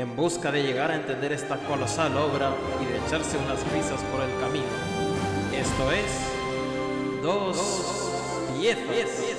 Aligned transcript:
en 0.00 0.16
busca 0.16 0.50
de 0.50 0.62
llegar 0.62 0.90
a 0.90 0.96
entender 0.96 1.30
esta 1.32 1.58
colosal 1.58 2.16
obra 2.16 2.54
y 2.80 2.86
de 2.86 3.06
echarse 3.06 3.36
unas 3.36 3.60
risas 3.70 4.00
por 4.04 4.22
el 4.22 4.30
camino. 4.40 4.64
Esto 5.54 5.92
es 5.92 7.22
Dos 7.22 7.56
Piezas. 8.58 9.29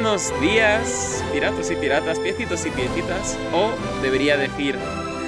Buenos 0.00 0.40
días, 0.40 1.24
piratas 1.32 1.72
y 1.72 1.74
piratas, 1.74 2.20
piecitos 2.20 2.64
y 2.64 2.70
piecitas, 2.70 3.36
o 3.52 3.72
debería 4.00 4.36
decir 4.36 4.76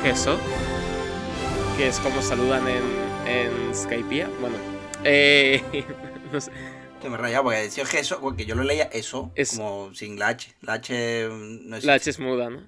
Geso, 0.01 0.39
que 1.77 1.89
es 1.89 1.99
como 1.99 2.23
saludan 2.23 2.69
en, 2.69 2.85
en 3.27 3.75
Skypiea. 3.75 4.29
Bueno, 4.41 4.55
eh, 5.03 5.61
no 6.33 6.41
sé. 6.41 6.53
Que 7.03 7.09
me 7.09 7.17
he 7.17 7.19
rayado 7.19 7.43
porque 7.43 7.59
decía 7.59 7.83
eso, 7.95 8.21
porque 8.21 8.47
yo 8.47 8.55
lo 8.55 8.63
leía 8.63 8.85
eso, 8.93 9.33
Es- 9.35 9.57
como 9.57 9.93
sin 9.93 10.21
la 10.21 10.29
H. 10.29 10.55
La 10.61 10.75
H 10.75 11.29
mm, 11.29 11.69
no. 11.69 11.79
La 11.83 11.95
H 11.95 12.09
es 12.09 12.21
muda, 12.21 12.49
¿no? 12.49 12.61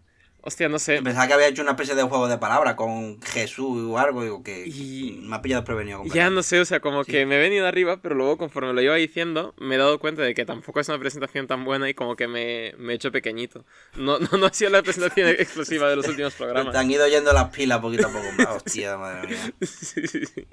Hostia, 0.45 0.69
no 0.69 0.81
sé. 0.81 1.01
Pensaba 1.03 1.29
que 1.29 1.35
había 1.35 1.47
hecho 1.47 1.63
una 1.63 1.71
especie 1.71 1.95
de 1.95 2.03
juego 2.03 2.27
de 2.27 2.37
palabras 2.37 2.75
con 2.75 3.23
Jesús 3.23 3.85
o 3.89 3.97
algo, 3.97 4.25
digo 4.25 4.43
que 4.43 4.67
Y- 4.67 5.21
me 5.23 5.37
ha 5.37 5.41
pillado 5.43 5.63
prevenido. 5.63 6.03
Ya 6.13 6.31
no 6.31 6.43
sé, 6.43 6.59
o 6.59 6.65
sea, 6.65 6.81
como 6.81 7.05
Sí. 7.05 7.13
que 7.13 7.27
me 7.27 7.37
he 7.37 7.39
venido 7.39 7.65
arriba, 7.65 8.01
pero 8.03 8.17
luego 8.17 8.39
conforme 8.39 8.73
lo 8.73 8.83
iba 8.83 8.97
diciendo, 8.97 9.55
me 9.59 9.77
he 9.77 9.79
dado 9.79 10.01
cuenta 10.01 10.23
de 10.23 10.35
que 10.35 10.45
tampoco 10.45 10.81
es 10.81 10.89
una 10.89 10.99
presentación 10.99 11.47
tan 11.47 11.65
buena 11.65 11.89
y 11.89 11.95
como 11.95 12.17
que 12.17 12.27
me, 12.27 12.75
me 12.77 12.93
he 12.93 12.97
hecho 12.97 13.13
pequeñito. 13.13 13.65
No, 13.95 14.19
no, 14.19 14.37
no 14.37 14.47
ha 14.47 14.53
sido 14.53 14.71
la 14.73 14.83
presentación 14.83 15.29
exclusiva 15.39 15.89
de 15.89 15.95
los 15.95 16.09
últimos 16.09 16.35
programas. 16.35 16.73
Te 16.73 16.79
han 16.79 16.91
ido 16.91 17.07
yendo 17.07 17.33
las 17.33 17.51
pilas 17.51 17.79
poquito 17.79 18.09
a 18.09 18.11
poco. 18.11 18.27
Hostia, 18.57 18.97
madre 18.99 19.29
mía. 19.29 19.53
Sí, 19.61 20.09
sí, 20.09 20.27
sí. 20.27 20.47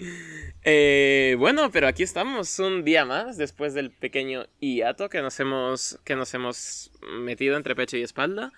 Eh, 0.64 1.36
bueno, 1.40 1.72
pero 1.72 1.88
aquí 1.88 2.04
estamos 2.04 2.60
un 2.60 2.84
día 2.84 3.06
más 3.06 3.38
después 3.38 3.74
del 3.74 3.90
pequeño 3.90 4.46
hiato 4.60 5.10
que 5.10 5.22
nos 5.24 5.40
hemos, 5.40 5.98
que 6.04 6.16
nos 6.16 6.32
hemos 6.36 6.92
metido 7.22 7.58
entre 7.58 7.76
pecho 7.76 7.98
y 7.98 8.04
espalda. 8.04 8.52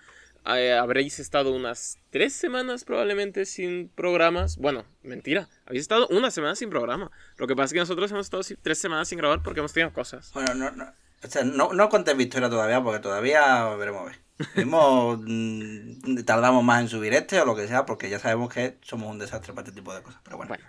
Eh, 0.44 0.72
habréis 0.72 1.18
estado 1.20 1.52
unas 1.52 1.98
tres 2.10 2.32
semanas 2.32 2.84
probablemente 2.84 3.44
sin 3.46 3.88
programas. 3.88 4.56
Bueno, 4.56 4.84
mentira. 5.02 5.48
Habéis 5.66 5.82
estado 5.82 6.08
una 6.08 6.30
semana 6.30 6.56
sin 6.56 6.70
programa. 6.70 7.10
Lo 7.36 7.46
que 7.46 7.54
pasa 7.54 7.66
es 7.66 7.72
que 7.74 7.78
nosotros 7.78 8.10
hemos 8.10 8.26
estado 8.26 8.42
tres 8.60 8.78
semanas 8.78 9.08
sin 9.08 9.18
grabar 9.18 9.42
porque 9.42 9.60
hemos 9.60 9.72
tenido 9.72 9.92
cosas. 9.92 10.32
Bueno, 10.34 10.54
no, 10.54 10.70
no, 10.72 10.92
o 11.24 11.28
sea, 11.28 11.44
no, 11.44 11.72
no 11.72 11.88
contéis 11.88 12.16
victoria 12.16 12.50
todavía 12.50 12.82
porque 12.82 13.00
todavía 13.00 13.68
veremos 13.76 14.02
a 14.02 14.04
ver. 14.06 14.66
Mm, 14.66 16.24
tardamos 16.24 16.64
más 16.64 16.82
en 16.82 16.88
subir 16.88 17.14
este 17.14 17.40
o 17.40 17.44
lo 17.44 17.54
que 17.54 17.68
sea 17.68 17.86
porque 17.86 18.10
ya 18.10 18.18
sabemos 18.18 18.52
que 18.52 18.78
somos 18.82 19.08
un 19.10 19.18
desastre 19.18 19.52
para 19.52 19.66
este 19.66 19.78
tipo 19.78 19.94
de 19.94 20.02
cosas. 20.02 20.20
Pero 20.24 20.36
bueno, 20.36 20.48
Bueno. 20.48 20.64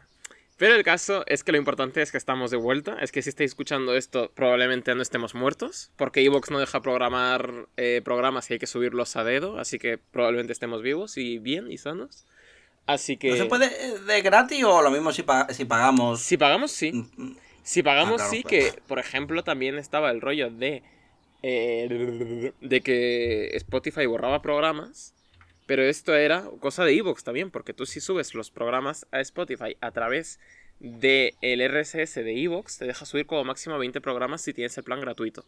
Pero 0.64 0.75
el 0.75 0.83
caso 0.83 1.25
es 1.28 1.44
que 1.44 1.52
lo 1.52 1.58
importante 1.58 2.02
es 2.02 2.09
que 2.13 2.18
estamos 2.18 2.50
de 2.50 2.56
vuelta. 2.56 2.97
Es 3.01 3.12
que 3.12 3.22
si 3.22 3.28
estáis 3.28 3.51
escuchando 3.51 3.97
esto, 3.97 4.31
probablemente 4.34 4.96
no 4.96 5.01
estemos 5.01 5.35
muertos. 5.35 5.91
Porque 5.97 6.24
Evox 6.24 6.51
no 6.51 6.59
deja 6.59 6.81
programar 6.81 7.68
eh, 7.75 8.00
programas 8.01 8.50
y 8.50 8.53
hay 8.53 8.59
que 8.59 8.66
subirlos 8.66 9.18
a 9.18 9.25
dedo. 9.25 9.59
Así 9.59 9.78
que 9.78 9.97
probablemente 9.97 10.53
estemos 10.53 10.81
vivos 10.81 11.18
y 11.18 11.38
bien 11.38 11.69
y 11.69 11.78
sanos. 11.78 12.25
Así 12.85 13.18
que. 13.18 13.31
¿no 13.31 13.35
se 13.35 13.46
puede 13.47 13.66
eh, 13.66 14.00
de 14.07 14.22
gratis 14.22 14.63
o 14.63 14.81
lo 14.81 14.90
mismo 14.90 15.12
si, 15.12 15.25
si 15.50 15.66
pagamos? 15.66 16.22
Si 16.22 16.38
pagamos, 16.38 16.72
sí. 16.72 16.94
Mm, 16.94 17.35
Si 17.62 17.84
pagamos, 17.84 18.22
Ah, 18.22 18.29
claro, 18.29 18.31
sí, 18.31 18.44
claro. 18.44 18.73
que, 18.75 18.81
por 18.88 19.00
ejemplo, 19.00 19.44
también 19.44 19.78
estaba 19.78 20.12
el 20.12 20.22
rollo 20.22 20.50
de. 20.50 20.81
eh, 21.41 22.53
de 22.62 22.79
que 22.81 23.50
Spotify 23.57 24.06
borraba 24.06 24.41
programas. 24.41 25.13
Pero 25.73 25.85
esto 25.85 26.13
era 26.16 26.44
cosa 26.59 26.85
de 26.85 26.95
Evox 26.95 27.23
también, 27.23 27.50
porque 27.50 27.73
tú 27.73 27.88
si 27.88 28.00
subes 28.00 28.35
los 28.35 28.51
programas 28.51 29.07
a 29.09 29.22
Spotify 29.22 29.75
a 29.81 29.89
través 29.89 30.39
del 30.79 31.34
RSS 31.67 32.23
de 32.23 32.44
Evox, 32.44 32.78
te 32.78 32.85
deja 32.85 33.07
subir 33.07 33.25
como 33.25 33.44
máximo 33.44 33.79
20 33.79 34.00
programas 34.00 34.44
si 34.44 34.53
tienes 34.53 34.78
el 34.78 34.84
plan 34.84 35.01
gratuito. 35.01 35.47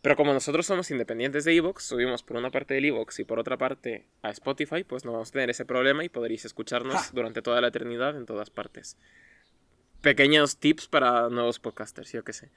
Pero 0.00 0.16
como 0.16 0.32
nosotros 0.32 0.64
somos 0.64 0.90
independientes 0.90 1.44
de 1.44 1.54
Evox, 1.54 1.84
subimos 1.84 2.22
por 2.22 2.38
una 2.38 2.50
parte 2.50 2.72
del 2.72 2.86
Evox 2.86 3.18
y 3.18 3.24
por 3.24 3.38
otra 3.38 3.58
parte 3.58 4.06
a 4.22 4.30
Spotify, 4.30 4.84
pues 4.84 5.04
no 5.04 5.12
vamos 5.12 5.28
a 5.28 5.32
tener 5.32 5.50
ese 5.50 5.66
problema 5.66 6.02
y 6.02 6.08
podréis 6.08 6.46
escucharnos 6.46 6.94
Ja. 6.94 7.10
durante 7.12 7.42
toda 7.42 7.60
la 7.60 7.68
eternidad 7.68 8.16
en 8.16 8.24
todas 8.24 8.48
partes. 8.48 8.96
Pequeños 10.00 10.56
tips 10.56 10.88
para 10.88 11.28
nuevos 11.28 11.58
podcasters, 11.58 12.10
yo 12.10 12.24
qué 12.24 12.32
sé. 12.32 12.48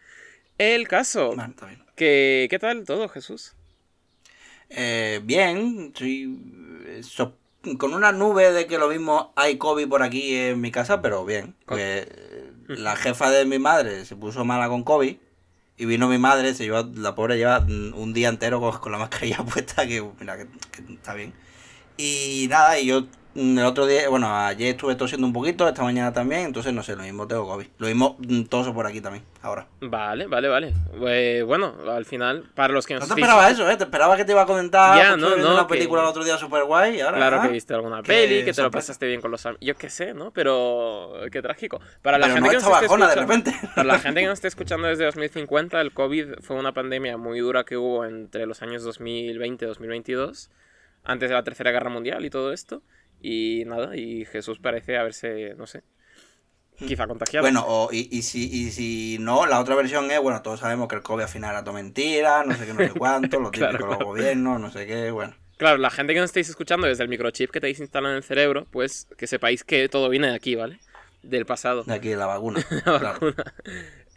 El 0.58 0.88
caso, 0.88 1.36
que, 1.98 2.48
¿qué 2.50 2.58
tal 2.58 2.86
todo, 2.86 3.10
Jesús? 3.10 3.54
Eh, 4.70 5.22
bien, 5.24 5.88
estoy 5.94 6.40
so- 7.04 7.36
con 7.78 7.94
una 7.94 8.12
nube 8.12 8.52
de 8.52 8.68
que 8.68 8.78
lo 8.78 8.90
mismo 8.90 9.34
hay 9.36 9.58
COVID 9.58 9.88
por 9.88 10.04
aquí 10.04 10.36
en 10.36 10.62
mi 10.62 10.72
casa, 10.72 11.02
pero 11.02 11.26
bien. 11.26 11.56
La 12.68 12.96
jefa 12.96 13.30
de 13.32 13.46
mi 13.46 13.60
madre 13.60 14.06
se 14.06 14.16
puso 14.16 14.44
mala 14.46 14.68
con 14.70 14.84
COVID 14.84 15.16
y 15.78 15.86
vino 15.86 16.08
mi 16.08 16.18
madre, 16.18 16.54
se 16.54 16.64
llevó, 16.64 16.84
la 16.96 17.16
pobre 17.16 17.38
lleva 17.38 17.60
un 17.60 18.14
día 18.14 18.30
entero 18.30 18.60
con, 18.60 18.78
con 18.80 18.92
la 18.92 18.98
mascarilla 18.98 19.44
puesta, 19.54 19.86
que 19.88 20.04
mira, 20.20 20.38
que, 20.38 20.48
que 20.72 20.94
está 20.94 21.14
bien. 21.14 21.34
Y 21.98 22.48
nada, 22.50 22.80
y 22.80 22.88
yo 22.88 23.06
el 23.36 23.66
otro 23.66 23.86
día, 23.86 24.08
bueno, 24.10 24.34
ayer 24.34 24.70
estuve 24.70 24.96
tosiendo 24.96 25.28
un 25.28 25.34
poquito, 25.34 25.68
esta 25.68 25.84
mañana 25.84 26.14
también, 26.14 26.42
entonces 26.42 26.74
no 26.74 26.82
sé, 26.84 26.96
lo 26.96 27.04
mismo 27.04 27.28
tengo 27.28 27.46
COVID. 27.48 27.68
Lo 27.80 27.88
mismo 27.88 28.16
mm, 28.20 28.44
toso 28.44 28.74
por 28.74 28.88
aquí 28.88 29.02
también, 29.02 29.24
ahora. 29.42 29.68
Vale, 29.82 30.28
vale, 30.28 30.48
vale. 30.48 30.74
Eh, 31.08 31.44
bueno, 31.46 31.74
al 31.90 32.06
final, 32.06 32.46
para 32.56 32.74
los 32.74 32.86
que 32.88 32.94
No 32.94 33.02
nos 33.02 33.10
te 33.10 33.14
esperaba 33.16 33.50
eso, 33.50 33.70
¿eh? 33.70 33.76
Te 33.78 33.84
esperaba 33.84 34.16
que 34.16 34.24
te 34.26 34.32
iba 34.32 34.42
a 34.44 34.46
comentar. 34.46 34.98
Ya, 34.98 35.18
no, 35.18 35.36
no, 35.36 35.54
una 35.54 35.68
que- 35.68 35.74
película 35.76 36.02
el 36.02 36.08
otro 36.08 36.24
día 36.24 36.38
súper 36.38 36.64
guay 36.64 36.96
y 36.96 37.02
ahora. 37.02 37.18
Claro 37.18 37.38
ah, 37.42 37.48
que 37.48 37.54
viste 37.54 37.74
alguna 37.74 38.02
peli, 38.04 38.46
que 38.46 38.54
te 38.54 38.62
lo 38.62 38.72
pasaste 38.72 39.06
bien 39.08 39.20
con 39.22 39.32
los 39.32 39.46
amigos. 39.46 39.60
Yo 39.66 39.76
qué 39.76 39.90
sé, 39.90 40.14
¿no? 40.14 40.32
Pero 40.32 41.14
qué 41.32 41.42
trágico. 41.42 41.82
Para 42.02 42.18
la 42.18 42.28
Pero 42.28 42.36
gente 42.36 42.48
no 42.48 42.52
que 42.52 42.56
nos 42.56 42.64
esté 42.64 42.86
bajona 42.88 43.08
de 43.08 43.14
escuchando- 43.16 43.34
repente. 43.52 43.68
Para 43.76 43.88
la 43.88 44.00
gente 44.00 44.22
que 44.22 44.28
nos 44.28 44.34
esté 44.38 44.48
escuchando 44.50 44.88
desde 44.88 45.06
2050, 45.06 45.82
el 45.82 45.92
COVID 45.94 46.36
fue 46.42 46.56
una 46.56 46.74
pandemia 46.74 47.18
muy 47.18 47.40
dura 47.40 47.66
que 47.66 47.76
hubo 47.76 48.06
entre 48.06 48.46
los 48.46 48.62
años 48.62 48.84
2020 48.84 49.66
y 49.66 49.68
2022, 49.68 50.50
antes 51.04 51.30
de 51.30 51.36
la 51.36 51.44
Tercera 51.44 51.72
Guerra 51.72 51.90
Mundial 51.90 52.24
y 52.26 52.30
todo 52.30 52.54
esto. 52.54 52.82
Y 53.28 53.64
nada, 53.66 53.98
y 53.98 54.24
Jesús 54.26 54.60
parece 54.60 54.98
haberse, 54.98 55.56
no 55.58 55.66
sé, 55.66 55.82
quizá 56.78 57.08
contagiado. 57.08 57.44
Bueno, 57.44 57.66
o, 57.68 57.90
y, 57.92 58.08
y, 58.12 58.22
si, 58.22 58.46
y 58.46 58.70
si 58.70 59.18
no, 59.20 59.48
la 59.48 59.60
otra 59.60 59.74
versión 59.74 60.12
es, 60.12 60.20
bueno, 60.20 60.44
todos 60.44 60.60
sabemos 60.60 60.88
que 60.88 60.98
el 60.98 61.02
COVID 61.02 61.24
al 61.24 61.30
final 61.30 61.50
era 61.50 61.64
todo 61.64 61.74
mentira, 61.74 62.44
no 62.44 62.54
sé 62.54 62.68
qué, 62.68 62.74
no 62.74 62.82
sé 62.82 62.90
cuánto, 63.00 63.40
lo 63.40 63.50
típico 63.50 63.72
Claro, 63.72 63.88
los 63.88 63.98
gobiernos, 63.98 64.62
no 64.62 64.70
sé 64.70 64.86
qué, 64.86 65.10
bueno. 65.10 65.34
Claro, 65.58 65.80
la 65.80 65.90
gente 65.90 66.14
que 66.14 66.20
nos 66.20 66.30
estáis 66.30 66.50
escuchando 66.50 66.86
desde 66.86 67.02
el 67.02 67.10
microchip 67.10 67.50
que 67.50 67.60
tenéis 67.60 67.80
instalado 67.80 68.14
en 68.14 68.18
el 68.18 68.24
cerebro, 68.24 68.68
pues 68.70 69.08
que 69.18 69.26
sepáis 69.26 69.64
que 69.64 69.90
todo 69.90 70.08
viene 70.08 70.28
de 70.28 70.36
aquí, 70.36 70.54
¿vale? 70.54 70.80
Del 71.24 71.48
pasado. 71.48 71.84
De 71.84 71.96
aquí 71.96 72.10
de 72.10 72.18
la 72.18 72.28
vacuna. 72.28 72.64
La 72.86 73.00
claro. 73.00 73.14
vacuna. 73.14 73.56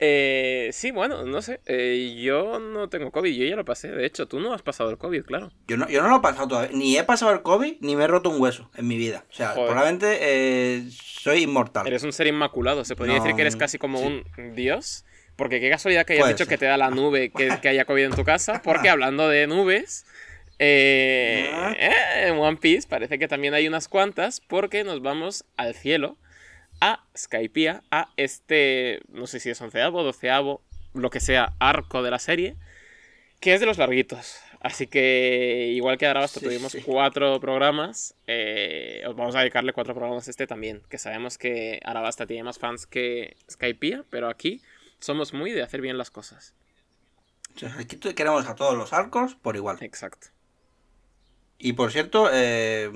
Eh, 0.00 0.70
sí, 0.72 0.91
bueno, 0.92 1.25
no 1.25 1.42
sé. 1.42 1.60
eh, 1.66 2.16
yo 2.22 2.60
no 2.60 2.88
tengo 2.88 3.10
COVID, 3.10 3.34
yo 3.34 3.44
ya 3.44 3.56
lo 3.56 3.64
pasé. 3.64 3.88
De 3.88 4.06
hecho, 4.06 4.26
tú 4.28 4.38
no 4.38 4.53
has 4.54 4.62
pasado 4.62 4.91
el 4.91 4.98
COVID, 4.98 5.25
claro. 5.25 5.50
Yo 5.66 5.76
no, 5.76 5.88
yo 5.88 6.03
no 6.03 6.09
lo 6.09 6.16
he 6.19 6.20
pasado 6.20 6.47
todavía. 6.48 6.70
Ni 6.76 6.97
he 6.97 7.03
pasado 7.04 7.32
el 7.32 7.43
COVID, 7.43 7.76
ni 7.81 7.96
me 7.96 8.05
he 8.05 8.06
roto 8.06 8.31
un 8.31 8.40
hueso 8.40 8.70
en 8.76 8.87
mi 8.87 8.96
vida. 8.96 9.25
O 9.28 9.32
sea, 9.34 9.49
Joder. 9.50 9.67
probablemente 9.70 10.19
eh, 10.20 10.84
soy 10.90 11.43
inmortal. 11.43 11.87
Eres 11.87 12.05
un 12.05 12.12
ser 12.12 12.28
inmaculado. 12.28 12.84
Se 12.84 12.94
podría 12.94 13.17
No, 13.17 13.22
decir 13.22 13.34
que 13.34 13.43
eres 13.43 13.56
casi 13.56 13.78
como 13.78 13.99
sí. 13.99 14.22
un 14.38 14.55
dios. 14.55 15.05
Porque 15.34 15.61
qué 15.61 15.70
casualidad 15.70 16.05
que 16.06 16.14
hayas 16.14 16.22
Puede 16.25 16.34
dicho 16.34 16.44
ser. 16.44 16.50
que 16.55 16.58
te 16.58 16.67
da 16.67 16.76
la 16.76 16.90
nube 16.90 17.31
que, 17.31 17.58
que 17.61 17.69
haya 17.69 17.84
COVID 17.84 18.05
en 18.05 18.12
tu 18.14 18.25
casa. 18.25 18.61
Porque 18.64 18.88
hablando 18.88 19.28
de 19.28 19.46
nubes, 19.46 20.05
eh, 20.61 21.50
Ah. 21.52 21.75
eh, 21.78 22.28
en 22.28 22.38
One 22.38 22.56
Piece 22.56 22.88
parece 22.88 23.19
que 23.19 23.28
también 23.28 23.55
hay 23.55 23.67
unas 23.69 23.88
cuantas. 23.88 24.40
Porque 24.40 24.84
nos 24.84 25.00
vamos 25.02 25.44
al 25.56 25.75
cielo, 25.75 26.17
a 26.80 27.04
Skypiea, 27.16 27.82
a 27.90 28.08
este, 28.16 29.00
no 29.08 29.26
sé 29.26 29.40
si 29.40 29.50
es 29.50 29.60
onceavo, 29.60 30.02
doceavo, 30.02 30.62
lo 30.94 31.10
que 31.10 31.20
sea, 31.20 31.52
arco 31.58 32.02
de 32.02 32.10
la 32.10 32.19
serie. 32.19 32.56
Que 33.40 33.54
es 33.54 33.60
de 33.60 33.66
los 33.66 33.78
larguitos. 33.78 34.36
Así 34.60 34.88
que, 34.88 35.70
igual 35.75 35.98
que 35.98 36.06
Arabasto 36.06 36.40
Sí, 36.40 36.46
tuvimos 36.46 36.72
sí. 36.72 36.82
cuatro 36.84 37.38
programas, 37.38 38.14
eh, 38.26 39.04
os 39.06 39.14
vamos 39.14 39.36
a 39.36 39.40
dedicarle 39.40 39.72
cuatro 39.72 39.94
programas 39.94 40.26
a 40.26 40.30
este 40.30 40.46
también. 40.48 40.82
Que 40.88 40.98
sabemos 40.98 41.38
que 41.38 41.80
Arabasta 41.84 42.26
tiene 42.26 42.42
más 42.42 42.58
fans 42.58 42.86
que 42.86 43.36
Skypiea, 43.48 44.04
pero 44.10 44.28
aquí 44.28 44.60
somos 44.98 45.32
muy 45.32 45.52
de 45.52 45.62
hacer 45.62 45.81
bien 45.81 45.96
las 45.96 46.10
cosas. 46.10 46.54
Aquí 47.78 47.96
queremos 47.96 48.46
a 48.46 48.54
todos 48.56 48.76
los 48.76 48.92
arcos 48.92 49.36
por 49.36 49.56
igual. 49.56 49.78
Exacto. 49.81 50.28
Y 51.58 51.72
por 51.72 51.92
cierto, 51.92 52.28
eh, 52.32 52.90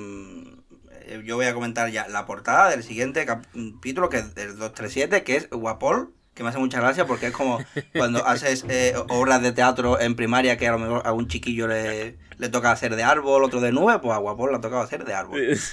yo 1.24 1.36
voy 1.36 1.46
a 1.46 1.54
comentar 1.54 1.90
ya 1.90 2.08
la 2.08 2.26
portada 2.26 2.70
del 2.70 2.82
siguiente 2.82 3.24
capítulo, 3.26 4.08
que 4.08 4.18
es 4.18 4.36
el 4.36 4.58
237, 4.58 5.22
que 5.22 5.36
es 5.36 5.50
Guapol, 5.50 6.14
que 6.34 6.42
me 6.42 6.48
hace 6.48 6.58
mucha 6.58 6.80
gracia 6.80 7.06
porque 7.06 7.26
es 7.26 7.32
como 7.32 7.58
cuando 7.92 8.24
haces 8.26 8.64
eh, 8.68 8.94
obras 9.08 9.42
de 9.42 9.52
teatro 9.52 10.00
en 10.00 10.16
primaria 10.16 10.56
que 10.56 10.66
a 10.66 10.72
lo 10.72 10.78
mejor 10.78 11.02
a 11.04 11.12
un 11.12 11.28
chiquillo 11.28 11.68
le, 11.68 12.16
le 12.38 12.48
toca 12.48 12.72
hacer 12.72 12.96
de 12.96 13.02
árbol, 13.02 13.44
otro 13.44 13.60
de 13.60 13.72
nube, 13.72 13.98
pues 14.00 14.14
a 14.14 14.18
Guapol 14.18 14.50
le 14.50 14.56
ha 14.56 14.60
tocado 14.60 14.82
hacer 14.82 15.04
de 15.04 15.14
árbol. 15.14 15.56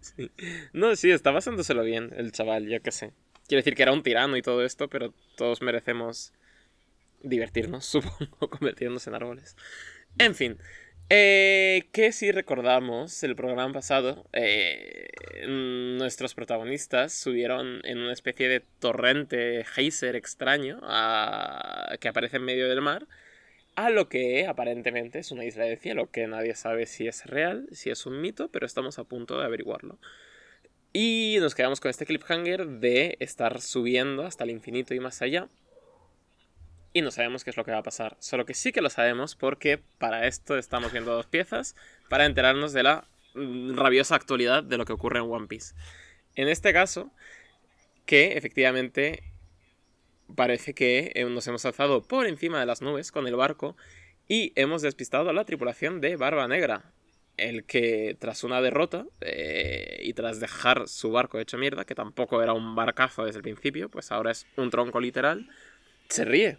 Sí. 0.00 0.30
No, 0.72 0.96
sí, 0.96 1.10
está 1.10 1.30
basándoselo 1.30 1.82
bien 1.82 2.10
el 2.16 2.32
chaval, 2.32 2.68
yo 2.68 2.80
qué 2.80 2.90
sé. 2.90 3.12
Quiere 3.48 3.60
decir 3.60 3.74
que 3.74 3.82
era 3.82 3.92
un 3.92 4.02
tirano 4.02 4.36
y 4.38 4.42
todo 4.42 4.64
esto, 4.64 4.88
pero 4.88 5.12
todos 5.36 5.60
merecemos 5.60 6.32
divertirnos, 7.22 7.84
supongo, 7.86 8.48
convirtiéndonos 8.48 9.06
en 9.06 9.14
árboles. 9.14 9.56
En 10.18 10.34
fin, 10.34 10.58
eh, 11.08 11.84
que 11.92 12.12
si 12.12 12.32
recordamos 12.32 13.22
el 13.22 13.36
programa 13.36 13.72
pasado, 13.72 14.26
eh, 14.32 15.08
nuestros 15.46 16.34
protagonistas 16.34 17.12
subieron 17.12 17.80
en 17.84 17.98
una 17.98 18.12
especie 18.12 18.48
de 18.48 18.60
torrente 18.80 19.64
geyser 19.64 20.16
extraño 20.16 20.80
a- 20.82 21.96
que 22.00 22.08
aparece 22.08 22.38
en 22.38 22.44
medio 22.44 22.68
del 22.68 22.80
mar 22.80 23.06
a 23.76 23.90
lo 23.90 24.08
que 24.08 24.46
aparentemente 24.46 25.18
es 25.18 25.30
una 25.30 25.44
isla 25.44 25.64
de 25.64 25.76
cielo, 25.76 26.10
que 26.10 26.26
nadie 26.26 26.54
sabe 26.54 26.86
si 26.86 27.06
es 27.06 27.26
real, 27.26 27.68
si 27.72 27.90
es 27.90 28.06
un 28.06 28.20
mito, 28.20 28.48
pero 28.50 28.64
estamos 28.66 28.98
a 28.98 29.04
punto 29.04 29.38
de 29.38 29.44
averiguarlo. 29.44 29.98
Y 30.92 31.36
nos 31.40 31.54
quedamos 31.54 31.78
con 31.80 31.90
este 31.90 32.06
cliffhanger 32.06 32.66
de 32.66 33.16
estar 33.20 33.60
subiendo 33.60 34.24
hasta 34.24 34.44
el 34.44 34.50
infinito 34.50 34.94
y 34.94 35.00
más 35.00 35.20
allá. 35.20 35.48
Y 36.96 37.02
no 37.02 37.10
sabemos 37.10 37.44
qué 37.44 37.50
es 37.50 37.58
lo 37.58 37.64
que 37.66 37.72
va 37.72 37.76
a 37.80 37.82
pasar. 37.82 38.16
Solo 38.20 38.46
que 38.46 38.54
sí 38.54 38.72
que 38.72 38.80
lo 38.80 38.88
sabemos 38.88 39.34
porque 39.34 39.78
para 39.98 40.26
esto 40.26 40.56
estamos 40.56 40.92
viendo 40.92 41.12
dos 41.12 41.26
piezas 41.26 41.76
para 42.08 42.24
enterarnos 42.24 42.72
de 42.72 42.84
la 42.84 43.06
mm, 43.34 43.76
rabiosa 43.76 44.14
actualidad 44.14 44.62
de 44.62 44.78
lo 44.78 44.86
que 44.86 44.94
ocurre 44.94 45.18
en 45.18 45.30
One 45.30 45.46
Piece. 45.46 45.74
En 46.36 46.48
este 46.48 46.72
caso, 46.72 47.10
que 48.06 48.38
efectivamente 48.38 49.24
parece 50.34 50.72
que 50.72 51.12
eh, 51.14 51.26
nos 51.26 51.46
hemos 51.46 51.66
alzado 51.66 52.02
por 52.02 52.26
encima 52.26 52.60
de 52.60 52.64
las 52.64 52.80
nubes 52.80 53.12
con 53.12 53.26
el 53.26 53.36
barco 53.36 53.76
y 54.26 54.54
hemos 54.56 54.80
despistado 54.80 55.28
a 55.28 55.34
la 55.34 55.44
tripulación 55.44 56.00
de 56.00 56.16
Barba 56.16 56.48
Negra. 56.48 56.94
El 57.36 57.64
que 57.64 58.16
tras 58.18 58.42
una 58.42 58.62
derrota 58.62 59.04
eh, 59.20 60.00
y 60.02 60.14
tras 60.14 60.40
dejar 60.40 60.88
su 60.88 61.10
barco 61.10 61.38
hecho 61.38 61.58
mierda, 61.58 61.84
que 61.84 61.94
tampoco 61.94 62.42
era 62.42 62.54
un 62.54 62.74
barcazo 62.74 63.26
desde 63.26 63.40
el 63.40 63.42
principio, 63.42 63.90
pues 63.90 64.10
ahora 64.12 64.30
es 64.30 64.46
un 64.56 64.70
tronco 64.70 64.98
literal, 64.98 65.46
se 66.08 66.24
ríe. 66.24 66.56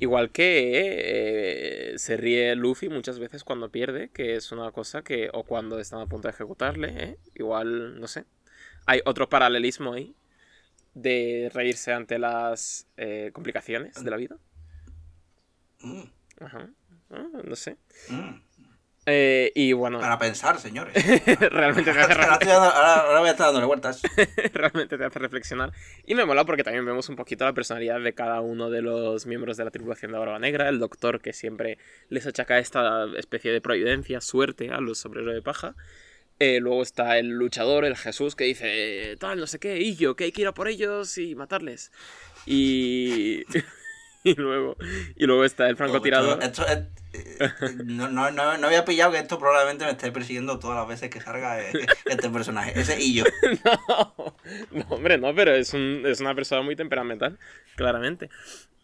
Igual 0.00 0.30
que 0.30 1.92
eh, 1.92 1.98
se 1.98 2.16
ríe 2.16 2.54
Luffy 2.54 2.88
muchas 2.88 3.18
veces 3.18 3.42
cuando 3.42 3.70
pierde, 3.70 4.10
que 4.10 4.36
es 4.36 4.52
una 4.52 4.70
cosa 4.70 5.02
que, 5.02 5.28
o 5.32 5.42
cuando 5.42 5.80
están 5.80 6.00
a 6.00 6.06
punto 6.06 6.28
de 6.28 6.34
ejecutarle, 6.34 6.88
¿eh? 6.96 7.18
igual, 7.34 8.00
no 8.00 8.06
sé. 8.06 8.24
Hay 8.86 9.00
otro 9.04 9.28
paralelismo 9.28 9.92
ahí 9.92 10.14
de 10.94 11.50
reírse 11.52 11.92
ante 11.92 12.18
las 12.18 12.86
eh, 12.96 13.30
complicaciones 13.32 14.02
de 14.02 14.10
la 14.10 14.16
vida. 14.16 14.38
Mm, 15.80 16.02
Ajá. 16.40 16.70
Ah, 17.10 17.28
no 17.44 17.56
sé. 17.56 17.76
Eh, 19.10 19.52
y 19.54 19.72
bueno, 19.72 20.00
Para 20.00 20.18
pensar, 20.18 20.58
señores. 20.58 20.92
realmente 21.50 21.92
te 21.92 21.98
hace 21.98 22.14
dando- 22.14 22.64
ahora- 22.66 22.94
ahora 23.06 23.20
voy 23.20 23.28
a 23.28 23.32
estar 23.32 23.46
dándole 23.46 23.64
vueltas. 23.66 24.02
realmente 24.52 24.98
te 24.98 25.04
hace 25.04 25.18
reflexionar. 25.18 25.72
Y 26.04 26.14
me 26.14 26.26
mola 26.26 26.44
porque 26.44 26.62
también 26.62 26.84
vemos 26.84 27.08
un 27.08 27.16
poquito 27.16 27.44
la 27.46 27.54
personalidad 27.54 28.00
de 28.00 28.12
cada 28.12 28.40
uno 28.42 28.68
de 28.68 28.82
los 28.82 29.24
miembros 29.24 29.56
de 29.56 29.64
la 29.64 29.70
tripulación 29.70 30.12
de 30.12 30.18
Barba 30.18 30.38
Negra. 30.38 30.68
El 30.68 30.78
doctor 30.78 31.22
que 31.22 31.32
siempre 31.32 31.78
les 32.10 32.26
achaca 32.26 32.58
esta 32.58 33.06
especie 33.16 33.50
de 33.50 33.60
providencia, 33.62 34.20
suerte 34.20 34.68
a 34.70 34.80
los 34.80 34.98
sombreros 34.98 35.32
de 35.34 35.40
paja. 35.42 35.74
Eh, 36.40 36.60
luego 36.60 36.82
está 36.82 37.18
el 37.18 37.30
luchador, 37.30 37.84
el 37.84 37.96
Jesús, 37.96 38.36
que 38.36 38.44
dice, 38.44 39.16
tal, 39.18 39.40
no 39.40 39.46
sé 39.46 39.58
qué, 39.58 39.78
y 39.78 39.96
yo, 39.96 40.14
que 40.16 40.24
hay 40.24 40.32
que 40.32 40.42
ir 40.42 40.46
a 40.48 40.52
por 40.54 40.68
ellos 40.68 41.16
y 41.18 41.34
matarles. 41.34 41.90
Y... 42.46 43.42
y, 44.36 44.40
luego, 44.40 44.76
y 45.16 45.26
luego 45.26 45.44
está 45.44 45.68
el 45.68 45.76
francotirador. 45.76 46.42
Esto, 46.42 46.62
esto 46.66 46.72
es- 46.72 46.98
eh, 47.14 47.48
no, 47.84 48.08
no, 48.08 48.30
no, 48.30 48.58
no 48.58 48.66
había 48.66 48.84
pillado 48.84 49.12
que 49.12 49.18
esto 49.18 49.38
probablemente 49.38 49.84
me 49.86 49.92
esté 49.92 50.12
persiguiendo 50.12 50.58
todas 50.58 50.76
las 50.76 50.86
veces 50.88 51.08
que 51.08 51.20
salga 51.20 51.60
eh, 51.60 51.72
este 52.04 52.28
personaje. 52.30 52.78
Ese 52.78 53.00
y 53.00 53.14
yo. 53.14 53.24
No, 53.64 54.34
no, 54.70 54.84
hombre, 54.90 55.18
no, 55.18 55.34
pero 55.34 55.54
es, 55.54 55.72
un- 55.74 56.02
es 56.06 56.20
una 56.20 56.34
persona 56.34 56.62
muy 56.62 56.76
temperamental, 56.76 57.38
claramente. 57.76 58.28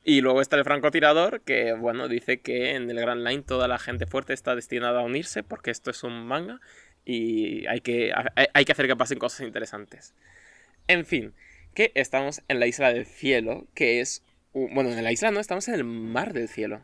Y 0.06 0.20
luego 0.20 0.41
está 0.43 0.56
el 0.56 0.64
francotirador, 0.64 1.41
que, 1.43 1.73
bueno, 1.75 2.08
dice 2.08 2.41
que 2.41 2.75
en 2.75 2.91
el 2.91 2.99
Grand 3.00 3.26
Line 3.26 3.43
toda 3.43 3.69
la 3.69 3.79
gente 3.79 4.06
fuerte 4.06 4.32
está 4.35 4.55
destinada 4.55 5.00
a 5.00 5.05
unirse, 5.05 5.43
porque 5.43 5.70
esto 5.70 5.91
es 5.91 6.02
un 6.02 6.26
manga 6.26 6.61
y 7.06 7.67
hay 7.67 7.81
que, 7.81 8.12
hay, 8.14 8.46
hay 8.52 8.64
que 8.64 8.73
hacer 8.73 8.87
que 8.87 8.96
pasen 8.96 9.19
cosas 9.19 9.41
interesantes. 9.46 10.12
En 10.88 11.06
fin, 11.06 11.32
que 11.75 11.91
estamos 11.94 12.43
en 12.49 12.61
la 12.61 12.67
isla 12.67 12.93
del 12.93 13.06
cielo, 13.06 13.67
que 13.75 14.00
es... 14.00 14.23
Bueno, 14.54 14.90
en 14.90 15.02
la 15.02 15.10
isla 15.10 15.32
no, 15.32 15.40
estamos 15.40 15.66
en 15.66 15.74
el 15.74 15.82
mar 15.82 16.32
del 16.32 16.48
cielo, 16.48 16.80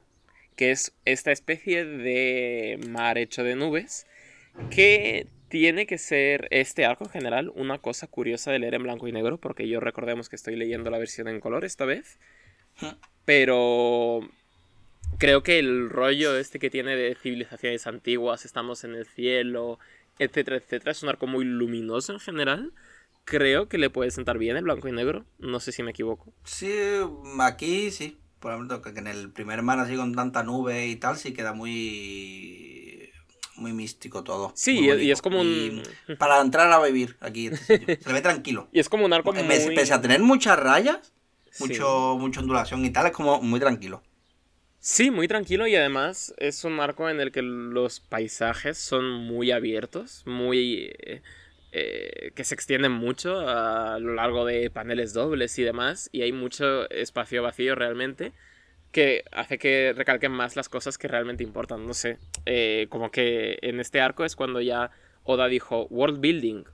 que 0.56 0.72
es 0.72 0.92
esta 1.04 1.30
especie 1.30 1.84
de 1.84 2.80
mar 2.88 3.16
hecho 3.16 3.44
de 3.44 3.54
nubes 3.54 4.08
que 4.70 5.28
tiene 5.48 5.86
que 5.86 5.96
ser 5.96 6.48
este 6.50 6.84
arco 6.84 7.04
en 7.04 7.10
general 7.10 7.52
una 7.54 7.78
cosa 7.78 8.08
curiosa 8.08 8.50
de 8.50 8.58
leer 8.58 8.74
en 8.74 8.82
blanco 8.82 9.06
y 9.06 9.12
negro, 9.12 9.38
porque 9.38 9.68
yo 9.68 9.78
recordemos 9.78 10.28
que 10.28 10.34
estoy 10.34 10.56
leyendo 10.56 10.90
la 10.90 10.98
versión 10.98 11.28
en 11.28 11.38
color 11.38 11.64
esta 11.64 11.84
vez, 11.84 12.18
pero 13.24 14.28
creo 15.18 15.44
que 15.44 15.60
el 15.60 15.90
rollo 15.90 16.36
este 16.36 16.58
que 16.58 16.70
tiene 16.70 16.96
de 16.96 17.14
civilizaciones 17.14 17.86
antiguas, 17.86 18.44
estamos 18.44 18.82
en 18.82 18.96
el 18.96 19.06
cielo, 19.06 19.78
etcétera, 20.18 20.56
etcétera, 20.56 20.90
es 20.90 21.04
un 21.04 21.08
arco 21.08 21.28
muy 21.28 21.44
luminoso 21.44 22.12
en 22.12 22.18
general. 22.18 22.72
Creo 23.24 23.68
que 23.68 23.78
le 23.78 23.90
puede 23.90 24.10
sentar 24.10 24.38
bien 24.38 24.56
el 24.56 24.64
blanco 24.64 24.88
y 24.88 24.92
negro, 24.92 25.24
no 25.38 25.60
sé 25.60 25.72
si 25.72 25.82
me 25.82 25.90
equivoco. 25.92 26.32
Sí, 26.44 26.72
aquí 27.40 27.90
sí. 27.90 28.18
Por 28.40 28.52
ejemplo, 28.52 28.80
que 28.80 28.88
en 28.90 29.06
el 29.06 29.30
primer 29.30 29.62
mar 29.62 29.78
así 29.78 29.96
con 29.96 30.14
tanta 30.14 30.42
nube 30.42 30.86
y 30.86 30.96
tal, 30.96 31.16
sí 31.16 31.32
queda 31.32 31.52
muy. 31.52 33.10
muy 33.56 33.72
místico 33.74 34.24
todo. 34.24 34.52
Sí, 34.54 34.80
y- 34.80 35.10
es 35.10 35.20
como 35.20 35.40
un- 35.42 35.82
Y 36.08 36.14
Para 36.16 36.40
entrar 36.40 36.72
a 36.72 36.82
vivir 36.82 37.16
aquí. 37.20 37.48
este 37.48 37.78
sitio. 37.78 37.96
Se 38.02 38.08
le 38.08 38.14
ve 38.14 38.22
tranquilo. 38.22 38.68
Y 38.72 38.80
es 38.80 38.88
como 38.88 39.04
un 39.04 39.12
arco 39.12 39.32
muy... 39.34 39.42
Pese, 39.74 39.92
a 39.92 40.00
tener 40.00 40.20
muchas 40.20 40.58
rayas, 40.58 41.12
Sí. 41.50 41.64
mucho, 41.64 42.16
mucha 42.18 42.40
ondulación 42.40 42.82
y 42.86 42.90
tal, 42.90 43.06
es 43.06 43.12
como 43.12 43.42
muy 43.42 43.60
tranquilo. 43.60 44.02
Sí, 44.78 45.10
muy 45.10 45.28
tranquilo 45.28 45.66
y 45.66 45.76
además 45.76 46.32
es 46.38 46.64
un 46.64 46.80
arco 46.80 47.10
en 47.10 47.20
el 47.20 47.30
que 47.32 47.42
los 47.42 48.00
paisajes 48.00 48.78
son 48.78 49.04
muy 49.12 49.50
abiertos, 49.50 50.22
muy... 50.24 50.90
eh, 51.00 51.20
eh, 51.72 52.32
que 52.34 52.44
se 52.44 52.54
extienden 52.54 52.92
mucho 52.92 53.48
a 53.48 53.98
lo 53.98 54.14
largo 54.14 54.44
de 54.44 54.70
paneles 54.70 55.12
dobles 55.12 55.58
y 55.58 55.62
demás 55.62 56.08
y 56.12 56.22
hay 56.22 56.32
mucho 56.32 56.88
espacio 56.90 57.42
vacío 57.42 57.74
realmente 57.74 58.32
que 58.92 59.24
hace 59.30 59.58
que 59.58 59.92
recalquen 59.96 60.32
más 60.32 60.56
las 60.56 60.68
cosas 60.68 60.98
que 60.98 61.06
realmente 61.06 61.44
importan, 61.44 61.86
no 61.86 61.94
sé, 61.94 62.18
eh, 62.44 62.86
como 62.88 63.10
que 63.10 63.58
en 63.62 63.78
este 63.78 64.00
arco 64.00 64.24
es 64.24 64.34
cuando 64.34 64.60
ya 64.60 64.90
Oda 65.22 65.46
dijo 65.46 65.86
world 65.90 66.20
building, 66.20 66.64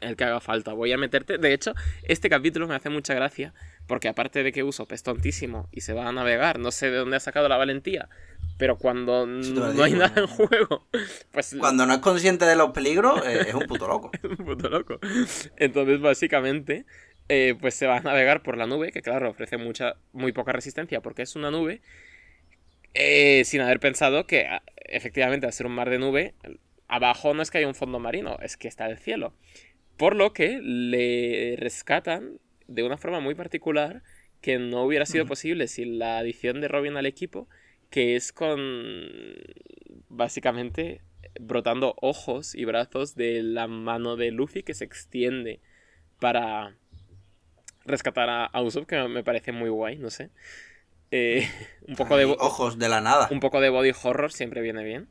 el 0.00 0.14
que 0.14 0.24
haga 0.24 0.40
falta, 0.40 0.72
voy 0.72 0.92
a 0.92 0.98
meterte, 0.98 1.38
de 1.38 1.52
hecho, 1.52 1.74
este 2.04 2.30
capítulo 2.30 2.68
me 2.68 2.76
hace 2.76 2.90
mucha 2.90 3.14
gracia 3.14 3.54
porque 3.88 4.08
aparte 4.08 4.44
de 4.44 4.52
que 4.52 4.62
uso 4.62 4.86
es 4.90 5.02
tontísimo 5.02 5.68
y 5.72 5.80
se 5.80 5.94
va 5.94 6.06
a 6.06 6.12
navegar, 6.12 6.60
no 6.60 6.70
sé 6.70 6.90
de 6.90 6.98
dónde 6.98 7.16
ha 7.16 7.20
sacado 7.20 7.48
la 7.48 7.56
valentía, 7.56 8.08
pero 8.58 8.76
cuando 8.76 9.26
no 9.26 9.82
hay 9.82 9.92
nada 9.92 10.20
en 10.20 10.26
juego, 10.26 10.88
pues 11.32 11.56
Cuando 11.58 11.86
no 11.86 11.94
es 11.94 12.00
consciente 12.00 12.44
de 12.44 12.56
los 12.56 12.72
peligros, 12.72 13.24
eh, 13.26 13.46
es 13.48 13.54
un 13.54 13.66
puto 13.66 13.88
loco. 13.88 14.10
un 14.22 14.36
puto 14.44 14.68
loco. 14.68 14.98
Entonces, 15.56 16.00
básicamente, 16.00 16.84
eh, 17.28 17.54
pues 17.60 17.74
se 17.74 17.86
va 17.86 17.98
a 17.98 18.00
navegar 18.00 18.42
por 18.42 18.56
la 18.56 18.66
nube, 18.66 18.92
que 18.92 19.02
claro, 19.02 19.30
ofrece 19.30 19.56
mucha, 19.56 19.94
muy 20.12 20.32
poca 20.32 20.52
resistencia 20.52 21.00
porque 21.00 21.22
es 21.22 21.36
una 21.36 21.50
nube, 21.50 21.80
eh, 22.94 23.42
sin 23.44 23.60
haber 23.60 23.80
pensado 23.80 24.26
que 24.26 24.46
a- 24.46 24.62
efectivamente 24.86 25.46
al 25.46 25.52
ser 25.52 25.66
un 25.66 25.72
mar 25.74 25.90
de 25.90 25.98
nube, 25.98 26.34
abajo 26.88 27.34
no 27.34 27.42
es 27.42 27.50
que 27.50 27.58
haya 27.58 27.68
un 27.68 27.74
fondo 27.74 27.98
marino, 27.98 28.38
es 28.42 28.56
que 28.56 28.68
está 28.68 28.86
el 28.86 28.98
cielo. 28.98 29.34
Por 29.96 30.16
lo 30.16 30.32
que 30.32 30.60
le 30.62 31.56
rescatan 31.58 32.38
de 32.68 32.82
una 32.84 32.98
forma 32.98 33.20
muy 33.20 33.34
particular 33.34 34.02
que 34.40 34.58
no 34.58 34.84
hubiera 34.84 35.06
sido 35.06 35.26
posible 35.26 35.68
sin 35.68 35.98
la 35.98 36.18
adición 36.18 36.60
de 36.60 36.68
Robin 36.68 36.96
al 36.96 37.06
equipo, 37.06 37.48
que 37.90 38.16
es 38.16 38.32
con 38.32 38.58
básicamente 40.08 41.02
brotando 41.40 41.94
ojos 42.00 42.54
y 42.54 42.64
brazos 42.64 43.14
de 43.14 43.42
la 43.42 43.66
mano 43.66 44.16
de 44.16 44.30
Luffy 44.30 44.62
que 44.62 44.74
se 44.74 44.84
extiende 44.84 45.60
para 46.18 46.74
rescatar 47.84 48.28
a, 48.28 48.44
a 48.44 48.62
Usopp, 48.62 48.86
que 48.86 49.08
me 49.08 49.24
parece 49.24 49.52
muy 49.52 49.70
guay, 49.70 49.98
no 49.98 50.10
sé. 50.10 50.30
Eh, 51.10 51.48
un, 51.88 51.96
poco 51.96 52.16
de, 52.16 52.24
ojos 52.24 52.78
de 52.78 52.88
la 52.88 53.00
nada. 53.00 53.28
un 53.30 53.40
poco 53.40 53.60
de 53.60 53.70
body 53.70 53.92
horror 54.02 54.32
siempre 54.32 54.60
viene 54.60 54.84
bien. 54.84 55.08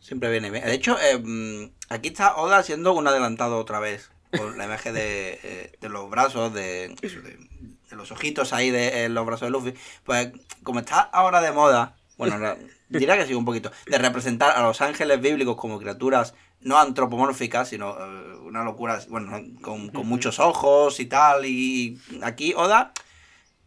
Siempre 0.00 0.30
viene 0.30 0.50
bien. 0.50 0.64
De 0.64 0.74
hecho, 0.74 0.96
eh, 1.00 1.18
mm, 1.18 1.72
aquí 1.88 2.08
está 2.08 2.36
Oda 2.36 2.58
haciendo 2.58 2.92
un 2.92 3.06
adelantado 3.08 3.58
otra 3.58 3.80
vez. 3.80 4.10
Con 4.36 4.58
la 4.58 4.64
imagen 4.64 4.92
de, 4.92 5.38
eh, 5.42 5.72
de 5.80 5.88
los 5.88 6.10
brazos, 6.10 6.52
de, 6.52 6.88
de, 7.00 7.48
de 7.90 7.96
los 7.96 8.10
ojitos 8.10 8.52
ahí 8.52 8.70
de 8.70 9.08
los 9.08 9.24
brazos 9.24 9.46
de 9.46 9.50
Luffy. 9.50 9.74
Pues 10.04 10.32
como 10.62 10.80
está 10.80 11.00
ahora 11.00 11.40
de 11.40 11.52
moda, 11.52 11.95
bueno, 12.16 12.56
Diría 12.88 13.16
que 13.16 13.26
sí, 13.26 13.34
un 13.34 13.44
poquito. 13.44 13.72
De 13.86 13.98
representar 13.98 14.56
a 14.56 14.62
los 14.62 14.80
ángeles 14.80 15.20
bíblicos 15.20 15.56
como 15.56 15.78
criaturas 15.78 16.34
no 16.60 16.78
antropomórficas, 16.78 17.68
sino 17.68 17.96
eh, 17.98 18.36
una 18.42 18.64
locura, 18.64 19.00
bueno, 19.08 19.42
con, 19.60 19.88
con 19.88 20.06
muchos 20.06 20.38
ojos 20.38 21.00
y 21.00 21.06
tal. 21.06 21.44
Y 21.46 22.00
aquí 22.22 22.54
Oda, 22.56 22.92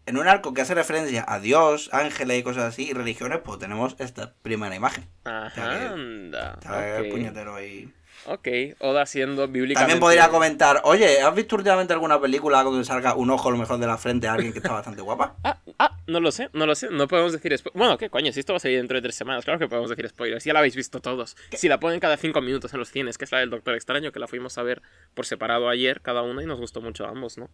en 0.06 0.18
un 0.18 0.28
arco 0.28 0.54
que 0.54 0.62
hace 0.62 0.74
referencia 0.74 1.26
a 1.28 1.40
Dios, 1.40 1.90
ángeles 1.94 2.40
y 2.40 2.44
cosas 2.44 2.64
así, 2.64 2.90
y 2.90 2.94
religiones, 2.94 3.40
pues 3.44 3.60
tenemos 3.60 3.96
esta 4.00 4.34
primera 4.42 4.76
imagen. 4.76 5.06
Ajá, 5.26 5.92
anda. 5.92 6.58
El 6.98 7.10
puñetero 7.10 7.56
ahí. 7.56 7.94
Ok, 8.26 8.48
Oda 8.80 9.06
siendo 9.06 9.48
bíblicamente... 9.48 9.80
También 9.94 10.00
podría 10.00 10.30
comentar, 10.30 10.82
oye, 10.84 11.22
¿has 11.22 11.34
visto 11.34 11.56
últimamente 11.56 11.94
alguna 11.94 12.20
película 12.20 12.62
donde 12.64 12.84
salga 12.84 13.16
un 13.16 13.30
ojo 13.30 13.48
a 13.50 13.52
lo 13.52 13.58
mejor 13.58 13.80
de 13.80 13.88
la 13.88 13.98
frente 13.98 14.28
a 14.28 14.34
alguien 14.34 14.52
que 14.52 14.60
está 14.60 14.72
bastante 14.74 15.02
guapa? 15.02 15.36
Ah, 15.44 15.58
ah, 15.80 15.98
no 16.08 16.20
lo 16.20 16.32
sé, 16.32 16.50
no 16.54 16.66
lo 16.66 16.76
sé, 16.76 16.90
no 16.92 17.08
podemos 17.08 17.32
decir 17.32 17.54
spo- 17.54 17.72
Bueno, 17.74 17.98
¿qué 17.98 18.10
coño? 18.10 18.32
Si 18.34 18.40
esto 18.42 18.52
va 18.54 18.58
a 18.58 18.60
salir 18.60 18.78
dentro 18.78 18.98
de 18.98 19.02
tres 19.02 19.16
semanas, 19.16 19.46
claro 19.46 19.60
que 19.60 19.68
podemos 19.70 19.90
decir 19.90 20.08
spoilers. 20.10 20.44
Ya 20.44 20.52
la 20.54 20.60
habéis 20.60 20.76
visto 20.76 21.00
todos. 21.00 21.38
Si 21.54 21.70
la 21.70 21.80
ponen 21.80 22.00
cada 22.02 22.18
cinco 22.18 22.42
minutos 22.42 22.74
en 22.74 22.80
los 22.80 22.90
cines, 22.92 23.18
que 23.18 23.24
es 23.26 23.32
la 23.32 23.40
del 23.40 23.50
Doctor 23.50 23.76
Extraño, 23.76 24.12
que 24.12 24.20
la 24.20 24.28
fuimos 24.28 24.58
a 24.58 24.64
ver 24.64 24.82
por 25.14 25.26
separado 25.26 25.70
ayer, 25.70 26.02
cada 26.02 26.22
una, 26.22 26.44
y 26.44 26.46
nos 26.46 26.60
gustó 26.60 26.82
mucho 26.82 27.06
a 27.06 27.10
ambos, 27.10 27.38
¿no? 27.38 27.46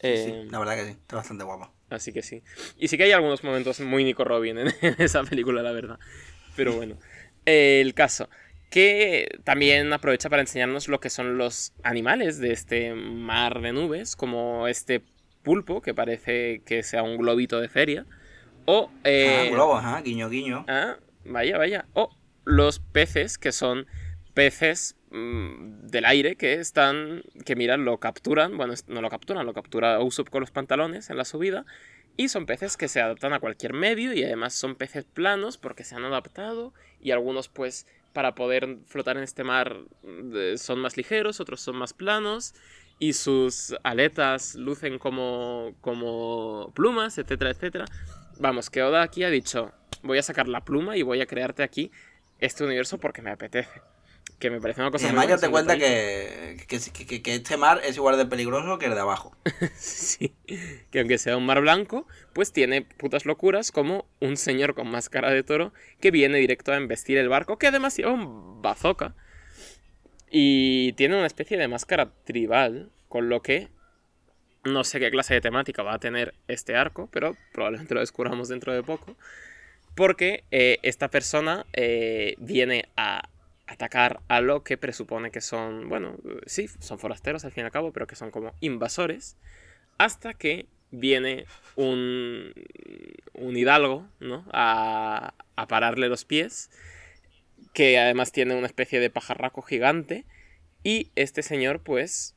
Sí, 0.00 0.08
Eh, 0.08 0.42
sí, 0.44 0.50
la 0.50 0.58
verdad 0.58 0.74
que 0.76 0.84
sí, 0.84 0.90
está 0.90 1.16
bastante 1.16 1.44
guapa. 1.44 1.70
Así 1.88 2.12
que 2.12 2.22
sí. 2.22 2.42
Y 2.76 2.88
sí 2.88 2.96
que 2.98 3.04
hay 3.04 3.12
algunos 3.12 3.42
momentos 3.44 3.80
muy 3.80 4.04
Nico 4.04 4.24
Robin 4.24 4.58
en, 4.58 4.66
esa 4.98 5.22
película, 5.24 5.62
la 5.62 5.72
verdad. 5.72 5.98
Pero 6.56 6.72
bueno. 6.74 6.96
Eh, 7.46 7.80
el 7.80 7.94
caso. 7.94 8.28
Que 8.72 9.38
también 9.44 9.92
aprovecha 9.92 10.30
para 10.30 10.40
enseñarnos 10.40 10.88
lo 10.88 10.98
que 10.98 11.10
son 11.10 11.36
los 11.36 11.74
animales 11.82 12.38
de 12.38 12.52
este 12.52 12.94
mar 12.94 13.60
de 13.60 13.74
nubes, 13.74 14.16
como 14.16 14.66
este 14.66 15.02
pulpo, 15.42 15.82
que 15.82 15.92
parece 15.92 16.62
que 16.64 16.82
sea 16.82 17.02
un 17.02 17.18
globito 17.18 17.60
de 17.60 17.68
feria. 17.68 18.06
O. 18.64 18.90
eh, 19.04 19.48
ah, 19.48 19.50
globo, 19.52 19.76
ajá, 19.76 20.00
guiño, 20.00 20.30
guiño. 20.30 20.64
Ah, 20.68 20.96
vaya, 21.26 21.58
vaya. 21.58 21.84
O 21.92 22.16
los 22.46 22.78
peces, 22.78 23.36
que 23.36 23.52
son 23.52 23.86
peces 24.32 24.96
mm, 25.10 25.88
del 25.88 26.06
aire 26.06 26.36
que 26.36 26.54
están, 26.54 27.24
que 27.44 27.56
miran, 27.56 27.84
lo 27.84 27.98
capturan, 27.98 28.56
bueno, 28.56 28.72
no 28.86 29.02
lo 29.02 29.10
capturan, 29.10 29.44
lo 29.44 29.52
captura 29.52 30.00
Usopp 30.00 30.30
con 30.30 30.40
los 30.40 30.50
pantalones 30.50 31.10
en 31.10 31.18
la 31.18 31.26
subida, 31.26 31.66
y 32.16 32.28
son 32.28 32.46
peces 32.46 32.78
que 32.78 32.88
se 32.88 33.02
adaptan 33.02 33.34
a 33.34 33.40
cualquier 33.40 33.74
medio 33.74 34.14
y 34.14 34.24
además 34.24 34.54
son 34.54 34.76
peces 34.76 35.04
planos 35.04 35.58
porque 35.58 35.84
se 35.84 35.94
han 35.94 36.04
adaptado 36.04 36.72
y 37.00 37.10
algunos 37.10 37.48
pues 37.48 37.86
para 38.12 38.34
poder 38.34 38.78
flotar 38.86 39.16
en 39.16 39.22
este 39.22 39.44
mar 39.44 39.76
son 40.56 40.78
más 40.80 40.96
ligeros, 40.96 41.40
otros 41.40 41.60
son 41.60 41.76
más 41.76 41.92
planos 41.92 42.54
y 42.98 43.14
sus 43.14 43.74
aletas 43.82 44.54
lucen 44.54 44.98
como, 44.98 45.74
como 45.80 46.72
plumas, 46.74 47.18
etcétera, 47.18 47.50
etcétera. 47.50 47.84
Vamos, 48.38 48.70
que 48.70 48.82
Oda 48.82 49.02
aquí 49.02 49.24
ha 49.24 49.30
dicho, 49.30 49.72
voy 50.02 50.18
a 50.18 50.22
sacar 50.22 50.48
la 50.48 50.64
pluma 50.64 50.96
y 50.96 51.02
voy 51.02 51.20
a 51.20 51.26
crearte 51.26 51.62
aquí 51.62 51.90
este 52.38 52.64
universo 52.64 52.98
porque 52.98 53.22
me 53.22 53.30
apetece. 53.30 53.82
Que 54.42 54.50
me 54.50 54.60
parece 54.60 54.80
una 54.80 54.90
Y 54.90 54.92
cosa 54.92 55.06
muy 55.12 55.18
además 55.20 55.28
ya 55.28 55.38
te 55.38 55.48
cuenta 55.50 55.74
detallito. 55.74 56.66
que, 56.66 56.66
que, 56.66 57.06
que- 57.06 57.22
que 57.22 57.34
este 57.36 57.56
mar 57.56 57.80
es 57.84 57.96
igual 57.96 58.16
de 58.16 58.26
peligroso 58.26 58.76
que 58.78 58.86
el 58.86 58.94
de 58.94 59.00
abajo. 59.00 59.36
Sí, 59.76 60.32
que 60.90 60.98
aunque 60.98 61.18
sea 61.18 61.36
un 61.36 61.46
mar 61.46 61.60
blanco, 61.60 62.06
pues 62.32 62.52
tiene 62.52 62.82
putas 62.82 63.24
locuras 63.24 63.70
como 63.70 64.04
un 64.20 64.36
señor 64.36 64.74
con 64.74 64.90
máscara 64.90 65.30
de 65.30 65.44
toro 65.44 65.72
que 66.00 66.10
viene 66.10 66.38
directo 66.38 66.72
a 66.72 66.76
embestir 66.76 67.18
el 67.18 67.28
barco, 67.28 67.56
que 67.56 67.68
además 67.68 67.96
lleva 67.96 68.10
un 68.12 68.60
bazooka. 68.62 69.14
Y 70.30 70.92
tiene 70.94 71.16
una 71.16 71.26
especie 71.26 71.56
de 71.58 71.68
máscara 71.68 72.10
tribal, 72.24 72.90
con 73.08 73.28
lo 73.28 73.42
que 73.42 73.68
no 74.64 74.82
sé 74.84 74.98
qué 75.00 75.10
clase 75.10 75.34
de 75.34 75.40
temática 75.40 75.82
va 75.82 75.94
a 75.94 75.98
tener 76.00 76.34
este 76.48 76.74
arco, 76.76 77.08
pero 77.12 77.36
probablemente 77.52 77.94
lo 77.94 78.00
descubramos 78.00 78.48
dentro 78.48 78.72
de 78.72 78.82
poco. 78.82 79.16
Porque 79.94 80.44
eh, 80.50 80.78
esta 80.82 81.08
persona 81.08 81.66
eh, 81.74 82.34
viene 82.38 82.88
a 82.96 83.28
atacar 83.72 84.20
a 84.28 84.40
lo 84.40 84.62
que 84.62 84.76
presupone 84.76 85.30
que 85.30 85.40
son, 85.40 85.88
bueno, 85.88 86.16
sí, 86.46 86.68
son 86.80 86.98
forasteros 86.98 87.44
al 87.44 87.52
fin 87.52 87.62
y 87.62 87.66
al 87.66 87.72
cabo, 87.72 87.92
pero 87.92 88.06
que 88.06 88.16
son 88.16 88.30
como 88.30 88.54
invasores, 88.60 89.36
hasta 89.98 90.34
que 90.34 90.66
viene 90.90 91.46
un, 91.76 92.52
un 93.34 93.56
hidalgo, 93.56 94.06
¿no? 94.20 94.44
A, 94.52 95.34
a 95.56 95.66
pararle 95.66 96.08
los 96.08 96.24
pies, 96.24 96.70
que 97.72 97.98
además 97.98 98.32
tiene 98.32 98.54
una 98.54 98.66
especie 98.66 99.00
de 99.00 99.10
pajarraco 99.10 99.62
gigante, 99.62 100.24
y 100.84 101.10
este 101.14 101.42
señor, 101.42 101.80
pues, 101.80 102.34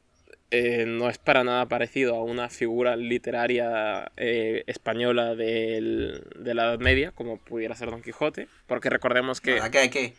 eh, 0.51 0.85
no 0.87 1.09
es 1.09 1.17
para 1.17 1.43
nada 1.43 1.65
parecido 1.65 2.15
a 2.15 2.23
una 2.23 2.49
figura 2.49 2.95
literaria 2.95 4.11
eh, 4.15 4.63
española 4.67 5.35
del- 5.35 6.23
de 6.39 6.53
la 6.53 6.65
Edad 6.65 6.79
Media, 6.79 7.11
como 7.11 7.37
pudiera 7.37 7.75
ser 7.75 7.89
Don 7.89 8.01
Quijote, 8.03 8.47
porque 8.67 8.89
recordemos 8.89 9.41
que... 9.41 9.53
verdad 9.55 9.71
que, 9.71 9.89
que, 9.89 10.13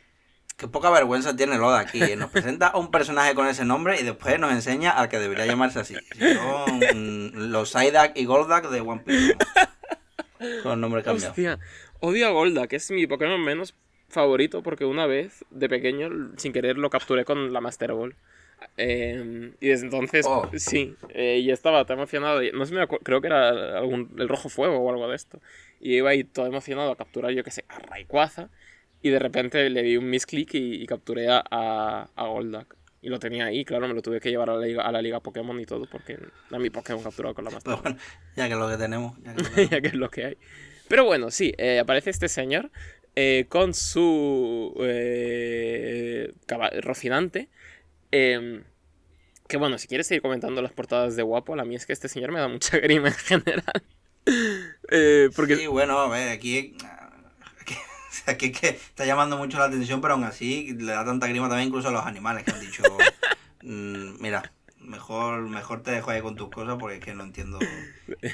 que 0.57 0.69
poca 0.69 0.91
vergüenza 0.91 1.37
tiene 1.37 1.59
Loda 1.59 1.81
aquí. 1.81 2.03
¿eh? 2.03 2.17
Nos 2.17 2.31
presenta 2.31 2.69
a 2.69 2.79
un 2.79 2.91
personaje 2.91 3.35
con 3.35 3.47
ese 3.47 3.65
nombre 3.65 4.01
y 4.01 4.05
después 4.05 4.39
nos 4.41 4.53
enseña 4.53 4.91
al 4.91 5.09
que 5.09 5.19
debería 5.19 5.47
llamarse 5.47 5.81
así. 5.81 5.95
Son 6.19 7.51
los 7.53 7.71
Psyduck 7.71 8.13
y 8.15 8.25
Golduck 8.25 8.71
de 8.71 8.81
One 8.81 9.03
Piece. 9.05 9.35
¿no? 10.41 10.63
Con 10.63 10.81
nombres 10.81 11.05
cambiados. 11.05 11.31
Hostia, 11.31 11.59
odio 12.01 12.27
a 12.27 12.31
Golda, 12.31 12.67
que 12.69 12.77
es 12.77 12.91
mi 12.91 13.07
Pokémon 13.07 13.43
menos 13.43 13.75
favorito 14.09 14.63
porque 14.63 14.85
una 14.85 15.07
vez 15.07 15.45
de 15.51 15.69
pequeño 15.69 16.09
sin 16.37 16.53
querer 16.53 16.79
lo 16.79 16.89
capturé 16.91 17.25
con 17.25 17.53
la 17.53 17.61
Master 17.61 17.93
Ball. 17.93 18.15
Eh, 18.79 19.53
y 19.61 19.69
desde 19.69 19.85
entonces, 19.85 20.25
Oh. 20.27 20.49
sí, 20.57 20.95
eh, 21.11 21.39
y 21.43 21.51
estaba 21.51 21.85
tan 21.85 21.99
emocionado. 21.99 22.43
y- 22.43 22.53
No 22.53 22.65
sé, 22.65 22.75
me 22.75 22.87
creo 22.89 23.21
que 23.21 23.27
era 23.27 23.77
algún, 23.79 24.15
el 24.19 24.29
rojo 24.29 24.49
fuego 24.49 24.79
o 24.79 24.91
algo 24.91 25.07
de 25.09 25.17
esto. 25.17 25.41
Y 25.81 25.97
iba 25.97 26.09
ahí 26.11 26.25
todo 26.25 26.47
emocionado 26.47 26.91
a 26.93 26.97
capturar, 26.97 27.33
yo 27.33 27.45
que 27.45 27.51
sé, 27.51 27.65
a 27.69 27.79
Rayquaza. 27.79 28.49
Y 29.03 29.11
de 29.11 29.19
repente 29.19 29.69
le 29.71 29.83
di 29.83 29.97
un 29.97 30.09
misclick 30.11 30.55
y, 30.55 30.83
y 30.83 30.87
capturé 30.87 31.29
a, 31.29 31.43
a, 31.51 32.11
a 32.15 32.27
Golduck. 32.27 32.75
Y 33.03 33.09
lo 33.09 33.19
tenía 33.21 33.45
ahí, 33.47 33.65
claro, 33.65 33.87
me 33.89 33.95
lo 33.95 34.03
tuve 34.03 34.21
que 34.21 34.31
llevar 34.31 34.51
a 34.51 34.55
la 34.57 34.67
liga, 34.67 34.83
a 34.83 34.91
la 34.91 35.01
liga 35.03 35.21
Pokémon 35.21 35.59
y 35.61 35.67
todo 35.67 35.87
porque 35.89 36.19
era 36.51 36.59
mi 36.59 36.71
Pokémon 36.71 37.03
capturado 37.05 37.35
con 37.35 37.45
la 37.45 37.51
Master 37.53 37.77
bueno, 37.83 37.99
ya 38.35 38.47
que 38.49 38.55
es 38.55 38.59
lo 38.59 38.69
que 38.69 38.77
tenemos. 38.77 39.17
Ya 39.23 39.35
que 39.35 39.41
es 39.43 39.45
lo 39.45 39.51
que 39.51 39.55
tenemos. 39.55 39.71
ya 39.71 39.81
que 39.81 39.87
es 39.89 39.95
lo 39.95 40.11
que 40.11 40.25
hay. 40.25 40.39
Pero 40.89 41.05
bueno, 41.05 41.31
sí, 41.31 41.53
eh, 41.59 41.79
aparece 41.79 42.11
este 42.11 42.29
señor 42.29 42.71
eh, 43.15 43.47
con 43.49 43.75
su 43.75 44.75
eh, 44.81 46.33
Rocinante. 46.83 47.49
em, 48.11 48.65
que 49.49 49.57
bueno, 49.59 49.79
si 49.79 49.89
quieres 49.89 50.07
seguir 50.09 50.23
comentando 50.23 50.63
las 50.63 50.73
portadas 50.73 51.17
de 51.17 51.23
guapo, 51.23 51.55
la 51.57 51.65
mía 51.65 51.77
es 51.79 51.87
que 51.87 51.93
este 51.93 52.09
señor 52.09 52.33
me 52.33 52.41
da 52.41 52.49
mucha 52.49 52.79
grima 52.81 53.09
en 53.09 53.15
general. 53.15 53.83
Eh, 54.91 55.31
porque 55.37 55.57
Sí, 55.57 55.67
bueno, 55.69 55.99
a 56.01 56.09
ver. 56.09 56.29
Aquí, 56.31 56.77
aquí 58.33 58.47
es 58.47 58.61
que 58.61 58.69
está 58.69 59.05
llamando 59.05 59.37
mucho 59.37 59.59
la 59.59 59.65
atención, 59.67 60.01
pero 60.01 60.15
aún 60.15 60.25
así 60.25 60.73
le 60.79 60.93
da 60.93 61.05
tanta 61.05 61.27
grima 61.27 61.49
también 61.49 61.69
incluso 61.69 61.89
a 61.89 61.93
los 61.93 62.05
animales 62.07 62.45
que 62.45 62.51
han 62.53 62.61
dicho. 62.61 62.83
mm, 63.63 64.21
mira, 64.21 64.53
mejor, 64.81 65.43
mejor 65.49 65.83
te 65.83 65.91
dejo 65.91 66.11
ahí 66.11 66.21
con 66.23 66.37
tus 66.37 66.49
cosas 66.51 66.77
porque 66.79 66.97
es 66.97 67.05
que 67.05 67.15
no 67.15 67.25
entiendo. 67.25 67.59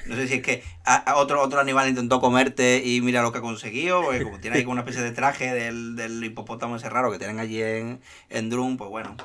No 0.07 0.17
sé 0.17 0.29
si 0.29 0.35
es 0.35 0.43
que 0.43 0.63
a- 0.85 0.97
a 0.97 1.17
otro, 1.17 1.41
otro 1.41 1.61
animal 1.61 1.89
intentó 1.89 2.21
comerte 2.21 2.83
y 2.85 3.01
mira 3.01 3.23
lo 3.23 3.33
que 3.33 3.39
ha 3.39 3.43
conseguido, 3.43 4.03
porque 4.03 4.23
como 4.23 4.39
tiene 4.41 4.57
ahí 4.59 4.65
como 4.65 4.73
una 4.73 4.83
especie 4.83 5.03
de 5.03 5.13
traje 5.13 5.53
del, 5.55 5.97
del 5.97 6.23
hipopótamo 6.23 6.77
ese 6.77 6.91
raro 6.91 7.11
que 7.11 7.19
tienen 7.19 7.39
allí 7.41 7.63
en, 7.63 8.01
en 8.29 8.51
Drum, 8.51 8.77
pues 8.77 8.91
bueno. 8.91 9.17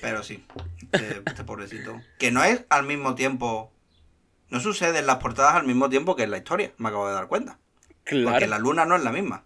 Pero 0.00 0.22
sí, 0.22 0.44
este, 0.92 1.22
este 1.24 1.44
pobrecito. 1.44 2.00
Que 2.18 2.30
no 2.30 2.44
es 2.44 2.64
al 2.68 2.84
mismo 2.84 3.14
tiempo. 3.14 3.72
No 4.50 4.60
sucede 4.60 4.98
en 4.98 5.06
las 5.06 5.16
portadas 5.16 5.54
al 5.54 5.66
mismo 5.66 5.88
tiempo 5.88 6.14
que 6.14 6.24
en 6.24 6.30
la 6.30 6.36
historia, 6.38 6.72
me 6.78 6.88
acabo 6.88 7.08
de 7.08 7.14
dar 7.14 7.26
cuenta. 7.28 7.58
Porque 8.04 8.46
la 8.46 8.58
luna 8.58 8.84
no 8.84 8.96
es 8.96 9.02
la 9.04 9.12
misma. 9.12 9.44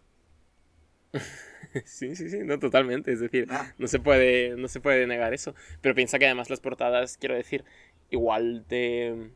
sí, 1.85 2.15
sí, 2.17 2.29
sí, 2.31 2.39
no 2.45 2.59
totalmente, 2.59 3.13
es 3.13 3.21
decir, 3.21 3.47
Ah, 3.51 3.73
no 3.79 3.87
se 3.89 3.99
puede, 3.99 4.57
no 4.57 4.69
se 4.69 4.81
puede 4.81 5.07
negar 5.07 5.35
eso. 5.35 5.55
Pero 5.81 5.95
piensa 5.95 6.19
que 6.19 6.27
además 6.27 6.51
las 6.51 6.61
portadas, 6.61 7.17
quiero 7.19 7.35
decir, 7.35 7.65
igual 8.11 8.65
te 8.69 9.33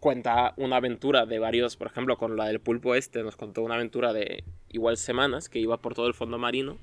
cuenta 0.00 0.54
una 0.56 0.76
aventura 0.76 1.26
de 1.26 1.38
varios, 1.38 1.76
por 1.76 1.88
ejemplo, 1.88 2.16
con 2.18 2.36
la 2.36 2.46
del 2.46 2.60
pulpo 2.60 2.94
este, 2.94 3.22
nos 3.22 3.36
contó 3.36 3.62
una 3.62 3.74
aventura 3.74 4.12
de 4.12 4.44
igual 4.68 4.96
semanas 4.96 5.48
que 5.48 5.58
iba 5.58 5.78
por 5.80 5.94
todo 5.94 6.06
el 6.06 6.14
fondo 6.14 6.38
marino. 6.38 6.78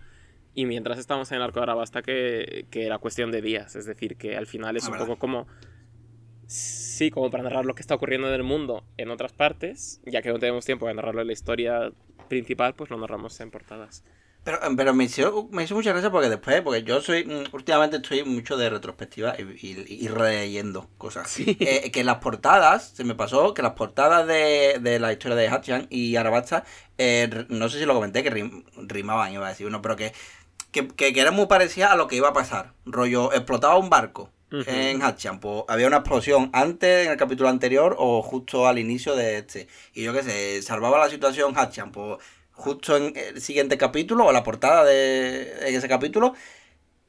Y 0.54 0.66
mientras 0.66 1.00
estábamos 1.00 1.32
en 1.32 1.38
el 1.38 1.44
arco 1.44 1.60
de 1.60 1.64
Arabasta, 1.64 2.02
que, 2.02 2.66
que 2.72 2.86
era 2.86 2.98
cuestión 2.98 3.32
de 3.32 3.42
días. 3.42 3.76
Es 3.76 3.86
decir, 3.86 4.16
que 4.18 4.38
al 4.38 4.48
final 4.48 4.78
es 4.78 4.86
Ah, 4.86 4.88
un 4.88 4.94
¿verdad? 4.94 5.08
poco 5.08 5.20
como. 5.20 5.48
Sí, 6.96 7.12
como 7.12 7.30
para 7.30 7.44
narrar 7.44 7.66
lo 7.66 7.76
que 7.76 7.82
está 7.82 7.96
ocurriendo 7.96 8.30
en 8.30 8.34
el 8.36 8.44
mundo 8.44 8.86
en 8.96 9.10
otras 9.12 9.34
partes. 9.34 10.00
Ya 10.06 10.22
que 10.22 10.30
no 10.30 10.40
tenemos 10.40 10.64
tiempo 10.64 10.88
de 10.88 10.94
narrarlo 10.94 11.20
en 11.22 11.28
la 11.28 11.34
historia 11.34 11.92
principal, 12.30 12.74
pues 12.74 12.90
lo 12.90 12.98
narramos 12.98 13.38
en 13.42 13.52
portadas. 13.52 14.04
Pero, 14.46 14.60
pero 14.78 14.94
me, 14.94 15.04
hizo, 15.04 15.50
me 15.52 15.64
hizo 15.64 15.76
mucha 15.76 15.92
gracia 15.92 16.10
porque 16.10 16.30
después, 16.30 16.62
porque 16.62 16.84
yo 16.84 17.02
soy, 17.02 17.26
mm, 17.26 17.54
últimamente 17.54 17.98
estoy 17.98 18.24
mucho 18.24 18.56
de 18.56 18.70
retrospectiva 18.70 19.36
y, 19.38 19.42
y, 19.68 19.86
y 20.06 20.08
releyendo 20.08 20.88
cosas. 20.98 21.30
Sí. 21.32 21.58
Eh, 21.60 21.92
que 21.92 22.04
las 22.06 22.18
portadas, 22.20 22.94
se 22.96 23.04
me 23.04 23.16
pasó 23.16 23.54
que 23.54 23.62
las 23.64 23.74
portadas 23.74 24.26
de, 24.26 24.78
de 24.80 25.00
la 25.00 25.12
historia 25.12 25.36
de 25.36 25.50
Hatchan 25.50 25.88
y 25.90 26.16
Arabasta, 26.16 26.64
eh, 26.98 27.46
no 27.50 27.68
sé 27.68 27.80
si 27.80 27.86
lo 27.86 27.94
comenté, 27.96 28.24
que 28.24 28.30
rim- 28.30 28.64
rimaban, 28.78 29.34
iba 29.34 29.48
a 29.48 29.50
decir 29.50 29.68
uno, 29.68 29.82
pero 29.82 29.98
que, 29.98 30.14
que, 30.72 30.88
que, 30.88 31.12
que 31.12 31.20
era 31.20 31.32
muy 31.32 31.48
parecida 31.48 31.92
a 31.92 31.96
lo 31.96 32.08
que 32.08 32.16
iba 32.16 32.30
a 32.30 32.34
pasar. 32.34 32.74
Rollo, 32.86 33.34
explotaba 33.34 33.78
un 33.78 33.90
barco 33.90 34.32
Ujú. 34.52 34.64
en 34.68 35.02
Hatchan, 35.02 35.40
pues 35.40 35.64
había 35.68 35.88
una 35.88 35.98
explosión 35.98 36.50
antes 36.54 37.06
en 37.06 37.12
el 37.12 37.18
capítulo 37.18 37.50
anterior 37.50 37.96
o 37.98 38.22
justo 38.22 38.68
al 38.68 38.80
inicio 38.80 39.16
de 39.16 39.38
este. 39.40 39.68
Y 39.94 40.04
yo 40.04 40.14
qué 40.14 40.24
sé, 40.24 40.62
salvaba 40.62 41.00
la 41.00 41.10
situación 41.10 41.54
Hatchan, 41.56 41.92
pues 41.92 42.18
justo 42.52 42.96
en 42.96 43.14
el 43.16 43.42
siguiente 43.42 43.78
capítulo, 43.78 44.26
o 44.26 44.32
la 44.32 44.44
portada 44.44 44.86
de 44.86 45.68
en 45.68 45.76
ese 45.76 45.88
capítulo, 45.90 46.34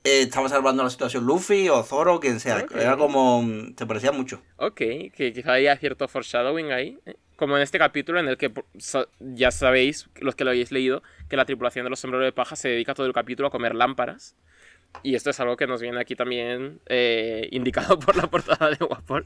eh, 0.04 0.22
estaba 0.22 0.48
salvando 0.48 0.82
la 0.84 0.90
situación 0.90 1.24
Luffy 1.24 1.68
o 1.68 1.82
Zoro, 1.82 2.20
quien 2.20 2.40
sea. 2.40 2.58
Ok. 2.58 2.72
Era 2.76 2.96
como. 2.96 3.42
mm, 3.42 3.74
Se 3.76 3.86
parecía 3.86 4.12
mucho. 4.12 4.40
Ok, 4.56 4.76
que 4.76 5.32
quizá 5.34 5.52
haya 5.54 5.76
cierto 5.76 6.06
foreshadowing 6.08 6.72
ahí. 6.72 6.98
¿eh? 7.06 7.16
Como 7.36 7.56
en 7.56 7.62
este 7.62 7.78
capítulo 7.78 8.18
en 8.18 8.28
el 8.28 8.38
que 8.38 8.52
ya 9.18 9.50
sabéis, 9.50 10.08
los 10.20 10.34
que 10.34 10.44
lo 10.44 10.52
hayáis 10.52 10.72
leído, 10.72 11.02
que 11.28 11.36
la 11.36 11.44
tripulación 11.44 11.84
de 11.84 11.90
los 11.90 12.00
sombreros 12.00 12.24
de 12.24 12.32
paja 12.32 12.56
se 12.56 12.68
dedica 12.68 12.94
todo 12.94 13.06
el 13.06 13.12
capítulo 13.12 13.48
a 13.48 13.50
comer 13.50 13.74
lámparas. 13.74 14.36
Y 15.02 15.14
esto 15.14 15.30
es 15.30 15.38
algo 15.40 15.56
que 15.56 15.66
nos 15.66 15.80
viene 15.80 16.00
aquí 16.00 16.16
también 16.16 16.80
eh, 16.86 17.48
indicado 17.52 17.98
por 18.00 18.16
la 18.16 18.28
portada 18.28 18.70
de 18.70 18.84
Wapol. 18.84 19.24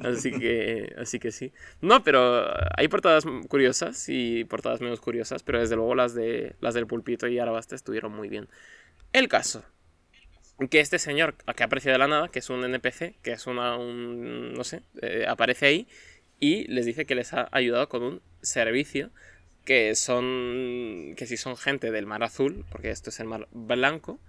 Así 0.00 0.32
que, 0.32 0.94
así 0.98 1.18
que 1.18 1.30
sí. 1.30 1.52
No, 1.80 2.02
pero 2.02 2.46
hay 2.76 2.88
portadas 2.88 3.24
curiosas 3.48 4.08
y 4.08 4.44
portadas 4.44 4.80
menos 4.80 5.00
curiosas, 5.00 5.42
pero 5.42 5.60
desde 5.60 5.76
luego 5.76 5.94
las, 5.94 6.14
de, 6.14 6.56
las 6.60 6.74
del 6.74 6.86
pulpito 6.86 7.26
y 7.28 7.38
Arabasta 7.38 7.74
estuvieron 7.74 8.12
muy 8.12 8.28
bien. 8.28 8.48
El 9.12 9.28
caso. 9.28 9.64
Que 10.70 10.80
este 10.80 10.98
señor, 10.98 11.34
que 11.56 11.64
aparece 11.64 11.90
de 11.90 11.98
la 11.98 12.06
nada, 12.06 12.28
que 12.28 12.38
es 12.38 12.48
un 12.48 12.64
NPC, 12.64 13.14
que 13.22 13.32
es 13.32 13.46
una, 13.46 13.76
un, 13.76 14.54
no 14.54 14.62
sé, 14.62 14.82
eh, 15.02 15.26
aparece 15.28 15.66
ahí 15.66 15.88
y 16.38 16.64
les 16.68 16.86
dice 16.86 17.06
que 17.06 17.16
les 17.16 17.32
ha 17.34 17.48
ayudado 17.50 17.88
con 17.88 18.02
un 18.02 18.22
servicio 18.40 19.10
que 19.64 19.94
son, 19.94 21.14
que 21.16 21.26
si 21.26 21.36
son 21.36 21.56
gente 21.56 21.90
del 21.90 22.06
mar 22.06 22.22
azul, 22.22 22.64
porque 22.70 22.90
esto 22.90 23.10
es 23.10 23.18
el 23.18 23.26
mar 23.26 23.48
blanco, 23.50 24.20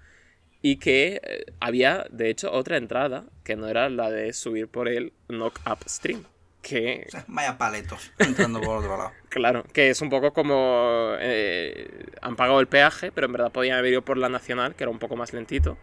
y 0.68 0.78
que 0.78 1.22
eh, 1.24 1.46
había, 1.60 2.08
de 2.10 2.32
hecho, 2.32 2.52
otra 2.52 2.78
entrada 2.78 3.26
que 3.44 3.56
no 3.56 3.68
era 3.68 3.88
la 3.88 4.10
de 4.10 4.34
subir 4.34 4.68
por 4.68 4.88
el 4.88 5.14
Knock 5.28 5.60
Upstream. 5.72 6.24
Que, 6.64 7.04
O 7.08 7.12
sea, 7.12 7.24
vaya 7.28 7.56
paletos 7.60 8.12
entrando 8.18 8.60
por 8.60 8.78
otro 8.78 8.98
lado. 8.98 9.12
claro, 9.30 9.64
que 9.74 9.92
es 9.92 10.02
un 10.02 10.10
poco 10.10 10.34
como 10.34 11.12
eh, 11.20 12.08
han 12.20 12.36
pagado 12.36 12.60
el 12.62 12.68
peaje, 12.68 13.12
pero 13.12 13.28
en 13.28 13.34
verdad 13.34 13.52
podían 13.52 13.78
haber 13.78 13.92
ido 13.92 14.02
por 14.02 14.18
la 14.18 14.28
nacional, 14.28 14.74
que 14.74 14.86
era 14.86 14.90
un 14.90 14.98
poco 14.98 15.16
más 15.16 15.34
lentito, 15.34 15.78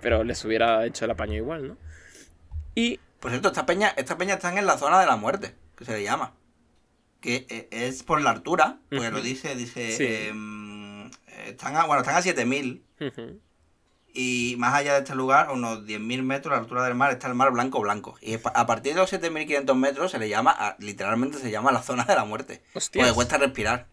pero 0.00 0.22
les 0.22 0.44
hubiera 0.44 0.86
hecho 0.86 1.04
el 1.04 1.10
apaño 1.10 1.34
igual, 1.34 1.66
¿no? 1.66 1.76
Y 2.76 3.00
Por 3.18 3.32
cierto, 3.32 3.48
esta 3.48 3.66
peña, 3.66 3.88
esta 3.96 4.16
peña 4.18 4.34
están 4.34 4.56
en 4.56 4.66
la 4.66 4.78
zona 4.78 5.00
de 5.00 5.06
la 5.06 5.16
muerte, 5.16 5.56
que 5.76 5.84
se 5.84 5.94
le 5.94 6.04
llama. 6.04 6.36
Que 7.20 7.44
eh, 7.50 7.66
es 7.72 8.04
por 8.04 8.20
la 8.20 8.30
altura, 8.30 8.78
porque 8.88 9.10
lo 9.10 9.16
Ujú. 9.18 9.26
dice, 9.26 9.56
dice. 9.56 9.90
Sí. 9.96 10.06
em, 10.28 11.10
están 11.48 11.74
a, 11.74 11.86
bueno, 11.86 12.02
están 12.02 12.14
a 12.14 12.22
7000 12.22 12.84
ujú, 13.00 13.40
y 14.20 14.56
más 14.58 14.74
allá 14.74 14.94
de 14.94 14.98
este 15.00 15.14
lugar, 15.14 15.46
a 15.48 15.52
unos 15.52 15.84
10.000 15.86 16.22
metros 16.22 16.52
a 16.52 16.56
la 16.56 16.62
altura 16.62 16.82
del 16.84 16.94
mar, 16.96 17.12
está 17.12 17.28
el 17.28 17.34
mar 17.34 17.52
blanco 17.52 17.80
blanco. 17.80 18.16
Y 18.20 18.34
a 18.34 18.66
partir 18.66 18.94
de 18.94 19.00
los 19.00 19.12
7.500 19.12 19.74
metros 19.76 20.10
se 20.10 20.18
le 20.18 20.28
llama, 20.28 20.50
a- 20.50 20.76
literalmente 20.80 21.38
se 21.38 21.50
llama 21.52 21.70
la 21.70 21.82
zona 21.82 22.04
de 22.04 22.14
la 22.16 22.24
muerte. 22.24 22.62
Hostias. 22.74 23.04
Porque 23.04 23.14
cuesta 23.14 23.38
respirar. 23.38 23.86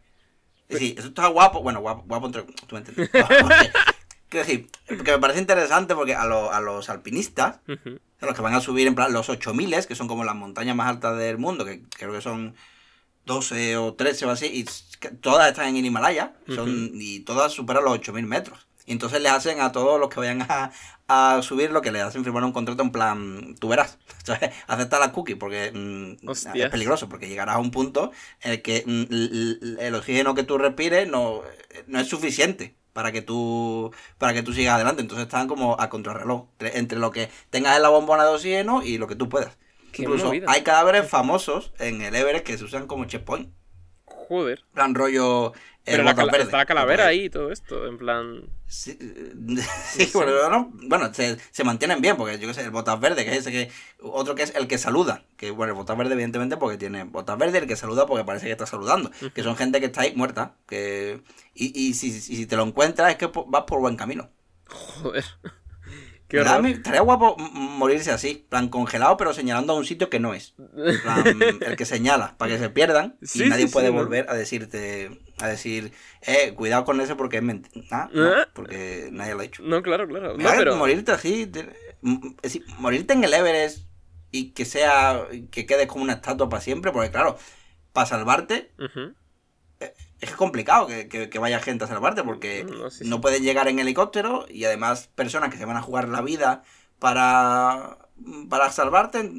Es 0.68 0.80
decir, 0.80 0.98
eso 0.98 1.10
está 1.10 1.28
guapo, 1.28 1.62
bueno, 1.62 1.80
guapo, 1.82 2.04
guapo 2.08 2.26
entre... 2.26 2.42
Tú 2.42 2.74
me 2.76 2.80
entiendes. 2.80 3.10
Quiero 4.30 4.46
decir, 4.48 4.68
que 4.88 5.12
me 5.12 5.20
parece 5.20 5.40
interesante 5.40 5.94
porque 5.96 6.16
a, 6.16 6.26
los- 6.26 6.52
a 6.52 6.60
los 6.60 6.90
alpinistas, 6.90 7.60
a 7.68 8.26
los 8.26 8.36
que 8.36 8.42
van 8.42 8.56
a 8.56 8.62
subir 8.62 8.88
en 8.88 8.96
plan 8.96 9.14
los 9.14 9.30
8000, 9.30 9.86
que 9.88 9.94
son 9.96 10.08
como 10.08 10.24
las 10.24 10.36
montañas 10.36 10.76
más 10.76 10.90
altas 10.90 11.18
del 11.20 11.38
mundo, 11.38 11.64
que 11.66 11.84
creo 11.98 12.12
que 12.12 12.22
son 12.22 12.56
12 13.26 13.78
o 13.78 13.94
13 13.94 14.26
o 14.26 14.32
así, 14.32 14.48
y 14.48 14.66
todas 15.22 15.48
están 15.50 15.68
en 15.68 15.78
el 15.78 15.86
Himalaya, 15.86 16.34
son, 16.56 16.92
y 16.96 17.20
todas 17.22 17.54
superan 17.54 17.84
los 17.84 17.94
8000 17.94 18.26
metros. 18.26 18.65
Y 18.86 18.92
entonces 18.92 19.22
les 19.22 19.32
hacen 19.32 19.62
a 19.62 19.72
todos 19.72 20.00
los 20.00 20.10
que 20.10 20.20
vayan 20.20 20.44
a, 20.48 20.72
a 21.08 21.42
subir 21.42 21.72
lo 21.72 21.82
que 21.82 21.92
les 21.92 22.04
hacen 22.04 22.24
firmar 22.24 22.44
un 22.44 22.52
contrato 22.52 22.84
en 22.84 22.92
plan, 22.92 23.56
tú 23.60 23.68
verás, 23.68 23.98
acepta 24.68 25.00
la 25.00 25.12
cookie 25.12 25.36
porque 25.36 25.72
mm, 25.74 26.30
es 26.32 26.70
peligroso, 26.70 27.10
porque 27.10 27.28
llegarás 27.28 27.56
a 27.56 27.60
un 27.60 27.72
punto 27.72 28.12
en 28.42 28.52
el 28.52 28.62
que 28.62 28.84
mm, 28.86 29.14
l- 29.14 29.88
el 29.88 29.96
oxígeno 29.96 30.36
que 30.36 30.44
tú 30.44 30.58
respires 30.58 31.08
no, 31.10 31.42
no 31.88 32.00
es 32.00 32.08
suficiente 32.08 32.76
para 32.94 33.12
que 33.12 33.22
tú 33.22 33.92
para 34.18 34.34
que 34.34 34.42
tú 34.44 34.54
sigas 34.54 34.76
adelante. 34.76 35.02
Entonces 35.02 35.26
están 35.26 35.48
como 35.48 35.76
a 35.80 35.90
contrarreloj, 35.90 36.46
entre- 36.60 37.00
lo 37.00 37.12
que 37.12 37.30
tengas 37.50 37.76
en 37.76 37.82
la 37.82 37.90
bombona 37.90 38.24
de 38.24 38.30
oxígeno 38.30 38.84
y 38.84 38.98
lo 38.98 39.08
que 39.08 39.16
tú 39.16 39.28
puedas. 39.30 39.58
Qué 39.92 40.04
Incluso 40.04 40.28
movida. 40.28 40.46
hay 40.50 40.62
cadáveres 40.62 41.10
famosos 41.10 41.74
en 41.80 42.02
el 42.02 42.14
Everest 42.16 42.46
que 42.46 42.58
se 42.58 42.64
usan 42.66 42.86
como 42.88 43.06
checkpoint. 43.06 43.50
Joder. 44.06 44.64
Plan 44.74 44.96
rollo. 44.96 45.54
Eh, 45.88 45.92
Pero 45.92 46.04
la 46.04 46.16
cala- 46.16 46.32
verdes. 46.32 46.48
está 46.48 46.58
la 46.58 46.66
calavera 46.66 47.04
Pues, 47.04 47.10
ahí 47.10 47.26
y 47.26 47.30
todo 47.30 47.52
esto, 47.52 47.86
en 47.88 47.98
plan... 47.98 48.42
Sí, 48.68 48.98
sí, 49.92 50.10
bueno, 50.16 50.50
no, 50.50 50.72
bueno, 50.88 51.14
se, 51.14 51.38
se 51.52 51.64
mantienen 51.64 52.02
bien, 52.02 52.18
porque 52.18 52.40
yo 52.40 52.48
qué 52.48 52.54
sé, 52.56 52.62
el 52.64 52.72
botas 52.72 53.00
verde, 53.00 53.24
que 53.24 53.32
es 53.32 53.38
ese 53.38 53.52
que. 53.52 53.72
Otro 54.02 54.34
que 54.34 54.42
es 54.42 54.56
el 54.56 54.68
que 54.68 54.80
saluda. 54.80 55.24
Que 55.38 55.52
bueno, 55.52 55.74
el 55.74 55.78
botas 55.78 55.96
verde, 55.96 56.14
evidentemente, 56.14 56.58
porque 56.58 56.78
tiene 56.80 57.04
botas 57.04 57.38
verde, 57.38 57.60
el 57.60 57.68
que 57.68 57.76
saluda 57.76 58.08
porque 58.08 58.26
parece 58.26 58.48
que 58.48 58.52
está 58.52 58.66
saludando. 58.66 59.12
Que 59.36 59.44
son 59.44 59.56
gente 59.56 59.80
que 59.80 59.86
está 59.86 60.02
ahí 60.02 60.14
muerta. 60.16 60.56
que 60.68 61.22
Y, 61.54 61.80
y 61.80 61.94
si, 61.94 62.12
si- 62.20 62.36
si 62.36 62.46
te 62.48 62.56
lo 62.58 62.64
encuentras, 62.64 63.12
es 63.12 63.18
que 63.18 63.30
vas 63.48 63.64
por 63.68 63.80
buen 63.80 63.96
camino. 63.96 64.30
Joder. 64.68 65.24
Qué 66.28 66.44
mí 66.60 66.72
Estaría 66.72 67.02
guapo 67.02 67.38
morirse 67.38 68.10
así, 68.10 68.48
plan 68.50 68.70
congelado, 68.70 69.16
pero 69.16 69.32
señalando 69.32 69.74
a 69.74 69.76
un 69.76 69.86
sitio 69.86 70.10
que 70.10 70.20
no 70.20 70.34
es. 70.34 70.56
Plan, 71.04 71.24
el 71.62 71.76
que 71.76 71.86
señala, 71.86 72.36
para 72.38 72.52
que 72.54 72.58
se 72.58 72.70
pierdan 72.72 73.16
y 73.22 73.28
Sí, 73.28 73.46
nadie 73.48 73.68
sí, 73.68 73.74
puede 73.74 73.92
volver 73.92 74.28
a 74.28 74.34
decir 74.34 74.68
a 75.38 75.48
decir, 75.48 75.92
eh, 76.22 76.54
cuidado 76.56 76.86
con 76.86 77.00
ese 77.02 77.16
porque 77.16 77.38
es 77.38 77.44
mentira. 77.44 78.10
no, 78.14 78.42
¿Eh? 78.42 78.46
porque 78.54 79.10
nadie 79.12 79.34
lo 79.34 79.40
ha 79.40 79.44
dicho. 79.44 79.64
No, 79.64 79.82
claro, 79.82 80.08
claro. 80.08 80.38
No, 80.38 80.50
pero... 80.58 80.76
Morirte 80.76 81.12
así, 81.12 81.46
te- 81.48 81.70
decir, 82.42 82.66
morirte 82.80 83.14
en 83.14 83.24
el 83.24 83.34
Everest 83.34 83.86
y 84.32 84.52
que 84.52 84.66
sea, 84.66 85.28
que 85.52 85.66
quedes 85.66 85.88
como 85.88 86.04
una 86.04 86.14
estatua 86.14 86.50
para 86.50 86.62
siempre, 86.62 86.92
porque 86.92 87.12
claro, 87.12 87.38
para 87.94 88.06
salvarte 88.08 88.72
Ujú. 88.80 89.14
es 90.20 90.32
complicado 90.36 90.88
que, 90.88 91.08
que- 91.08 91.30
que 91.30 91.40
vaya 91.40 91.60
gente 91.60 91.84
a 91.84 91.88
salvarte 91.88 92.24
porque 92.24 92.64
No, 92.64 92.76
no, 92.84 92.90
sí, 92.90 93.04
sí. 93.04 93.22
puedes 93.22 93.42
llegar 93.42 93.68
en 93.68 93.80
helicóptero 93.80 94.46
y 94.50 94.64
además 94.66 95.10
personas 95.16 95.50
que 95.50 95.58
se 95.58 95.66
van 95.66 95.78
a 95.78 95.82
jugar 95.82 96.08
la 96.10 96.22
vida 96.22 96.64
para, 97.00 97.98
para 98.50 98.72
salvarte, 98.72 99.30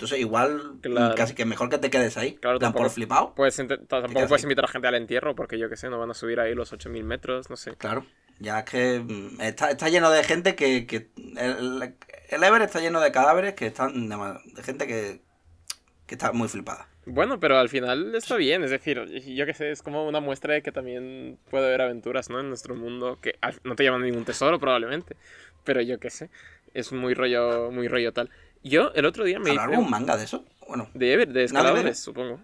entonces 0.00 0.18
igual 0.18 0.78
Claro. 0.80 1.14
casi 1.14 1.34
que 1.34 1.44
mejor 1.44 1.68
que 1.68 1.76
te 1.78 1.90
quedes 1.90 2.16
ahí, 2.16 2.36
Claro, 2.36 2.58
plan, 2.58 2.72
por 2.72 2.80
tampoco- 2.80 2.94
flipado. 2.94 3.34
Puedes 3.34 3.56
tampoco 3.56 4.26
puedes 4.26 4.42
invitar 4.42 4.64
a 4.64 4.68
gente 4.68 4.88
al 4.88 4.94
entierro 4.94 5.34
porque 5.36 5.58
yo 5.58 5.68
que 5.68 5.76
sé, 5.76 5.90
no 5.90 5.98
van 5.98 6.10
a 6.10 6.14
subir 6.14 6.40
ahí 6.40 6.54
los 6.54 6.72
8000 6.72 7.04
metros, 7.04 7.50
no 7.50 7.56
sé. 7.56 7.74
Claro, 7.76 8.06
ya 8.38 8.60
es 8.60 8.64
que 8.70 9.00
mm, 9.00 9.40
está, 9.42 9.70
está 9.70 9.88
lleno 9.90 10.10
de 10.10 10.24
gente 10.24 10.54
que... 10.54 10.86
que 10.86 11.10
el, 11.36 11.94
el 12.30 12.42
Everest 12.44 12.74
está 12.74 12.80
lleno 12.80 13.00
de 13.00 13.12
cadáveres 13.12 13.52
que 13.54 13.66
están... 13.66 14.08
De, 14.08 14.16
de 14.54 14.62
gente 14.62 14.86
que, 14.86 15.20
que 16.06 16.14
está 16.14 16.32
muy 16.32 16.48
flipada. 16.48 16.88
Bueno, 17.06 17.40
pero 17.40 17.58
al 17.58 17.68
final 17.68 18.14
está 18.14 18.36
bien, 18.36 18.62
es 18.62 18.70
decir, 18.70 19.04
yo 19.04 19.44
que 19.46 19.54
sé, 19.54 19.70
es 19.70 19.82
como 19.82 20.06
una 20.06 20.20
muestra 20.20 20.54
de 20.54 20.62
que 20.62 20.70
también 20.72 21.38
puede 21.50 21.66
haber 21.66 21.80
aventuras, 21.82 22.28
¿no? 22.30 22.40
En 22.40 22.48
nuestro 22.48 22.74
mundo 22.74 23.18
que 23.20 23.36
no 23.64 23.74
te 23.74 23.84
llaman 23.84 24.02
ningún 24.02 24.24
tesoro 24.24 24.58
probablemente, 24.60 25.16
pero 25.64 25.80
yo 25.80 25.98
que 25.98 26.10
sé, 26.10 26.30
es 26.74 26.92
muy 26.92 27.14
rollo, 27.14 27.70
muy 27.72 27.88
rollo 27.88 28.12
tal. 28.12 28.30
Yo 28.62 28.92
el 28.94 29.04
otro 29.06 29.24
día 29.24 29.38
me 29.38 29.50
¿Habrá 29.50 29.64
hice 29.64 29.64
algún 29.64 29.90
manga 29.90 30.16
de 30.16 30.24
eso? 30.24 30.44
Bueno, 30.68 30.88
de, 30.94 31.12
Ever- 31.14 31.32
de 31.32 31.44
escaladores, 31.44 31.98
supongo. 31.98 32.40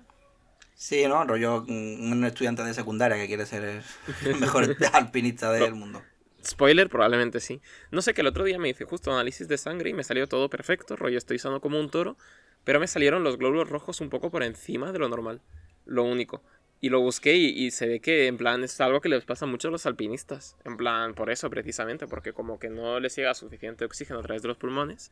sí, 0.74 1.06
¿no? 1.06 1.24
Rollo 1.24 1.62
un 1.68 2.24
estudiante 2.24 2.62
de 2.62 2.74
secundaria 2.74 3.16
que 3.16 3.26
quiere 3.26 3.46
ser 3.46 3.64
el, 3.64 3.82
el 4.24 4.36
mejor 4.40 4.76
alpinista 4.92 5.50
del 5.52 5.74
mundo. 5.74 6.02
Spoiler, 6.44 6.88
probablemente 6.88 7.40
sí. 7.40 7.60
No 7.90 8.02
sé 8.02 8.14
que 8.14 8.20
el 8.20 8.26
otro 8.28 8.44
día 8.44 8.58
me 8.58 8.68
hice 8.68 8.84
justo 8.84 9.12
análisis 9.12 9.48
de 9.48 9.58
sangre 9.58 9.90
y 9.90 9.94
me 9.94 10.04
salió 10.04 10.28
todo 10.28 10.48
perfecto, 10.48 10.94
rollo 10.96 11.18
estoy 11.18 11.38
sano 11.38 11.60
como 11.60 11.80
un 11.80 11.90
toro, 11.90 12.16
pero 12.64 12.78
me 12.78 12.86
salieron 12.86 13.24
los 13.24 13.36
glóbulos 13.38 13.68
rojos 13.68 14.00
un 14.00 14.10
poco 14.10 14.30
por 14.30 14.42
encima 14.44 14.92
de 14.92 14.98
lo 15.00 15.08
normal, 15.08 15.40
lo 15.84 16.04
único. 16.04 16.42
Y 16.80 16.90
lo 16.90 17.00
busqué 17.00 17.34
y, 17.36 17.46
y 17.48 17.70
se 17.72 17.86
ve 17.88 18.00
que 18.00 18.26
en 18.28 18.36
plan 18.36 18.62
es 18.62 18.80
algo 18.80 19.00
que 19.00 19.08
les 19.08 19.24
pasa 19.24 19.46
mucho 19.46 19.68
a 19.68 19.70
los 19.72 19.86
alpinistas, 19.86 20.56
en 20.64 20.76
plan 20.76 21.14
por 21.14 21.30
eso 21.30 21.50
precisamente, 21.50 22.06
porque 22.06 22.32
como 22.32 22.58
que 22.60 22.68
no 22.70 23.00
les 23.00 23.16
llega 23.16 23.34
suficiente 23.34 23.84
oxígeno 23.84 24.20
a 24.20 24.22
través 24.22 24.42
de 24.42 24.48
los 24.48 24.58
pulmones, 24.58 25.10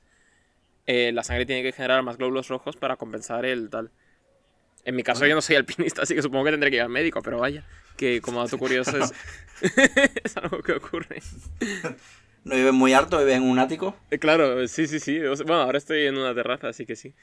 eh, 0.87 1.13
la 1.13 1.23
sangre 1.25 1.47
tiene 1.47 1.63
que 1.63 1.73
generar 1.73 2.03
más 2.03 2.17
glóbulos 2.19 2.49
rojos 2.49 2.77
para 2.77 2.97
compensar 2.97 3.45
el 3.45 3.71
tal. 3.71 3.91
En 4.85 4.95
mi 4.97 5.03
caso 5.03 5.27
yo 5.27 5.35
no 5.35 5.41
soy 5.43 5.57
alpinista, 5.57 6.03
así 6.03 6.15
que 6.15 6.23
supongo 6.23 6.45
que 6.45 6.51
tendré 6.53 6.71
que 6.71 6.77
ir 6.77 6.83
al 6.83 6.89
médico, 6.91 7.23
pero 7.23 7.39
vaya, 7.39 7.65
que 7.97 8.21
como 8.21 8.43
dato 8.43 8.59
curioso 8.59 8.97
es, 8.99 9.13
es 10.25 10.37
algo 10.37 10.63
que 10.63 10.73
ocurre. 10.73 11.21
No 12.45 12.55
vive 12.57 12.73
muy 12.73 12.93
alto, 12.93 13.19
vive 13.19 13.35
en 13.35 13.43
un 13.45 13.59
ático. 13.59 13.97
Eh, 14.11 14.19
Claro, 14.19 14.67
sí, 14.69 14.87
sí, 14.87 15.01
sí. 15.01 15.19
Bueno, 15.19 15.63
ahora 15.63 15.79
estoy 15.79 16.07
en 16.07 16.19
una 16.19 16.35
terraza, 16.35 16.69
así 16.69 16.85
que 16.85 16.97
sí. 16.97 17.15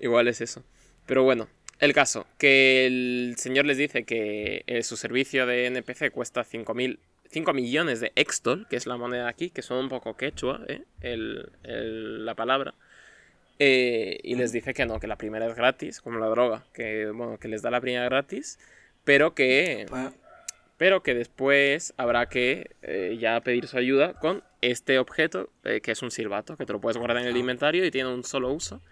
Igual 0.00 0.26
es 0.26 0.40
eso. 0.40 0.64
Pero 1.06 1.22
bueno, 1.22 1.48
el 1.78 1.92
caso, 1.92 2.26
que 2.38 2.86
el 2.86 3.34
señor 3.38 3.66
les 3.66 3.78
dice 3.78 4.04
que 4.04 4.64
eh, 4.66 4.82
su 4.82 4.96
servicio 4.96 5.46
de 5.46 5.66
NPC 5.66 6.10
cuesta 6.10 6.42
5.000 6.44 6.98
5 7.30 7.52
millones 7.52 8.00
de 8.00 8.12
extol, 8.16 8.66
que 8.68 8.76
es 8.76 8.86
la 8.86 8.96
moneda 8.96 9.28
aquí, 9.28 9.50
que 9.50 9.62
son 9.62 9.78
un 9.78 9.88
poco 9.88 10.16
quechua, 10.16 10.60
¿eh? 10.68 10.82
El- 11.00 11.50
el- 11.64 12.24
la 12.24 12.34
palabra. 12.34 12.74
Eh, 13.58 14.18
y 14.24 14.34
les 14.34 14.50
dice 14.52 14.74
que 14.74 14.84
no, 14.84 14.98
que 14.98 15.06
la 15.06 15.16
primera 15.16 15.46
es 15.46 15.54
gratis, 15.54 16.00
como 16.00 16.18
la 16.18 16.26
droga, 16.26 16.64
que 16.72 17.06
bueno, 17.10 17.38
que 17.38 17.48
les 17.48 17.62
da 17.62 17.70
la 17.70 17.80
primera 17.80 18.04
gratis, 18.06 18.58
pero 19.04 19.34
que 19.34 19.86
pero 20.76 21.04
que 21.04 21.14
después 21.14 21.94
habrá 21.96 22.28
que 22.28 22.72
eh, 22.82 23.16
ya 23.20 23.40
pedir 23.42 23.68
su 23.68 23.78
ayuda 23.78 24.14
con 24.14 24.42
este 24.60 24.98
objeto, 24.98 25.50
eh, 25.62 25.80
que 25.80 25.92
es 25.92 26.02
un 26.02 26.10
silbato, 26.10 26.56
que 26.56 26.66
te 26.66 26.72
lo 26.72 26.80
puedes 26.80 26.96
guardar 26.98 27.18
en 27.18 27.28
el 27.28 27.36
Ah. 27.36 27.38
inventario 27.38 27.84
y 27.84 27.90
tiene 27.92 28.12
un 28.12 28.24
solo 28.24 28.50
uso. 28.52 28.82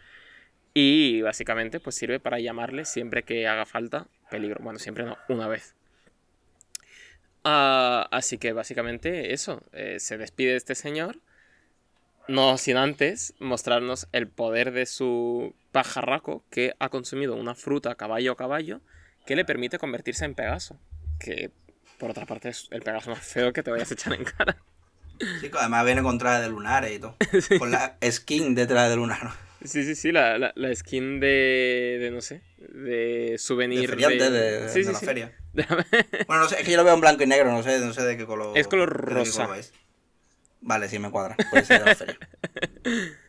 Y 0.75 1.23
básicamente 1.23 1.81
pues 1.81 1.97
sirve 1.97 2.21
para 2.21 2.39
llamarle 2.39 2.85
siempre 2.85 3.25
que 3.25 3.49
haga 3.49 3.67
falta 3.67 4.07
peligro. 4.31 4.61
Bueno, 4.63 4.79
siempre 4.79 5.05
no, 5.05 5.19
una 5.29 5.49
vez. 5.49 5.75
Ah, 7.45 8.07
así 8.13 8.39
que 8.39 8.53
básicamente 8.53 9.33
eso, 9.33 9.63
eh, 9.73 9.99
se 9.99 10.17
despide 10.17 10.55
este 10.55 10.75
señor, 10.77 11.17
no 12.29 12.57
sin 12.59 12.77
antes 12.77 13.35
mostrarnos 13.41 14.09
el 14.13 14.29
poder 14.29 14.73
de 14.73 14.87
su 14.87 15.55
pajarraco 15.73 16.45
que 16.51 16.75
ha 16.79 16.89
consumido 16.89 17.35
una 17.35 17.55
fruta 17.55 17.95
caballo 17.95 18.33
a 18.33 18.37
caballo 18.37 18.81
que 19.27 19.37
le 19.37 19.45
permite 19.45 19.79
convertirse 19.79 20.25
en 20.25 20.35
Pegaso. 20.35 20.79
Que 21.19 21.51
por 21.99 22.11
otra 22.11 22.27
parte 22.27 22.49
es 22.49 22.69
el 22.71 22.83
Pegaso 22.83 23.11
más 23.11 23.21
feo 23.21 23.53
que 23.53 23.63
te 23.63 23.71
vayas 23.71 23.91
a 23.91 23.95
echar 23.95 24.13
en 24.15 24.25
cara. 24.25 24.57
Sí, 25.41 25.51
que 25.51 25.59
además 25.59 25.85
viene 25.85 26.03
con 26.03 26.19
traje 26.19 26.43
de 26.43 26.49
lunares 26.49 26.93
y 26.93 26.99
todo. 26.99 27.17
Con 27.59 27.71
la 27.71 27.97
skin 28.11 28.55
de 28.57 28.67
traje 28.67 28.91
de 28.91 28.97
lunar. 28.97 29.31
Sí, 29.65 29.85
sí, 29.85 29.95
sí, 29.95 30.11
la, 30.11 30.37
la, 30.37 30.53
la 30.57 30.75
skin 30.75 31.21
de, 31.21 31.99
de, 32.01 32.11
no 32.11 32.21
sé, 32.21 32.43
de 32.59 33.37
souvenir. 33.39 33.83
De 33.83 33.87
feriante 33.87 34.31
de, 34.31 34.63
de, 34.63 34.69
Sí, 34.69 34.81
de 34.81 34.87
sí, 34.87 34.93
la 34.93 34.99
feria. 34.99 35.33
Bueno, 36.27 36.43
no 36.43 36.49
sé, 36.49 36.57
es 36.59 36.65
que 36.65 36.73
yo 36.73 36.79
lo 36.79 36.85
veo 36.85 36.95
en 36.95 37.01
blanco 37.01 37.23
y 37.23 37.27
negro, 37.27 37.53
no 37.53 37.63
sé, 37.63 37.79
no 37.79 37.93
sé 37.93 38.03
de 38.03 38.17
qué 38.17 38.27
color. 38.27 38.59
Es 38.59 38.67
color 38.67 38.89
rosa. 38.91 39.45
color 39.45 39.59
es. 39.59 39.73
Vale, 40.63 40.89
sí 40.89 40.99
me 40.99 41.11
cuadra. 41.11 41.37
Puede 41.51 41.65
ser 41.65 41.81
de 41.81 41.87
la 41.87 41.95
feria. 41.95 42.19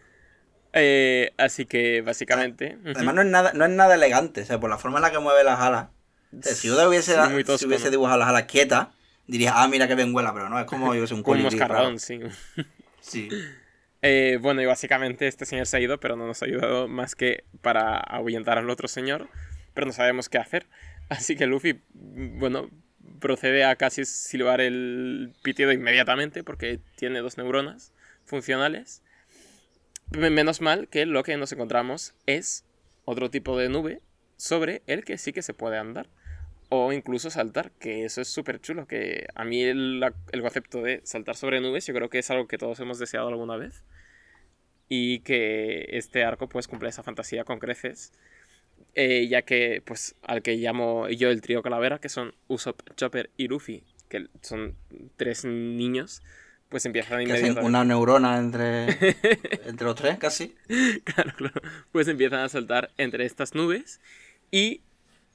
Eh, 0.75 1.35
así 1.37 1.67
que 1.67 2.01
básicamente... 2.01 2.79
ujú. 2.81 2.93
Además 2.95 3.13
no 3.13 3.21
es 3.21 3.27
nada, 3.27 3.53
no 3.53 3.63
es 3.63 3.69
nada 3.69 3.93
elegante, 3.93 4.41
o 4.41 4.45
sea, 4.45 4.59
por 4.59 4.71
la 4.71 4.79
forma 4.79 4.97
en 4.97 5.03
la 5.03 5.11
que 5.11 5.19
mueve 5.19 5.43
las 5.43 5.59
alas. 5.59 5.89
O 6.35 6.41
sea, 6.41 6.55
si 6.55 6.67
yo 6.67 6.89
hubiese, 6.89 7.13
si 7.59 7.65
hubiese 7.67 7.91
dibujado 7.91 8.17
las 8.17 8.29
alas 8.29 8.45
quietas, 8.45 8.87
diría, 9.27 9.53
ah, 9.55 9.67
mira 9.67 9.87
qué 9.87 9.93
bien 9.93 10.15
huela, 10.15 10.33
pero 10.33 10.49
no, 10.49 10.59
es 10.59 10.65
como 10.65 10.95
yo 10.95 11.01
que 11.01 11.07
sé, 11.07 11.13
un 11.13 11.19
un 11.19 11.23
colibrí 11.23 11.59
raro. 11.59 11.97
sí. 11.99 12.21
Sí. 13.01 13.27
Eh, 14.01 14.37
bueno, 14.41 14.61
y 14.61 14.65
básicamente 14.65 15.27
este 15.27 15.45
señor 15.45 15.65
se 15.65 15.77
ha 15.77 15.79
ido, 15.81 15.99
pero 15.99 16.15
no 16.15 16.25
nos 16.25 16.41
ha 16.41 16.45
ayudado 16.45 16.87
más 16.87 17.15
que 17.15 17.43
para 17.61 17.97
ahuyentar 17.97 18.57
al 18.57 18.69
otro 18.69 18.87
señor, 18.87 19.29
pero 19.73 19.85
no 19.87 19.93
sabemos 19.93 20.29
qué 20.29 20.37
hacer. 20.37 20.67
Así 21.09 21.35
que 21.35 21.45
Luffy, 21.45 21.81
mm, 21.93 22.39
bueno, 22.39 22.69
procede 23.19 23.63
a 23.65 23.75
casi 23.75 24.05
silbar 24.05 24.61
el 24.61 25.33
pitido 25.43 25.71
inmediatamente 25.71 26.43
porque 26.43 26.79
tiene 26.95 27.19
dos 27.19 27.37
neuronas 27.37 27.93
funcionales. 28.25 29.01
Me- 30.11 30.29
Menos 30.29 30.61
mal 30.61 30.87
que 30.87 31.05
lo 31.05 31.23
que 31.23 31.37
nos 31.37 31.51
encontramos 31.51 32.13
es 32.25 32.65
otro 33.05 33.29
tipo 33.29 33.57
de 33.57 33.69
nube 33.69 34.01
sobre 34.37 34.81
el 34.87 35.03
que 35.03 35.17
sí 35.17 35.33
que 35.33 35.41
se 35.41 35.53
puede 35.53 35.77
andar. 35.77 36.07
O 36.69 36.91
incluso 36.91 37.29
saltar, 37.29 37.71
que 37.71 38.03
eso 38.03 38.19
es 38.21 38.27
súper 38.29 38.59
chulo. 38.59 38.87
Que 38.87 39.27
a 39.35 39.43
mí 39.45 39.61
el, 39.63 40.03
el 40.31 40.41
concepto 40.41 40.81
de 40.81 41.01
saltar 41.03 41.35
sobre 41.35 41.61
nubes, 41.61 41.85
yo 41.85 41.93
creo 41.93 42.09
que 42.09 42.19
es 42.19 42.31
algo 42.31 42.47
que 42.47 42.57
todos 42.57 42.79
hemos 42.79 42.97
deseado 42.99 43.27
alguna 43.27 43.57
vez. 43.57 43.83
Y 44.89 45.19
que 45.19 45.85
este 45.91 46.23
arco 46.23 46.49
pues 46.49 46.67
cumple 46.67 46.89
esa 46.89 47.03
fantasía 47.03 47.43
con 47.43 47.59
creces. 47.59 48.11
Eh, 48.95 49.27
ya 49.27 49.41
que, 49.41 49.81
pues, 49.83 50.15
al 50.21 50.43
que 50.43 50.55
llamo 50.57 51.09
yo 51.09 51.29
el 51.29 51.41
trío 51.41 51.63
calavera, 51.63 51.99
que 51.99 52.09
son 52.09 52.35
Usopp, 52.47 52.81
Chopper 52.95 53.31
y 53.37 53.47
Luffy, 53.47 53.83
que 54.07 54.27
son 54.41 54.75
tres 55.17 55.45
niños, 55.45 56.21
pues 56.69 56.85
empiezan 56.85 57.25
Que 57.25 57.33
hacen 57.33 57.57
una 57.59 57.83
neurona 57.85 58.37
entre, 58.37 58.85
entre 59.65 59.85
los 59.85 59.95
tres, 59.95 60.17
casi. 60.17 60.55
Claro, 61.03 61.31
claro. 61.37 61.61
Pues 61.91 62.07
empiezan 62.07 62.39
a 62.39 62.49
saltar 62.49 62.91
entre 62.97 63.25
estas 63.25 63.55
nubes 63.55 63.99
y 64.49 64.81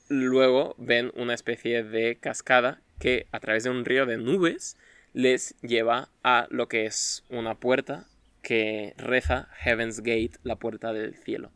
luego 0.08 0.74
ven 0.78 1.12
una 1.14 1.34
especie 1.34 1.82
de 1.82 2.16
cascada 2.16 2.80
que 2.98 3.26
a 3.30 3.40
través 3.40 3.64
de 3.64 3.70
un 3.70 3.84
río 3.84 4.06
de 4.06 4.16
nubes 4.16 4.76
les 5.12 5.54
lleva 5.62 6.08
a 6.22 6.46
lo 6.50 6.68
que 6.68 6.86
es 6.86 7.24
una 7.28 7.54
puerta 7.54 8.06
que 8.42 8.94
reza 8.96 9.48
Heaven's 9.58 10.00
Gate, 10.00 10.32
la 10.42 10.56
puerta 10.56 10.92
del 10.92 11.14
cielo. 11.14 11.50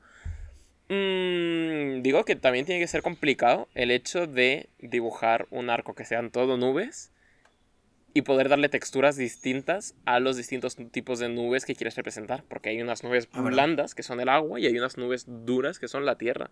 Mm, 0.93 2.03
digo 2.03 2.27
que 2.27 2.37
también 2.37 2.67
tiene 2.67 2.79
que 2.79 2.87
ser 2.87 3.01
complicado 3.01 3.67
el 3.75 3.91
hecho 3.91 4.27
de 4.27 4.69
dibujar 4.79 5.47
un 5.51 5.71
arco 5.71 5.95
que 5.95 6.05
sean 6.05 6.31
todo 6.31 6.59
nubes 6.59 7.11
y 8.13 8.23
poder 8.23 8.51
darle 8.51 8.69
texturas 8.69 9.17
distintas 9.17 9.95
a 10.05 10.21
los 10.21 10.37
distintos 10.37 10.77
tipos 10.91 11.19
de 11.19 11.31
nubes 11.31 11.65
que 11.65 11.75
quieres 11.75 11.97
representar. 11.97 12.45
Porque 12.47 12.69
hay 12.69 12.83
unas 12.83 13.05
nubes 13.05 13.27
Ah, 13.33 13.41
blandas 13.41 13.95
que 13.95 14.03
son 14.03 14.21
el 14.21 14.29
agua 14.29 14.61
y 14.61 14.67
hay 14.67 14.77
unas 14.77 14.99
nubes 14.99 15.25
duras 15.27 15.79
que 15.79 15.89
son 15.89 16.05
la 16.05 16.19
tierra. 16.19 16.51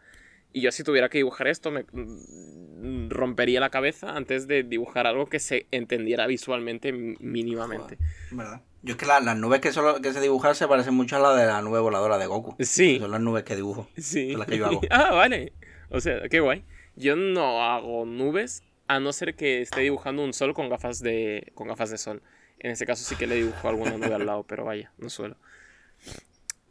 Y 0.53 0.63
yo 0.63 0.73
si 0.73 0.83
tuviera 0.83 1.09
que 1.09 1.19
dibujar 1.19 1.47
esto 1.49 1.71
me 1.71 1.85
mm, 1.93 3.11
rompería 3.11 3.61
la 3.61 3.71
cabeza 3.71 4.17
antes 4.17 4.47
de 4.47 4.63
dibujar 4.63 5.07
algo 5.07 5.27
que 5.29 5.39
se 5.39 5.67
entendiera 5.71 6.27
visualmente 6.27 6.93
mínimamente. 6.93 7.99
¿Verdad? 8.31 8.63
Yo 8.83 8.93
es 8.93 8.99
que 8.99 9.07
la- 9.07 9.21
las 9.21 9.37
nubes 9.37 9.61
que, 9.61 9.73
solo, 9.73 10.01
que 10.01 10.13
se 10.13 10.21
dibujan 10.21 10.55
se 10.55 10.67
parecen 10.67 10.95
mucho 10.95 11.17
a 11.17 11.19
las 11.21 11.37
de 11.39 11.47
la 11.47 11.61
nube 11.63 11.79
voladora 11.81 12.17
de 12.19 12.27
Goku. 12.27 12.57
Sí, 12.61 12.99
Son 12.99 13.11
las 13.11 13.21
nubes 13.21 13.45
que 13.45 13.55
dibujo. 13.57 13.89
sí. 13.97 14.31
son 14.31 14.41
las 14.41 14.49
que 14.49 14.59
yo 14.59 14.67
hago. 14.67 14.81
ah, 14.91 15.13
vale. 15.15 15.53
O 15.91 16.01
sea, 16.01 16.29
qué 16.29 16.41
guay. 16.41 16.65
Yo 16.97 17.15
no 17.17 17.63
hago 17.63 18.05
nubes 18.07 18.63
a 18.89 18.99
no 18.99 19.13
ser 19.13 19.35
que 19.37 19.61
esté 19.61 19.83
dibujando 19.83 20.25
un 20.25 20.33
sol 20.33 20.55
con 20.55 20.69
gafas 20.69 21.01
de, 21.01 21.53
con 21.55 21.69
gafas 21.69 21.91
de 21.91 21.99
sol. 21.99 22.23
En 22.59 22.73
ese 22.73 22.87
caso 22.87 23.05
sí 23.05 23.15
que 23.17 23.27
le 23.27 23.37
dibujo 23.37 23.69
alguna 23.69 23.93
nube 23.97 24.15
al 24.15 24.27
lado, 24.27 24.43
pero 24.45 24.65
vaya, 24.65 24.93
no 24.99 25.09
suelo. 25.11 25.37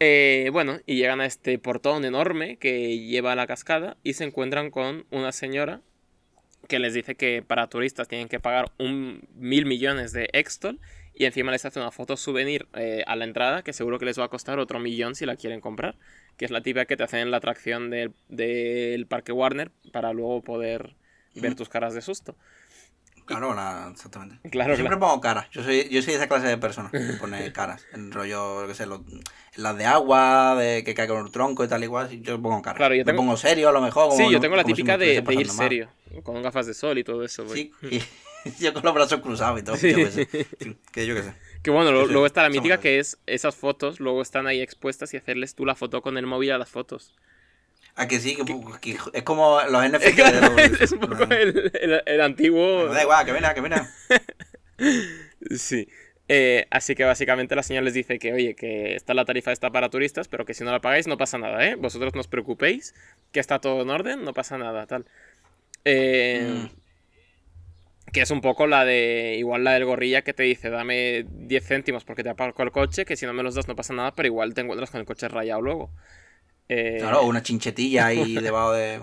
Eh, 0.02 0.48
bueno, 0.50 0.78
y 0.86 0.96
llegan 0.96 1.20
a 1.20 1.26
este 1.26 1.58
portón 1.58 2.06
enorme 2.06 2.56
que 2.56 2.98
lleva 3.00 3.32
a 3.32 3.36
la 3.36 3.46
cascada 3.46 3.98
y 4.02 4.14
se 4.14 4.24
encuentran 4.24 4.70
con 4.70 5.04
una 5.10 5.30
señora 5.30 5.82
que 6.68 6.78
les 6.78 6.94
dice 6.94 7.16
que 7.16 7.42
para 7.46 7.66
turistas 7.68 8.08
tienen 8.08 8.28
que 8.28 8.40
pagar 8.40 8.72
un 8.78 9.28
mil 9.34 9.66
millones 9.66 10.12
de 10.12 10.30
extol 10.32 10.80
y 11.14 11.26
encima 11.26 11.52
les 11.52 11.66
hace 11.66 11.80
una 11.80 11.90
foto 11.90 12.16
souvenir 12.16 12.66
eh, 12.72 13.04
a 13.06 13.14
la 13.14 13.24
entrada 13.24 13.62
que 13.62 13.74
seguro 13.74 13.98
que 13.98 14.06
les 14.06 14.18
va 14.18 14.24
a 14.24 14.28
costar 14.28 14.58
otro 14.58 14.80
millón 14.80 15.14
si 15.14 15.26
la 15.26 15.36
quieren 15.36 15.60
comprar, 15.60 15.96
que 16.38 16.46
es 16.46 16.50
la 16.50 16.62
típica 16.62 16.86
que 16.86 16.96
te 16.96 17.02
hacen 17.02 17.20
en 17.20 17.30
la 17.30 17.36
atracción 17.36 17.90
del, 17.90 18.14
del 18.28 19.06
parque 19.06 19.32
Warner 19.32 19.70
para 19.92 20.14
luego 20.14 20.40
poder 20.40 20.94
ver 21.34 21.54
tus 21.54 21.68
caras 21.68 21.92
de 21.92 22.00
susto. 22.00 22.36
Claro, 23.30 23.54
la- 23.54 23.88
exactamente. 23.92 24.36
Claro, 24.50 24.70
Yo 24.72 24.76
siempre 24.76 24.96
claro. 24.96 25.08
pongo 25.12 25.20
caras. 25.20 25.46
Yo 25.52 25.62
soy, 25.62 25.88
yo 25.88 26.02
soy 26.02 26.14
esa 26.14 26.28
clase 26.28 26.46
de 26.48 26.58
persona 26.58 26.90
que 26.90 26.98
pone 27.20 27.52
caras. 27.52 27.84
El 27.92 28.12
rollo, 28.12 28.66
qué 28.66 28.74
sé, 28.74 28.86
los- 28.86 29.00
las 29.56 29.76
de 29.78 29.86
agua, 29.86 30.54
de 30.56 30.84
que 30.84 30.94
cae 30.94 31.08
con 31.08 31.24
el 31.24 31.32
tronco 31.32 31.64
y 31.64 31.68
tal 31.68 31.82
igual. 31.84 32.08
Yo 32.22 32.40
pongo 32.40 32.60
caras. 32.62 32.76
Claro, 32.76 32.94
yo 32.94 33.00
Me 33.00 33.04
tengo- 33.04 33.16
pongo 33.18 33.36
serio 33.36 33.68
a 33.68 33.72
lo 33.72 33.80
mejor. 33.80 34.08
como 34.10 34.16
Sí, 34.26 34.32
yo 34.32 34.40
tengo 34.40 34.56
la 34.56 34.62
si 34.64 34.72
típica 34.74 34.98
de, 34.98 35.14
ir 35.14 35.24
mal. 35.24 35.46
serio, 35.48 35.88
con 36.22 36.42
gafas 36.42 36.66
de 36.66 36.74
sol 36.74 36.98
y 36.98 37.04
todo 37.04 37.24
eso. 37.24 37.44
güey. 37.44 37.72
Sí, 37.80 38.02
y 38.44 38.62
yo 38.64 38.72
con 38.74 38.82
los 38.84 38.94
brazos 38.94 39.20
cruzados 39.20 39.60
y 39.60 39.62
todo. 39.62 39.76
Sí. 39.76 39.90
En 40.60 40.78
que 40.92 41.06
yo 41.06 41.14
qué 41.14 41.22
sé. 41.22 41.34
Que 41.62 41.70
bueno, 41.70 41.92
lo- 41.92 42.06
luego 42.06 42.24
está 42.26 42.42
la 42.42 42.48
mítica 42.48 42.80
que 42.80 42.98
es 42.98 43.18
esas 43.26 43.54
fotos, 43.54 44.00
luego 44.00 44.22
están 44.22 44.46
ahí 44.46 44.60
expuestas 44.62 45.12
y 45.12 45.18
hacerles 45.18 45.54
tú 45.54 45.66
la 45.66 45.74
foto 45.74 46.00
con 46.00 46.16
el 46.16 46.26
móvil 46.26 46.52
a 46.52 46.58
las 46.58 46.70
fotos. 46.70 47.14
Ah, 48.00 48.08
que 48.08 48.18
sí, 48.18 48.34
que, 48.34 48.44
que 48.80 48.98
es 49.12 49.22
como 49.24 49.60
los 49.62 49.84
NFT 49.84 50.06
de 50.06 50.14
Claro, 50.14 50.40
los- 50.56 50.80
es 50.80 50.92
un 50.92 51.00
poco 51.00 51.24
el, 51.24 51.70
el- 51.74 52.02
el 52.06 52.20
antiguo. 52.22 52.86
Me 52.88 52.94
da 52.94 53.02
igual, 53.02 53.26
que 53.26 53.32
venga, 53.32 53.54
que 53.54 53.60
venga. 53.60 53.88
Sí. 55.56 55.88
Eh, 56.28 56.66
así 56.70 56.94
que 56.94 57.04
básicamente 57.04 57.56
la 57.56 57.62
señora 57.64 57.84
les 57.84 57.94
dice 57.94 58.18
que, 58.20 58.32
oye, 58.32 58.54
que 58.54 58.94
está 58.94 59.14
la 59.14 59.24
tarifa 59.24 59.50
está 59.52 59.70
para 59.70 59.90
turistas, 59.90 60.28
pero 60.28 60.44
que 60.44 60.54
si 60.54 60.62
no 60.64 60.70
la 60.70 60.80
pagáis 60.80 61.06
no 61.08 61.16
pasa 61.16 61.38
nada, 61.38 61.66
¿eh? 61.66 61.74
Vosotros 61.74 62.14
no 62.14 62.20
os 62.20 62.28
preocupéis, 62.28 62.94
que 63.32 63.40
está 63.40 63.58
todo 63.60 63.82
en 63.82 63.90
orden, 63.90 64.24
no 64.24 64.32
pasa 64.32 64.56
nada, 64.58 64.86
tal. 64.86 65.06
Eh, 65.84 66.68
Que 68.12 68.22
es 68.22 68.30
un 68.32 68.40
poco 68.40 68.66
la 68.66 68.84
de, 68.84 69.36
igual 69.38 69.62
la 69.62 69.72
del 69.74 69.84
gorrilla 69.84 70.22
que 70.22 70.34
te 70.34 70.42
dice, 70.42 70.68
dame 70.68 71.24
10 71.30 71.64
céntimos 71.64 72.04
porque 72.04 72.24
te 72.24 72.28
aparco 72.30 72.62
el 72.64 72.72
coche, 72.72 73.04
que 73.04 73.16
si 73.16 73.24
no 73.24 73.32
me 73.32 73.44
los 73.44 73.54
das 73.54 73.68
no 73.68 73.76
pasa 73.76 73.94
nada, 73.94 74.14
pero 74.16 74.26
igual 74.26 74.52
te 74.52 74.62
encuentras 74.62 74.90
con 74.90 75.00
el 75.00 75.06
coche 75.06 75.28
rayado 75.28 75.60
luego. 75.62 75.90
Eh, 76.70 76.96
Claro, 77.00 77.24
una 77.24 77.42
chinchetilla 77.42 78.06
ahí 78.06 78.34
debajo 78.42 78.72
de. 78.72 79.00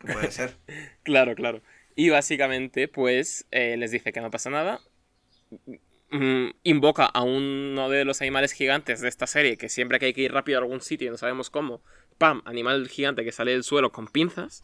¿Qué 0.00 0.06
puede 0.12 0.30
ser? 0.30 0.56
Claro, 1.02 1.34
claro. 1.34 1.62
Y 1.96 2.08
básicamente, 2.10 2.88
pues, 2.88 3.46
eh, 3.50 3.76
les 3.76 3.90
dice 3.90 4.12
que 4.12 4.20
no 4.20 4.30
pasa 4.30 4.50
nada. 4.50 4.80
Mm, 6.10 6.50
Invoca 6.64 7.06
a 7.06 7.22
uno 7.22 7.88
de 7.88 8.04
los 8.04 8.20
animales 8.20 8.52
gigantes 8.52 9.00
de 9.00 9.08
esta 9.08 9.26
serie, 9.26 9.56
que 9.56 9.68
siempre 9.68 9.98
que 9.98 10.06
hay 10.06 10.12
que 10.12 10.22
ir 10.22 10.32
rápido 10.32 10.58
a 10.58 10.62
algún 10.62 10.80
sitio 10.80 11.08
y 11.08 11.10
no 11.10 11.16
sabemos 11.16 11.48
cómo, 11.50 11.82
¡pam! 12.18 12.42
Animal 12.44 12.88
gigante 12.88 13.24
que 13.24 13.32
sale 13.32 13.52
del 13.52 13.64
suelo 13.64 13.92
con 13.92 14.06
pinzas. 14.08 14.62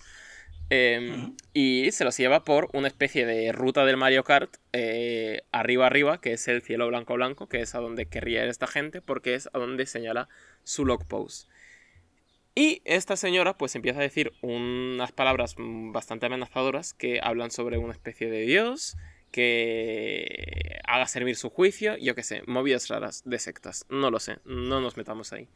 eh, 0.71 1.11
Ujú. 1.17 1.37
Y 1.55 1.91
se 1.93 2.05
los 2.05 2.17
lleva 2.19 2.45
por 2.45 2.69
una 2.75 2.89
especie 2.89 3.25
de 3.27 3.53
ruta 3.53 3.85
del 3.87 3.97
Mario 3.97 4.25
Kart, 4.25 4.57
eh, 4.73 5.43
arriba 5.51 5.87
arriba, 5.87 6.21
que 6.21 6.33
es 6.35 6.47
el 6.49 6.63
cielo 6.63 6.87
blanco 6.89 7.15
blanco, 7.15 7.49
que 7.49 7.61
es 7.63 7.75
a 7.75 7.79
donde 7.81 8.07
querría 8.07 8.43
ir 8.45 8.49
esta 8.51 8.67
gente, 8.67 9.01
porque 9.01 9.35
es 9.35 9.49
a 9.53 9.59
donde 9.59 9.87
señala 9.87 10.29
su 10.65 10.85
log 10.85 11.07
post. 11.09 11.49
Y 12.55 12.83
esta 12.85 13.17
señora 13.17 13.57
pues 13.57 13.75
empieza 13.77 14.01
a 14.01 14.03
decir 14.03 14.33
unas 14.43 15.13
palabras 15.13 15.55
bastante 15.59 16.27
amenazadoras 16.27 16.93
que 16.93 17.21
hablan 17.23 17.51
sobre 17.51 17.79
una 17.79 17.93
especie 17.93 18.29
de 18.29 18.41
dios 18.41 18.97
que 19.31 20.79
haga 20.87 21.07
servir 21.07 21.37
su 21.37 21.51
juicio, 21.51 21.97
yo 21.99 22.15
qué 22.15 22.23
sé, 22.23 22.43
movidas 22.47 22.89
raras 22.89 23.23
de 23.25 23.39
sectas, 23.39 23.85
no 23.91 24.11
lo 24.11 24.19
sé, 24.21 24.39
no 24.45 24.81
nos 24.81 24.97
metamos 24.97 25.33
ahí. 25.33 25.49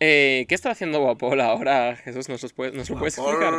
Eh, 0.00 0.46
¿Qué 0.48 0.54
está 0.54 0.70
haciendo 0.70 0.98
Guapola 1.00 1.46
ahora, 1.46 1.94
Jesús? 1.96 2.28
¿Nos, 2.28 2.42
los 2.42 2.52
puede- 2.52 2.72
nos 2.72 2.90
lo 2.90 2.98
puedes 2.98 3.16
explicar? 3.18 3.54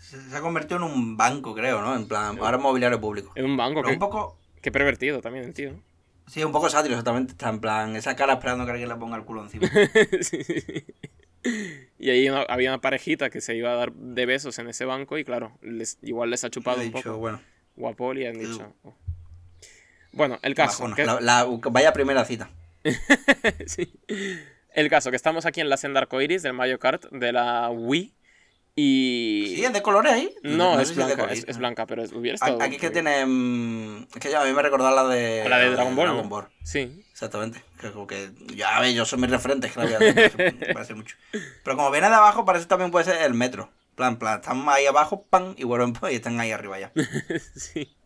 Se 0.00 0.34
ha 0.34 0.40
convertido 0.40 0.76
en 0.78 0.84
un 0.84 1.16
banco, 1.18 1.54
creo, 1.54 1.82
¿no? 1.82 1.94
En 1.94 2.08
plan, 2.08 2.38
ahora 2.38 2.56
mobiliario 2.56 2.98
público. 3.00 3.32
En 3.34 3.44
un 3.44 3.56
banco, 3.58 3.80
Pero 3.82 3.88
que, 3.88 3.92
un 3.94 3.98
poco. 3.98 4.38
que 4.62 4.72
pervertido 4.72 5.20
también 5.20 5.44
el 5.44 5.52
tío. 5.52 5.74
Sí, 6.28 6.44
un 6.44 6.52
poco 6.52 6.68
sátiro, 6.68 6.94
exactamente. 6.94 7.32
Está 7.32 7.48
en 7.48 7.60
plan, 7.60 7.96
esa 7.96 8.14
cara 8.16 8.34
esperando 8.34 8.64
que 8.64 8.72
alguien 8.72 8.88
le 8.88 8.96
ponga 8.96 9.16
el 9.16 9.24
culo 9.24 9.42
encima. 9.42 9.68
Sí, 10.20 10.44
sí. 10.44 10.84
Y 11.98 12.10
ahí 12.10 12.28
una- 12.28 12.42
había 12.42 12.70
una 12.70 12.80
parejita 12.80 13.30
que 13.30 13.40
se 13.40 13.54
iba 13.56 13.70
a 13.72 13.76
dar 13.76 13.92
de 13.92 14.26
besos 14.26 14.58
en 14.58 14.68
ese 14.68 14.84
banco 14.84 15.16
y 15.18 15.24
claro, 15.24 15.56
les, 15.62 15.98
igual 16.02 16.30
les 16.30 16.44
ha 16.44 16.50
chupado 16.50 16.80
He 16.82 16.86
un 16.86 16.92
dicho, 16.92 17.02
poco. 17.10 17.18
bueno. 17.18 17.40
Guapol 17.76 18.18
y 18.18 18.26
han 18.26 18.38
dicho. 18.38 18.74
"Oh". 18.82 18.94
Bueno, 20.12 20.38
el 20.42 20.54
caso. 20.54 20.82
Bajona. 20.82 20.96
que- 20.96 21.04
La- 21.06 21.20
la- 21.20 21.44
vaya 21.70 21.92
primera 21.92 22.24
cita. 22.24 22.50
Sí. 23.66 23.92
El 24.74 24.88
caso, 24.90 25.10
que 25.10 25.16
estamos 25.16 25.46
aquí 25.46 25.60
en 25.60 25.68
la 25.68 25.76
senda 25.76 26.00
arcoiris 26.00 26.42
del 26.42 26.52
Mario 26.52 26.78
Kart 26.78 27.06
de 27.10 27.32
la 27.32 27.70
Wii. 27.70 28.14
Y. 28.80 29.54
¿Sí? 29.56 29.64
¿Es 29.64 29.72
de 29.72 29.82
colores 29.82 30.12
ahí? 30.12 30.32
No, 30.44 30.76
sé 30.76 30.82
es 30.82 30.94
blanca, 30.94 31.24
es, 31.32 31.44
es 31.48 31.58
blanca, 31.58 31.84
pero 31.86 32.04
es- 32.04 32.12
hubiera 32.12 32.36
estado. 32.36 32.62
Aquí 32.62 32.76
que 32.76 32.90
tiene. 32.90 33.26
mm, 33.26 34.06
Es 34.14 34.20
que 34.20 34.30
ya 34.30 34.40
a 34.40 34.44
mí 34.44 34.52
me 34.52 34.62
recordaba 34.62 34.94
la 35.02 35.08
de. 35.12 35.48
La 35.48 35.58
de 35.58 35.70
Dragon 35.70 35.96
Ball. 35.96 36.06
¿no? 36.08 36.22
Ball. 36.28 36.46
Sí. 36.62 37.02
Exactamente. 37.10 37.60
Que 37.80 37.90
como 37.90 38.06
que. 38.06 38.30
Ya 38.54 38.76
a 38.76 38.80
ver, 38.80 38.94
yo 38.94 39.04
soy 39.04 39.18
mi 39.18 39.26
referente, 39.26 39.66
es 39.66 39.72
que 39.72 39.80
la 39.80 39.86
voy 39.86 39.94
a 39.94 39.98
hacer, 39.98 40.54
me 40.60 40.72
parece- 40.74 40.94
mucho. 40.94 41.16
Pero 41.64 41.76
como 41.76 41.90
viene 41.90 42.08
de 42.08 42.14
abajo, 42.14 42.44
parece 42.44 42.66
que 42.66 42.68
también 42.68 42.92
puede 42.92 43.04
ser 43.04 43.20
el 43.22 43.34
metro. 43.34 43.68
Plan, 43.96 44.16
plan, 44.20 44.38
están 44.38 44.62
ahí 44.68 44.86
abajo, 44.86 45.26
pan, 45.28 45.56
y 45.58 45.64
vuelven 45.64 45.92
y 46.12 46.14
están 46.14 46.38
ahí 46.38 46.52
arriba 46.52 46.78
ya. 46.78 46.92
sí. 47.56 47.96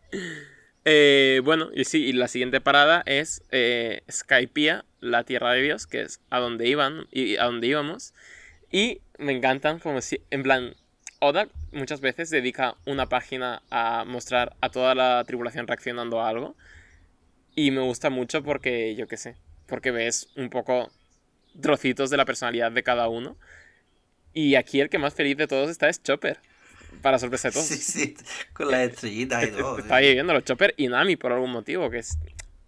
Eh, 0.85 1.39
bueno, 1.45 1.69
y 1.73 1.85
sí, 1.85 2.03
y 2.03 2.13
la 2.13 2.27
siguiente 2.27 2.61
parada 2.61 3.03
es 3.05 3.43
eh, 3.51 4.01
Skypiea, 4.11 4.85
la 5.01 5.23
tierra 5.23 5.51
de 5.53 5.61
Dios, 5.61 5.85
que 5.85 6.01
es 6.01 6.19
a 6.31 6.39
donde 6.39 6.67
iban 6.67 7.05
y 7.11 7.37
a 7.37 7.43
donde 7.45 7.67
íbamos. 7.67 8.15
Y 8.71 9.01
me 9.17 9.31
encantan 9.33 9.79
como 9.79 10.01
si, 10.01 10.21
en 10.31 10.43
plan, 10.43 10.75
Oda 11.19 11.47
muchas 11.71 12.01
veces 12.01 12.29
dedica 12.29 12.75
una 12.85 13.07
página 13.07 13.61
a 13.69 14.03
mostrar 14.05 14.55
a 14.61 14.69
toda 14.69 14.93
la 14.95 15.23
tripulación 15.25 15.67
reaccionando 15.67 16.21
a 16.21 16.29
algo. 16.29 16.55
Y 17.55 17.71
me 17.71 17.81
gusta 17.81 18.09
mucho 18.09 18.43
porque, 18.43 18.95
yo 18.95 19.07
qué 19.07 19.17
sé, 19.17 19.37
porque 19.67 19.91
ves 19.91 20.29
un 20.35 20.49
poco 20.49 20.91
trocitos 21.61 22.09
de 22.09 22.17
la 22.17 22.25
personalidad 22.25 22.71
de 22.71 22.83
cada 22.83 23.07
uno. 23.07 23.37
Y 24.33 24.55
aquí 24.55 24.81
el 24.81 24.89
que 24.89 24.97
más 24.97 25.13
feliz 25.13 25.37
de 25.37 25.47
todos 25.47 25.69
está 25.69 25.87
es 25.89 26.01
Chopper. 26.03 26.39
Para 27.01 27.19
sorpresa 27.19 27.49
de 27.49 27.53
todos. 27.53 27.65
Sí, 27.67 27.77
sí, 27.77 28.15
con 28.53 28.69
las 28.71 28.89
estrellitas 28.89 29.43
y 29.45 29.51
todo. 29.51 29.77
Está 29.79 29.99
sí. 29.99 30.05
ahí 30.05 30.13
viendo 30.13 30.33
los 30.33 30.43
Chopper 30.43 30.73
y 30.77 30.87
Nami 30.87 31.15
por 31.15 31.31
algún 31.31 31.51
motivo, 31.51 31.89
que 31.89 31.99
es... 31.99 32.17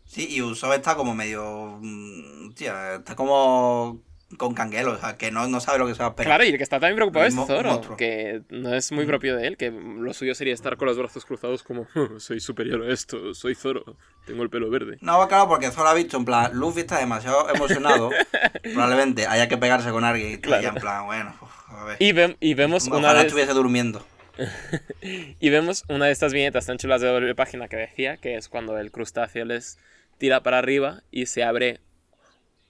Sí, 0.05 0.27
y 0.29 0.41
Usopp 0.41 0.73
está 0.73 0.95
como 0.95 1.13
medio. 1.13 1.77
mm, 1.81 2.53
Tía, 2.53 2.95
está 2.95 3.15
como. 3.15 4.01
Con 4.35 4.53
canguelo, 4.53 4.91
o 4.93 4.97
sea, 4.97 5.17
que 5.17 5.31
no, 5.31 5.47
no 5.47 5.59
sabe 5.59 5.79
lo 5.79 5.87
que 5.87 5.93
se 5.95 5.99
va 5.99 6.07
a 6.07 6.09
esperar. 6.09 6.27
Claro, 6.29 6.43
y 6.43 6.49
el 6.49 6.57
que 6.57 6.63
está 6.63 6.79
también 6.79 6.95
preocupado 6.95 7.25
es 7.25 7.35
Zoro, 7.35 7.69
monstruo. 7.69 7.97
que 7.97 8.41
no 8.49 8.73
es 8.73 8.91
muy 8.91 9.05
propio 9.05 9.35
de 9.35 9.47
él, 9.47 9.57
que 9.57 9.71
lo 9.71 10.13
suyo 10.13 10.35
sería 10.35 10.53
estar 10.53 10.77
con 10.77 10.87
los 10.87 10.97
brazos 10.97 11.25
cruzados 11.25 11.63
como 11.63 11.87
soy 12.19 12.39
superior 12.39 12.83
a 12.83 12.93
esto, 12.93 13.33
soy 13.33 13.55
Zoro, 13.55 13.97
tengo 14.25 14.43
el 14.43 14.49
pelo 14.49 14.69
verde. 14.69 14.97
No, 15.01 15.27
claro, 15.27 15.47
porque 15.47 15.71
Zoro 15.71 15.89
ha 15.89 15.93
visto, 15.93 16.17
en 16.17 16.25
plan, 16.25 16.51
Luffy 16.53 16.81
está 16.81 16.99
demasiado 16.99 17.49
emocionado. 17.53 18.09
probablemente 18.63 19.27
haya 19.27 19.47
que 19.47 19.57
pegarse 19.57 19.89
con 19.91 20.03
alguien 20.03 20.33
y 20.33 20.37
Claro. 20.37 20.67
en 20.69 20.75
plan, 20.75 21.05
bueno, 21.05 21.35
a 21.69 21.83
ver. 21.85 21.97
Y, 21.99 22.11
ve- 22.11 22.37
y 22.39 22.53
vemos 22.53 22.87
una 22.87 23.13
de, 23.13 23.21
estuviese 23.21 23.53
durmiendo. 23.53 24.05
y 25.01 25.49
vemos 25.49 25.83
una 25.89 26.05
de 26.07 26.11
estas 26.11 26.33
viñetas 26.33 26.65
tan 26.65 26.77
chulas 26.77 27.01
de 27.01 27.07
doble 27.07 27.35
página 27.35 27.67
que 27.67 27.77
decía, 27.77 28.17
que 28.17 28.35
es 28.35 28.49
cuando 28.49 28.77
el 28.77 28.91
crustáceo 28.91 29.45
les 29.45 29.77
tira 30.17 30.43
para 30.43 30.57
arriba 30.59 31.03
y 31.11 31.25
se 31.27 31.43
abre 31.43 31.79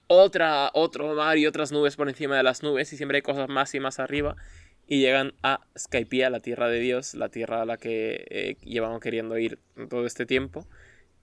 otra, 0.08 0.70
otro 0.74 1.14
mar 1.14 1.38
y 1.38 1.46
otras 1.46 1.72
nubes 1.72 1.96
por 1.96 2.08
encima 2.08 2.36
de 2.36 2.42
las 2.42 2.62
nubes 2.62 2.92
y 2.92 2.96
siempre 2.96 3.16
hay 3.16 3.22
cosas 3.22 3.48
más 3.48 3.74
y 3.74 3.80
más 3.80 3.98
arriba 3.98 4.36
y 4.86 5.00
llegan 5.00 5.34
a 5.42 5.60
Skypiea, 5.76 6.30
la 6.30 6.40
tierra 6.40 6.68
de 6.68 6.78
Dios, 6.78 7.14
la 7.14 7.28
tierra 7.28 7.62
a 7.62 7.64
la 7.64 7.76
que 7.76 8.24
eh, 8.30 8.56
llevamos 8.62 9.00
queriendo 9.00 9.36
ir 9.36 9.58
todo 9.88 10.06
este 10.06 10.26
tiempo. 10.26 10.66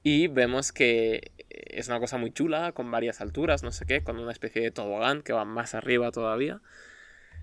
Y 0.05 0.27
vemos 0.27 0.73
que 0.73 1.31
es 1.49 1.87
una 1.87 2.01
cosa 2.01 2.17
muy 2.17 2.31
chula, 2.31 2.73
con 2.73 2.91
varias 2.91 3.21
alturas, 3.21 3.63
no 3.63 3.71
sé 3.71 3.85
qué, 3.85 4.03
con 4.03 4.19
una 4.19 4.33
especie 4.33 4.61
de 4.61 4.71
tobogán 4.71 5.21
que 5.21 5.31
va 5.31 5.45
más 5.45 5.75
arriba 5.75 6.11
todavía. 6.11 6.61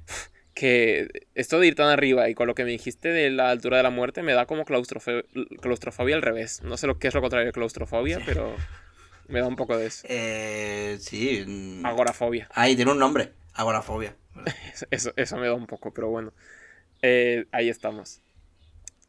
Que 0.52 1.08
esto 1.36 1.60
de 1.60 1.68
ir 1.68 1.74
tan 1.76 1.86
arriba 1.88 2.28
y 2.28 2.34
con 2.34 2.48
lo 2.48 2.54
que 2.56 2.64
me 2.64 2.70
dijiste 2.72 3.08
de 3.08 3.30
la 3.30 3.50
altura 3.50 3.78
de 3.78 3.84
la 3.84 3.90
muerte 3.90 4.22
me 4.22 4.34
da 4.34 4.46
como 4.46 4.64
claustrofo- 4.64 5.24
claustrofobia 5.62 6.16
al 6.16 6.22
revés. 6.22 6.60
No 6.62 6.76
sé 6.76 6.88
lo 6.88 6.98
que 6.98 7.08
es 7.08 7.14
lo 7.14 7.20
contrario 7.20 7.46
de 7.46 7.52
claustrofobia, 7.52 8.18
pero 8.26 8.56
me 9.30 9.40
da 9.40 9.46
un 9.46 9.56
poco 9.56 9.76
de 9.76 9.86
eso. 9.86 10.06
Eh, 10.08 10.98
sí. 11.00 11.44
mm, 11.46 11.86
Agorafobia. 11.86 12.48
Ahí 12.54 12.76
tiene 12.76 12.90
un 12.92 12.98
nombre. 12.98 13.32
Agorafobia. 13.54 14.14
Eso, 14.90 15.12
eso, 15.16 15.36
me 15.36 15.46
da 15.46 15.54
un 15.54 15.66
poco, 15.66 15.92
pero 15.92 16.08
bueno. 16.08 16.32
Eh, 17.02 17.46
ahí 17.52 17.68
estamos. 17.68 18.20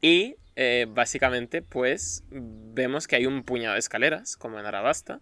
Y 0.02 0.36
eh, 0.56 0.88
básicamente, 0.90 1.62
pues, 1.62 2.24
vemos 2.32 3.08
que 3.08 3.16
hay 3.18 3.26
un 3.28 3.44
puñado 3.44 3.74
de 3.74 3.80
escaleras, 3.80 4.36
como 4.36 4.60
en 4.60 4.66
Arabasta. 4.66 5.22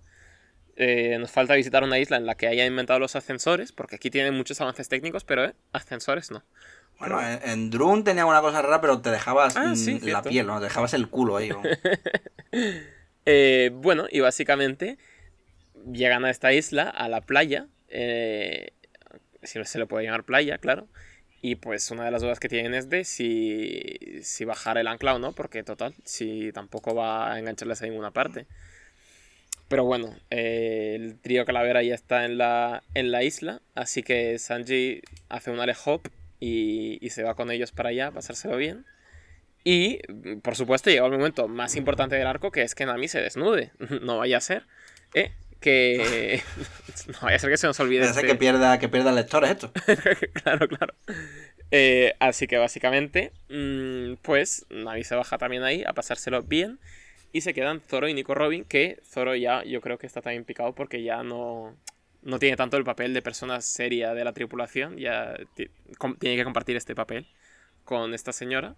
Eh, 0.78 1.18
nos 1.20 1.32
falta 1.32 1.54
visitar 1.56 1.84
una 1.84 2.00
isla 2.00 2.16
en 2.18 2.26
la 2.26 2.36
que 2.36 2.48
haya 2.48 2.66
inventado 2.66 3.00
los 3.00 3.16
ascensores, 3.18 3.74
porque 3.74 3.98
aquí 3.98 4.10
tienen 4.10 4.34
muchos 4.36 4.62
avances 4.62 4.88
técnicos, 4.88 5.26
pero 5.26 5.44
eh, 5.46 5.54
ascensores 5.74 6.32
no. 6.32 6.44
Bueno, 6.98 7.22
en, 7.22 7.40
en 7.48 7.70
Drun 7.70 8.04
tenía 8.06 8.26
una 8.26 8.42
cosa 8.42 8.62
rara, 8.62 8.80
pero 8.82 9.02
te 9.02 9.10
dejabas 9.12 9.56
Ah, 9.58 9.68
mm, 9.68 9.76
sí, 9.76 9.94
la 9.96 10.00
cierto. 10.00 10.30
piel, 10.30 10.48
¿no? 10.48 10.58
Te 10.60 10.66
dejabas 10.66 10.94
el 10.94 11.10
culo 11.10 11.38
ahí. 11.38 11.50
¿no? 11.50 11.62
Eh, 13.32 13.70
bueno, 13.72 14.08
y 14.10 14.22
básicamente 14.22 14.98
llegan 15.94 16.26
a 16.26 16.32
esta 16.32 16.52
isla, 16.52 16.89
a 16.89 17.08
la 17.10 17.22
playa, 17.22 17.68
eh, 17.88 18.74
si 19.44 19.63
se 19.65 19.78
le 19.78 19.86
puede 19.86 20.06
llamar 20.06 20.24
playa, 20.24 20.58
claro. 20.58 20.88
Y 21.39 21.56
pues 21.56 21.92
una 21.92 22.06
de 22.06 22.10
las 22.12 22.24
dudas 22.24 22.39
que 22.39 22.50
tienen 22.50 22.74
es 22.74 22.89
de 22.89 23.04
si, 23.06 24.20
si 24.24 24.46
bajar 24.46 24.80
el 24.80 24.88
ancla 24.88 25.13
o 25.13 25.20
no, 25.20 25.34
porque 25.34 25.62
total, 25.63 25.94
si 26.04 26.52
tampoco 26.54 26.96
va 26.96 27.32
a 27.32 27.38
engancharles 27.38 27.84
a 27.84 27.86
ninguna 27.86 28.10
parte. 28.10 28.48
Pero 29.68 29.86
bueno, 29.86 30.15
eh, 30.32 30.96
el 31.00 31.20
trío 31.20 31.46
Calavera 31.46 31.84
ya 31.84 31.94
está 31.94 32.26
en 32.26 32.39
la, 32.39 32.82
en 32.96 33.12
la 33.12 33.22
isla, 33.22 33.62
así 33.76 34.02
que 34.02 34.39
Sanji 34.39 35.04
hace 35.30 35.52
un 35.52 35.60
alehop 35.60 36.08
y, 36.39 36.98
y 37.06 37.12
se 37.12 37.22
va 37.22 37.36
con 37.36 37.52
ellos 37.52 37.72
para 37.72 37.89
allá 37.89 38.10
pasárselo 38.10 38.58
bien. 38.58 38.86
Y, 39.63 40.00
por 40.41 40.56
supuesto, 40.56 40.89
llega 40.89 41.06
el 41.06 41.12
momento 41.12 41.48
más 41.48 41.76
importante 41.76 42.15
del 42.15 42.28
arco, 42.28 42.52
que 42.52 42.62
es 42.62 42.76
que 42.76 42.86
Nami 42.86 43.08
se 43.08 43.22
desnude. 43.22 43.72
No 44.02 44.17
vaya 44.17 44.38
a 44.38 44.41
ser, 44.41 44.65
¿eh? 45.13 45.32
Que... 45.60 46.41
no 47.08 47.19
vaya 47.22 47.36
a 47.36 47.39
ser 47.39 47.50
que 47.50 47.58
se 47.58 47.67
nos 47.67 47.80
olvide. 47.80 48.06
Este- 48.06 48.26
que 48.26 48.36
pierda, 48.36 48.80
que 48.80 48.89
pierda 48.89 49.12
lectores 49.12 49.52
esto. 49.52 49.72
claro, 50.43 50.67
claro. 50.67 50.93
Eh, 51.72 52.15
así 52.19 52.48
que 52.48 52.58
básicamente, 52.58 53.32
mm, 53.50 54.15
pues 54.22 54.65
Navi 54.69 55.04
se 55.04 55.15
baja 55.15 55.38
también 55.38 55.63
ahí 55.63 55.84
a 55.86 55.93
pasárselo 55.93 56.41
bien. 56.43 56.80
Y 57.32 57.41
se 57.41 57.54
quedan 57.54 57.82
Zoro 57.82 58.08
y 58.08 58.13
Nico 58.15 58.34
Robin, 58.34 58.63
que 58.63 59.00
Zoro 59.06 59.36
ya 59.36 59.63
yo 59.63 59.82
creo 59.82 60.00
que 60.00 60.08
está 60.08 60.22
también 60.22 60.45
picado 60.45 60.74
porque 60.74 61.04
ya 61.04 61.22
no, 61.22 61.76
no 62.24 62.39
tiene 62.39 62.56
tanto 62.58 62.78
el 62.78 62.84
papel 62.84 63.13
de 63.13 63.22
persona 63.22 63.62
seria 63.62 64.15
de 64.15 64.24
la 64.24 64.34
tripulación. 64.34 64.98
Ya 64.98 65.36
tiene 65.56 66.38
que 66.38 66.43
compartir 66.43 66.76
este 66.76 66.95
papel 66.95 67.28
con 67.84 68.15
esta 68.15 68.34
señora. 68.34 68.76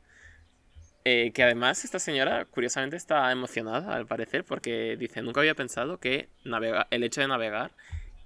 Eh, 1.04 1.32
que 1.34 1.42
además 1.44 1.84
esta 1.84 1.98
señora 1.98 2.46
curiosamente 2.46 2.96
está 2.96 3.32
emocionada 3.32 3.96
al 3.96 4.06
parecer 4.06 4.46
porque 4.46 4.96
dice 5.00 5.24
nunca 5.24 5.40
había 5.40 5.56
pensado 5.56 6.00
que 6.00 6.30
navega 6.44 6.88
el 6.92 7.04
hecho 7.04 7.22
de 7.22 7.28
navegar 7.28 7.72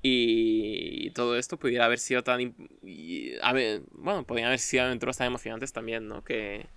y 0.01 1.09
todo 1.11 1.37
esto 1.37 1.57
pudiera 1.57 1.85
haber 1.85 1.99
sido 1.99 2.23
tan... 2.23 2.41
im- 2.41 2.69
y- 2.83 3.33
a 3.41 3.53
ver, 3.53 3.81
bueno, 3.91 4.23
podrían 4.25 4.47
haber 4.47 4.59
sido 4.59 4.83
aventuras 4.85 5.17
tan 5.17 5.27
emocionantes 5.27 5.71
también, 5.73 6.07
¿no? 6.09 6.23
Que, 6.23 6.67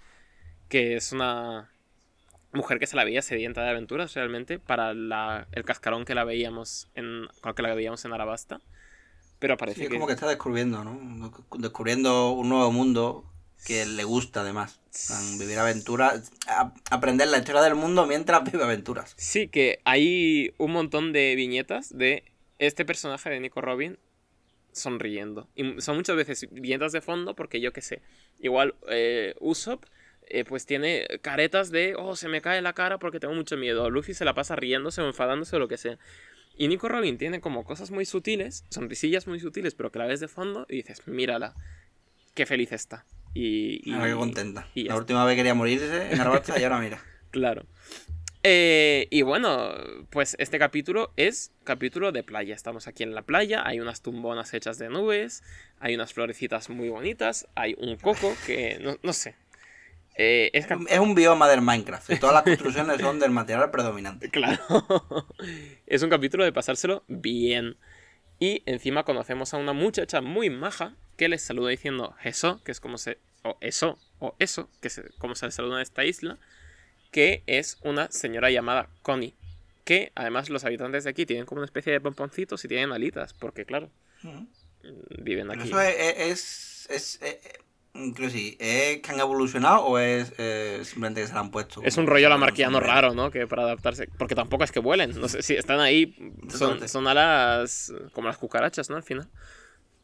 que 0.69 0.97
es 0.97 1.13
una 1.13 1.71
mujer 2.53 2.79
que 2.79 2.87
se 2.87 2.97
la 2.97 3.05
veía 3.05 3.23
sedienta 3.23 3.63
de 3.63 3.71
aventuras 3.71 4.15
realmente 4.15 4.59
para 4.59 4.95
la, 4.95 5.49
el 5.53 5.65
cascarón 5.65 6.05
que 6.05 6.15
la 6.15 6.25
veíamos 6.25 6.89
en, 6.95 7.29
con 7.41 7.51
el 7.51 7.55
que 7.57 7.63
la 7.63 7.75
veíamos 7.75 8.05
en 8.05 8.13
Arabasta. 8.13 8.61
Pero 9.41 9.57
parece 9.57 9.81
Sí, 9.81 9.85
es 9.85 9.89
que... 9.89 9.95
como 9.97 10.07
que 10.07 10.15
está 10.15 10.27
descubriendo, 10.29 10.83
¿no? 10.85 11.33
Descubriendo 11.59 12.31
un 12.33 12.49
nuevo 12.49 12.73
mundo 12.73 13.25
que 13.67 13.87
le 13.87 14.05
gusta 14.05 14.41
además. 14.41 14.81
Vivir 15.39 15.59
aventuras, 15.59 16.33
aprender 16.91 17.29
la 17.29 17.39
historia 17.39 17.63
del 17.63 17.75
mundo 17.75 18.07
mientras 18.07 18.43
vive 18.51 18.65
aventuras. 18.65 19.15
Sí, 19.17 19.49
que 19.49 19.81
hay 19.85 20.55
un 20.59 20.73
montón 20.73 21.13
de 21.13 21.35
viñetas 21.37 21.97
de 21.97 22.25
este 22.59 22.85
personaje 22.85 23.31
de 23.31 23.41
Nico 23.41 23.61
Robin 23.61 23.99
sonriendo. 24.73 25.49
Y 25.55 25.81
son 25.81 25.97
muchas 25.97 26.17
veces 26.17 26.49
viñetas 26.51 26.93
de 26.93 27.01
fondo 27.01 27.35
porque 27.35 27.61
yo 27.61 27.73
qué 27.73 27.81
sé. 27.81 28.03
Igual 28.41 28.75
eh, 28.89 29.35
Usopp 29.41 29.85
eh, 30.31 30.45
pues 30.45 30.67
tiene 30.67 31.07
caretas 31.23 31.71
de, 31.71 31.95
oh, 31.97 32.17
se 32.17 32.29
me 32.29 32.43
cae 32.43 32.61
la 32.61 32.75
cara 32.75 32.99
porque 32.99 33.21
tengo 33.21 33.35
mucho 33.35 33.57
miedo. 33.57 33.91
Luffy 33.91 34.15
se 34.15 34.25
la 34.25 34.35
pasa 34.35 34.57
riéndose 34.57 35.01
o 35.01 35.07
enfadándose 35.07 35.57
o 35.57 35.59
lo 35.59 35.69
que 35.69 35.77
sea. 35.77 35.99
Y 36.57 36.69
Nico 36.69 36.89
Robin 36.89 37.19
tiene 37.19 37.41
como 37.41 37.65
cosas 37.65 37.91
muy 37.91 38.05
sutiles, 38.05 38.65
sonrisillas 38.69 39.27
muy 39.29 39.39
sutiles, 39.39 39.75
pero 39.75 39.93
que 39.93 40.01
la 40.01 40.07
ves 40.07 40.19
de 40.21 40.29
fondo 40.29 40.67
y 40.69 40.77
dices, 40.77 41.07
mírala, 41.07 41.55
qué 42.35 42.47
feliz 42.47 42.73
está. 42.73 43.07
Y, 43.35 43.81
y- 43.85 43.99
que 43.99 44.15
contenta. 44.15 44.67
y 44.75 44.85
La 44.85 44.97
última 44.97 45.25
vez 45.25 45.37
quería 45.37 45.55
morirse 45.55 46.13
en 46.13 46.21
Arabasta 46.21 46.59
y 46.59 46.65
ahora 46.65 46.79
mira. 46.81 47.03
Claro. 47.31 47.67
Eh, 48.43 49.09
y 49.11 49.23
bueno, 49.23 49.69
pues 50.11 50.35
este 50.39 50.59
capítulo 50.59 51.13
es 51.17 51.53
capítulo 51.65 52.13
de 52.13 52.23
playa. 52.23 52.55
Estamos 52.55 52.87
aquí 52.87 53.03
en 53.03 53.15
la 53.15 53.23
playa, 53.23 53.63
hay 53.67 53.81
unas 53.81 54.01
tumbonas 54.01 54.55
hechas 54.55 54.79
de 54.79 54.89
nubes, 54.89 55.43
hay 55.81 55.95
unas 55.95 56.15
florecitas 56.15 56.71
muy 56.71 56.89
bonitas, 56.89 57.47
hay 57.55 57.75
un 57.79 57.97
coco 57.97 58.33
que 58.47 58.79
no, 58.83 58.97
no 59.03 59.13
sé. 59.13 59.35
Eh, 60.15 60.51
es 60.55 60.67
Es 60.89 60.99
un 60.99 61.15
bioma 61.15 61.49
del 61.49 61.61
Minecraft. 61.63 62.11
y 62.11 62.17
todas 62.19 62.35
las 62.35 62.43
construcciones 62.45 63.01
son 63.01 63.19
del 63.21 63.31
material 63.31 63.71
predominante. 63.71 64.31
Claro. 64.33 64.63
es 65.87 66.03
un 66.03 66.09
capítulo 66.11 66.45
de 66.45 66.53
pasárselo 66.53 67.05
bien. 67.09 67.77
Y 68.41 68.63
encima 68.67 69.05
conocemos 69.05 69.53
a 69.53 69.59
una 69.59 69.73
muchacha 69.73 70.21
muy 70.21 70.49
maja 70.49 70.97
que 71.19 71.29
les 71.29 71.43
saluda 71.43 71.69
diciendo 71.69 72.15
eso, 72.25 72.63
que 72.65 72.73
es 72.73 72.81
como 72.81 72.97
se. 72.97 73.19
O 73.43 73.59
eso, 73.61 73.99
o 74.21 74.35
eso, 74.39 74.71
que 74.81 74.89
es 74.89 75.03
como 75.19 75.35
se 75.35 75.45
le 75.47 75.53
saluda 75.53 75.77
en 75.77 75.83
esta 75.83 76.05
isla. 76.07 76.39
que 77.11 77.43
es 77.47 77.79
una 77.83 78.11
señora 78.11 78.51
llamada 78.51 78.89
Connie. 79.03 79.35
Que 79.85 80.13
además 80.15 80.51
los 80.51 80.65
habitantes 80.65 81.05
de 81.05 81.11
aquí 81.11 81.25
tienen 81.25 81.47
como 81.47 81.61
una 81.61 81.65
especie 81.67 81.91
de 81.93 82.01
pomponcitos 82.01 82.63
y 82.65 82.69
tienen 82.69 82.93
alitas, 82.93 83.33
porque 83.33 83.65
claro, 83.65 83.91
Ujú. 84.23 84.31
mm, 84.85 85.23
viven 85.25 85.49
Pero 85.49 85.61
aquí. 85.61 85.71
eso 85.71 85.81
es. 85.81 85.97
es, 85.99 86.87
es, 86.91 86.91
es- 86.91 87.23
eh, 87.23 87.41
decir, 87.95 88.57
¿es 88.61 89.01
que 89.01 89.11
han 89.11 89.19
evolucionado 89.21 89.87
o 89.87 89.99
es 89.99 90.33
eh, 90.37 90.81
simplemente 90.85 91.23
que 91.23 91.27
se 91.29 91.33
la 91.35 91.41
han 91.41 91.51
puesto? 91.51 91.81
Es 91.83 91.97
un 91.97 92.07
rollo 92.07 92.29
lamarquiano 92.29 92.79
raro, 92.81 93.15
¿no? 93.15 93.31
Que 93.31 93.47
para 93.47 93.63
adaptarse. 93.63 94.09
Porque 94.19 94.35
tampoco 94.35 94.63
es 94.65 94.71
que 94.71 94.79
vuelen. 94.81 95.19
No 95.19 95.29
sé 95.29 95.43
si 95.43 95.55
están 95.55 95.81
ahí. 95.81 96.15
Son, 96.51 96.87
son 96.89 97.07
alas 97.09 97.91
como 98.13 98.29
las 98.29 98.37
cucarachas, 98.37 98.91
¿no? 98.91 98.97
Al 98.97 99.03
final. 99.03 99.27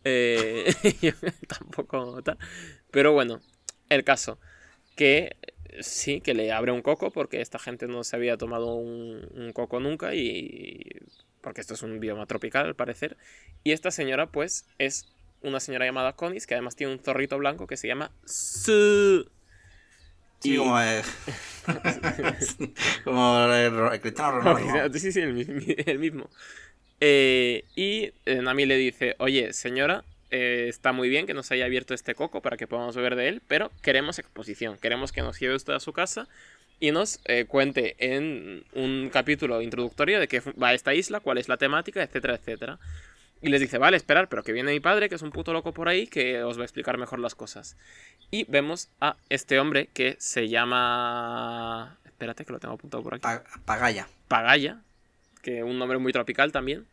Eh, 0.04 0.72
yo 1.00 1.12
tampoco 1.48 2.22
tal. 2.22 2.38
Pero 2.90 3.12
bueno, 3.12 3.40
el 3.88 4.04
caso. 4.04 4.38
Que 4.96 5.36
eh, 5.68 5.82
sí, 5.82 6.20
que 6.20 6.34
le 6.34 6.52
abre 6.52 6.70
un 6.72 6.82
coco 6.82 7.10
porque 7.10 7.40
esta 7.40 7.58
gente 7.58 7.86
no 7.88 8.04
se 8.04 8.14
había 8.16 8.36
tomado 8.36 8.74
un, 8.74 9.26
un 9.34 9.52
coco 9.52 9.80
nunca 9.80 10.14
y... 10.14 10.84
Porque 11.40 11.60
esto 11.60 11.74
es 11.74 11.82
un 11.82 12.00
bioma 12.00 12.26
tropical, 12.26 12.66
al 12.66 12.74
parecer. 12.76 13.16
Y 13.64 13.72
esta 13.72 13.90
señora, 13.90 14.26
pues, 14.28 14.66
es 14.78 15.12
una 15.42 15.60
señora 15.60 15.84
llamada 15.84 16.14
Conis, 16.14 16.46
que 16.46 16.54
además 16.54 16.74
tiene 16.74 16.94
un 16.94 17.00
zorrito 17.00 17.36
blanco 17.36 17.66
que 17.66 17.76
se 17.76 17.86
llama 17.86 18.12
Su. 18.24 19.28
Sí, 20.40 20.54
Y- 20.54 20.56
como 20.56 20.80
es. 20.80 21.06
como 23.04 23.38
el 23.46 24.00
Cristiano 24.00 24.40
Ronaldo. 24.40 24.98
Sí, 24.98 25.12
sí, 25.12 25.20
el 25.20 25.98
mismo. 25.98 26.30
Eh, 27.06 27.64
y 27.76 28.12
eh, 28.24 28.36
Nami 28.40 28.64
le 28.64 28.78
dice, 28.78 29.14
oye, 29.18 29.52
señora, 29.52 30.04
eh, 30.30 30.68
está 30.70 30.92
muy 30.92 31.10
bien 31.10 31.26
que 31.26 31.34
nos 31.34 31.50
haya 31.50 31.66
abierto 31.66 31.92
este 31.92 32.14
coco 32.14 32.40
para 32.40 32.56
que 32.56 32.66
podamos 32.66 32.96
beber 32.96 33.14
de 33.14 33.28
él, 33.28 33.42
pero 33.46 33.70
queremos 33.82 34.18
exposición, 34.18 34.78
queremos 34.78 35.12
que 35.12 35.20
nos 35.20 35.38
lleve 35.38 35.54
usted 35.54 35.74
a 35.74 35.80
su 35.80 35.92
casa 35.92 36.28
y 36.80 36.92
nos 36.92 37.20
eh, 37.26 37.44
cuente 37.44 37.94
en 37.98 38.64
un 38.72 39.10
capítulo 39.12 39.60
introductorio 39.60 40.18
de 40.18 40.28
qué 40.28 40.40
va 40.40 40.68
a 40.68 40.74
esta 40.74 40.94
isla, 40.94 41.20
cuál 41.20 41.36
es 41.36 41.46
la 41.46 41.58
temática, 41.58 42.02
etcétera, 42.02 42.36
etcétera. 42.36 42.78
Y 43.42 43.50
les 43.50 43.60
dice, 43.60 43.76
vale, 43.76 43.98
esperar, 43.98 44.30
pero 44.30 44.42
que 44.42 44.52
viene 44.52 44.72
mi 44.72 44.80
padre, 44.80 45.10
que 45.10 45.16
es 45.16 45.22
un 45.22 45.30
puto 45.30 45.52
loco 45.52 45.74
por 45.74 45.90
ahí, 45.90 46.06
que 46.06 46.42
os 46.42 46.56
va 46.56 46.62
a 46.62 46.64
explicar 46.64 46.96
mejor 46.96 47.18
las 47.18 47.34
cosas. 47.34 47.76
Y 48.30 48.44
vemos 48.44 48.88
a 49.02 49.16
este 49.28 49.58
hombre 49.58 49.88
que 49.92 50.16
se 50.18 50.48
llama... 50.48 51.98
Espérate, 52.06 52.46
que 52.46 52.52
lo 52.54 52.60
tengo 52.60 52.72
apuntado 52.74 53.02
por 53.02 53.12
aquí. 53.12 53.20
Pa- 53.20 53.44
Pagaya. 53.66 54.08
Pagaya, 54.28 54.80
que 55.42 55.62
un 55.62 55.78
nombre 55.78 55.98
muy 55.98 56.10
tropical 56.10 56.50
también, 56.50 56.86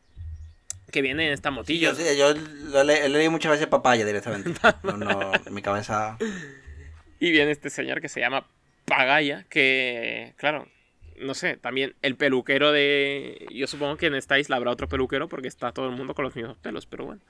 que 0.92 1.02
viene 1.02 1.28
en 1.28 1.34
esta 1.34 1.50
motillo. 1.52 1.92
Yo, 1.92 1.96
sí, 1.96 2.04
yo 2.18 2.34
lo 2.34 2.82
he, 2.82 2.84
le- 2.84 3.10
leído 3.10 3.32
muchas 3.32 3.52
veces 3.54 3.68
papaya 3.68 4.06
directamente. 4.06 4.52
No, 4.84 4.98
no, 4.98 5.32
en 5.46 5.54
mi 5.54 5.62
cabeza. 5.62 6.18
Y 7.20 7.32
viene 7.32 7.52
este 7.52 7.70
señor 7.70 8.02
que 8.02 8.10
se 8.10 8.20
llama 8.20 8.46
Pagaya, 8.86 9.46
que, 9.50 10.34
claro, 10.38 10.68
no 11.20 11.34
sé, 11.36 11.58
también 11.58 11.96
el 12.02 12.16
peluquero 12.16 12.72
de... 12.72 13.46
Yo 13.52 13.68
supongo 13.68 13.98
que 13.98 14.08
en 14.08 14.16
esta 14.16 14.40
isla 14.40 14.56
habrá 14.56 14.72
otro 14.72 14.88
peluquero 14.90 15.28
porque 15.30 15.48
está 15.48 15.72
todo 15.72 15.86
el 15.88 15.96
mundo 15.96 16.14
con 16.16 16.26
los 16.26 16.36
mismos 16.36 16.58
pelos, 16.58 16.86
pero 16.88 17.06
bueno. 17.06 17.22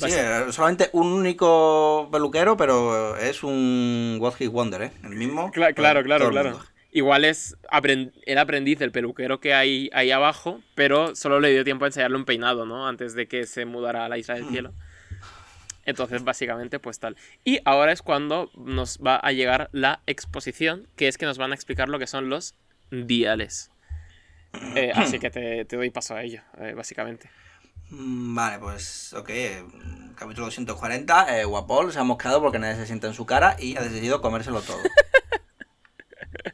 Sí, 0.00 0.10
ser- 0.10 0.48
eh, 0.48 0.52
solamente 0.52 0.90
un 0.92 1.12
único 1.12 2.08
peluquero, 2.10 2.56
pero 2.56 3.16
es 3.16 3.42
un 3.44 4.16
What 4.20 4.34
Hit 4.36 4.50
Wonder, 4.50 4.82
¿eh? 4.82 4.90
El 5.04 5.10
mismo. 5.10 5.52
Cla- 5.52 5.74
claro, 5.74 6.02
claro, 6.02 6.30
claro. 6.30 6.60
Igual 6.96 7.24
es 7.24 7.56
el 8.24 8.38
aprendiz 8.38 8.78
del 8.78 8.92
peluquero 8.92 9.40
que 9.40 9.52
hay 9.52 9.90
ahí 9.92 10.12
abajo, 10.12 10.60
pero 10.76 11.16
solo 11.16 11.40
le 11.40 11.50
dio 11.50 11.64
tiempo 11.64 11.84
a 11.84 11.88
ensayarle 11.88 12.16
un 12.16 12.24
peinado, 12.24 12.66
¿no? 12.66 12.86
Antes 12.86 13.14
de 13.14 13.26
que 13.26 13.46
se 13.46 13.64
mudara 13.64 14.04
a 14.04 14.08
la 14.08 14.16
isla 14.16 14.36
del 14.36 14.48
cielo. 14.48 14.72
Entonces, 15.86 16.22
básicamente, 16.22 16.78
pues 16.78 17.00
tal. 17.00 17.16
Y 17.42 17.58
ahora 17.64 17.90
es 17.90 18.00
cuando 18.00 18.48
nos 18.54 18.98
va 18.98 19.16
a 19.16 19.32
llegar 19.32 19.70
la 19.72 20.02
exposición, 20.06 20.86
que 20.94 21.08
es 21.08 21.18
que 21.18 21.26
nos 21.26 21.36
van 21.36 21.50
a 21.50 21.56
explicar 21.56 21.88
lo 21.88 21.98
que 21.98 22.06
son 22.06 22.28
los 22.28 22.54
diales. 22.92 23.72
Eh, 24.76 24.92
así 24.94 25.18
que 25.18 25.30
te, 25.30 25.64
te 25.64 25.76
doy 25.76 25.90
paso 25.90 26.14
a 26.14 26.22
ello, 26.22 26.42
eh, 26.60 26.74
básicamente. 26.76 27.28
Mm, 27.90 28.36
Vale, 28.36 28.60
pues, 28.60 29.12
ok. 29.14 29.30
Capítulo 30.14 30.46
240. 30.46 31.40
Eh, 31.40 31.44
Guapol 31.44 31.92
se 31.92 31.98
ha 31.98 32.04
mosqueado 32.04 32.40
porque 32.40 32.60
nadie 32.60 32.76
se 32.76 32.86
sienta 32.86 33.08
en 33.08 33.14
su 33.14 33.26
cara 33.26 33.56
y 33.58 33.76
ha 33.76 33.80
decidido 33.80 34.20
comérselo 34.20 34.60
todo. 34.60 34.78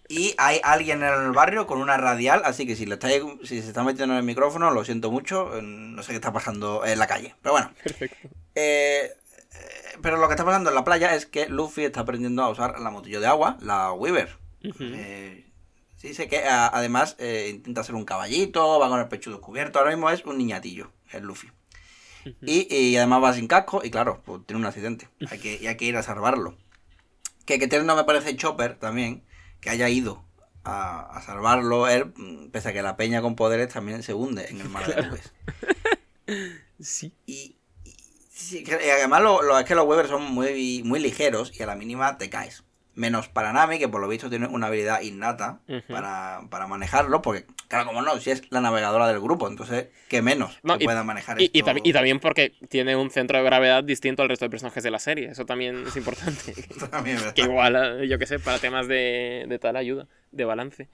Y 0.08 0.34
hay 0.38 0.60
alguien 0.64 1.02
en 1.02 1.12
el 1.12 1.32
barrio 1.32 1.66
con 1.66 1.80
una 1.80 1.96
radial, 1.96 2.42
así 2.44 2.66
que 2.66 2.76
si, 2.76 2.86
le 2.86 2.94
estáis, 2.94 3.22
si 3.42 3.60
se 3.62 3.68
está 3.68 3.82
metiendo 3.84 4.14
en 4.14 4.18
el 4.18 4.24
micrófono, 4.24 4.70
lo 4.70 4.84
siento 4.84 5.10
mucho. 5.10 5.56
eh, 5.56 5.62
No 5.62 6.02
sé 6.02 6.10
qué 6.12 6.16
está 6.16 6.32
pasando 6.32 6.84
en 6.84 6.98
la 6.98 7.06
calle. 7.06 7.34
Pero 7.42 7.52
bueno. 7.52 7.72
Perfecto. 7.82 8.28
Eh, 8.54 9.12
eh, 9.14 9.98
pero 10.02 10.16
lo 10.16 10.26
que 10.28 10.34
está 10.34 10.44
pasando 10.44 10.70
en 10.70 10.74
la 10.76 10.84
playa 10.84 11.14
es 11.14 11.26
que 11.26 11.48
Luffy 11.48 11.84
está 11.84 12.00
aprendiendo 12.00 12.42
a 12.42 12.48
usar 12.50 12.78
la 12.80 12.90
motillo 12.90 13.20
de 13.20 13.26
agua, 13.26 13.56
la 13.60 13.92
Weaver. 13.92 14.36
Eh, 14.62 15.50
sí, 15.96 16.08
dice 16.08 16.28
que 16.28 16.44
a- 16.44 16.68
además 16.68 17.16
eh, 17.18 17.48
intenta 17.54 17.82
ser 17.84 17.94
un 17.94 18.04
caballito, 18.04 18.78
va 18.78 18.88
con 18.88 19.00
el 19.00 19.08
pecho 19.08 19.30
descubierto. 19.30 19.78
Ahora 19.78 19.90
mismo 19.92 20.10
es 20.10 20.24
un 20.24 20.38
niñatillo, 20.38 20.92
el 21.12 21.24
Luffy. 21.24 21.50
y, 22.42 22.74
y 22.74 22.96
además 22.98 23.22
va 23.22 23.32
sin 23.34 23.46
casco 23.46 23.80
y 23.82 23.90
claro, 23.90 24.20
pues 24.24 24.42
tiene 24.46 24.60
un 24.60 24.66
accidente. 24.66 25.08
Hay 25.30 25.38
que, 25.38 25.58
y 25.60 25.66
hay 25.66 25.76
que 25.76 25.86
ir 25.86 25.96
a 25.96 26.02
salvarlo. 26.02 26.56
Que 27.46 27.58
que 27.58 27.82
no 27.82 27.96
me 27.96 28.04
parece 28.04 28.36
Chopper 28.36 28.78
también, 28.78 29.24
que 29.60 29.70
haya 29.70 29.88
ido 29.88 30.24
a, 30.64 31.00
a 31.16 31.22
salvarlo 31.22 31.88
él, 31.88 32.12
pese 32.52 32.68
a 32.68 32.72
que 32.72 32.82
la 32.82 32.96
peña 32.96 33.22
con 33.22 33.36
poderes 33.36 33.72
también 33.72 34.02
se 34.02 34.14
hunde 34.14 34.46
en 34.48 34.60
el 34.60 34.68
mar 34.68 34.86
de 34.94 35.02
nubes. 35.02 35.32
Sí. 36.80 37.12
Y, 37.26 37.56
y- 37.84 37.96
sí, 38.32 38.62
que- 38.64 38.78
y 38.86 38.90
además 38.90 39.20
lo, 39.22 39.42
lo- 39.42 39.58
es 39.58 39.64
que 39.66 39.74
los 39.74 39.86
Weber 39.86 40.06
son 40.08 40.22
muy, 40.32 40.82
muy 40.84 40.98
ligeros 41.00 41.52
y 41.58 41.62
a 41.62 41.66
la 41.66 41.74
mínima 41.74 42.16
te 42.18 42.30
caes. 42.30 42.62
Menos 42.96 43.28
para 43.28 43.52
Nami, 43.52 43.78
que 43.78 43.88
por 43.88 44.00
lo 44.00 44.08
visto 44.08 44.28
tiene 44.28 44.46
una 44.48 44.66
habilidad 44.66 45.00
innata 45.02 45.60
para, 45.88 46.40
para 46.50 46.66
manejarlo, 46.66 47.22
porque, 47.22 47.46
claro, 47.68 47.86
como 47.86 48.02
no, 48.02 48.18
si 48.18 48.30
es 48.30 48.42
la 48.50 48.60
navegadora 48.60 49.06
del 49.06 49.20
grupo, 49.20 49.46
entonces, 49.48 49.88
¿qué 50.08 50.22
menos 50.22 50.58
No, 50.64 50.76
que 50.76 50.84
y- 50.84 50.86
pueda 50.86 51.04
manejar 51.04 51.40
Y, 51.40 51.44
esto? 51.44 51.58
y 51.58 51.62
tam- 51.62 51.80
y 51.84 51.92
también 51.92 52.18
porque 52.18 52.52
tiene 52.68 52.96
un 52.96 53.10
centro 53.10 53.38
de 53.38 53.44
gravedad 53.44 53.84
distinto 53.84 54.22
al 54.22 54.28
resto 54.28 54.44
de 54.44 54.50
personajes 54.50 54.82
de 54.82 54.90
la 54.90 54.98
serie. 54.98 55.28
Eso 55.30 55.46
también 55.46 55.84
es 55.86 55.96
importante. 55.96 56.52
También, 56.90 57.18
que 57.34 57.42
igual, 57.42 58.02
eh, 58.02 58.08
yo 58.08 58.18
qué 58.18 58.26
sé, 58.26 58.40
para 58.40 58.58
temas 58.58 58.88
de, 58.88 59.46
de 59.48 59.58
tal 59.60 59.76
ayuda, 59.76 60.08
de 60.32 60.44
balance. 60.44 60.88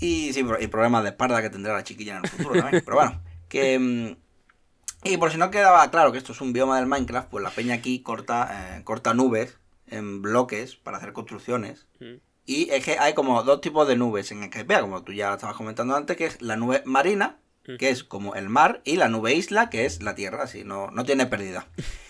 Y 0.00 0.32
sí, 0.32 0.44
y 0.60 0.66
problemas 0.66 1.02
de 1.04 1.10
espalda 1.10 1.40
que 1.40 1.48
tendrá 1.50 1.72
la 1.74 1.84
chiquilla 1.84 2.16
en 2.18 2.24
el 2.24 2.28
futuro 2.30 2.56
también. 2.60 2.82
Pero 2.84 2.96
bueno, 2.96 3.22
que. 3.48 3.78
mm, 3.78 5.08
Y 5.08 5.16
por 5.16 5.30
si 5.30 5.38
no 5.38 5.50
quedaba 5.50 5.88
claro 5.90 6.10
que 6.12 6.18
esto 6.18 6.32
es 6.32 6.40
un 6.40 6.52
bioma 6.52 6.76
del 6.78 6.86
Minecraft, 6.86 7.28
pues 7.30 7.42
la 7.44 7.50
peña 7.50 7.74
aquí 7.76 8.00
corta, 8.02 8.76
eh, 8.78 8.84
corta 8.84 9.14
nubes 9.14 9.56
en 9.88 10.22
bloques 10.22 10.76
para 10.76 10.98
hacer 10.98 11.12
construcciones. 11.12 11.86
Mm. 12.00 12.14
Y 12.46 12.70
es 12.70 12.84
que 12.84 12.98
hay 12.98 13.14
como 13.14 13.42
dos 13.42 13.60
tipos 13.60 13.88
de 13.88 13.96
nubes 13.96 14.30
en 14.30 14.44
Skype, 14.44 14.80
como 14.80 15.02
tú 15.02 15.12
ya 15.12 15.34
estabas 15.34 15.56
comentando 15.56 15.96
antes, 15.96 16.16
que 16.16 16.26
es 16.26 16.40
la 16.42 16.56
nube 16.56 16.82
marina, 16.84 17.38
que 17.78 17.90
es 17.90 18.04
como 18.04 18.36
el 18.36 18.48
mar, 18.48 18.80
y 18.84 18.94
la 18.94 19.08
nube 19.08 19.34
isla, 19.34 19.68
que 19.70 19.86
es 19.86 20.00
la 20.00 20.14
tierra, 20.14 20.44
así, 20.44 20.62
no, 20.62 20.90
no 20.92 21.04
tiene 21.04 21.26
pérdida. 21.26 21.66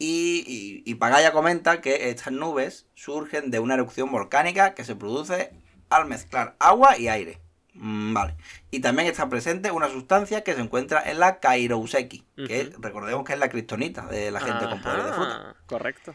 Y, 0.00 0.44
y, 0.46 0.88
y 0.88 0.94
Pagaya 0.94 1.32
comenta 1.32 1.80
que 1.80 2.10
estas 2.10 2.32
nubes 2.32 2.86
surgen 2.94 3.50
de 3.50 3.58
una 3.58 3.74
erupción 3.74 4.12
volcánica 4.12 4.74
que 4.74 4.84
se 4.84 4.94
produce 4.94 5.50
al 5.90 6.06
mezclar 6.06 6.54
agua 6.60 6.96
y 6.96 7.08
aire. 7.08 7.40
Mm, 7.74 8.14
Vale. 8.14 8.36
Y 8.70 8.78
también 8.78 9.08
está 9.08 9.28
presente 9.28 9.72
una 9.72 9.88
sustancia 9.88 10.44
que 10.44 10.54
se 10.54 10.60
encuentra 10.60 11.02
en 11.10 11.18
la 11.18 11.40
Kairouseki, 11.40 12.24
que 12.46 12.70
Ujú. 12.70 12.80
recordemos 12.80 13.24
que 13.24 13.32
es 13.32 13.40
la 13.40 13.48
kriptonita 13.48 14.06
de 14.06 14.30
la 14.30 14.40
gente 14.40 14.66
con 14.68 14.80
poder 14.80 15.02
de 15.02 15.12
fruta. 15.12 15.34
Ajá, 15.34 15.56
Correcto. 15.66 16.14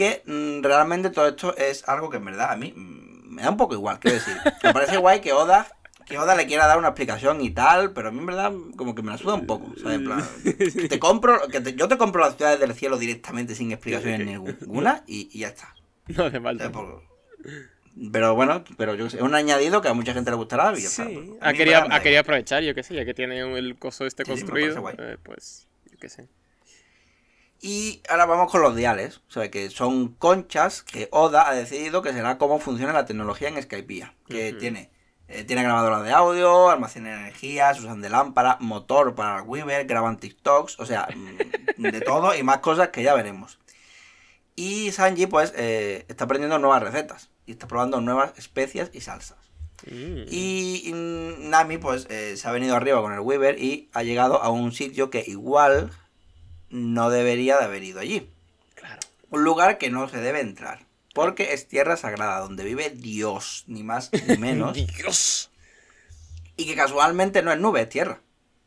Que 0.00 0.22
mm, 0.24 0.62
realmente 0.62 1.10
todo 1.10 1.28
esto 1.28 1.54
es 1.58 1.86
algo 1.86 2.08
que 2.08 2.16
en 2.16 2.24
verdad 2.24 2.52
a 2.52 2.56
mí 2.56 2.72
mm, 2.74 3.34
me 3.34 3.42
da 3.42 3.50
un 3.50 3.58
poco 3.58 3.74
igual, 3.74 3.98
quiero 4.00 4.14
decir. 4.16 4.34
Me 4.62 4.72
parece 4.72 4.96
guay 4.96 5.20
que 5.20 5.34
Oda, 5.34 5.66
que 6.06 6.16
Oda 6.16 6.34
le 6.34 6.46
quiera 6.46 6.66
dar 6.66 6.78
una 6.78 6.88
explicación 6.88 7.42
y 7.42 7.50
tal, 7.50 7.92
pero 7.92 8.08
a 8.08 8.10
mí 8.10 8.18
en 8.18 8.24
verdad 8.24 8.50
como 8.76 8.94
que 8.94 9.02
me 9.02 9.10
la 9.10 9.18
suda 9.18 9.34
un 9.34 9.46
poco. 9.46 9.74
¿sabes? 9.76 9.98
En 9.98 10.04
plan, 10.06 10.24
te 10.88 10.98
compro, 10.98 11.46
que 11.48 11.60
te- 11.60 11.74
yo 11.74 11.86
te 11.86 11.98
compro 11.98 12.22
las 12.22 12.34
ciudades 12.38 12.58
del 12.60 12.72
cielo 12.72 12.96
directamente 12.96 13.54
sin 13.54 13.72
explicaciones 13.72 14.26
ninguna 14.26 15.04
y, 15.06 15.28
y 15.32 15.40
ya 15.40 15.48
está. 15.48 15.74
No 16.16 16.24
hace 16.24 16.40
falta. 16.40 16.72
Pero 18.10 18.34
bueno, 18.34 18.64
pero 18.78 18.94
yo 18.94 19.04
es 19.04 19.14
un 19.14 19.34
añadido 19.34 19.82
que 19.82 19.88
a 19.88 19.92
mucha 19.92 20.14
gente 20.14 20.30
le 20.30 20.36
gustará 20.38 20.72
y. 20.72 20.80
Sí, 20.80 21.34
a 21.42 21.52
querido 21.52 21.84
igual. 21.84 22.16
aprovechar, 22.20 22.62
yo 22.62 22.74
qué 22.74 22.82
sé, 22.82 22.94
ya 22.94 23.04
que 23.04 23.12
tiene 23.12 23.38
el 23.40 23.76
coso 23.78 24.06
este 24.06 24.24
Sí, 24.24 24.30
construido, 24.30 24.82
eh, 24.96 25.18
pues, 25.22 25.68
yo 25.90 25.98
qué 26.00 26.08
sé. 26.08 26.26
Y 27.62 28.02
ahora 28.08 28.24
vamos 28.24 28.50
con 28.50 28.62
los 28.62 28.74
diales, 28.74 29.20
o 29.28 29.32
sea, 29.32 29.50
que 29.50 29.68
son 29.68 30.08
conchas 30.14 30.82
que 30.82 31.08
Oda 31.12 31.48
ha 31.48 31.54
decidido 31.54 32.00
que 32.00 32.12
será 32.12 32.38
cómo 32.38 32.58
funciona 32.58 32.94
la 32.94 33.04
tecnología 33.04 33.48
en 33.48 33.62
Skypiea. 33.62 34.14
Que 34.26 34.54
tiene, 34.54 34.90
eh, 35.28 35.44
tiene 35.44 35.62
grabadora 35.62 36.00
de 36.02 36.10
audio, 36.12 36.70
almacena 36.70 37.12
energía, 37.12 37.74
se 37.74 37.80
usan 37.80 38.00
de 38.00 38.08
lámpara, 38.08 38.56
motor 38.60 39.14
para 39.14 39.42
Weaver, 39.42 39.86
graban 39.86 40.18
TikToks, 40.18 40.80
o 40.80 40.86
sea, 40.86 41.06
mm, 41.14 41.82
de 41.82 42.00
todo 42.00 42.34
y 42.34 42.42
más 42.42 42.58
cosas 42.58 42.88
que 42.88 43.02
ya 43.02 43.12
veremos. 43.12 43.58
Y 44.56 44.92
Sanji, 44.92 45.26
pues, 45.26 45.52
eh, 45.54 46.06
está 46.08 46.24
aprendiendo 46.24 46.58
nuevas 46.58 46.82
recetas 46.82 47.30
y 47.44 47.52
está 47.52 47.68
probando 47.68 48.00
nuevas 48.00 48.32
especias 48.38 48.90
y 48.94 49.02
salsas. 49.02 49.38
Mm. 49.86 50.24
Y 50.30 50.92
Nami, 50.94 51.76
pues, 51.76 52.06
eh, 52.08 52.36
se 52.38 52.48
ha 52.48 52.52
venido 52.52 52.74
arriba 52.74 53.02
con 53.02 53.12
el 53.12 53.20
Weaver 53.20 53.58
y 53.62 53.90
ha 53.92 54.02
llegado 54.02 54.42
a 54.42 54.48
un 54.48 54.72
sitio 54.72 55.10
que 55.10 55.24
igual 55.26 55.90
no 56.70 57.10
debería 57.10 57.58
de 57.58 57.64
haber 57.64 57.82
ido 57.84 58.00
allí. 58.00 58.28
Claro. 58.74 59.00
Un 59.30 59.44
lugar 59.44 59.78
que 59.78 59.90
no 59.90 60.08
se 60.08 60.18
debe 60.18 60.40
entrar. 60.40 60.86
Porque 61.14 61.52
es 61.54 61.66
tierra 61.68 61.96
sagrada, 61.96 62.40
donde 62.40 62.64
vive 62.64 62.90
Dios, 62.90 63.64
ni 63.66 63.82
más 63.82 64.10
ni 64.28 64.36
menos. 64.38 64.74
Dios. 64.74 65.50
y 66.56 66.66
que 66.66 66.74
casualmente 66.76 67.42
no 67.42 67.52
es 67.52 67.58
nube, 67.58 67.82
es 67.82 67.88
tierra. 67.88 68.20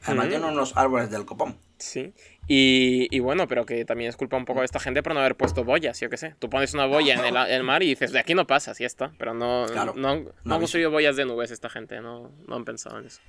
Además 0.03 0.25
Mm. 0.25 0.29
tiene 0.29 0.45
unos 0.47 0.75
árboles 0.75 1.09
del 1.09 1.25
copón. 1.25 1.57
Sí. 1.77 2.13
Y, 2.47 3.07
y 3.15 3.19
bueno, 3.19 3.47
pero 3.47 3.65
que 3.65 3.85
también 3.85 4.09
es 4.09 4.17
culpa 4.17 4.35
un 4.35 4.43
poco 4.45 4.59
de 4.59 4.65
esta 4.65 4.79
gente 4.79 5.01
por 5.03 5.13
no 5.13 5.19
haber 5.21 5.35
puesto 5.35 5.63
boyas, 5.63 5.99
yo 6.01 6.09
qué 6.09 6.17
sé. 6.17 6.35
Tú 6.39 6.49
pones 6.49 6.73
una 6.73 6.85
boya 6.85 7.13
en 7.13 7.23
el, 7.23 7.37
el 7.37 7.63
mar 7.63 7.83
y 7.83 7.87
dices, 7.87 8.11
de 8.11 8.19
aquí 8.19 8.33
no 8.35 8.45
pasas, 8.47 8.79
y 8.81 8.83
está. 8.85 9.13
Pero 9.17 9.33
no, 9.33 9.65
Claro, 9.71 9.93
no, 9.95 10.09
han- 10.09 10.23
no 10.25 10.31
no 10.43 10.53
han 10.55 10.59
construido 10.59 10.91
boyas 10.91 11.15
de 11.15 11.23
nubes 11.25 11.51
esta 11.51 11.69
gente, 11.69 12.01
no, 12.01 12.31
no 12.47 12.55
han 12.55 12.65
pensado 12.65 12.99
en 12.99 13.05
eso. 13.05 13.21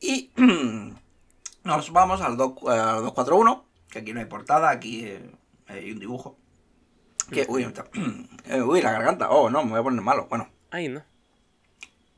Y 0.00 0.30
nos 1.66 1.92
vamos 1.92 2.20
al, 2.20 2.36
doc- 2.36 2.68
al 2.68 3.02
241, 3.02 3.64
que 3.90 3.98
aquí 4.00 4.12
no 4.12 4.20
hay 4.20 4.26
portada, 4.26 4.70
aquí 4.70 5.04
eh, 5.04 5.30
hay 5.66 5.90
un 5.92 5.98
dibujo. 5.98 6.38
Que, 7.30 7.44
uy, 7.48 7.62
me 7.62 7.68
está- 7.68 7.86
eh, 8.46 8.62
uy, 8.62 8.80
la 8.82 8.92
garganta. 8.92 9.30
Oh, 9.30 9.50
no, 9.50 9.62
me 9.64 9.70
voy 9.70 9.80
a 9.80 9.82
poner 9.82 10.00
malo. 10.00 10.26
Bueno, 10.28 10.48
Ay, 10.70 10.88
no. 10.88 11.02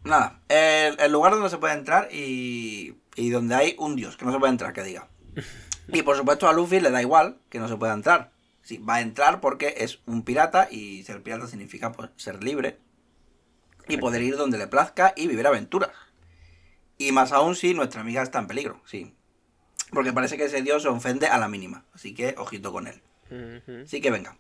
nada. 0.05 0.41
El, 0.49 0.99
el 1.01 1.13
lugar 1.13 1.33
donde 1.33 1.51
se 1.51 1.59
puede 1.59 1.75
entrar 1.75 2.09
y, 2.13 2.97
y 3.17 3.31
donde 3.31 3.55
hay 3.55 3.75
un 3.79 3.97
dios, 3.97 4.17
que 4.17 4.25
no 4.25 4.33
se 4.33 4.39
puede 4.39 4.53
entrar, 4.53 4.73
que 4.73 4.83
diga. 4.83 5.09
Y 5.91 6.03
por 6.03 6.19
supuesto 6.19 6.47
a 6.47 6.53
Luffy 6.53 6.81
le 6.81 6.91
da 6.91 7.01
igual 7.01 7.39
que 7.49 7.59
no 7.59 7.67
se 7.67 7.77
pueda 7.77 7.95
entrar. 7.95 8.31
Sí, 8.61 8.77
va 8.77 8.97
a 8.97 9.01
entrar 9.01 9.41
porque 9.41 9.73
es 9.79 10.01
un 10.05 10.23
pirata 10.23 10.69
y 10.71 11.03
ser 11.05 11.23
pirata 11.23 11.47
significa 11.47 11.93
pues, 11.93 12.11
ser 12.17 12.45
libre 12.45 12.79
y 13.89 13.97
poder 13.97 14.21
ir 14.21 14.37
donde 14.37 14.59
le 14.59 14.67
plazca 14.67 15.15
y 15.17 15.27
vivir 15.29 15.47
aventuras. 15.47 15.93
Y 16.99 17.13
más 17.13 17.33
aún 17.33 17.55
si 17.57 17.73
nuestra 17.73 18.03
amiga 18.03 18.23
está 18.23 18.39
en 18.39 18.49
peligro, 18.49 18.83
sí. 18.85 19.15
Porque 19.91 20.13
parece 20.13 20.37
que 20.37 20.45
ese 20.45 20.63
dios 20.63 20.83
se 20.83 20.89
ofende 20.89 21.27
a 21.27 21.39
la 21.39 21.49
mínima. 21.49 21.85
Así 21.95 22.15
que 22.15 22.35
ojito 22.39 22.73
con 22.73 22.87
él. 22.87 23.01
Así 23.85 24.01
que 24.01 24.11
venga. 24.11 24.37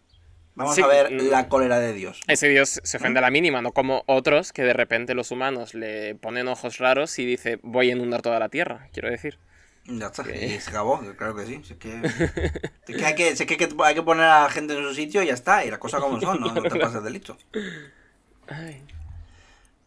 Vamos 0.54 0.74
Sí, 0.74 0.82
a 0.82 0.88
ver 0.88 1.12
mm. 1.12 1.30
la 1.30 1.48
cólera 1.48 1.78
de 1.78 1.92
Dios. 1.92 2.20
Ese 2.26 2.48
dios 2.48 2.80
se 2.82 2.96
ofende 2.96 3.20
a 3.20 3.22
la 3.22 3.30
mínima, 3.30 3.62
no 3.62 3.70
como 3.70 4.02
otros 4.06 4.52
que 4.52 4.62
de 4.62 4.72
repente 4.72 5.14
los 5.14 5.30
humanos 5.30 5.72
le 5.72 6.16
ponen 6.16 6.48
ojos 6.48 6.78
raros 6.78 7.16
y 7.20 7.24
dice, 7.24 7.60
voy 7.62 7.90
a 7.90 7.92
inundar 7.92 8.22
toda 8.22 8.40
la 8.40 8.48
tierra, 8.48 8.88
quiero 8.92 9.08
decir. 9.08 9.38
Ya 9.84 10.06
está, 10.06 10.24
¿Qué? 10.24 10.46
y 10.46 10.60
se 10.60 10.70
acabó, 10.70 11.00
claro 11.16 11.36
que 11.36 11.46
sí. 11.46 11.60
Si 11.62 11.74
Es 11.74 11.78
que, 11.78 12.00
es 12.88 12.96
que 12.96 13.04
hay 13.06 13.14
que, 13.14 13.36
si 13.36 13.44
es 13.44 13.48
que 13.48 13.68
hay 13.84 13.94
que 13.94 14.02
poner 14.02 14.24
a 14.24 14.42
la 14.42 14.50
gente 14.50 14.76
en 14.76 14.82
su 14.82 14.94
sitio 14.94 15.22
y 15.22 15.26
ya 15.26 15.34
está, 15.34 15.64
y 15.64 15.70
las 15.70 15.78
cosas 15.78 16.00
como 16.00 16.20
son, 16.20 16.40
no, 16.40 16.52
no 16.52 16.62
te 16.62 16.70
pases 16.80 17.04
de 17.04 17.10
listo. 17.10 17.38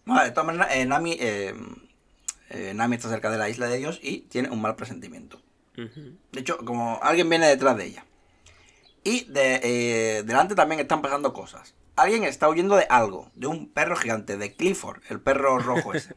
Vale, 0.06 0.26
de 0.26 0.32
todas 0.32 0.46
maneras, 0.46 0.70
eh, 0.72 0.86
Nami, 0.86 1.18
eh, 1.20 1.54
eh, 2.50 2.74
Nami 2.74 2.96
está 2.96 3.10
cerca 3.10 3.30
de 3.30 3.38
la 3.38 3.50
isla 3.50 3.68
de 3.68 3.78
Dios 3.78 4.00
y 4.02 4.22
tiene 4.22 4.50
un 4.50 4.62
mal 4.62 4.76
presentimiento. 4.76 5.42
De 5.76 6.40
hecho, 6.40 6.58
como 6.58 7.00
alguien 7.02 7.30
viene 7.30 7.48
detrás 7.48 7.78
de 7.78 7.86
ella. 7.86 8.06
Y 9.04 9.26
de, 9.26 9.60
eh, 9.64 10.24
delante 10.24 10.56
también 10.56 10.80
están 10.80 11.02
pasando 11.02 11.34
cosas. 11.34 11.76
Alguien 11.96 12.24
está 12.24 12.48
huyendo 12.48 12.76
de 12.76 12.88
algo, 12.90 13.30
de 13.36 13.48
un 13.48 13.70
perro 13.70 13.96
gigante, 13.96 14.38
de 14.38 14.54
Clifford, 14.56 15.02
el 15.10 15.20
perro 15.20 15.60
rojo 15.60 15.94
ese. 15.94 16.14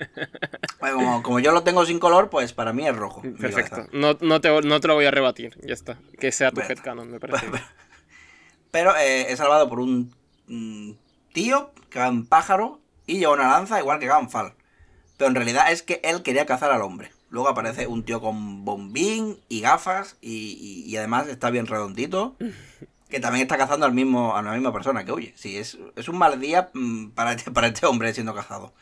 Bueno, 0.81 0.97
como, 0.99 1.23
como 1.23 1.41
yo 1.41 1.53
lo 1.53 1.63
tengo 1.63 1.85
sin 1.85 1.99
color, 1.99 2.31
pues 2.31 2.53
para 2.53 2.73
mí 2.73 2.87
es 2.87 2.95
rojo. 2.95 3.23
Perfecto. 3.41 3.87
No, 3.93 4.17
no, 4.21 4.41
te, 4.41 4.49
no 4.63 4.81
te 4.81 4.89
lo 4.89 4.95
voy 4.95 5.07
a 5.07 5.11
rebatir, 5.11 5.59
ya 5.63 5.75
está. 5.75 5.99
Que 6.19 6.31
sea 6.31 6.53
tu 6.53 6.61
headcanon, 6.61 7.11
me 7.11 7.21
parece. 7.21 7.47
Pero 8.71 8.97
eh, 8.97 9.33
es 9.33 9.39
salvado 9.39 9.69
por 9.69 9.81
un 9.81 10.15
mm, 10.47 10.93
tío 11.33 11.73
que 11.91 11.99
va 11.99 12.07
en 12.07 12.27
pájaro 12.27 12.81
y 13.07 13.19
lleva 13.19 13.35
una 13.35 13.49
lanza 13.49 13.79
igual 13.79 13.99
que 13.99 14.07
Ganfal. 14.07 14.55
Pero 15.17 15.29
en 15.29 15.35
realidad 15.35 15.71
es 15.71 15.83
que 15.83 16.01
él 16.03 16.23
quería 16.23 16.47
cazar 16.47 16.71
al 16.71 16.83
hombre. 16.83 17.11
Luego 17.35 17.49
aparece 17.49 17.89
un 17.89 18.05
tío 18.05 18.20
con 18.20 18.64
bombín 18.64 19.41
y 19.49 19.61
gafas 19.61 20.16
y, 20.20 20.30
y- 20.87 20.89
y 20.89 20.97
además 20.97 21.26
está 21.26 21.51
bien 21.51 21.66
redondito. 21.66 22.37
Que 23.11 23.20
también 23.20 23.43
está 23.43 23.57
cazando 23.59 23.87
al 23.87 23.93
mismo, 23.93 24.35
a 24.37 24.43
la 24.43 24.53
misma 24.53 24.72
persona 24.72 25.05
que 25.05 25.12
huye. 25.12 25.35
Sí, 25.37 25.57
es, 25.57 25.78
es 25.95 26.09
un 26.09 26.18
mal 26.18 26.41
día 26.41 26.70
mm, 26.74 27.11
para 27.11 27.32
este, 27.32 27.51
para 27.53 27.68
este 27.68 27.87
hombre 27.87 28.12
siendo 28.12 28.35
cazado. 28.35 28.72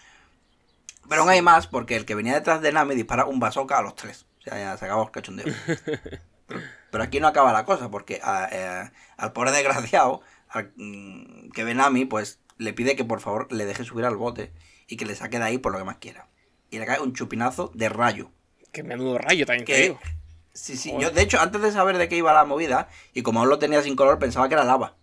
Pero 1.09 1.22
aún 1.22 1.30
hay 1.30 1.42
más 1.42 1.66
porque 1.66 1.96
el 1.96 2.07
que 2.07 2.14
venía 2.14 2.32
detrás 2.34 2.62
de 2.62 2.72
Nami 2.72 2.94
dispara 2.94 3.26
un 3.26 3.40
bazooka 3.40 3.76
a 3.78 3.82
los 3.82 3.94
tres. 3.94 4.24
O 4.38 4.42
sea, 4.42 4.59
ya 4.59 4.76
se 4.78 4.84
acabó 4.86 5.03
el 5.05 5.11
cachondeo. 5.11 5.46
Pero, 6.46 6.61
pero 6.90 7.05
aquí 7.05 7.20
no 7.20 7.28
acaba 7.28 7.53
la 7.53 7.64
cosa, 7.64 7.90
porque 7.90 8.20
a- 8.22 8.48
eh, 8.53 8.90
al 9.16 9.32
pobre 9.32 9.50
desgraciado, 9.53 10.20
al, 10.48 10.72
mm, 10.76 11.50
que 11.50 11.64
ve 11.64 11.74
Nami, 11.74 12.05
pues 12.07 12.38
le 12.59 12.72
pide 12.72 12.96
que 12.96 13.05
por 13.05 13.20
favor 13.20 13.50
le 13.53 13.64
deje 13.66 13.84
subir 13.84 14.05
al 14.07 14.16
bote 14.16 14.53
y 14.86 14.96
que 14.96 15.05
le 15.07 15.14
saque 15.14 15.38
de 15.38 15.44
ahí 15.44 15.59
por 15.59 15.72
lo 15.72 15.78
que 15.78 15.84
más 15.84 15.96
quiera. 15.98 16.28
Y 16.70 16.78
le 16.78 16.86
cae 16.86 17.00
un 17.00 17.12
chupinazo 17.12 17.70
de 17.74 17.88
rayo. 17.90 18.30
Qué 18.73 18.83
menudo 18.83 19.18
rayo 19.18 19.47
también 19.47 19.64
te 19.66 19.73
Que- 19.73 19.83
digo. 19.83 20.01
Sí, 20.55 20.77
sí, 20.77 20.91
Joder. 20.91 21.09
yo 21.09 21.14
de 21.14 21.23
hecho 21.23 21.41
antes 21.41 21.62
de 21.62 21.73
saber 21.73 21.97
de 21.97 22.09
qué 22.11 22.16
iba 22.16 22.33
la 22.35 22.45
movida, 22.45 22.89
y 23.14 23.23
como 23.23 23.41
aún 23.41 23.49
lo 23.49 23.59
tenía 23.59 23.81
sin 23.83 23.97
color, 23.97 24.18
pensaba 24.18 24.49
que 24.49 24.55
era 24.55 24.64
lava. 24.64 24.95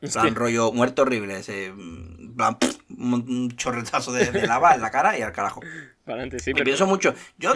En 0.00 0.10
plan, 0.10 0.26
Hostia. 0.26 0.38
rollo 0.38 0.72
muerto 0.72 1.02
horrible, 1.02 1.38
ese, 1.38 1.66
en 1.66 2.34
plan, 2.36 2.58
pff, 2.58 2.76
un, 2.98 3.54
chorretazo 3.56 4.12
de, 4.12 4.30
de 4.30 4.46
lava 4.46 4.74
en 4.74 4.80
la 4.80 4.90
cara 4.90 5.18
y 5.18 5.22
al 5.22 5.32
carajo. 5.32 5.60
Para 6.04 6.16
adelante, 6.22 6.38
sí, 6.38 6.50
Y 6.50 6.54
pero... 6.54 6.64
pienso 6.64 6.86
mucho, 6.86 7.14
yo 7.38 7.52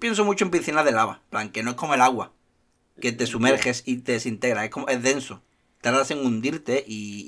pienso 0.00 0.24
mucho 0.24 0.44
en 0.44 0.50
piscinas 0.52 0.84
de 0.84 0.92
lava, 0.92 1.20
en 1.24 1.30
plan, 1.30 1.48
que 1.50 1.62
no 1.64 1.70
es 1.70 1.76
como 1.76 1.94
el 1.94 2.00
agua, 2.00 2.32
que 3.00 3.10
te 3.12 3.26
sumerges 3.26 3.82
y 3.86 3.98
te 3.98 4.12
desintegra, 4.12 4.64
es 4.64 4.70
como, 4.70 4.88
es 4.88 5.02
denso. 5.02 5.42
Tardas 5.84 6.10
en 6.10 6.18
hundirte 6.18 6.82
y, 6.86 7.20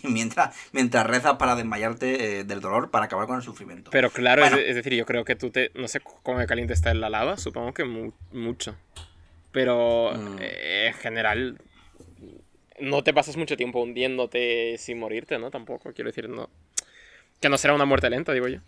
y 0.04 0.08
mientras, 0.12 0.56
mientras 0.72 1.06
rezas 1.06 1.34
para 1.36 1.54
desmayarte 1.54 2.40
eh, 2.40 2.44
del 2.44 2.60
dolor 2.60 2.90
para 2.90 3.04
acabar 3.04 3.26
con 3.26 3.36
el 3.36 3.42
sufrimiento. 3.42 3.90
Pero 3.90 4.10
claro, 4.10 4.42
Bueno. 4.42 4.56
es, 4.56 4.68
es 4.70 4.74
decir, 4.76 4.94
yo 4.94 5.04
creo 5.06 5.24
que 5.24 5.36
tú 5.36 5.50
te... 5.50 5.70
No 5.74 5.86
sé 5.86 6.00
cómo 6.00 6.38
de 6.38 6.46
caliente 6.46 6.72
está 6.72 6.90
en 6.90 7.00
la 7.00 7.10
lava, 7.10 7.36
supongo 7.36 7.74
que 7.74 7.84
mu- 7.84 8.12
mucho. 8.32 8.74
Pero 9.52 10.12
Mm. 10.14 10.36
eh, 10.40 10.86
en 10.88 10.94
general 10.94 11.60
no 12.80 13.04
te 13.04 13.12
pasas 13.12 13.36
mucho 13.36 13.56
tiempo 13.58 13.82
hundiéndote 13.82 14.76
sin 14.78 14.98
morirte, 14.98 15.38
¿no? 15.38 15.50
Tampoco, 15.50 15.92
quiero 15.92 16.08
decir, 16.10 16.28
no... 16.28 16.48
Que 17.40 17.48
no 17.50 17.58
será 17.58 17.74
una 17.74 17.84
muerte 17.84 18.08
lenta, 18.10 18.32
digo 18.32 18.48
yo. 18.48 18.60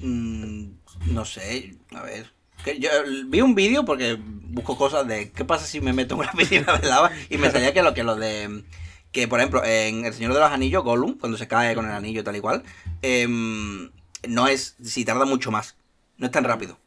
Mm, 0.00 0.70
no 1.12 1.24
sé, 1.24 1.74
a 1.94 2.02
ver. 2.02 2.30
Que 2.64 2.78
yo 2.78 2.88
vi 3.26 3.40
un 3.40 3.54
vídeo 3.54 3.84
porque 3.84 4.18
busco 4.20 4.76
cosas 4.76 5.06
de 5.06 5.30
qué 5.30 5.44
pasa 5.44 5.66
si 5.66 5.80
me 5.80 5.92
meto 5.92 6.14
en 6.14 6.20
una 6.20 6.32
piscina 6.36 6.76
de 6.78 6.88
lava 6.88 7.10
y 7.30 7.38
me 7.38 7.50
salía 7.50 7.72
que 7.72 7.82
lo 7.82 7.94
que 7.94 8.02
lo 8.02 8.16
de 8.16 8.64
que 9.12 9.28
por 9.28 9.38
ejemplo 9.40 9.64
en 9.64 10.04
El 10.04 10.12
Señor 10.12 10.34
de 10.34 10.40
los 10.40 10.50
Anillos 10.50 10.82
Gollum 10.84 11.16
cuando 11.18 11.38
se 11.38 11.46
cae 11.48 11.74
con 11.74 11.86
el 11.86 11.92
anillo 11.92 12.24
tal 12.24 12.36
y 12.36 12.40
cual 12.40 12.62
em, 13.02 13.90
no 14.28 14.48
es 14.48 14.76
si 14.82 15.04
tarda 15.04 15.24
mucho 15.24 15.50
más 15.50 15.76
no 16.16 16.26
es 16.26 16.32
tan 16.32 16.44
rápido 16.44 16.78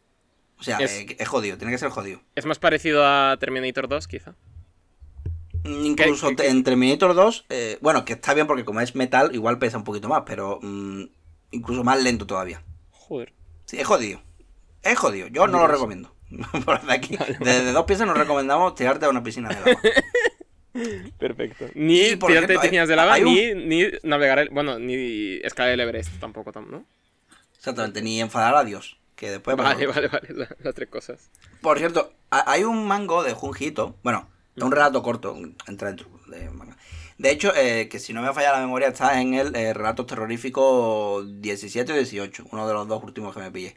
o 0.59 0.63
sea 0.63 0.77
Es- 0.77 0.91
eh, 0.99 1.15
es, 1.17 1.27
jodido 1.27 1.57
tiene 1.57 1.71
que 1.71 1.77
ser 1.79 1.89
jodido 1.89 2.21
Es 2.35 2.45
más 2.45 2.59
parecido 2.59 3.03
a 3.05 3.37
Terminator 3.39 3.87
2, 3.87 4.07
quizá. 4.07 4.35
Mm, 5.63 5.85
incluso 5.85 6.29
¿Qué- 6.29 6.35
qué- 6.35 6.43
te- 6.43 6.49
en 6.49 6.63
Terminator 6.63 7.13
2 7.15 7.45
eh, 7.49 7.77
bueno 7.81 8.03
que 8.05 8.13
está 8.13 8.33
bien 8.33 8.47
porque 8.47 8.65
como 8.65 8.81
es 8.81 8.95
metal 8.95 9.33
igual 9.33 9.59
pesa 9.59 9.77
un 9.77 9.83
poquito 9.83 10.09
más 10.09 10.23
pero 10.25 10.59
mm, 10.61 11.03
incluso 11.51 11.83
más 11.83 12.01
lento 12.03 12.25
todavía 12.27 12.61
Joder. 12.91 13.33
Sí, 13.65 13.77
es 13.77 13.85
jodido. 13.87 14.21
Es 14.83 14.97
jodido. 14.97 15.27
Yo 15.27 15.47
no 15.47 15.59
lo 15.59 15.67
recomiendo. 15.67 16.13
Por 16.65 16.79
aquí, 16.89 17.17
desde 17.39 17.71
dos 17.71 17.85
piezas 17.85 18.07
nos 18.07 18.17
recomendamos 18.17 18.75
tirarte 18.75 19.05
a 19.05 19.09
una 19.09 19.21
piscina 19.23 19.49
de 19.49 19.55
lava. 19.55 19.81
Perfecto. 21.19 21.65
Ni 21.75 22.15
por 22.15 22.29
tirarte 22.31 22.53
de 22.53 22.59
piscinas 22.59 22.87
de 22.87 22.95
lava, 22.95 23.17
un- 23.17 23.25
ni, 23.25 23.53
ni 23.53 23.85
navegar 24.03 24.39
el... 24.39 24.49
Bueno, 24.49 24.79
ni 24.79 25.35
escalar 25.43 25.73
el 25.73 25.79
Everest 25.81 26.17
tampoco, 26.19 26.51
tam- 26.53 26.67
¿no? 26.69 26.85
Exactamente, 27.57 28.01
ni 28.01 28.21
enfadar 28.21 28.55
a 28.55 28.63
Dios. 28.63 28.97
Que 29.15 29.29
después. 29.31 29.57
Vale, 29.57 29.85
vale, 29.85 30.07
vale, 30.07 30.27
la- 30.33 30.55
las 30.63 30.73
tres 30.73 30.87
cosas. 30.89 31.29
Por 31.61 31.77
cierto, 31.77 32.13
ha- 32.31 32.49
hay 32.49 32.63
un 32.63 32.87
mango 32.87 33.21
de 33.23 33.33
Junjito. 33.33 33.95
Bueno, 34.01 34.29
un 34.55 34.71
relato 34.71 35.03
corto. 35.03 35.37
Entra 35.67 35.89
dentro 35.89 36.07
de 36.27 36.49
manga. 36.49 36.77
De 37.17 37.29
hecho, 37.31 37.53
eh, 37.55 37.87
que 37.89 37.99
si 37.99 38.13
no 38.13 38.21
me 38.21 38.33
falla 38.33 38.53
la 38.53 38.61
memoria, 38.61 38.87
está 38.87 39.21
en 39.21 39.33
el 39.35 39.55
eh, 39.55 39.73
relato 39.73 40.05
terrorífico 40.07 41.23
17 41.23 41.91
o 41.91 41.95
18. 41.95 42.45
Uno 42.51 42.65
de 42.67 42.73
los 42.73 42.87
dos 42.87 43.03
últimos 43.03 43.35
que 43.35 43.41
me 43.41 43.51
pillé. 43.51 43.75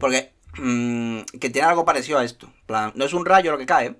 Porque. 0.00 0.32
mm, 0.58 1.20
que 1.40 1.50
tiene 1.50 1.68
algo 1.68 1.84
parecido 1.84 2.18
a 2.18 2.24
esto. 2.24 2.52
Plan, 2.66 2.92
no 2.94 3.04
es 3.04 3.12
un 3.12 3.24
rayo 3.24 3.50
lo 3.52 3.58
que 3.58 3.66
cae. 3.66 3.96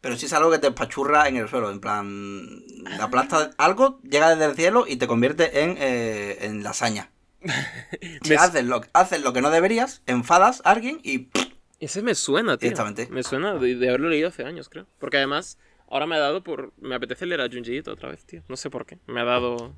Pero 0.00 0.16
sí 0.16 0.26
es 0.26 0.32
algo 0.32 0.50
que 0.50 0.58
te 0.58 0.68
espachurra 0.68 1.26
en 1.28 1.36
el 1.36 1.48
suelo. 1.48 1.70
En 1.70 1.80
plan. 1.80 2.62
Aplasta 3.00 3.50
algo, 3.58 4.00
llega 4.02 4.30
desde 4.30 4.44
el 4.50 4.54
cielo 4.56 4.84
y 4.86 4.96
te 4.96 5.06
convierte 5.08 5.62
en, 5.64 5.76
eh, 5.78 6.38
en 6.42 6.62
lasaña. 6.62 7.10
Si 8.22 8.30
Me- 8.30 8.36
haces, 8.36 8.64
lo, 8.64 8.80
haces 8.92 9.22
lo 9.22 9.32
que 9.32 9.40
no 9.42 9.50
deberías, 9.50 10.02
enfadas 10.06 10.62
a 10.64 10.70
alguien 10.70 11.00
y. 11.02 11.28
Ese 11.80 12.02
me 12.02 12.14
suena, 12.14 12.56
tío. 12.58 12.66
Directamente. 12.70 13.08
Me 13.10 13.22
suena 13.22 13.54
de, 13.54 13.76
de 13.76 13.88
haberlo 13.88 14.08
leído 14.08 14.28
hace 14.28 14.44
años, 14.44 14.68
creo. 14.68 14.86
Porque 14.98 15.16
además, 15.18 15.58
ahora 15.88 16.06
me 16.06 16.16
ha 16.16 16.18
dado 16.18 16.42
por... 16.42 16.72
Me 16.78 16.96
apetece 16.96 17.24
leer 17.24 17.40
a 17.40 17.48
Junji 17.48 17.76
Ito 17.76 17.92
otra 17.92 18.08
vez, 18.10 18.24
tío. 18.24 18.42
No 18.48 18.56
sé 18.56 18.68
por 18.68 18.84
qué. 18.84 18.98
Me 19.06 19.20
ha 19.20 19.24
dado 19.24 19.74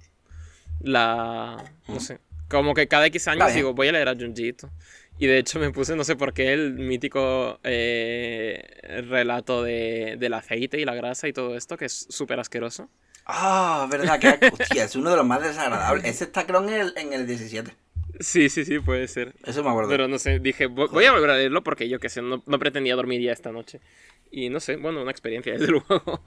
la... 0.81 1.63
No 1.89 2.01
sé. 2.01 2.21
Como 2.49 2.73
que 2.75 2.89
cada 2.89 3.05
X 3.07 3.29
años 3.29 3.53
digo, 3.55 3.75
voy 3.75 3.89
a 3.89 3.93
leer 3.93 4.09
a 4.09 4.15
Junji 4.15 4.49
Ito. 4.49 4.71
Y 5.21 5.27
de 5.27 5.37
hecho 5.37 5.59
me 5.61 5.71
puse, 5.71 5.95
no 5.97 6.03
sé 6.03 6.17
por 6.17 6.33
qué, 6.33 6.55
el 6.55 6.73
mítico 6.73 7.61
eh, 7.63 8.81
relato 9.07 9.63
de, 9.63 10.17
del 10.19 10.33
aceite 10.33 10.81
y 10.81 10.87
la 10.87 10.95
grasa 10.95 11.29
y 11.29 11.35
todo 11.35 11.59
esto, 11.59 11.77
que 11.77 11.85
es 11.85 12.07
súper 12.09 12.41
asqueroso. 12.41 12.89
Ah, 13.27 13.87
verdad, 13.91 14.19
que 14.19 14.29
hostia, 14.59 14.85
es 14.85 14.97
uno 14.97 15.11
de 15.11 15.17
los 15.17 15.27
más 15.27 15.43
desagradables. 15.43 16.07
Ese 16.07 16.25
está 16.25 16.47
creo 16.47 16.67
en 16.67 16.71
el, 16.71 16.95
en 16.97 17.13
el 17.13 17.27
17. 17.27 17.71
Sí, 18.19 18.49
sí, 18.49 18.65
sí, 18.65 18.79
puede 18.79 19.07
ser. 19.09 19.35
Eso 19.45 19.63
me 19.63 19.69
acuerdo. 19.69 19.91
Pero 19.91 20.09
no 20.09 20.19
sé, 20.19 20.39
dije, 20.39 20.65
voy, 20.65 20.89
voy 20.91 21.05
a 21.05 21.13
volver 21.13 21.29
a 21.29 21.37
leerlo 21.37 21.63
porque 21.63 21.87
yo 21.87 22.01
qué 22.01 22.09
sé, 22.09 22.23
no, 22.23 22.43
no 22.47 22.59
pretendía 22.59 22.97
dormir 22.97 23.21
ya 23.21 23.33
esta 23.33 23.53
noche. 23.53 23.83
Y 24.31 24.49
no 24.49 24.59
sé, 24.59 24.77
bueno, 24.77 25.03
una 25.03 25.11
experiencia, 25.11 25.53
desde 25.53 25.67
luego. 25.71 26.23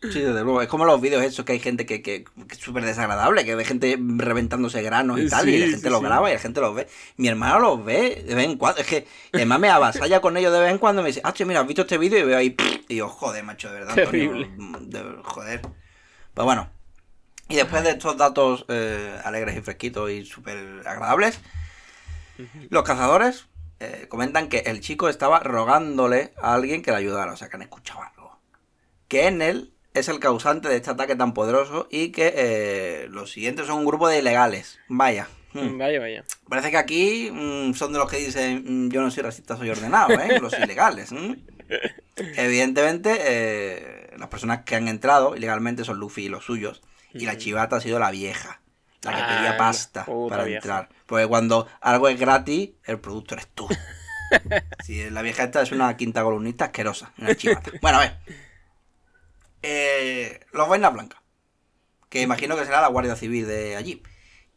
Sí, 0.00 0.20
desde 0.20 0.42
luego. 0.44 0.62
Es 0.62 0.68
como 0.68 0.84
los 0.84 1.00
vídeos 1.00 1.24
esos 1.24 1.44
que 1.44 1.52
hay 1.52 1.58
gente 1.58 1.84
que, 1.84 2.02
que, 2.02 2.22
que 2.24 2.54
es 2.54 2.58
súper 2.58 2.84
desagradable, 2.84 3.44
que 3.44 3.56
ve 3.56 3.64
gente 3.64 3.98
reventándose 4.00 4.80
granos 4.82 5.18
y 5.20 5.28
tal, 5.28 5.44
Sí, 5.44 5.50
y 5.54 5.58
la 5.58 5.66
sí, 5.66 5.72
gente 5.72 5.90
lo 5.90 5.98
sí. 5.98 6.04
graba 6.04 6.30
y 6.30 6.34
la 6.34 6.38
gente 6.38 6.60
los 6.60 6.74
ve. 6.74 6.86
Mi 7.16 7.26
hermano 7.26 7.58
los 7.58 7.84
ve 7.84 8.24
de 8.26 8.34
vez 8.36 8.44
en 8.44 8.56
cuando. 8.58 8.80
Es 8.80 8.86
que 8.86 9.08
además 9.32 9.58
me 9.58 9.70
avasalla 9.70 10.20
con 10.20 10.36
ellos 10.36 10.52
de 10.52 10.60
vez 10.60 10.70
en 10.70 10.78
cuando 10.78 11.00
y 11.00 11.04
me 11.04 11.08
dice, 11.08 11.20
ah, 11.24 11.32
che, 11.32 11.44
mira, 11.44 11.60
has 11.60 11.66
visto 11.66 11.82
este 11.82 11.98
vídeo 11.98 12.20
y 12.20 12.22
veo 12.22 12.38
ahí. 12.38 12.56
Y 12.88 12.96
yo, 12.96 13.08
joder, 13.08 13.42
macho, 13.42 13.68
de 13.72 13.74
verdad. 13.80 13.98
Antonio, 13.98 14.30
Terrible. 14.30 14.50
de- 14.82 15.22
joder. 15.24 15.62
Pues 15.62 16.44
bueno. 16.44 16.70
Y 17.48 17.56
después 17.56 17.82
de 17.82 17.90
estos 17.90 18.16
datos 18.16 18.66
eh, 18.68 19.18
alegres 19.24 19.56
y 19.56 19.62
fresquitos 19.62 20.10
y 20.10 20.24
súper 20.24 20.58
agradables, 20.86 21.40
los 22.70 22.84
cazadores 22.84 23.46
eh, 23.80 24.06
comentan 24.08 24.48
que 24.48 24.58
el 24.58 24.80
chico 24.80 25.08
estaba 25.08 25.40
rogándole 25.40 26.34
a 26.40 26.54
alguien 26.54 26.82
que 26.82 26.90
le 26.92 26.98
ayudara, 26.98 27.32
o 27.32 27.36
sea, 27.36 27.48
que 27.48 27.56
han 27.56 27.62
escuchado 27.62 28.02
algo. 28.02 28.38
Que 29.08 29.26
en 29.26 29.42
él 29.42 29.72
es 29.98 30.08
el 30.08 30.18
causante 30.20 30.68
de 30.68 30.76
este 30.76 30.90
ataque 30.90 31.16
tan 31.16 31.34
poderoso 31.34 31.88
y 31.90 32.10
que 32.10 32.32
eh, 32.36 33.06
los 33.10 33.30
siguientes 33.32 33.66
son 33.66 33.78
un 33.78 33.84
grupo 33.86 34.08
de 34.08 34.18
ilegales. 34.18 34.78
Vaya. 34.88 35.28
hmm. 35.52 35.78
Vaya, 35.78 36.00
vaya. 36.00 36.24
Parece 36.48 36.70
que 36.70 36.76
aquí 36.76 37.30
mm, 37.32 37.74
son 37.74 37.92
de 37.92 37.98
los 37.98 38.10
que 38.10 38.18
dicen 38.18 38.64
mm, 38.86 38.90
yo 38.90 39.00
no 39.00 39.10
soy 39.10 39.22
racista, 39.22 39.56
soy 39.56 39.70
ordenado, 39.70 40.10
¿eh? 40.20 40.38
Los 40.40 40.52
ilegales. 40.58 41.12
Evidentemente, 42.16 43.16
eh, 43.20 44.10
las 44.16 44.28
personas 44.28 44.62
que 44.64 44.74
han 44.76 44.88
entrado 44.88 45.36
ilegalmente 45.36 45.84
son 45.84 45.98
Luffy 45.98 46.24
y 46.24 46.28
los 46.28 46.44
suyos. 46.44 46.82
Y 47.14 47.24
la 47.26 47.36
chivata 47.38 47.76
ha 47.76 47.80
sido 47.80 47.98
la 47.98 48.10
vieja. 48.10 48.60
La 49.02 49.12
que 49.14 49.20
Ah, 49.22 49.36
pedía 49.38 49.56
pasta 49.56 50.04
para 50.28 50.44
vieja. 50.44 50.58
entrar. 50.58 50.88
Porque 51.06 51.26
cuando 51.26 51.66
algo 51.80 52.08
es 52.08 52.18
gratis, 52.18 52.70
el 52.84 52.98
producto 53.00 53.34
eres 53.34 53.48
tú. 53.54 53.68
Si 54.84 55.08
la 55.08 55.22
vieja 55.22 55.44
esta 55.44 55.62
es 55.62 55.72
una 55.72 55.96
quinta 55.96 56.22
columnista 56.22 56.66
asquerosa, 56.66 57.12
una 57.16 57.34
chivata. 57.34 57.70
Bueno, 57.80 57.96
a 57.98 58.00
ver. 58.02 58.16
Eh, 59.62 60.40
los 60.52 60.68
boinas 60.68 60.92
blancas. 60.92 61.20
Que 62.08 62.22
imagino 62.22 62.56
que 62.56 62.64
será 62.64 62.80
la 62.80 62.88
Guardia 62.88 63.16
Civil 63.16 63.46
de 63.46 63.76
allí. 63.76 64.02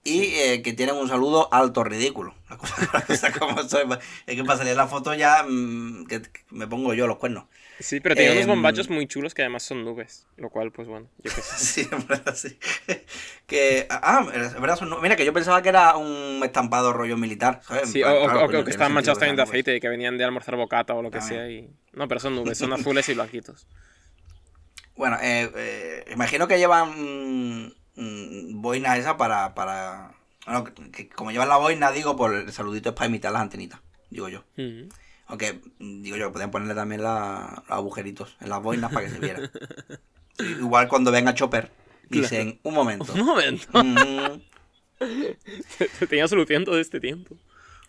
Y 0.03 0.33
eh, 0.33 0.61
que 0.63 0.73
tienen 0.73 0.95
un 0.95 1.07
saludo 1.07 1.47
alto 1.53 1.83
ridículo. 1.83 2.33
La 2.49 2.57
cosa, 2.57 2.89
la 2.93 3.01
cosa 3.01 3.31
como 3.33 3.61
soy. 3.63 3.83
Es 4.25 4.35
que 4.35 4.43
para 4.43 4.57
salir 4.57 4.75
la 4.75 4.87
foto 4.87 5.13
ya 5.13 5.43
mm, 5.47 6.05
que, 6.07 6.21
que 6.23 6.41
me 6.49 6.65
pongo 6.67 6.93
yo 6.93 7.05
los 7.07 7.17
cuernos. 7.17 7.45
Sí, 7.79 7.99
pero 7.99 8.15
tiene 8.15 8.31
unos 8.31 8.43
Em, 8.43 8.49
bombachos 8.49 8.89
muy 8.89 9.05
chulos 9.07 9.33
que 9.33 9.41
además 9.41 9.63
son 9.63 9.83
nubes. 9.83 10.27
Lo 10.37 10.49
cual, 10.49 10.71
pues 10.71 10.87
bueno, 10.87 11.07
yo 11.23 11.31
qué 11.35 11.41
sé. 11.41 11.55
Sí, 11.83 11.87
en 11.91 12.07
verdad, 12.07 12.35
sí. 12.35 12.57
Que, 13.47 13.85
ah, 13.89 14.25
es 14.33 14.53
verdad, 14.59 14.77
son 14.77 14.89
nu- 14.89 15.01
mira, 15.01 15.15
que 15.15 15.25
yo 15.25 15.33
pensaba 15.33 15.61
que 15.61 15.69
era 15.69 15.95
un 15.97 16.41
estampado 16.43 16.93
rollo 16.93 17.17
militar, 17.17 17.61
¿sabes? 17.67 17.89
Sí, 17.89 18.01
o, 18.01 18.05
claro, 18.05 18.47
que 18.47 18.47
tiene 18.57 18.69
estaban 18.69 18.93
manchados 18.93 19.17
que 19.19 19.25
también 19.25 19.35
de 19.35 19.41
nubes. 19.43 19.49
aceite 19.49 19.75
y 19.75 19.79
que 19.79 19.89
venían 19.89 20.17
de 20.17 20.23
almorzar 20.23 20.55
bocata 20.55 20.93
o 20.95 21.01
lo 21.01 21.11
que 21.11 21.19
También. 21.19 21.41
sea. 21.41 21.49
Y... 21.49 21.69
No, 21.93 22.07
pero 22.07 22.19
son 22.19 22.35
nubes, 22.35 22.57
son 22.57 22.71
azules 22.73 23.07
y 23.09 23.13
blanquitos. 23.13 23.67
Bueno, 24.95 25.17
eh, 25.21 25.49
eh, 25.55 26.05
imagino 26.13 26.47
que 26.47 26.57
llevan 26.57 26.89
mm, 26.95 27.71
mm, 27.95 28.61
boina 28.61 28.97
esa 28.97 29.17
para, 29.17 29.53
para... 29.55 30.13
Bueno, 30.45 30.63
que, 30.91 31.07
como 31.09 31.31
llevan 31.31 31.49
la 31.49 31.57
boina, 31.57 31.91
digo, 31.91 32.15
por 32.15 32.33
el 32.35 32.51
saludito 32.51 32.89
es 32.89 32.95
para 32.95 33.07
imitar 33.07 33.31
las 33.31 33.41
antenitas, 33.41 33.79
digo 34.09 34.27
yo. 34.29 34.43
Ujú. 34.57 34.89
Aunque, 35.27 35.61
mm, 35.79 36.01
digo 36.01 36.17
yo, 36.17 36.27
que 36.27 36.33
podían 36.33 36.51
ponerle 36.51 36.75
también 36.75 37.03
la- 37.03 37.63
los 37.67 37.71
agujeritos 37.77 38.35
en 38.41 38.49
las 38.49 38.61
boinas 38.61 38.91
para 38.91 39.05
que 39.07 39.11
se 39.13 39.19
viera. 39.19 39.39
Igual 40.39 40.87
cuando 40.87 41.11
venga 41.11 41.33
Chopper, 41.33 41.71
dicen, 42.09 42.59
un 42.63 42.73
momento. 42.73 43.13
Un 43.13 43.25
momento. 43.25 43.83
Mm, 43.83 44.41
Tenía 46.09 46.27
solución 46.27 46.63
todo 46.65 46.79
este 46.79 46.99
tiempo. 46.99 47.35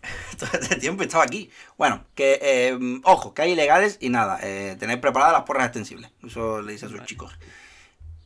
todo 0.37 0.49
este 0.53 0.75
tiempo 0.77 1.03
estaba 1.03 1.23
aquí. 1.23 1.49
Bueno, 1.77 2.05
que, 2.15 2.39
eh, 2.41 2.77
ojo, 3.03 3.33
que 3.33 3.41
hay 3.43 3.51
ilegales 3.51 3.97
y 4.01 4.09
nada, 4.09 4.39
eh, 4.43 4.75
tenéis 4.79 4.99
preparadas 4.99 5.33
las 5.33 5.43
porras 5.43 5.65
extensibles. 5.65 6.11
Eso 6.25 6.61
le 6.61 6.73
dice 6.73 6.85
a 6.85 6.89
sus 6.89 7.03
chicos. 7.05 7.33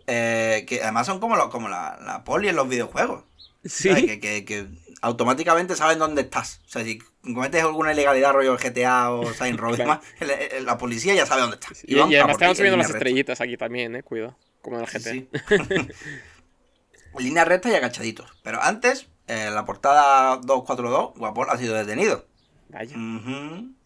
Eh, 0.07 0.65
que 0.67 0.82
además 0.82 1.05
son 1.05 1.19
como, 1.19 1.36
lo- 1.36 1.49
como 1.49 1.67
la, 1.69 1.99
la 2.01 2.23
poli 2.23 2.47
en 2.47 2.55
los 2.55 2.69
videojuegos. 2.69 3.23
Sí. 3.65 3.89
Que, 3.93 4.19
que- 4.19 4.45
que 4.45 4.67
automáticamente 5.01 5.75
saben 5.75 5.99
dónde 5.99 6.21
estás. 6.21 6.61
O 6.65 6.69
sea, 6.69 6.84
si 6.84 6.99
cometes 7.21 7.61
alguna 7.61 7.91
ilegalidad 7.91 8.32
rollo 8.34 8.55
GTA 8.57 9.11
o 9.11 9.23
y 9.23 9.51
demás, 9.78 9.99
el- 10.19 10.32
el- 10.32 10.65
la 10.65 10.78
policía 10.78 11.13
ya 11.13 11.25
sabe 11.25 11.41
dónde 11.41 11.57
estás. 11.59 11.84
Y, 11.84 11.95
y 11.95 11.99
a 11.99 12.03
además 12.03 12.41
en 12.41 12.55
subiendo 12.55 12.78
las 12.78 12.89
estrellitas 12.89 13.41
aquí 13.41 13.57
también, 13.57 13.95
eh. 13.97 14.03
Cuidado. 14.03 14.38
Como 14.61 14.78
en 14.78 14.84
el 14.84 14.89
GT. 14.89 15.03
Sí, 15.03 15.28
sí. 15.47 15.57
Línea 17.19 17.45
recta 17.45 17.69
y 17.69 17.73
agachaditos. 17.75 18.32
Pero 18.43 18.61
antes, 18.61 19.07
en 19.28 19.53
la 19.53 19.65
portada 19.65 20.38
242, 20.38 21.15
Guapol 21.15 21.47
ha 21.49 21.57
sido 21.57 21.75
detenido. 21.75 22.25
Vaya. 22.69 22.95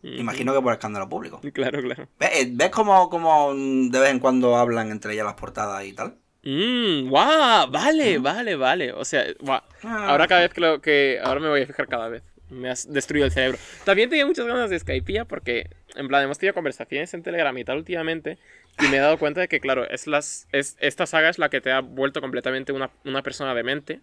Imagino 0.03 0.53
que 0.53 0.61
por 0.61 0.73
escándalo 0.73 1.07
público. 1.09 1.41
Claro, 1.53 1.81
claro. 1.81 2.07
¿Ves, 2.19 2.29
eh, 2.33 2.49
¿ves 2.51 2.69
cómo, 2.69 3.09
cómo 3.09 3.53
de 3.53 3.99
vez 3.99 4.09
en 4.09 4.19
cuando 4.19 4.55
hablan 4.55 4.91
entre 4.91 5.13
ellas 5.13 5.25
las 5.25 5.35
portadas 5.35 5.85
y 5.85 5.93
tal? 5.93 6.15
Mmm, 6.43 7.09
guau, 7.09 7.69
vale, 7.69 8.17
vale, 8.17 8.55
vale. 8.55 8.93
O 8.93 9.05
sea, 9.05 9.25
guau. 9.39 9.61
Ah. 9.83 10.07
Ahora 10.09 10.27
cada 10.27 10.41
vez 10.41 10.53
que 10.53 10.61
lo 10.61 10.81
que. 10.81 11.19
Ahora 11.23 11.39
me 11.39 11.49
voy 11.49 11.61
a 11.61 11.67
fijar 11.67 11.87
cada 11.87 12.09
vez. 12.09 12.23
Me 12.49 12.69
has 12.69 12.91
destruido 12.91 13.25
el 13.25 13.31
cerebro. 13.31 13.59
También 13.85 14.09
tenía 14.09 14.25
muchas 14.25 14.45
ganas 14.45 14.69
de 14.69 14.79
Skypeía 14.79 15.25
porque, 15.25 15.69
en 15.95 16.07
plan, 16.07 16.23
hemos 16.23 16.37
tenido 16.37 16.53
conversaciones 16.53 17.13
en 17.13 17.23
Telegram 17.23 17.57
y 17.57 17.63
tal 17.63 17.77
últimamente. 17.77 18.39
Y 18.79 18.87
me 18.87 18.97
he 18.97 18.99
dado 18.99 19.17
cuenta 19.19 19.41
de 19.41 19.47
que, 19.47 19.59
claro, 19.59 19.87
es 19.89 20.07
las, 20.07 20.47
es, 20.51 20.75
esta 20.79 21.05
saga 21.05 21.29
es 21.29 21.37
la 21.37 21.49
que 21.49 21.61
te 21.61 21.71
ha 21.71 21.81
vuelto 21.81 22.19
completamente 22.21 22.71
una, 22.73 22.89
una 23.05 23.21
persona 23.21 23.53
demente. 23.53 24.01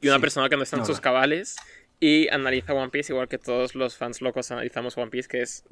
Y 0.00 0.08
una 0.08 0.16
Sí, 0.16 0.20
persona 0.22 0.48
que 0.48 0.56
no 0.56 0.62
está 0.62 0.76
en 0.76 0.86
sus 0.86 1.00
cabales. 1.00 1.56
Y 2.00 2.28
analiza 2.28 2.74
One 2.74 2.90
Piece 2.90 3.12
igual 3.12 3.28
que 3.28 3.38
todos 3.38 3.74
los 3.74 3.96
fans 3.96 4.20
locos 4.20 4.50
analizamos 4.52 4.96
One 4.96 5.10
Piece, 5.10 5.28
que 5.28 5.42
es 5.42 5.64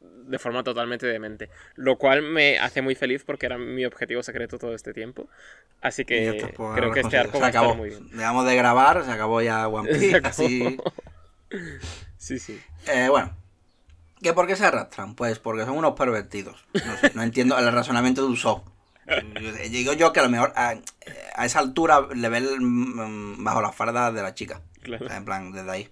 de 0.00 0.38
forma 0.38 0.62
totalmente 0.62 1.06
demente. 1.06 1.50
Lo 1.74 1.98
cual 1.98 2.22
me 2.22 2.58
hace 2.58 2.80
muy 2.80 2.94
feliz 2.94 3.24
porque 3.24 3.46
era 3.46 3.58
mi 3.58 3.84
objetivo 3.84 4.22
secreto 4.22 4.58
todo 4.58 4.74
este 4.74 4.92
tiempo. 4.94 5.28
Así 5.80 6.04
que 6.04 6.52
creo 6.74 6.92
que 6.92 7.00
este 7.00 7.18
arco 7.18 7.32
se 7.32 7.40
va 7.40 7.46
a 7.46 7.48
estar 7.50 7.62
acabó. 7.64 7.74
muy 7.74 7.88
bien. 7.90 8.08
Dejamos 8.12 8.46
de 8.46 8.56
grabar, 8.56 9.04
se 9.04 9.10
acabó 9.10 9.42
ya 9.42 9.66
One 9.68 9.88
Piece. 9.92 10.16
así- 10.22 10.78
Sí, 12.16 12.38
sí. 12.38 12.60
Eh, 12.86 13.08
bueno. 13.10 13.36
¿Que 14.22 14.32
¿Por 14.32 14.46
qué 14.46 14.56
se 14.56 14.64
arrastran? 14.64 15.14
Pues 15.14 15.38
porque 15.38 15.64
son 15.64 15.76
unos 15.76 15.92
pervertidos. 15.94 16.64
No, 16.72 16.96
sé, 16.96 17.12
no 17.14 17.22
entiendo 17.22 17.58
el 17.58 17.70
razonamiento 17.70 18.22
de 18.24 18.28
Usopp. 18.32 18.66
Digo 19.70 19.92
yo 19.92 20.12
que 20.12 20.20
a 20.20 20.24
lo 20.24 20.28
mejor 20.30 20.52
a, 20.56 20.74
a 21.34 21.44
esa 21.46 21.58
altura 21.58 22.08
le 22.14 22.28
ve 22.28 22.38
el, 22.38 22.60
mm, 22.60 23.42
bajo 23.44 23.60
las 23.60 23.74
fardas 23.74 24.14
de 24.14 24.22
la 24.22 24.34
chica. 24.34 24.60
Claro. 24.82 25.04
O 25.04 25.08
sea, 25.08 25.16
en 25.16 25.24
plan, 25.24 25.52
desde 25.52 25.70
ahí. 25.70 25.88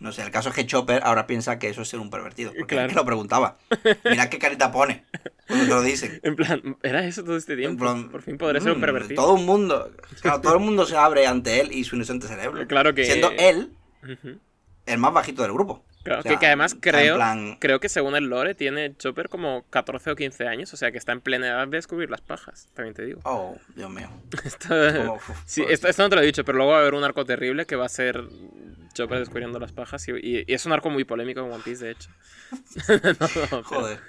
No 0.00 0.10
sé, 0.10 0.22
el 0.22 0.32
caso 0.32 0.48
es 0.48 0.54
que 0.56 0.66
Chopper 0.66 1.00
ahora 1.04 1.28
piensa 1.28 1.60
que 1.60 1.68
eso 1.68 1.82
es 1.82 1.88
ser 1.88 2.00
un 2.00 2.10
pervertido. 2.10 2.52
Porque 2.58 2.74
Claro. 2.74 2.88
es 2.88 2.92
que 2.92 2.98
lo 2.98 3.04
preguntaba. 3.04 3.58
Mira 4.04 4.28
qué 4.28 4.38
carita 4.40 4.72
pone 4.72 5.04
cuando 5.46 5.64
te 5.66 5.70
lo 5.70 5.82
dicen. 5.82 6.18
En 6.24 6.34
plan, 6.34 6.76
era 6.82 7.04
eso 7.04 7.22
todo 7.22 7.36
este 7.36 7.56
tiempo. 7.56 7.84
plan, 7.84 8.08
Por 8.10 8.20
fin 8.22 8.36
podré 8.36 8.60
ser 8.60 8.72
un 8.72 8.78
mm, 8.78 8.80
pervertido. 8.80 9.22
Todo 9.22 9.34
un 9.34 9.46
mundo. 9.46 9.92
Claro, 10.20 10.40
todo 10.40 10.54
el 10.54 10.60
mundo 10.60 10.86
se 10.86 10.96
abre 10.96 11.26
ante 11.28 11.60
él 11.60 11.70
y 11.72 11.84
su 11.84 11.94
inocente 11.94 12.26
cerebro. 12.28 12.66
Claro 12.66 12.92
que- 12.94 13.04
Siendo 13.04 13.30
él 13.38 13.72
Ujú. 14.02 14.38
el 14.86 14.98
más 14.98 15.12
bajito 15.12 15.42
del 15.42 15.52
grupo. 15.52 15.84
Claro, 16.02 16.20
O 16.20 16.22
sea, 16.22 16.32
que, 16.32 16.38
que 16.40 16.46
además 16.46 16.76
creo, 16.80 17.14
plan- 17.16 17.56
creo 17.60 17.78
que 17.78 17.88
según 17.88 18.16
el 18.16 18.24
lore 18.24 18.54
tiene 18.56 18.96
Chopper 18.96 19.28
como 19.28 19.64
14 19.70 20.10
o 20.10 20.16
15 20.16 20.48
años, 20.48 20.72
o 20.74 20.76
sea 20.76 20.90
que 20.90 20.98
está 20.98 21.12
en 21.12 21.20
plena 21.20 21.46
edad 21.46 21.68
de 21.68 21.76
descubrir 21.76 22.10
las 22.10 22.20
pajas, 22.20 22.68
también 22.74 22.94
te 22.94 23.04
digo. 23.04 23.20
Oh, 23.24 23.56
Dios 23.76 23.88
mío. 23.90 24.08
Esto, 24.44 25.20
sí, 25.46 25.64
esto 25.68 26.02
no 26.02 26.08
te 26.08 26.16
lo 26.16 26.22
he 26.22 26.26
dicho, 26.26 26.44
pero 26.44 26.58
luego 26.58 26.72
va 26.72 26.78
a 26.78 26.80
haber 26.80 26.94
un 26.94 27.04
arco 27.04 27.24
terrible 27.24 27.66
que 27.66 27.76
va 27.76 27.86
a 27.86 27.88
ser 27.88 28.20
Chopper 28.94 29.20
descubriendo 29.20 29.58
las 29.60 29.72
pajas 29.72 30.06
y, 30.08 30.12
y- 30.12 30.44
y 30.46 30.54
es 30.54 30.66
un 30.66 30.72
arco 30.72 30.90
muy 30.90 31.04
polémico 31.04 31.40
en 31.40 31.52
One 31.52 31.62
Piece, 31.64 31.84
de 31.84 31.90
hecho. 31.92 32.10
no, 32.88 33.56
no, 33.58 33.62
Joder, 33.62 34.00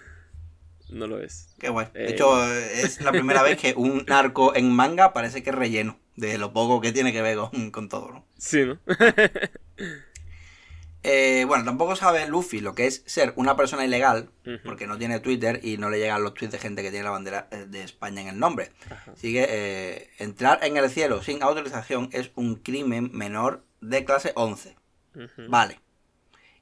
no 0.89 1.07
lo 1.07 1.19
es. 1.21 1.53
qué 1.59 1.69
guay. 1.69 1.87
De 1.93 2.05
Eh, 2.05 2.09
hecho, 2.11 2.43
es 2.53 3.01
la 3.01 3.11
primera 3.11 3.43
vez 3.43 3.57
que 3.57 3.73
un 3.77 4.05
arco 4.09 4.55
en 4.55 4.71
manga 4.71 5.13
parece 5.13 5.43
que 5.43 5.51
es 5.51 5.55
relleno 5.55 5.99
de 6.15 6.37
lo 6.37 6.53
poco 6.53 6.81
que 6.81 6.91
tiene 6.91 7.11
que 7.13 7.21
ver 7.21 7.37
con, 7.37 7.71
con 7.71 7.87
todo, 7.89 8.11
¿no? 8.11 8.25
Sí, 8.37 8.65
¿no? 8.65 8.79
Eh, 11.03 11.43
bueno, 11.47 11.65
tampoco 11.65 11.97
sabe 11.97 12.27
Luffy 12.27 12.61
lo 12.61 12.73
que 12.75 12.87
es 12.87 13.03
ser 13.05 13.33
una 13.35 13.57
persona 13.57 13.83
ilegal, 13.85 14.29
porque 14.63 14.87
no 14.87 14.97
tiene 14.97 15.19
Twitter 15.19 15.59
y 15.61 15.77
no 15.77 15.89
le 15.89 15.99
llegan 15.99 16.23
los 16.23 16.33
tweets 16.33 16.53
de 16.53 16.59
gente 16.59 16.81
que 16.81 16.91
tiene 16.91 17.03
la 17.03 17.11
bandera 17.11 17.47
eh, 17.51 17.65
de 17.67 17.83
España 17.83 18.21
en 18.21 18.29
el 18.29 18.39
nombre. 18.39 18.71
Ajá. 18.89 19.11
Así 19.11 19.33
que 19.33 19.45
eh, 19.49 20.09
entrar 20.19 20.63
en 20.63 20.77
el 20.77 20.89
cielo 20.89 21.21
sin 21.21 21.43
autorización 21.43 22.09
es 22.13 22.31
un 22.35 22.55
crimen 22.55 23.09
menor 23.13 23.65
de 23.81 24.05
clase 24.05 24.31
11. 24.35 24.77
Ujú. 25.15 25.27
Vale. 25.49 25.79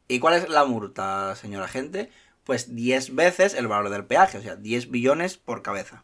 ¿Y 0.08 0.20
cuál 0.20 0.34
es 0.34 0.50
la 0.50 0.66
multa, 0.66 1.36
señora 1.36 1.68
gente? 1.68 2.10
Pues 2.44 2.76
10 2.76 3.14
veces 3.14 3.54
el 3.54 3.68
valor 3.68 3.90
del 3.92 4.06
peaje, 4.06 4.40
o 4.40 4.42
sea, 4.42 4.56
10 4.56 4.90
billones 4.90 5.38
por 5.38 5.62
cabeza. 5.62 6.04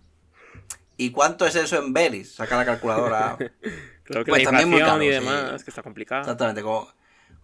¿Y 0.96 1.12
cuánto 1.12 1.46
es 1.46 1.56
eso 1.56 1.78
en 1.78 1.94
Belis? 1.94 2.34
Saca 2.36 2.56
la 2.58 2.66
calculadora. 2.66 3.38
Claro 4.08 4.24
que 4.24 4.30
Pues 4.30 4.44
la 4.46 4.52
también 4.52 4.70
muy 4.70 4.80
y 4.80 5.10
sí. 5.10 5.26
demás, 5.26 5.66
que 5.66 5.70
está 5.70 5.84
complicado. 5.84 6.22
Exactamente, 6.22 6.62
como, 6.62 6.88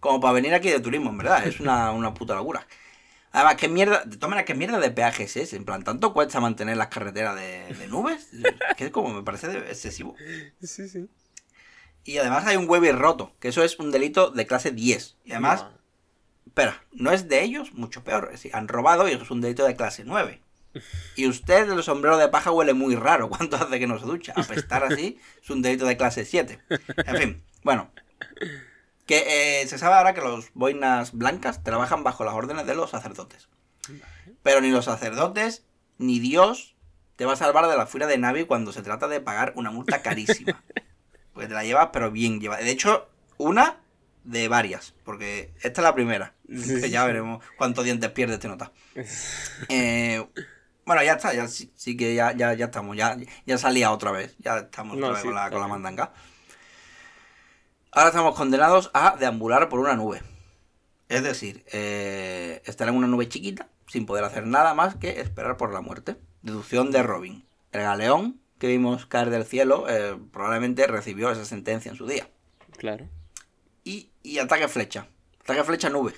como 0.04 0.20
para 0.20 0.34
venir 0.34 0.52
aquí 0.52 0.68
de 0.68 0.80
turismo, 0.80 1.08
en 1.08 1.16
verdad. 1.16 1.46
Es 1.46 1.60
una, 1.60 1.90
una 1.90 2.12
puta 2.12 2.34
locura. 2.34 2.66
Además, 3.32 3.54
¿qué 3.56 3.68
mierda? 3.68 4.04
De 4.04 4.16
todas 4.18 4.28
maneras, 4.28 4.46
¿qué 4.46 4.54
mierda 4.54 4.78
de 4.78 4.90
peajes 4.90 5.34
es? 5.38 5.54
En 5.54 5.64
plan, 5.64 5.82
¿tanto 5.82 6.12
cuesta 6.12 6.40
mantener 6.40 6.76
las 6.76 6.88
carreteras 6.88 7.34
de, 7.34 7.74
de 7.74 7.88
nubes? 7.88 8.28
Que 8.76 8.84
es 8.84 8.90
como 8.90 9.14
me 9.14 9.22
parece 9.22 9.56
excesivo. 9.70 10.14
Sí, 10.62 10.88
sí. 10.90 11.08
Y 12.04 12.18
además 12.18 12.46
hay 12.46 12.56
un 12.56 12.68
webby 12.68 12.92
roto, 12.92 13.32
que 13.40 13.48
eso 13.48 13.64
es 13.64 13.78
un 13.78 13.90
delito 13.90 14.30
de 14.30 14.46
clase 14.46 14.72
10. 14.72 15.16
Y 15.24 15.32
además, 15.32 15.64
espera, 16.46 16.84
no 16.92 17.10
es 17.10 17.28
de 17.28 17.42
ellos, 17.42 17.72
mucho 17.72 18.04
peor. 18.04 18.26
Es 18.26 18.32
decir, 18.32 18.54
han 18.54 18.68
robado 18.68 19.08
y 19.08 19.12
eso 19.12 19.24
es 19.24 19.30
un 19.30 19.40
delito 19.40 19.64
de 19.64 19.74
clase 19.74 20.04
9. 20.04 20.42
Y 21.16 21.26
usted, 21.28 21.70
el 21.70 21.82
sombrero 21.82 22.18
de 22.18 22.28
paja, 22.28 22.50
huele 22.50 22.74
muy 22.74 22.94
raro. 22.94 23.30
¿Cuánto 23.30 23.56
hace 23.56 23.78
que 23.78 23.86
no 23.86 23.98
se 23.98 24.04
ducha? 24.04 24.34
Apestar 24.36 24.84
así 24.84 25.18
es 25.42 25.48
un 25.48 25.62
delito 25.62 25.86
de 25.86 25.96
clase 25.96 26.26
7. 26.26 26.60
En 27.06 27.16
fin, 27.16 27.42
bueno. 27.62 27.90
Que 29.06 29.60
eh, 29.62 29.66
se 29.66 29.78
sabe 29.78 29.96
ahora 29.96 30.14
que 30.14 30.20
los 30.20 30.52
boinas 30.54 31.12
blancas 31.12 31.62
trabajan 31.62 32.04
bajo 32.04 32.24
las 32.24 32.34
órdenes 32.34 32.66
de 32.66 32.74
los 32.74 32.90
sacerdotes. 32.90 33.48
Pero 34.42 34.60
ni 34.60 34.70
los 34.70 34.86
sacerdotes 34.86 35.64
ni 35.98 36.18
Dios 36.18 36.74
te 37.16 37.26
va 37.26 37.34
a 37.34 37.36
salvar 37.36 37.68
de 37.68 37.76
la 37.76 37.86
furia 37.86 38.06
de 38.06 38.18
Navi 38.18 38.44
cuando 38.44 38.72
se 38.72 38.82
trata 38.82 39.08
de 39.08 39.20
pagar 39.20 39.52
una 39.56 39.70
multa 39.70 40.02
carísima. 40.02 40.62
Porque 41.32 41.48
te 41.48 41.54
la 41.54 41.64
llevas, 41.64 41.90
pero 41.92 42.10
bien 42.10 42.40
llevada. 42.40 42.62
De 42.62 42.70
hecho, 42.70 43.08
una 43.38 43.80
de 44.22 44.48
varias, 44.48 44.94
porque 45.04 45.52
esta 45.62 45.80
es 45.80 45.84
la 45.84 45.94
primera. 45.94 46.32
Que 46.48 46.90
ya 46.90 47.04
veremos 47.04 47.44
cuántos 47.58 47.84
dientes 47.84 48.10
pierde 48.10 48.34
este 48.34 48.48
nota. 48.48 48.72
Eh, 49.68 50.24
bueno, 50.86 51.02
ya 51.02 51.14
está, 51.14 51.32
ya 51.32 51.48
sí, 51.48 51.72
sí 51.76 51.96
que 51.96 52.14
ya, 52.14 52.32
ya, 52.32 52.52
ya 52.54 52.66
estamos, 52.66 52.96
ya, 52.96 53.16
ya 53.46 53.58
salía 53.58 53.90
otra 53.90 54.12
vez, 54.12 54.36
ya 54.38 54.58
estamos 54.58 54.96
otra 54.96 55.08
No, 55.08 55.12
vez 55.14 55.22
sí, 55.22 55.28
con, 55.28 55.34
la, 55.34 55.50
con 55.50 55.60
la 55.60 55.66
mandanga. 55.68 56.12
Ahora 57.94 58.08
estamos 58.08 58.34
condenados 58.34 58.90
a 58.92 59.16
deambular 59.16 59.68
por 59.68 59.78
una 59.80 59.94
nube. 59.94 60.22
Es 61.08 61.22
decir, 61.22 61.64
eh, 61.72 62.60
estar 62.64 62.88
en 62.88 62.96
una 62.96 63.06
nube 63.06 63.28
chiquita, 63.28 63.68
sin 63.86 64.04
poder 64.06 64.24
hacer 64.24 64.46
nada 64.46 64.74
más 64.74 64.96
que 64.96 65.20
esperar 65.20 65.56
por 65.56 65.72
la 65.72 65.80
muerte. 65.80 66.16
Deducción 66.42 66.90
de 66.90 67.02
Robin. 67.02 67.44
El 67.72 67.82
galeón 67.82 68.40
que 68.58 68.66
vimos 68.68 69.06
caer 69.06 69.30
del 69.30 69.44
cielo 69.44 69.86
eh, 69.88 70.16
probablemente 70.32 70.86
recibió 70.86 71.30
esa 71.30 71.44
sentencia 71.44 71.90
en 71.90 71.96
su 71.96 72.06
día. 72.06 72.28
Claro. 72.78 73.08
Y, 73.84 74.10
y 74.22 74.38
ataque 74.38 74.66
flecha. 74.68 75.06
Ataque 75.42 75.62
flecha 75.64 75.90
nube. 75.90 76.14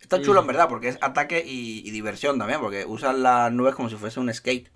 Está 0.00 0.20
chulo 0.22 0.40
Mm. 0.40 0.44
en 0.44 0.46
verdad, 0.48 0.68
porque 0.68 0.88
es 0.88 0.98
ataque 1.00 1.42
y, 1.44 1.82
y 1.86 1.90
diversión 1.90 2.38
también, 2.38 2.60
porque 2.60 2.84
usan 2.84 3.22
las 3.22 3.50
nubes 3.50 3.74
como 3.74 3.88
si 3.88 3.96
fuese 3.96 4.20
un 4.20 4.32
skate. 4.32 4.70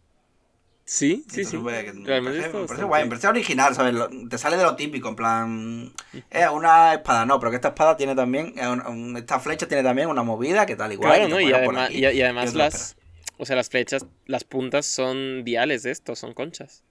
Sí, 0.85 1.24
sí, 1.28 1.43
Entonces, 1.43 1.49
sí. 1.51 1.57
me 1.59 2.20
parece, 2.22 2.49
me 2.78 2.85
guay, 2.85 3.05
me 3.05 3.09
parece 3.11 3.28
original, 3.28 3.74
¿sabes? 3.76 3.95
Lo- 3.95 4.09
te 4.28 4.39
sale 4.39 4.57
de 4.57 4.64
lo 4.64 4.74
típico, 4.74 5.09
en 5.09 5.14
plan. 5.16 5.93
Es 6.31 6.49
una 6.51 6.95
espada, 6.95 7.24
no, 7.26 7.39
pero 7.39 7.51
que 7.51 7.57
esta 7.57 7.68
espada 7.68 7.97
tiene 7.97 8.16
también. 8.16 8.55
eh, 8.59 8.66
un- 8.68 9.16
esta 9.16 9.39
flecha 9.39 9.68
tiene 9.68 9.85
también 9.85 10.09
una 10.09 10.24
movida 10.24 10.66
que 10.66 10.74
tal 10.74 10.93
igual. 10.93 11.12
Claro, 11.14 11.28
¿no? 11.28 11.41
Y 11.41 11.53
además, 11.53 11.91
y, 11.93 11.99
y 12.07 12.22
además 12.22 12.55
las... 12.55 12.97
O 13.39 13.47
sea, 13.47 13.57
las 13.57 13.70
flechas, 13.70 14.05
las 14.26 14.45
puntas 14.45 14.85
son 14.85 15.45
diales 15.45 15.83
de 15.85 15.93
esto, 15.93 16.14
son 16.16 16.35
conchas. 16.35 16.83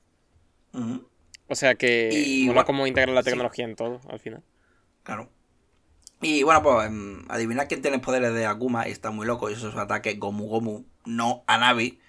O 1.48 1.56
sea 1.56 1.76
que 1.76 2.10
Y 2.14 2.46
bueno, 2.48 2.66
cómo 2.66 2.88
integrar 2.88 3.14
la 3.14 3.22
sí. 3.22 3.26
tecnología 3.26 3.66
en 3.66 3.76
todo, 3.76 4.02
al 4.10 4.20
final. 4.20 4.44
claro. 5.04 5.30
Y 6.22 6.44
bueno, 6.44 6.62
pues 6.62 6.88
em, 6.88 7.26
adivinad 7.30 7.68
quién 7.70 7.82
tiene 7.82 8.00
poderes 8.00 8.34
de 8.34 8.46
Akuma 8.46 8.88
y 8.88 8.92
está 8.92 9.10
muy 9.12 9.26
loco. 9.26 9.50
Y 9.50 9.54
eso 9.54 9.70
es 9.70 9.74
un 9.74 9.80
ataque 9.80 10.16
Gomu 10.16 10.48
Gomu, 10.48 10.84
no 11.06 11.44
a 11.48 11.58
Navi, 11.58 12.00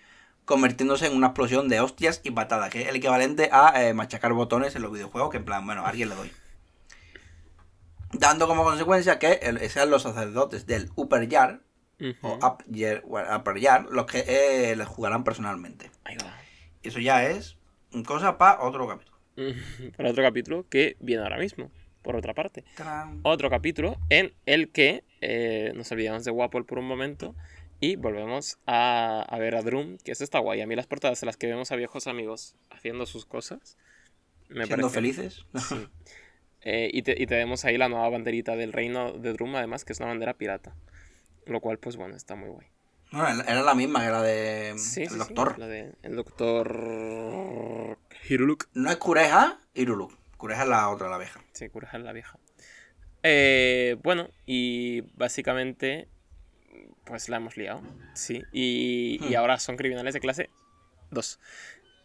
convirtiéndose 0.50 1.06
en 1.06 1.16
una 1.16 1.28
explosión 1.28 1.68
de 1.68 1.80
hostias 1.80 2.20
y 2.24 2.30
patadas, 2.32 2.68
que 2.70 2.82
es 2.82 2.88
el 2.88 2.96
equivalente 2.96 3.48
a 3.52 3.82
eh, 3.82 3.94
machacar 3.94 4.32
botones 4.34 4.76
en 4.76 4.82
los 4.82 4.92
videojuegos, 4.92 5.30
que 5.30 5.38
en 5.38 5.44
plan, 5.46 5.64
bueno, 5.64 5.86
a 5.86 5.88
alguien 5.88 6.08
le 6.10 6.14
doy. 6.16 6.30
Dando 8.12 8.48
como 8.48 8.64
consecuencia 8.64 9.18
que 9.18 9.34
el- 9.42 9.60
sean 9.70 9.88
los 9.90 10.02
sacerdotes 10.02 10.66
del 10.66 10.90
Upper 10.96 11.28
Yard, 11.28 11.60
o. 12.22 12.34
Up 12.44 12.64
Upper 13.36 13.58
Yard, 13.58 13.86
los 13.90 14.06
que 14.06 14.24
eh, 14.26 14.74
les 14.76 14.86
jugarán 14.88 15.22
personalmente. 15.22 15.90
Ahí 16.04 16.16
va. 16.16 16.36
Eso 16.82 16.98
ya 16.98 17.24
es 17.24 17.56
cosa 18.06 18.36
para 18.38 18.60
otro 18.62 18.88
capítulo. 18.88 19.16
Para 19.96 20.10
otro 20.10 20.22
capítulo 20.22 20.66
que 20.68 20.96
viene 21.00 21.22
ahora 21.22 21.38
mismo, 21.38 21.70
por 22.02 22.16
otra 22.16 22.34
parte. 22.34 22.64
¡Tarán! 22.76 23.20
Otro 23.22 23.48
capítulo 23.48 23.96
en 24.08 24.34
el 24.44 24.70
que 24.70 25.04
eh, 25.20 25.72
nos 25.76 25.90
olvidamos 25.92 26.24
de 26.24 26.30
Wapol 26.30 26.66
por 26.66 26.78
un 26.78 26.86
momento 26.86 27.34
y 27.80 27.96
volvemos 27.96 28.58
a, 28.66 29.22
a 29.22 29.38
ver 29.38 29.54
a 29.56 29.62
Drum, 29.62 29.96
que 30.04 30.12
eso 30.12 30.22
está 30.24 30.38
guay. 30.38 30.60
A 30.60 30.66
mí 30.66 30.76
las 30.76 30.86
portadas 30.86 31.22
en 31.22 31.26
las 31.26 31.36
que 31.36 31.46
vemos 31.46 31.72
a 31.72 31.76
viejos 31.76 32.06
amigos 32.06 32.54
haciendo 32.70 33.06
sus 33.06 33.24
cosas 33.26 33.76
me 34.48 34.66
Siendo 34.66 34.88
parecen- 34.88 34.92
felices. 34.94 35.46
Sí. 35.68 35.86
Eh, 36.62 36.90
y, 36.92 37.00
te, 37.02 37.14
y 37.16 37.26
tenemos 37.26 37.64
ahí 37.64 37.78
la 37.78 37.88
nueva 37.88 38.08
banderita 38.10 38.54
del 38.54 38.72
reino 38.74 39.12
de 39.12 39.32
Drum, 39.32 39.56
además, 39.56 39.84
que 39.86 39.94
es 39.94 40.00
una 40.00 40.08
bandera 40.10 40.34
pirata. 40.34 40.74
Lo 41.46 41.60
cual, 41.60 41.78
pues 41.78 41.96
bueno, 41.96 42.14
está 42.16 42.34
muy 42.34 42.50
guay. 42.50 42.66
Bueno, 43.12 43.42
era 43.48 43.62
la 43.62 43.74
misma 43.74 44.04
que 44.04 44.10
la 44.10 44.22
de 44.22 44.74
Sí, 44.76 45.02
el 45.04 45.08
sí, 45.08 45.12
sí, 45.14 45.18
doctor. 45.18 45.58
la 45.58 45.66
de 45.68 45.94
el 46.02 46.16
doctor 46.16 47.96
Hiruluk. 48.28 48.68
No 48.74 48.90
es 48.90 48.96
Cureja, 48.98 49.58
Iruluk. 49.74 50.12
Cureja 50.36 50.62
es 50.64 50.68
la 50.68 50.88
otra, 50.90 51.08
la 51.08 51.16
abeja. 51.16 51.40
Sí, 51.52 51.68
Kureha 51.70 51.92
es 51.98 52.04
la 52.04 52.12
vieja. 52.12 52.38
Eh, 53.22 53.96
bueno, 54.02 54.28
y 54.46 55.00
básicamente, 55.16 56.08
pues 57.10 57.28
la 57.28 57.36
hemos 57.36 57.56
liado. 57.58 57.82
Sí. 58.14 58.42
Y, 58.52 59.18
y 59.22 59.34
Hmm. 59.34 59.36
ahora 59.36 59.58
son 59.58 59.76
criminales 59.76 60.14
de 60.14 60.20
clase 60.20 60.48
2. 61.10 61.38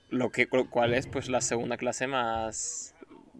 Lo 0.09 0.31
que, 0.31 0.47
lo 0.51 0.69
cual 0.69 0.93
es 0.93 1.07
pues 1.07 1.29
la 1.29 1.39
segunda 1.41 1.77
clase 1.77 2.07
más 2.07 2.93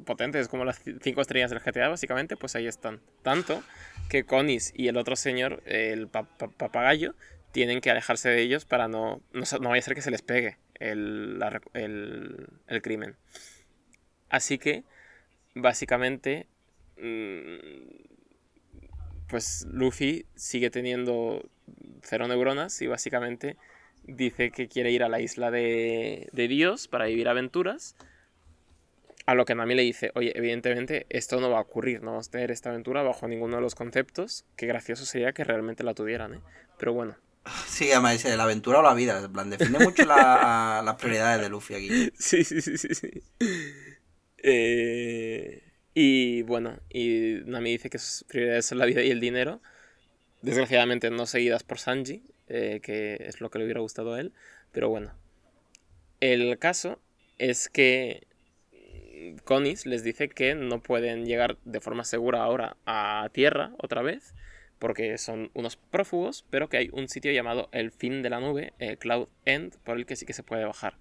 potente. 0.05 0.39
Es 0.39 0.47
como 0.47 0.63
las 0.65 0.81
5 1.01 1.21
estrellas 1.21 1.51
del 1.51 1.59
GTA, 1.61 1.89
básicamente. 1.89 2.37
Pues 2.37 2.55
ahí 2.55 2.67
están. 2.67 3.01
Tanto 3.23 3.63
que 4.09 4.23
Conis 4.25 4.71
y 4.75 4.87
el 4.87 4.97
otro 4.97 5.15
señor, 5.15 5.61
el 5.65 6.07
pa- 6.07 6.23
pa- 6.37 6.47
papagayo, 6.49 7.15
tienen 7.51 7.81
que 7.81 7.89
alejarse 7.91 8.29
de 8.29 8.41
ellos 8.41 8.65
para 8.65 8.87
no, 8.87 9.21
no, 9.33 9.43
no 9.61 9.69
vaya 9.69 9.79
a 9.79 9.83
ser 9.83 9.95
que 9.95 10.01
se 10.01 10.11
les 10.11 10.21
pegue 10.21 10.57
el, 10.75 11.39
la 11.39 11.61
el, 11.73 12.47
el 12.67 12.81
crimen. 12.81 13.15
Así 14.29 14.57
que, 14.57 14.83
básicamente, 15.53 16.47
mm, 16.97 18.13
pues 19.29 19.65
Luffy 19.71 20.25
sigue 20.35 20.69
teniendo 20.69 21.49
cero 22.01 22.27
neuronas 22.27 22.81
y 22.81 22.87
básicamente 22.87 23.57
dice 24.03 24.51
que 24.51 24.67
quiere 24.67 24.91
ir 24.91 25.03
a 25.03 25.09
la 25.09 25.19
isla 25.21 25.51
de, 25.51 26.29
de 26.31 26.47
Dios 26.47 26.87
para 26.87 27.05
vivir 27.05 27.27
aventuras. 27.27 27.95
A 29.25 29.33
lo 29.33 29.45
que 29.45 29.55
Nami 29.55 29.73
le 29.73 29.81
dice, 29.81 30.11
oye, 30.13 30.31
evidentemente 30.37 31.07
esto 31.09 31.39
no 31.41 31.49
va 31.49 31.57
a 31.57 31.61
ocurrir, 31.61 32.01
no 32.03 32.11
vamos 32.11 32.27
a 32.27 32.31
tener 32.31 32.51
esta 32.51 32.69
aventura 32.69 33.01
bajo 33.01 33.27
ninguno 33.27 33.55
de 33.55 33.61
los 33.63 33.73
conceptos. 33.73 34.45
Qué 34.55 34.67
gracioso 34.67 35.03
sería 35.05 35.33
que 35.33 35.43
realmente 35.43 35.83
la 35.83 35.95
tuvieran, 35.95 36.35
¿eh? 36.35 36.39
Pero 36.77 36.93
bueno, 36.93 37.15
Sí, 37.67 37.91
además 37.91 38.13
dice 38.13 38.35
la 38.37 38.43
aventura 38.43 38.79
o 38.79 38.81
la 38.83 38.93
vida. 38.93 39.23
En 39.23 39.31
plan, 39.31 39.49
define 39.49 39.79
mucho 39.79 40.05
la- 40.05 40.81
las 40.83 40.95
prioridades 40.95 41.41
de 41.41 41.49
Luffy 41.49 41.75
aquí. 41.75 42.11
Sí, 42.17 42.43
sí, 42.43 42.61
sí, 42.61 42.77
sí, 42.77 42.93
sí. 42.95 43.11
Eh, 44.37 45.63
y 45.93 46.41
bueno, 46.43 46.79
y 46.89 47.39
Nami 47.45 47.71
dice 47.71 47.89
que 47.89 47.97
sus 47.99 48.23
prioridades 48.25 48.65
son 48.65 48.77
la 48.79 48.85
vida 48.85 49.01
y 49.01 49.11
el 49.11 49.19
dinero. 49.19 49.61
Desgraciadamente 50.41 51.09
no 51.09 51.25
seguidas 51.25 51.63
por 51.63 51.79
Sanji, 51.79 52.23
eh, 52.47 52.79
que 52.83 53.17
es 53.19 53.41
lo 53.41 53.49
que 53.49 53.59
le 53.59 53.65
hubiera 53.65 53.81
gustado 53.81 54.13
a 54.13 54.19
él. 54.19 54.33
Pero 54.71 54.89
bueno. 54.89 55.13
El 56.19 56.57
caso 56.59 56.99
es 57.37 57.69
que 57.69 58.27
mm, 58.71 59.37
Conis 59.43 59.85
les 59.85 60.03
dice 60.03 60.29
que 60.29 60.55
no 60.55 60.81
pueden 60.81 61.25
llegar 61.25 61.57
de 61.65 61.81
forma 61.81 62.03
segura 62.03 62.43
ahora 62.43 62.77
a 62.85 63.29
tierra 63.33 63.73
otra 63.79 64.01
vez. 64.01 64.33
Porque 64.79 65.17
son 65.17 65.51
unos 65.53 65.77
prófugos, 65.77 66.45
pero 66.49 66.67
que 66.67 66.77
hay 66.77 66.89
un 66.91 67.07
sitio 67.07 67.31
llamado 67.31 67.69
el 67.71 67.91
fin 67.91 68.21
de 68.21 68.29
la 68.29 68.41
nube, 68.41 68.73
eh, 68.79 68.97
Cloud 68.97 69.29
End, 69.45 69.77
por 69.83 69.97
el 69.97 70.05
que 70.05 70.17
sí 70.17 70.25
que 70.25 70.33
se 70.33 70.43
puede 70.43 70.65
bajar. 70.65 70.97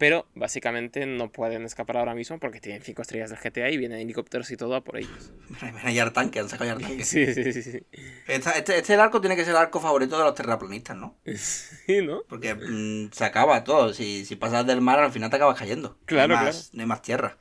Pero 0.00 0.26
básicamente 0.34 1.04
no 1.04 1.30
pueden 1.30 1.62
escapar 1.64 1.98
ahora 1.98 2.14
mismo 2.14 2.38
porque 2.40 2.58
tienen 2.58 2.80
5 2.82 3.02
estrellas 3.02 3.28
del 3.28 3.38
GTA 3.38 3.70
y 3.70 3.76
vienen 3.76 4.00
helicópteros 4.00 4.50
y 4.50 4.56
todo 4.56 4.74
a 4.74 4.80
por 4.82 4.96
ellos. 4.96 5.30
Mira, 5.50 5.72
mira, 5.72 5.92
Yartanque, 5.92 6.40
han 6.40 6.48
sacado 6.48 6.70
Yartanque. 6.70 7.04
Sí, 7.10 7.26
sí, 7.34 7.52
sí, 7.52 7.62
sí. 7.62 7.80
Esta- 8.26 8.52
este, 8.52 8.78
este 8.78 8.94
el 8.94 9.00
arco 9.00 9.20
tiene 9.20 9.36
que 9.36 9.44
ser 9.44 9.50
el 9.52 9.58
arco 9.58 9.78
favorito 9.78 10.16
de 10.18 10.24
los 10.24 10.34
terraplanistas, 10.34 10.96
¿no? 10.96 11.16
Sí, 11.36 12.00
¿no? 12.02 12.22
Porque 12.30 12.54
mm, 12.54 13.10
se 13.12 13.24
acaba 13.24 13.62
todo. 13.62 13.92
Si, 13.92 14.24
si 14.24 14.36
pasas 14.36 14.66
del 14.66 14.80
mar, 14.80 15.00
al 15.00 15.12
final 15.12 15.28
te 15.28 15.36
acabas 15.36 15.58
cayendo. 15.58 15.98
Claro, 16.06 16.34
no 16.34 16.40
hay 16.40 16.46
más, 16.46 16.70
No 16.72 16.80
hay 16.80 16.86
más 16.86 17.02
tierra. 17.02 17.36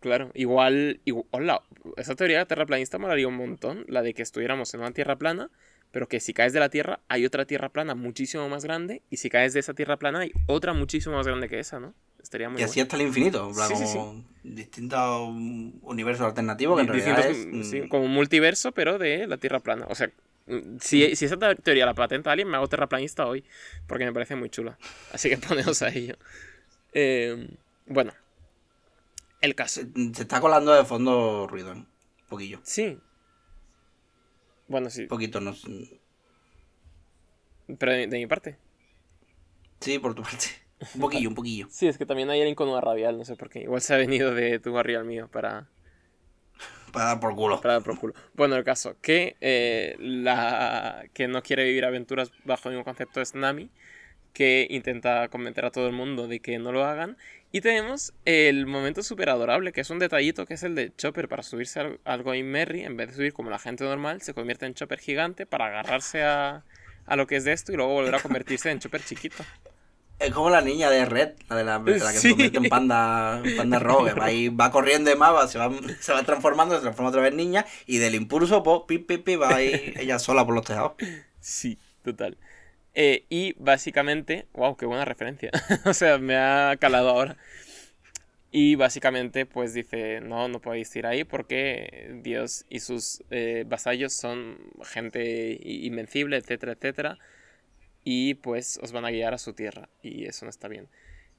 Claro, 0.00 0.30
igual, 0.34 1.00
igual 1.04 1.26
hola, 1.32 1.62
esa 1.96 2.14
teoría 2.14 2.44
terraplanista 2.46 2.98
molaría 2.98 3.26
un 3.28 3.36
montón, 3.36 3.84
la 3.88 4.02
de 4.02 4.14
que 4.14 4.22
estuviéramos 4.22 4.72
en 4.74 4.80
una 4.80 4.92
tierra 4.92 5.16
plana, 5.16 5.50
pero 5.90 6.08
que 6.08 6.20
si 6.20 6.32
caes 6.34 6.52
de 6.52 6.60
la 6.60 6.68
tierra 6.68 7.00
hay 7.08 7.24
otra 7.26 7.44
tierra 7.46 7.68
plana 7.70 7.94
muchísimo 7.94 8.48
más 8.48 8.64
grande 8.64 9.02
y 9.10 9.16
si 9.18 9.30
caes 9.30 9.52
de 9.54 9.60
esa 9.60 9.74
tierra 9.74 9.96
plana 9.96 10.20
hay 10.20 10.32
otra 10.46 10.72
muchísimo 10.72 11.16
más 11.16 11.26
grande 11.26 11.48
que 11.48 11.58
esa, 11.58 11.80
¿no? 11.80 11.94
Estaría 12.22 12.48
muy 12.48 12.60
Y 12.60 12.64
así 12.64 12.80
hasta 12.80 12.96
el 12.96 13.02
infinito. 13.02 13.50
Plan, 13.54 13.68
Sí, 13.68 13.76
sí, 13.76 13.84
como 13.84 14.24
distintos 14.42 15.28
mm, 15.32 15.70
universos 15.82 16.26
alternativos 16.26 16.76
que 16.76 16.82
en 16.82 16.88
realidad 16.88 17.30
es. 17.30 17.66
sí, 17.68 17.82
mm, 17.82 17.88
como 17.88 18.04
un 18.04 18.12
multiverso, 18.12 18.72
pero 18.72 18.98
de 18.98 19.26
la 19.26 19.36
tierra 19.38 19.60
plana. 19.60 19.86
O 19.88 19.94
sea, 19.94 20.10
mm, 20.46 20.78
si, 20.80 21.14
si 21.16 21.24
esa 21.24 21.36
te- 21.38 21.54
teoría 21.56 21.86
la 21.86 21.94
patenta 21.94 22.30
alguien, 22.32 22.48
me 22.48 22.56
hago 22.56 22.68
terraplanista 22.68 23.26
hoy, 23.26 23.44
porque 23.86 24.04
me 24.04 24.12
parece 24.12 24.34
muy 24.36 24.50
chula. 24.50 24.76
Así 25.12 25.30
que 25.30 25.38
poneos 25.38 25.80
a 25.82 25.88
ello. 25.90 26.16
Eh, 26.92 27.48
bueno, 27.86 28.12
el 29.40 29.54
caso. 29.54 29.80
se, 29.80 30.14
se 30.14 30.22
está 30.22 30.40
colando 30.40 30.72
de 30.74 30.84
fondo 30.84 31.46
ruido, 31.46 31.72
¿eh? 31.72 31.76
Un 31.76 31.86
poquillo. 32.28 32.60
Sí. 32.64 32.98
Bueno, 34.68 34.90
sí, 34.90 35.02
Un 35.02 35.08
poquito, 35.08 35.40
no 35.40 35.52
sé. 35.54 36.00
pero 37.78 37.92
de, 37.92 38.06
de 38.06 38.18
mi 38.18 38.26
parte. 38.26 38.58
Sí, 39.80 39.98
por 39.98 40.14
tu 40.14 40.22
parte. 40.22 40.46
Un 40.94 41.00
poquillo, 41.00 41.28
un 41.28 41.34
poquillo. 41.34 41.68
Sí, 41.68 41.86
es 41.86 41.96
que 41.98 42.04
también 42.06 42.30
hay 42.30 42.40
alguien 42.40 42.54
con 42.56 42.68
una 42.68 42.80
radial, 42.80 43.16
no 43.18 43.24
sé 43.24 43.36
por 43.36 43.48
qué. 43.50 43.60
Igual 43.60 43.80
se 43.80 43.94
ha 43.94 43.98
venido 43.98 44.34
de 44.34 44.58
tu 44.58 44.72
barrio 44.72 44.98
al 44.98 45.04
mío 45.06 45.28
para, 45.30 45.68
Para 46.92 47.06
dar 47.06 47.20
por 47.20 47.34
culo. 47.34 47.60
para 47.60 47.74
dar 47.74 47.82
por 47.82 47.98
culo. 47.98 48.14
Bueno, 48.34 48.56
el 48.56 48.64
caso, 48.64 48.96
que 49.00 49.36
eh, 49.40 49.96
la 49.98 51.04
que 51.12 51.28
no 51.28 51.42
quiere 51.42 51.64
vivir 51.64 51.84
aventuras 51.84 52.32
bajo 52.44 52.70
ningún 52.70 52.84
concepto 52.84 53.20
es 53.20 53.34
Nami, 53.34 53.70
que 54.34 54.66
intenta 54.70 55.28
convencer 55.28 55.64
a 55.66 55.70
todo 55.72 55.86
el 55.88 55.94
mundo 55.94 56.28
de 56.28 56.40
que 56.40 56.58
no 56.58 56.72
lo 56.72 56.84
hagan. 56.84 57.16
Y 57.50 57.62
tenemos 57.62 58.12
el 58.26 58.66
momento 58.66 59.02
súper 59.02 59.30
adorable, 59.30 59.72
que 59.72 59.80
es 59.80 59.88
un 59.90 59.98
detallito, 59.98 60.44
que 60.44 60.54
es 60.54 60.62
el 60.64 60.74
de 60.74 60.94
Chopper 60.94 61.28
para 61.28 61.42
subirse 61.42 61.80
al, 61.80 62.00
al 62.04 62.22
Going 62.22 62.44
Merry. 62.44 62.82
En 62.84 62.96
vez 62.96 63.08
de 63.08 63.14
subir 63.14 63.32
como 63.32 63.48
la 63.48 63.58
gente 63.58 63.84
normal, 63.84 64.20
se 64.20 64.34
convierte 64.34 64.66
en 64.66 64.74
Chopper 64.74 64.98
gigante 64.98 65.46
para 65.46 65.66
agarrarse 65.66 66.22
a, 66.24 66.62
a 67.06 67.16
lo 67.16 67.26
que 67.26 67.36
es 67.36 67.44
de 67.44 67.52
esto 67.54 67.72
y 67.72 67.76
luego 67.76 67.92
volver 67.94 68.14
a 68.14 68.20
convertirse 68.20 68.70
en 68.70 68.80
Chopper 68.80 69.02
chiquito. 69.02 69.42
Es 70.18 70.32
como 70.32 70.50
la 70.50 70.60
niña 70.60 70.90
de 70.90 71.04
Red, 71.06 71.34
la 71.48 71.56
de 71.56 71.64
la, 71.64 71.78
la 71.78 71.84
que 71.84 72.18
Sí. 72.18 72.18
se 72.18 72.30
convierte 72.30 72.58
en 72.58 72.68
panda, 72.68 73.40
panda 73.56 73.78
rojo, 73.78 74.04
que 74.04 74.12
va, 74.14 74.26
ahí, 74.26 74.48
va 74.48 74.70
corriendo 74.72 75.08
de 75.10 75.16
va- 75.16 75.46
se 75.46 75.58
va, 75.58 75.70
se 76.00 76.12
va 76.12 76.22
transformando, 76.24 76.74
se 76.74 76.80
transforma 76.82 77.10
otra 77.10 77.22
vez 77.22 77.30
en 77.30 77.36
niña, 77.36 77.64
y 77.86 77.98
del 77.98 78.16
impulso, 78.16 78.62
pues, 78.64 78.80
pi, 78.88 78.98
pi, 78.98 79.18
pi, 79.18 79.36
va 79.36 79.54
ahí 79.54 79.94
ella 79.96 80.18
sola 80.18 80.44
por 80.44 80.54
los 80.56 80.64
tejados. 80.66 80.92
Sí, 81.40 81.78
total. 82.02 82.36
Eh, 83.00 83.26
y 83.28 83.54
básicamente, 83.58 84.48
wow, 84.54 84.76
qué 84.76 84.84
buena 84.84 85.04
referencia. 85.04 85.52
o 85.84 85.94
sea, 85.94 86.18
me 86.18 86.36
ha 86.36 86.76
calado 86.80 87.10
ahora. 87.10 87.36
Y 88.50 88.74
básicamente, 88.74 89.46
pues 89.46 89.72
dice, 89.72 90.20
no, 90.20 90.48
no 90.48 90.60
podéis 90.60 90.96
ir 90.96 91.06
ahí 91.06 91.22
porque 91.22 92.10
Dios 92.24 92.66
y 92.68 92.80
sus 92.80 93.22
eh, 93.30 93.62
vasallos 93.68 94.14
son 94.14 94.58
gente 94.82 95.60
invencible, 95.62 96.38
etcétera, 96.38 96.72
etcétera. 96.72 97.18
Y 98.02 98.34
pues 98.34 98.80
os 98.82 98.90
van 98.90 99.04
a 99.04 99.10
guiar 99.12 99.32
a 99.32 99.38
su 99.38 99.52
tierra. 99.52 99.88
Y 100.02 100.24
eso 100.24 100.44
no 100.44 100.50
está 100.50 100.66
bien. 100.66 100.88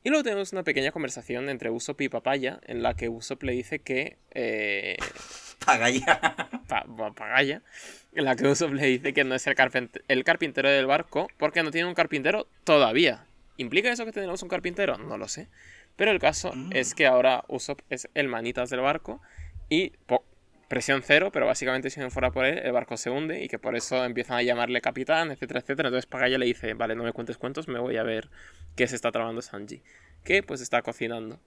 Y 0.02 0.12
luego 0.12 0.24
tenemos 0.24 0.54
una 0.54 0.64
pequeña 0.64 0.94
conversación 0.94 1.50
entre 1.50 1.72
Usopp 1.72 2.00
y 2.00 2.08
Papaya, 2.08 2.62
en 2.68 2.84
la 2.84 2.94
que 2.94 3.10
Usopp 3.10 3.44
le 3.44 3.52
dice 3.52 3.80
que 3.80 4.18
eh, 4.32 4.96
Paga 5.66 5.90
ya. 5.90 6.20
pa- 6.68 6.86
pa- 6.86 7.12
Pagaya, 7.14 7.62
en 8.14 8.26
la 8.26 8.36
que 8.36 8.48
Usopp 8.48 8.74
le 8.74 8.86
dice 8.86 9.14
que 9.14 9.24
no 9.24 9.36
es 9.36 9.46
el, 9.48 9.56
carpintero 10.24 10.70
del 10.70 10.86
barco 10.86 11.28
porque 11.38 11.64
no 11.64 11.72
tiene 11.72 11.88
un 11.88 11.96
carpintero 11.96 12.48
todavía. 12.64 13.26
¿Implica 13.58 13.92
eso 13.92 14.06
que 14.06 14.12
tenemos 14.12 14.42
un 14.42 14.50
carpintero? 14.50 14.98
No 14.98 15.18
lo 15.18 15.28
sé. 15.28 15.48
Pero 15.96 16.12
el 16.12 16.20
caso 16.20 16.52
Mm. 16.54 16.72
es 16.74 16.96
que 16.96 17.06
ahora 17.08 17.44
Usopp 17.50 17.82
es 17.90 18.08
el 18.14 18.30
manitas 18.30 18.70
del 18.70 18.80
barco 18.80 19.22
y 19.68 19.92
presión 20.70 21.02
cero, 21.04 21.30
pero 21.34 21.46
básicamente 21.46 21.90
si 21.90 22.00
no 22.00 22.10
fuera 22.12 22.32
por 22.32 22.46
él, 22.46 22.60
el 22.60 22.72
barco 22.72 22.96
se 22.96 23.10
hunde 23.10 23.44
y 23.44 23.48
que 23.50 23.60
por 23.60 23.76
eso 23.76 24.06
empiezan 24.06 24.38
a 24.38 24.44
llamarle 24.44 24.82
capitán, 24.82 25.32
etcétera, 25.32 25.60
etcétera. 25.60 25.90
Entonces 25.90 26.06
Pagaya 26.06 26.38
le 26.38 26.46
dice, 26.46 26.74
vale, 26.76 26.96
no 26.96 27.04
me 27.04 27.12
cuentes 27.12 27.38
cuentos, 27.38 27.68
me 27.68 27.80
voy 27.80 27.98
a 27.98 28.04
ver 28.04 28.30
qué 28.76 28.88
se 28.88 28.96
está 28.96 29.12
trabando 29.12 29.42
Sanji. 29.42 29.82
Que 30.24 30.42
pues 30.44 30.62
está 30.62 30.82
cocinando. 30.84 31.40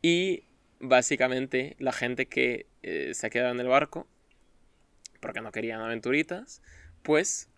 Y 0.00 0.44
básicamente 0.80 1.76
la 1.78 1.92
gente 1.92 2.26
que 2.26 2.66
eh, 2.82 3.12
se 3.14 3.26
ha 3.26 3.30
quedado 3.30 3.52
en 3.52 3.60
el 3.60 3.68
barco, 3.68 4.06
porque 5.20 5.40
no 5.40 5.52
querían 5.52 5.80
aventuritas, 5.80 6.62
pues 7.02 7.48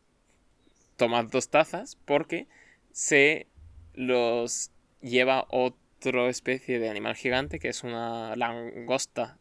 tomad 0.97 1.27
dos 1.27 1.49
tazas 1.49 1.97
porque 2.05 2.47
se 2.93 3.47
los 3.95 4.71
lleva 5.01 5.47
otra 5.51 6.29
especie 6.29 6.79
de 6.79 6.89
animal 6.89 7.15
gigante 7.15 7.59
que 7.59 7.69
es 7.69 7.85
una 7.85 8.35
langosta 8.37 9.39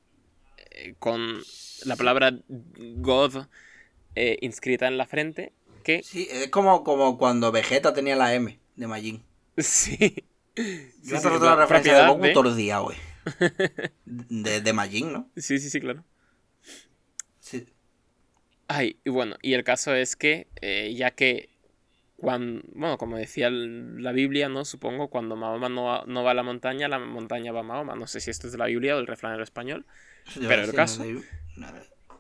eh, 0.72 0.94
con 1.00 1.42
la 1.86 1.96
palabra 1.96 2.32
God 2.48 3.48
eh, 4.16 4.38
inscrita 4.42 4.88
en 4.88 4.98
la 4.98 5.06
frente 5.08 5.52
que 5.84 6.04
Sí, 6.04 6.28
es 6.32 6.50
como, 6.50 6.84
como 6.84 7.18
cuando 7.18 7.52
Vegeta 7.52 7.94
tenía 7.94 8.16
la 8.16 8.34
M 8.34 8.60
de 8.76 8.88
Majin. 8.88 9.24
sí 9.58 9.98
Yo 10.56 11.18
Sí, 11.18 11.18
sí, 11.18 11.30
la 11.42 11.56
referencia 11.56 11.96
de 11.98 12.08
Goku 12.08 12.24
de- 12.24 12.34
todos 12.34 12.46
los 12.48 12.56
días, 12.56 12.82
güey. 12.82 12.98
De, 14.06 14.62
de 14.62 14.74
Majin, 14.74 15.12
¿no? 15.14 15.30
sí 15.36 15.60
sí 15.60 15.70
sí 15.70 15.80
claro 15.80 16.04
Sí. 17.40 17.66
Ay, 18.68 19.00
y 19.06 19.10
bueno, 19.10 19.38
y 19.42 19.54
el 19.54 19.64
caso 19.64 19.96
es 19.96 20.18
que, 20.18 20.48
eh, 20.62 20.94
ya 20.94 21.12
que, 21.12 21.50
cuando, 22.18 22.62
bueno, 22.74 22.98
como 22.98 23.16
decía 23.18 23.48
el- 23.48 24.04
la 24.04 24.12
Biblia, 24.12 24.50
¿no? 24.50 24.66
Supongo, 24.66 25.10
cuando 25.10 25.38
Mahoma 25.38 25.70
no 25.70 25.86
va, 25.86 26.04
no 26.06 26.24
va 26.24 26.32
a 26.32 26.34
la 26.34 26.44
montaña, 26.44 26.90
la 26.90 27.00
montaña 27.00 27.54
va 27.54 27.62
a 27.62 27.64
Mahoma. 27.64 27.96
No 27.96 28.08
sé 28.08 28.20
si 28.20 28.30
esto 28.32 28.48
es 28.48 28.52
de 28.54 28.60
la 28.60 28.66
Biblia 28.66 28.96
o 28.96 28.98
del 28.98 29.08
refranero 29.08 29.44
español. 29.44 29.86
Pero 30.50 30.64
el 30.64 30.74
caso- 30.74 31.04
no. 31.06 31.72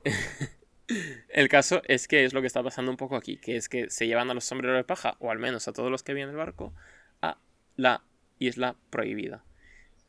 El 1.30 1.49
caso 1.49 1.82
es 1.86 2.08
que 2.08 2.24
es 2.24 2.34
lo 2.34 2.39
que 2.39 2.47
está 2.47 2.64
pasando 2.64 2.89
un 2.91 2.97
poco 2.97 3.18
aquí, 3.18 3.36
que 3.38 3.58
es 3.58 3.68
que 3.68 3.89
se 3.89 4.08
llevan 4.08 4.30
a 4.30 4.34
los 4.34 4.45
sombreros 4.45 4.78
de 4.78 4.86
paja, 4.86 5.18
o 5.20 5.32
al 5.32 5.39
menos 5.39 5.68
a 5.68 5.74
todos 5.74 5.91
los 5.91 6.01
que 6.01 6.14
vienen 6.14 6.30
del 6.34 6.38
barco, 6.38 6.74
a 7.22 7.38
la 7.76 8.03
isla 8.39 8.78
prohibida. 8.89 9.43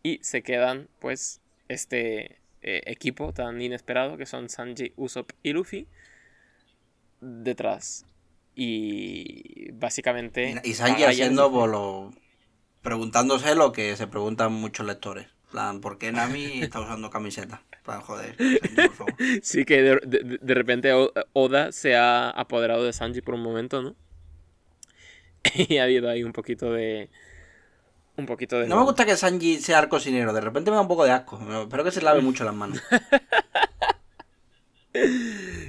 Y 0.08 0.18
se 0.22 0.42
quedan, 0.42 0.88
pues, 1.00 1.40
este 1.68 2.38
eh, 2.62 2.82
equipo 2.86 3.32
tan 3.34 3.60
inesperado 3.60 4.16
que 4.16 4.24
son 4.26 4.48
Sanji, 4.48 4.92
Usopp 4.96 5.32
y 5.42 5.52
Luffy 5.52 5.86
detrás. 7.20 8.06
Y 8.54 9.70
básicamente... 9.72 10.60
Y 10.64 10.74
Sanji 10.74 11.04
haciendo 11.04 11.50
por 11.52 11.68
lo- 11.68 12.12
preguntándose 12.82 13.54
lo 13.54 13.72
que 13.72 13.94
se 13.96 14.06
preguntan 14.06 14.52
muchos 14.52 14.86
lectores. 14.86 15.26
Plan, 15.50 15.80
¿por 15.80 15.98
qué 15.98 16.10
Nami 16.12 16.62
está 16.62 16.80
usando 16.80 17.10
camiseta? 17.10 17.62
Plan, 17.84 18.00
joder, 18.00 18.34
Sanji, 18.36 18.58
por 18.76 18.92
favor. 18.94 19.14
Sí, 19.42 19.64
que 19.64 19.82
de, 19.82 19.96
de- 20.06 20.38
de 20.40 20.54
repente 20.54 20.90
Oda 21.34 21.72
se 21.72 21.96
ha 21.96 22.30
apoderado 22.30 22.84
de 22.84 22.92
Sanji 22.92 23.20
por 23.20 23.34
un 23.34 23.42
momento, 23.42 23.82
¿no? 23.82 23.94
Y 25.68 25.76
ha 25.78 25.84
habido 25.84 26.08
ahí 26.08 26.22
un 26.24 26.32
poquito 26.32 26.72
de... 26.72 27.10
Un 28.18 28.26
poquito 28.26 28.58
de... 28.58 28.66
No 28.66 28.76
me 28.76 28.82
gusta 28.82 29.06
que 29.06 29.16
Sanji 29.16 29.58
sea 29.58 29.88
cocinero, 29.88 30.32
de 30.32 30.40
repente 30.40 30.70
me 30.70 30.74
da 30.74 30.82
un 30.82 30.88
poco 30.88 31.04
de 31.04 31.12
asco. 31.12 31.38
pero 31.38 31.62
Espero 31.62 31.84
que 31.84 31.90
se 31.92 32.02
lave 32.02 32.20
mucho 32.20 32.44
las 32.44 32.54
manos. 32.54 32.82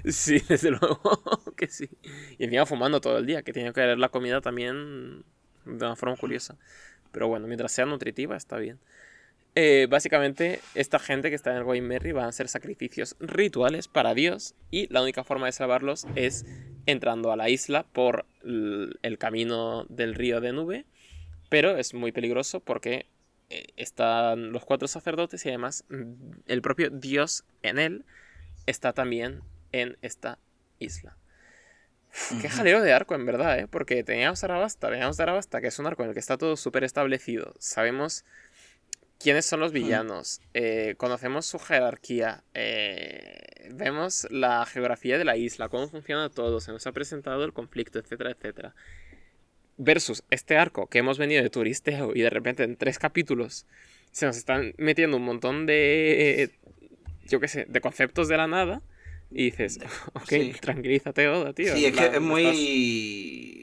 Sí, 0.06 0.42
desde 0.48 0.72
luego 0.72 1.54
que 1.58 1.68
sí. 1.68 1.90
Y 2.38 2.46
encima 2.46 2.66
fumando 2.66 3.02
todo 3.02 3.18
el 3.18 3.26
día, 3.26 3.44
que 3.44 3.54
tiene 3.54 3.74
que 3.74 3.82
ver 3.82 3.98
la 3.98 4.10
comida 4.10 4.42
también 4.42 5.24
de 5.66 5.86
una 5.86 5.96
forma 5.96 6.16
curiosa. 6.16 6.58
Pero 7.12 7.28
bueno, 7.28 7.48
mientras 7.48 7.72
sea 7.72 7.86
nutritiva 7.86 8.36
está 8.36 8.58
bien. 8.58 8.80
Eh, 9.56 9.88
básicamente, 9.90 10.62
esta 10.76 11.00
gente 11.00 11.30
que 11.30 11.36
está 11.36 11.52
en 11.52 11.58
el 11.58 11.64
Going 11.64 11.84
Merry 11.84 12.12
van 12.12 12.26
a 12.26 12.30
hacer 12.30 12.48
sacrificios 12.48 13.16
rituales 13.20 13.88
para 13.88 14.14
Dios 14.14 14.56
y 14.72 14.92
la 14.94 15.02
única 15.02 15.24
forma 15.24 15.48
de 15.48 15.52
salvarlos 15.52 16.08
es 16.16 16.46
entrando 16.86 17.32
a 17.32 17.36
la 17.36 17.50
isla 17.50 17.84
por 17.84 18.26
el 18.44 19.18
camino 19.18 19.86
del 19.90 20.16
río 20.16 20.40
de 20.40 20.54
nube. 20.54 20.86
Pero 21.50 21.78
es 21.78 21.94
muy 21.94 22.12
peligroso 22.12 22.60
porque 22.60 23.08
eh, 23.50 23.68
están 23.78 24.52
los 24.52 24.64
cuatro 24.66 24.88
sacerdotes 24.88 25.46
y 25.46 25.50
además 25.50 25.84
mm, 25.90 26.14
el 26.48 26.62
propio 26.62 26.90
Dios 26.90 27.44
en 27.64 27.80
él 27.80 28.06
está 28.66 28.94
también 28.94 29.42
en 29.72 29.98
esta 30.02 30.38
isla. 30.78 31.18
Uf, 32.12 32.42
Qué 32.42 32.50
jaleo 32.50 32.82
de 32.82 32.94
arco, 32.94 33.16
en 33.16 33.26
verdad, 33.26 33.60
¿eh? 33.60 33.68
Porque 33.68 34.04
teníamos 34.04 34.44
Arabasta, 34.44 34.90
veníamos 34.90 35.18
de 35.18 35.24
Arabasta, 35.24 35.62
que 35.62 35.68
es 35.68 35.80
un 35.80 35.88
arco 35.88 36.04
en 36.04 36.10
el 36.10 36.14
que 36.14 36.20
está 36.20 36.38
todo 36.38 36.56
súper 36.58 36.84
establecido. 36.84 37.54
Sabemos 37.60 38.26
quiénes 39.20 39.46
son 39.46 39.60
los 39.60 39.72
villanos, 39.72 40.42
eh, 40.54 40.96
conocemos 40.98 41.46
su 41.46 41.60
jerarquía, 41.60 42.44
eh, 42.54 43.70
vemos 43.72 44.28
la 44.32 44.66
geografía 44.66 45.18
de 45.18 45.26
la 45.26 45.36
isla, 45.36 45.70
cómo 45.70 45.90
funciona 45.90 46.30
todo, 46.30 46.62
se 46.62 46.72
nos 46.72 46.88
ha 46.88 46.94
presentado 46.94 47.44
el 47.44 47.54
conflicto, 47.54 48.00
etcétera, 48.00 48.32
etcétera. 48.32 48.74
Versus 49.82 50.24
este 50.30 50.58
arco 50.58 50.88
que 50.88 50.98
hemos 51.00 51.18
venido 51.18 51.42
de 51.42 51.50
turisteo 51.50 52.12
y 52.14 52.20
de 52.22 52.30
repente 52.30 52.64
en 52.64 52.76
tres 52.76 53.00
capítulos 53.00 53.66
se 54.12 54.26
nos 54.26 54.36
están 54.36 54.74
metiendo 54.78 55.16
un 55.16 55.24
montón 55.24 55.66
de, 55.66 56.52
yo 57.28 57.40
qué 57.40 57.48
sé, 57.48 57.66
de 57.70 57.80
conceptos 57.80 58.28
de 58.28 58.36
la 58.38 58.48
nada. 58.48 58.82
Y 59.32 59.46
dices, 59.52 59.80
ok, 60.16 60.28
Sí. 60.28 60.54
tranquilízate, 60.60 61.28
Oda, 61.30 61.54
tío. 61.54 61.74
Sí, 61.76 61.86
es 61.86 61.96
que 61.96 62.06
es 62.08 62.22
muy... 62.22 62.46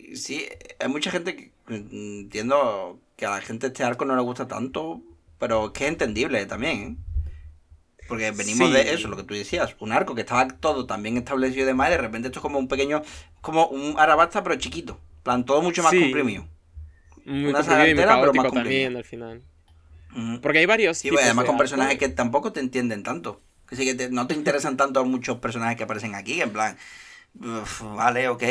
estás- 0.09 0.23
Sí, 0.23 0.47
hay 0.79 0.89
mucha 0.89 1.11
gente 1.11 1.37
que 1.37 1.51
entiendo 1.69 2.99
que 3.17 3.27
a 3.27 3.31
la 3.31 3.41
gente 3.43 3.67
este 3.67 3.83
arco 3.85 4.05
no 4.07 4.17
le 4.17 4.23
gusta 4.23 4.49
tanto, 4.49 5.03
pero 5.39 5.73
que 5.75 5.85
es 5.85 5.91
entendible 5.91 6.47
también, 6.47 6.81
¿eh? 6.81 6.97
Porque 8.09 8.31
venimos 8.31 8.69
Sí. 8.69 8.73
de 8.75 8.95
eso, 8.95 9.09
lo 9.09 9.17
que 9.17 9.25
tú 9.25 9.35
decías, 9.35 9.75
un 9.81 9.93
arco 9.93 10.14
que 10.14 10.21
estaba 10.23 10.47
todo 10.49 10.87
tan 10.87 11.03
bien 11.03 11.17
establecido 11.19 11.64
y 11.64 11.67
demás, 11.67 11.89
y 11.89 11.93
de 11.93 11.99
repente 11.99 12.29
esto 12.29 12.39
es 12.39 12.43
como 12.43 12.59
un 12.59 12.69
pequeño, 12.69 13.03
como 13.43 13.67
un 13.67 13.97
arabasta 13.99 14.43
pero 14.45 14.55
chiquito, 14.57 14.99
en 15.27 15.33
plan, 15.33 15.45
todo 15.45 15.61
mucho 15.61 15.83
más 15.83 15.91
Sí. 15.91 16.01
comprimido. 16.01 16.47
Muy 17.24 17.47
una 17.47 17.59
comprimido 17.59 17.87
y 17.89 17.95
muy 17.95 18.05
pero 18.05 18.07
más 18.33 18.45
comprimido. 18.47 18.53
también 18.53 18.97
al 18.97 19.05
final. 19.05 19.43
Porque 20.41 20.59
hay 20.61 20.66
varios 20.66 20.99
Sí, 20.99 21.09
tipos 21.09 21.22
además 21.24 21.43
de 21.45 21.47
con 21.49 21.59
personajes 21.59 21.99
que 21.99 22.09
tampoco 22.09 22.53
te 22.53 22.61
entienden 22.61 23.03
tanto. 23.03 23.41
Que 23.68 23.74
sí 23.77 23.85
que 23.85 23.95
te- 23.97 24.11
no 24.11 24.27
te 24.29 24.35
interesan 24.35 24.77
tanto 24.77 25.01
a 25.01 25.05
muchos 25.05 25.39
personajes 25.39 25.77
que 25.77 25.83
aparecen 25.83 26.14
aquí, 26.14 26.41
en 26.41 26.51
plan, 26.53 26.79
uf, 27.41 27.83
vale, 27.97 28.29
ok. 28.29 28.45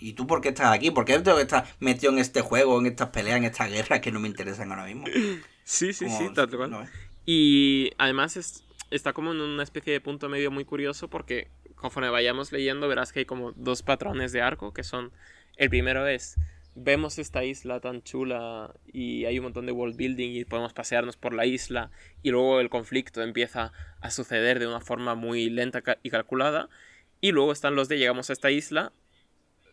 ¿Y 0.00 0.12
tú 0.14 0.26
por 0.26 0.40
qué 0.40 0.48
estás 0.48 0.72
aquí? 0.74 0.90
¿Por 0.90 1.04
qué 1.04 1.18
tengo 1.20 1.36
que 1.36 1.44
estar 1.44 1.64
metido 1.78 2.12
en 2.12 2.18
este 2.18 2.40
juego, 2.40 2.78
en 2.80 2.86
estas 2.86 3.10
peleas, 3.10 3.36
en 3.38 3.44
estas 3.44 3.70
guerras 3.70 4.00
que 4.00 4.10
no 4.10 4.18
me 4.20 4.26
interesan 4.28 4.70
ahora 4.72 4.84
mismo? 4.86 5.04
Sí, 5.64 5.92
sí, 5.92 6.06
Como- 6.06 6.18
sí, 6.18 6.34
tal 6.34 6.50
cual. 6.50 6.68
no. 6.72 6.84
Y 7.26 7.92
además 7.96 8.36
es- 8.36 8.64
está 8.90 9.12
como 9.12 9.30
en 9.30 9.40
una 9.40 9.62
especie 9.62 9.92
de 9.92 10.00
punto 10.00 10.28
medio 10.28 10.50
muy 10.50 10.64
curioso 10.64 11.08
porque 11.08 11.46
conforme 11.76 12.10
vayamos 12.10 12.50
leyendo 12.50 12.88
verás 12.88 13.12
que 13.12 13.20
hay 13.20 13.24
como 13.24 13.52
dos 13.52 13.84
patrones 13.84 14.32
de 14.32 14.42
arco 14.42 14.72
que 14.74 14.82
son, 14.82 15.12
el 15.60 15.68
primero 15.68 16.06
es, 16.08 16.36
vemos 16.74 17.18
esta 17.18 17.44
isla 17.44 17.80
tan 17.80 18.02
chula 18.02 18.74
y 18.90 19.26
hay 19.26 19.38
un 19.38 19.44
montón 19.44 19.66
de 19.66 19.72
world 19.72 19.94
building 19.94 20.30
y 20.30 20.46
podemos 20.46 20.72
pasearnos 20.72 21.18
por 21.18 21.34
la 21.34 21.44
isla 21.44 21.90
y 22.22 22.30
luego 22.30 22.60
el 22.60 22.70
conflicto 22.70 23.22
empieza 23.22 23.70
a 24.00 24.10
suceder 24.10 24.58
de 24.58 24.66
una 24.66 24.80
forma 24.80 25.14
muy 25.14 25.50
lenta 25.50 25.82
y 26.02 26.08
calculada 26.08 26.70
y 27.20 27.32
luego 27.32 27.52
están 27.52 27.74
los 27.74 27.90
de 27.90 27.98
llegamos 27.98 28.30
a 28.30 28.32
esta 28.32 28.50
isla, 28.50 28.94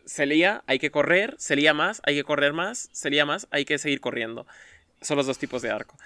se 0.04 0.26
lía, 0.26 0.62
hay 0.66 0.78
que 0.78 0.90
correr, 0.90 1.34
se 1.38 1.56
lía 1.56 1.72
más, 1.72 2.02
hay 2.04 2.16
que 2.16 2.24
correr 2.24 2.52
más, 2.52 2.90
se 2.92 3.08
lía 3.08 3.24
más, 3.24 3.48
hay 3.50 3.64
que 3.64 3.78
seguir 3.78 4.02
corriendo. 4.02 4.46
Son 5.00 5.16
los 5.16 5.26
dos 5.26 5.38
tipos 5.38 5.62
de 5.62 5.70
arco. 5.70 5.96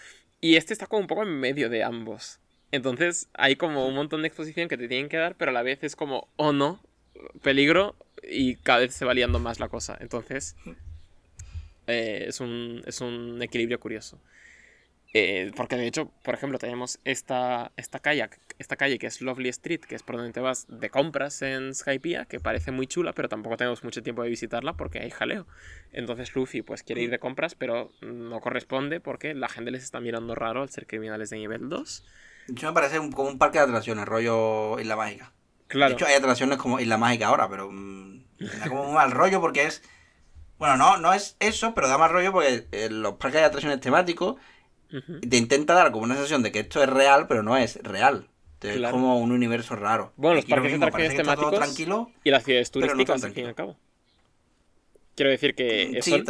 Y 0.40 0.54
este 0.54 0.72
está 0.74 0.86
como 0.86 1.00
un 1.00 1.08
poco 1.08 1.24
en 1.24 1.40
medio 1.40 1.68
de 1.68 1.82
ambos. 1.82 2.38
Entonces 2.70 3.28
hay 3.34 3.56
como 3.56 3.88
un 3.88 3.96
montón 3.96 4.22
de 4.22 4.28
exposición 4.28 4.68
que 4.68 4.76
te 4.76 4.86
tienen 4.86 5.08
que 5.08 5.16
dar, 5.16 5.34
pero 5.34 5.50
a 5.50 5.54
la 5.54 5.62
vez 5.62 5.82
es 5.82 5.96
como, 5.96 6.28
oh 6.36 6.52
no, 6.52 6.80
peligro, 7.42 7.96
y 8.22 8.56
cada 8.56 8.80
vez 8.80 8.94
se 8.94 9.04
va 9.04 9.14
liando 9.14 9.38
más 9.38 9.60
la 9.60 9.68
cosa. 9.68 9.96
Entonces 10.00 10.56
eh, 11.86 12.24
es, 12.28 12.40
un, 12.40 12.82
es 12.86 13.00
un 13.00 13.40
equilibrio 13.42 13.80
curioso. 13.80 14.18
Eh, 15.14 15.52
porque 15.56 15.76
de 15.76 15.86
hecho, 15.86 16.10
por 16.22 16.32
ejemplo, 16.32 16.58
tenemos 16.58 16.98
esta, 17.04 17.72
esta, 17.76 17.98
calle, 17.98 18.30
esta 18.58 18.76
calle 18.76 18.98
que 18.98 19.06
es 19.06 19.20
Lovely 19.20 19.50
Street, 19.50 19.80
que 19.80 19.94
es 19.94 20.02
por 20.02 20.16
donde 20.16 20.32
te 20.32 20.40
vas 20.40 20.66
de 20.68 20.88
compras 20.88 21.42
en 21.42 21.74
Skypiea, 21.74 22.24
que 22.24 22.40
parece 22.40 22.70
muy 22.70 22.86
chula, 22.86 23.12
pero 23.12 23.28
tampoco 23.28 23.58
tenemos 23.58 23.84
mucho 23.84 24.02
tiempo 24.02 24.22
de 24.22 24.30
visitarla 24.30 24.72
porque 24.72 25.00
hay 25.00 25.10
jaleo. 25.10 25.46
Entonces 25.92 26.34
Luffy 26.34 26.62
pues 26.62 26.82
quiere 26.82 27.02
ir 27.02 27.10
de 27.10 27.18
compras, 27.18 27.54
pero 27.54 27.92
no 28.00 28.40
corresponde 28.40 29.00
porque 29.00 29.34
la 29.34 29.50
gente 29.50 29.70
les 29.70 29.84
está 29.84 30.00
mirando 30.00 30.34
raro 30.34 30.62
al 30.62 30.70
ser 30.70 30.86
criminales 30.86 31.28
de 31.28 31.36
nivel 31.36 31.68
2. 31.68 32.04
Yo 32.48 32.68
me 32.68 32.74
parece 32.74 32.96
como 32.96 33.28
un 33.28 33.38
parque 33.38 33.58
de 33.58 33.64
atracciones, 33.64 34.06
rollo 34.06 34.80
Isla 34.80 34.96
Mágica. 34.96 35.32
Claro. 35.72 35.90
De 35.90 35.94
hecho, 35.94 36.06
hay 36.06 36.14
atracciones 36.14 36.58
como 36.58 36.78
Isla 36.80 36.98
Mágica 36.98 37.26
ahora, 37.28 37.48
pero 37.48 37.68
mm, 37.70 38.24
da 38.60 38.68
como 38.68 38.82
un 38.88 38.94
mal 38.94 39.10
rollo 39.10 39.40
porque 39.40 39.64
es... 39.64 39.82
Bueno, 40.58 40.76
no, 40.76 40.96
no 40.98 41.12
es 41.12 41.36
eso, 41.40 41.74
pero 41.74 41.88
da 41.88 41.98
mal 41.98 42.10
rollo 42.10 42.30
porque 42.32 42.66
en 42.70 43.02
los 43.02 43.14
parques 43.14 43.40
de 43.40 43.46
atracciones 43.46 43.80
temáticos 43.80 44.36
Ujú. 44.92 45.20
te 45.20 45.36
intenta 45.36 45.74
dar 45.74 45.90
como 45.90 46.04
una 46.04 46.14
sensación 46.14 46.42
de 46.42 46.52
que 46.52 46.60
esto 46.60 46.82
es 46.82 46.88
real, 46.88 47.26
pero 47.26 47.42
no 47.42 47.56
es 47.56 47.76
real. 47.82 48.28
Entonces, 48.54 48.78
Claro. 48.78 48.94
Es 48.96 49.00
como 49.00 49.18
un 49.18 49.32
universo 49.32 49.74
raro. 49.74 50.12
Bueno, 50.16 50.36
los 50.36 50.44
Aquí 50.44 50.52
parques 50.52 50.70
de 50.70 50.76
atracciones 50.76 51.16
temáticos 51.16 51.54
tranquilo. 51.54 52.12
Y 52.22 52.30
las 52.30 52.44
ciudades 52.44 52.68
no 52.76 52.80
turísticas, 52.80 53.20
tan 53.22 53.30
al 53.30 53.34
fin 53.34 53.44
y 53.44 53.48
al 53.48 53.54
cabo. 53.56 53.76
Quiero 55.16 55.30
decir 55.30 55.54
que 55.54 55.88
Mm, 55.90 55.96
eso 55.96 56.16
sí, 56.16 56.24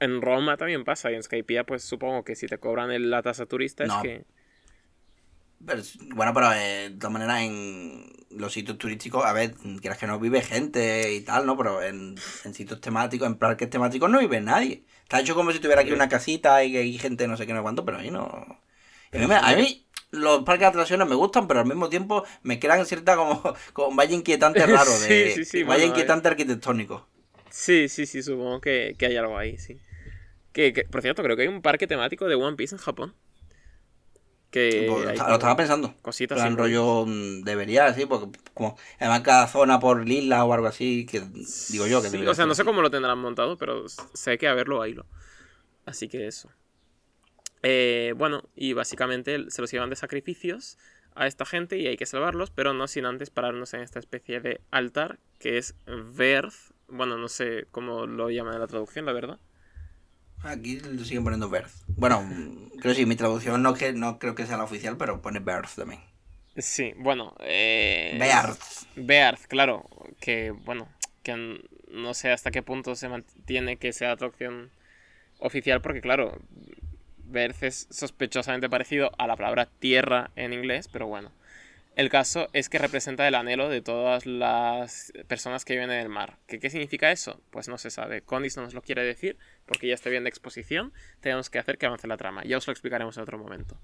en, 0.00 0.20
Roma 0.22 0.56
también 0.56 0.84
pasa. 0.84 1.10
Y 1.12 1.14
en 1.14 1.22
Skypiea, 1.22 1.64
pues 1.64 1.84
supongo 1.84 2.24
que 2.24 2.34
si 2.34 2.46
te 2.46 2.58
cobran 2.58 2.90
el- 2.90 3.10
la 3.10 3.22
tasa 3.22 3.46
turista 3.46 3.84
No. 3.84 3.96
es 3.96 4.02
que... 4.02 4.24
Pero 5.64 5.82
bueno, 6.14 6.32
pero 6.32 6.52
eh, 6.52 6.90
de 6.90 6.96
todas 6.96 7.12
maneras 7.12 7.42
en 7.42 8.10
los 8.30 8.52
sitios 8.52 8.78
turísticos, 8.78 9.24
a 9.24 9.32
ver, 9.32 9.54
quieras 9.80 9.98
que 9.98 10.06
no 10.06 10.18
vive 10.18 10.40
gente 10.40 11.12
y 11.12 11.20
tal, 11.20 11.46
¿no? 11.46 11.56
Pero 11.56 11.82
en, 11.82 12.14
en 12.44 12.54
sitios 12.54 12.80
temáticos, 12.80 13.26
en 13.26 13.36
parques 13.36 13.68
temáticos 13.68 14.08
no 14.10 14.20
vive 14.20 14.40
nadie. 14.40 14.84
Está 15.02 15.20
hecho 15.20 15.34
como 15.34 15.52
si 15.52 15.58
tuviera 15.58 15.82
aquí 15.82 15.92
una 15.92 16.08
casita 16.08 16.62
y 16.64 16.72
que 16.72 16.78
hay 16.78 16.98
gente 16.98 17.26
no 17.26 17.36
sé 17.36 17.46
qué, 17.46 17.52
no 17.52 17.62
cuánto, 17.62 17.84
pero 17.84 17.98
ahí 17.98 18.10
no... 18.10 18.60
Y 19.12 19.18
A 19.18 19.26
mí, 19.26 19.34
a 19.34 19.56
mí 19.56 19.86
los 20.12 20.44
parques 20.44 20.60
de 20.60 20.66
atracciones 20.66 21.08
me 21.08 21.14
gustan, 21.14 21.46
pero 21.48 21.60
al 21.60 21.66
mismo 21.66 21.88
tiempo 21.88 22.24
me 22.42 22.58
crean 22.58 22.86
cierta 22.86 23.16
como, 23.16 23.42
como 23.72 23.96
valle 23.96 24.14
inquietante 24.14 24.66
raro, 24.66 24.90
de, 25.00 25.32
Sí, 25.32 25.44
sí, 25.44 25.44
sí, 25.44 25.62
bueno, 25.64 25.84
inquietante 25.84 26.28
arquitectónico. 26.28 27.08
Sí, 27.50 27.88
sí, 27.88 28.06
sí, 28.06 28.22
supongo 28.22 28.60
que, 28.60 28.94
que 28.96 29.06
hay 29.06 29.16
algo 29.16 29.36
ahí, 29.36 29.58
sí. 29.58 29.80
Que, 30.52 30.72
que, 30.72 30.84
por 30.84 31.02
cierto, 31.02 31.22
creo 31.22 31.36
que 31.36 31.42
hay 31.42 31.48
un 31.48 31.62
parque 31.62 31.86
temático 31.86 32.26
de 32.26 32.34
One 32.36 32.56
Piece 32.56 32.74
en 32.74 32.80
Japón. 32.80 33.14
Que 34.50 34.86
Pues, 34.88 35.16
lo 35.16 35.16
como 35.16 35.34
estaba 35.34 35.56
pensando. 35.56 35.94
Cositas 36.02 36.36
plan 36.36 36.48
así, 36.48 36.56
rollo 36.56 37.06
mm, 37.06 37.42
debería, 37.42 37.86
así, 37.86 38.06
porque 38.06 38.38
como 38.52 38.76
además 38.98 39.20
cada 39.20 39.46
zona 39.46 39.78
por 39.78 40.08
isla 40.08 40.44
o 40.44 40.52
algo 40.52 40.66
así, 40.66 41.06
que 41.06 41.20
digo 41.68 41.86
yo 41.86 42.02
que 42.02 42.08
Sí, 42.08 42.26
o 42.26 42.34
sea, 42.34 42.46
no 42.46 42.54
sé 42.54 42.64
cómo 42.64 42.82
lo 42.82 42.90
tendrán 42.90 43.18
montado, 43.18 43.56
pero 43.56 43.88
sé 43.88 44.38
que 44.38 44.48
a 44.48 44.54
verlo 44.54 44.82
ahí 44.82 44.94
lo. 44.94 45.06
Así 45.86 46.08
que 46.08 46.26
eso. 46.26 46.50
Eh, 47.62 48.14
bueno, 48.16 48.42
y 48.56 48.72
básicamente 48.72 49.50
se 49.50 49.60
los 49.60 49.70
llevan 49.70 49.90
de 49.90 49.96
sacrificios 49.96 50.78
a 51.14 51.26
esta 51.26 51.44
gente 51.44 51.78
y 51.78 51.86
hay 51.86 51.96
que 51.96 52.06
salvarlos, 52.06 52.50
pero 52.50 52.72
no 52.72 52.88
sin 52.88 53.04
antes 53.06 53.30
pararnos 53.30 53.74
en 53.74 53.80
esta 53.80 53.98
especie 53.98 54.40
de 54.40 54.60
altar 54.70 55.18
que 55.38 55.58
es 55.58 55.74
Verth. 55.86 56.72
Bueno, 56.88 57.18
no 57.18 57.28
sé 57.28 57.66
cómo 57.70 58.06
lo 58.06 58.30
llaman 58.30 58.54
en 58.54 58.60
la 58.60 58.66
traducción, 58.66 59.06
la 59.06 59.12
verdad. 59.12 59.38
Aquí 60.42 60.80
lo 60.80 61.04
siguen 61.04 61.24
poniendo 61.24 61.50
Birth. 61.50 61.70
Bueno, 61.88 62.26
creo 62.80 62.94
que 62.94 63.00
sí, 63.00 63.06
mi 63.06 63.16
traducción 63.16 63.62
no, 63.62 63.74
que, 63.74 63.92
no 63.92 64.18
creo 64.18 64.34
que 64.34 64.46
sea 64.46 64.56
la 64.56 64.64
oficial, 64.64 64.96
pero 64.96 65.20
pone 65.20 65.40
Birth 65.40 65.76
también. 65.76 66.00
Sí, 66.56 66.94
bueno. 66.96 67.34
Eh, 67.40 68.16
Bearth. 68.18 68.62
Bearth, 68.96 69.46
claro. 69.46 69.88
Que, 70.20 70.50
bueno, 70.50 70.88
que 71.22 71.60
no 71.90 72.14
sé 72.14 72.30
hasta 72.30 72.50
qué 72.50 72.62
punto 72.62 72.94
se 72.96 73.08
mantiene 73.08 73.76
que 73.76 73.92
sea 73.92 74.16
traducción 74.16 74.70
oficial, 75.38 75.80
porque, 75.82 76.00
claro, 76.00 76.38
Bearth 77.24 77.62
es 77.62 77.86
sospechosamente 77.90 78.68
parecido 78.68 79.12
a 79.18 79.26
la 79.26 79.36
palabra 79.36 79.66
tierra 79.66 80.30
en 80.36 80.52
inglés, 80.52 80.88
pero 80.88 81.06
bueno. 81.06 81.32
El 81.96 82.08
caso 82.08 82.48
es 82.52 82.68
que 82.68 82.78
representa 82.78 83.26
el 83.26 83.34
anhelo 83.34 83.68
de 83.68 83.82
todas 83.82 84.24
las 84.24 85.12
personas 85.26 85.64
que 85.64 85.74
viven 85.74 85.90
en 85.90 85.98
el 85.98 86.08
mar. 86.08 86.38
¿Qué, 86.46 86.58
qué 86.60 86.70
significa 86.70 87.10
eso? 87.10 87.42
Pues 87.50 87.68
no 87.68 87.78
se 87.78 87.90
sabe. 87.90 88.22
Condis 88.22 88.56
no 88.56 88.62
nos 88.62 88.74
lo 88.74 88.80
quiere 88.80 89.02
decir 89.02 89.36
porque 89.70 89.86
ya 89.86 89.94
está 89.94 90.10
bien 90.10 90.24
de 90.24 90.30
exposición. 90.30 90.92
Tenemos 91.20 91.48
que 91.48 91.60
hacer 91.60 91.78
que 91.78 91.86
avance 91.86 92.08
la 92.08 92.16
trama. 92.16 92.42
Ya 92.44 92.58
os 92.58 92.66
lo 92.66 92.72
explicaremos 92.72 93.16
en 93.16 93.22
otro 93.22 93.38
momento. 93.38 93.78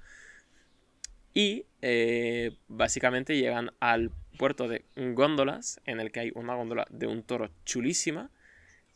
Y 1.33 1.67
eh, 1.81 2.57
básicamente 2.67 3.37
llegan 3.37 3.71
al 3.79 4.11
puerto 4.37 4.67
de 4.69 4.85
góndolas, 4.97 5.81
en 5.85 6.01
el 6.01 6.11
que 6.11 6.21
hay 6.21 6.33
una 6.35 6.55
góndola 6.55 6.87
de 6.91 7.07
un 7.07 7.23
toro 7.23 7.51
chulísima. 7.65 8.31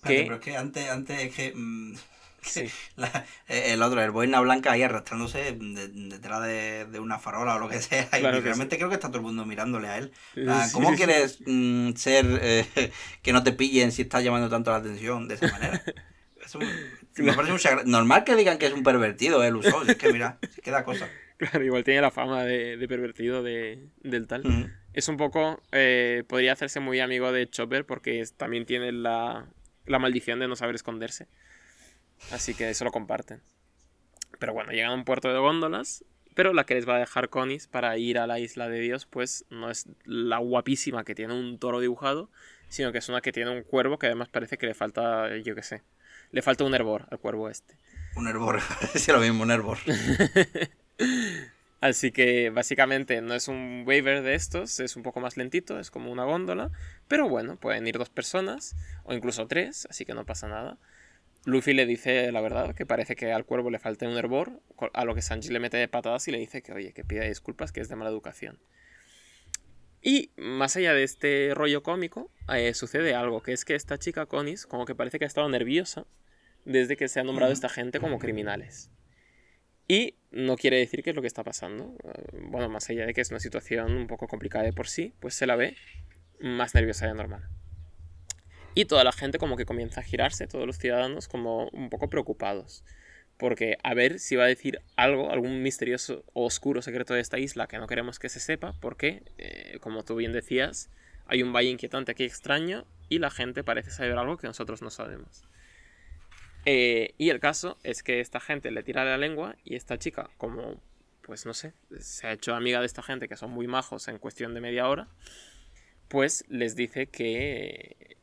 Que, 0.02 0.22
pero 0.22 0.34
es 0.36 0.40
que 0.40 0.56
antes, 0.56 0.88
antes 0.88 1.20
es 1.20 1.34
que. 1.34 1.52
mm, 1.54 1.94
sí, 2.42 2.70
la- 2.96 3.26
eh, 3.48 3.72
el 3.72 3.82
otro, 3.82 4.02
el 4.02 4.10
boina 4.10 4.40
blanca 4.40 4.72
ahí 4.72 4.82
arrastrándose 4.82 5.52
de- 5.52 5.88
detrás 5.88 6.42
de, 6.42 6.86
de 6.86 6.98
una 6.98 7.18
farola 7.18 7.56
o 7.56 7.58
lo 7.58 7.68
que 7.68 7.80
sea. 7.80 8.08
Y 8.14 8.20
Claro 8.20 8.38
que 8.38 8.44
realmente 8.44 8.76
creo 8.78 8.88
que 8.88 8.94
está 8.94 9.08
todo 9.08 9.18
el 9.18 9.24
mundo 9.24 9.44
mirándole 9.44 9.88
a 9.88 9.98
él. 9.98 10.10
Sí, 10.34 10.42
Ah, 10.48 10.64
sí, 10.66 10.72
¿Cómo 10.72 10.90
sí. 10.90 10.96
quieres 10.96 11.38
mm, 11.46 11.92
ser 11.92 12.26
eh, 12.42 12.92
que 13.22 13.32
no 13.34 13.42
te 13.42 13.52
pillen 13.52 13.92
si 13.92 14.02
estás 14.02 14.24
llamando 14.24 14.48
tanto 14.48 14.70
la 14.70 14.78
atención 14.78 15.28
de 15.28 15.34
esa 15.34 15.46
manera? 15.48 15.82
Es 16.50 17.18
un- 17.18 17.24
me 17.26 17.32
parece 17.32 17.52
un 17.52 17.58
sagra- 17.58 17.84
Normal 17.84 18.24
que 18.24 18.36
digan 18.36 18.58
que 18.58 18.66
es 18.66 18.72
un 18.72 18.82
pervertido 18.82 19.42
el 19.44 19.56
uso. 19.56 19.82
Es 19.86 19.96
que 19.96 20.12
mira, 20.12 20.38
se 20.50 20.60
queda 20.60 20.84
cosa. 20.84 21.08
claro, 21.38 21.64
igual 21.64 21.84
tiene 21.84 22.00
la 22.00 22.10
fama 22.10 22.44
de, 22.44 22.76
de 22.76 22.88
pervertido 22.88 23.42
de, 23.42 23.88
del 24.02 24.26
tal. 24.26 24.72
Es 24.92 25.08
un 25.08 25.16
poco. 25.16 25.62
eh, 25.72 26.24
podría 26.28 26.52
hacerse 26.52 26.80
muy 26.80 27.00
amigo 27.00 27.30
de 27.32 27.48
Chopper 27.48 27.84
porque 27.86 28.24
también 28.36 28.66
tiene 28.66 28.92
la, 28.92 29.46
la 29.86 29.98
maldición 29.98 30.38
de 30.40 30.48
no 30.48 30.56
saber 30.56 30.74
esconderse. 30.74 31.28
Así 32.32 32.54
que 32.54 32.68
eso 32.70 32.84
lo 32.84 32.90
comparten. 32.90 33.40
Pero 34.38 34.52
bueno, 34.52 34.72
llegan 34.72 34.90
a 34.90 34.94
un 34.94 35.04
puerto 35.04 35.32
de 35.32 35.38
góndolas. 35.38 36.04
Pero 36.34 36.52
la 36.52 36.64
que 36.64 36.74
les 36.74 36.88
va 36.88 36.96
a 36.96 37.00
dejar 37.00 37.28
Conis 37.28 37.66
para 37.66 37.98
ir 37.98 38.16
a 38.18 38.26
la 38.26 38.38
isla 38.38 38.68
de 38.68 38.78
Dios, 38.80 39.04
pues 39.04 39.44
no 39.50 39.68
es 39.70 39.88
la 40.04 40.38
guapísima 40.38 41.02
que 41.04 41.14
tiene 41.14 41.34
un 41.34 41.58
toro 41.58 41.80
dibujado, 41.80 42.30
sino 42.68 42.92
que 42.92 42.98
es 42.98 43.08
una 43.08 43.20
que 43.20 43.32
tiene 43.32 43.50
un 43.50 43.62
cuervo 43.64 43.98
que 43.98 44.06
además 44.06 44.28
parece 44.28 44.56
que 44.56 44.66
le 44.66 44.74
falta, 44.74 45.36
yo 45.38 45.56
qué 45.56 45.62
sé, 45.64 45.82
le 46.32 46.42
falta 46.42 46.64
un 46.64 46.74
hervor 46.74 47.06
al 47.10 47.18
cuervo 47.18 47.48
este. 47.48 47.76
Un 48.16 48.28
hervor. 48.28 48.60
sí, 48.94 49.12
lo 49.12 49.20
mismo, 49.20 49.42
un 49.42 49.50
hervor. 49.50 49.78
Así 51.80 52.12
que 52.12 52.50
básicamente 52.50 53.22
no 53.22 53.32
es 53.34 53.48
un 53.48 53.84
waiver 53.86 54.22
de 54.22 54.34
estos, 54.34 54.80
es 54.80 54.96
un 54.96 55.02
poco 55.02 55.20
más 55.20 55.38
lentito, 55.38 55.80
es 55.80 55.90
como 55.90 56.12
una 56.12 56.24
góndola, 56.24 56.70
pero 57.08 57.26
bueno, 57.26 57.56
pueden 57.56 57.86
ir 57.86 57.96
dos 57.96 58.10
personas 58.10 58.76
o 59.04 59.14
incluso 59.14 59.46
tres, 59.46 59.86
así 59.88 60.04
que 60.04 60.12
no 60.12 60.26
pasa 60.26 60.46
nada. 60.46 60.76
Luffy 61.46 61.72
le 61.72 61.86
dice 61.86 62.30
la 62.32 62.42
verdad, 62.42 62.74
que 62.74 62.84
parece 62.84 63.16
que 63.16 63.32
al 63.32 63.46
cuervo 63.46 63.70
le 63.70 63.78
falta 63.78 64.06
un 64.06 64.18
hervor, 64.18 64.60
a 64.92 65.06
lo 65.06 65.14
que 65.14 65.22
Sanji 65.22 65.48
le 65.48 65.58
mete 65.58 65.78
de 65.78 65.88
patadas 65.88 66.28
y 66.28 66.32
le 66.32 66.38
dice 66.38 66.60
que 66.60 66.72
oye, 66.72 66.92
que 66.92 67.02
pida 67.02 67.24
disculpas, 67.24 67.72
que 67.72 67.80
es 67.80 67.88
de 67.88 67.96
mala 67.96 68.10
educación. 68.10 68.58
Y 70.02 70.30
más 70.36 70.76
allá 70.76 70.94
de 70.94 71.02
este 71.02 71.52
rollo 71.54 71.82
cómico, 71.82 72.30
eh, 72.48 72.72
sucede 72.74 73.14
algo, 73.14 73.42
que 73.42 73.52
es 73.52 73.64
que 73.64 73.74
esta 73.74 73.98
chica 73.98 74.26
Conis 74.26 74.66
como 74.66 74.86
que 74.86 74.94
parece 74.94 75.18
que 75.18 75.24
ha 75.24 75.28
estado 75.28 75.48
nerviosa 75.48 76.06
desde 76.64 76.96
que 76.96 77.08
se 77.08 77.20
ha 77.20 77.24
nombrado 77.24 77.52
esta 77.52 77.68
gente 77.68 78.00
como 78.00 78.18
criminales. 78.18 78.90
Y 79.88 80.14
no 80.30 80.56
quiere 80.56 80.78
decir 80.78 81.02
qué 81.02 81.10
es 81.10 81.16
lo 81.16 81.22
que 81.22 81.28
está 81.28 81.42
pasando. 81.42 81.96
Eh, 82.04 82.38
Bueno, 82.44 82.68
más 82.68 82.88
allá 82.88 83.06
de 83.06 83.12
que 83.12 83.20
es 83.20 83.30
una 83.30 83.40
situación 83.40 83.96
un 83.96 84.06
poco 84.06 84.28
complicada 84.28 84.64
de 84.64 84.72
por 84.72 84.88
sí, 84.88 85.12
pues 85.20 85.34
se 85.34 85.46
la 85.46 85.56
ve 85.56 85.76
más 86.40 86.74
nerviosa 86.74 87.06
de 87.06 87.14
normal. 87.14 87.48
Y 88.74 88.84
toda 88.84 89.04
la 89.04 89.12
gente 89.12 89.38
como 89.38 89.56
que 89.56 89.66
comienza 89.66 90.00
a 90.00 90.04
girarse, 90.04 90.46
todos 90.46 90.66
los 90.66 90.78
ciudadanos 90.78 91.26
como 91.28 91.68
un 91.70 91.90
poco 91.90 92.08
preocupados. 92.08 92.84
Porque 93.40 93.78
a 93.82 93.94
ver 93.94 94.18
si 94.18 94.36
va 94.36 94.44
a 94.44 94.48
decir 94.48 94.82
algo, 94.96 95.32
algún 95.32 95.62
misterioso 95.62 96.24
o 96.34 96.44
oscuro 96.44 96.82
secreto 96.82 97.14
de 97.14 97.20
esta 97.20 97.38
isla 97.38 97.66
que 97.66 97.78
no 97.78 97.86
queremos 97.86 98.18
que 98.18 98.28
se 98.28 98.38
sepa, 98.38 98.74
porque, 98.80 99.22
eh, 99.38 99.78
como 99.80 100.04
tú 100.04 100.14
bien 100.14 100.34
decías, 100.34 100.90
hay 101.24 101.42
un 101.42 101.50
valle 101.50 101.70
inquietante 101.70 102.12
aquí 102.12 102.24
extraño 102.24 102.86
y 103.08 103.18
la 103.18 103.30
gente 103.30 103.64
parece 103.64 103.90
saber 103.90 104.18
algo 104.18 104.36
que 104.36 104.46
nosotros 104.46 104.82
no 104.82 104.90
sabemos. 104.90 105.42
Eh, 106.66 107.14
y 107.16 107.30
el 107.30 107.40
caso 107.40 107.78
es 107.82 108.02
que 108.02 108.20
esta 108.20 108.40
gente 108.40 108.70
le 108.70 108.82
tira 108.82 109.06
la 109.06 109.16
lengua 109.16 109.56
y 109.64 109.76
esta 109.76 109.98
chica, 109.98 110.28
como, 110.36 110.78
pues 111.22 111.46
no 111.46 111.54
sé, 111.54 111.72
se 111.98 112.26
ha 112.26 112.32
hecho 112.32 112.54
amiga 112.54 112.80
de 112.80 112.86
esta 112.86 113.02
gente 113.02 113.26
que 113.26 113.36
son 113.36 113.52
muy 113.52 113.66
majos 113.66 114.08
en 114.08 114.18
cuestión 114.18 114.52
de 114.52 114.60
media 114.60 114.86
hora, 114.86 115.08
pues 116.08 116.44
les 116.48 116.76
dice 116.76 117.06
que 117.06 118.18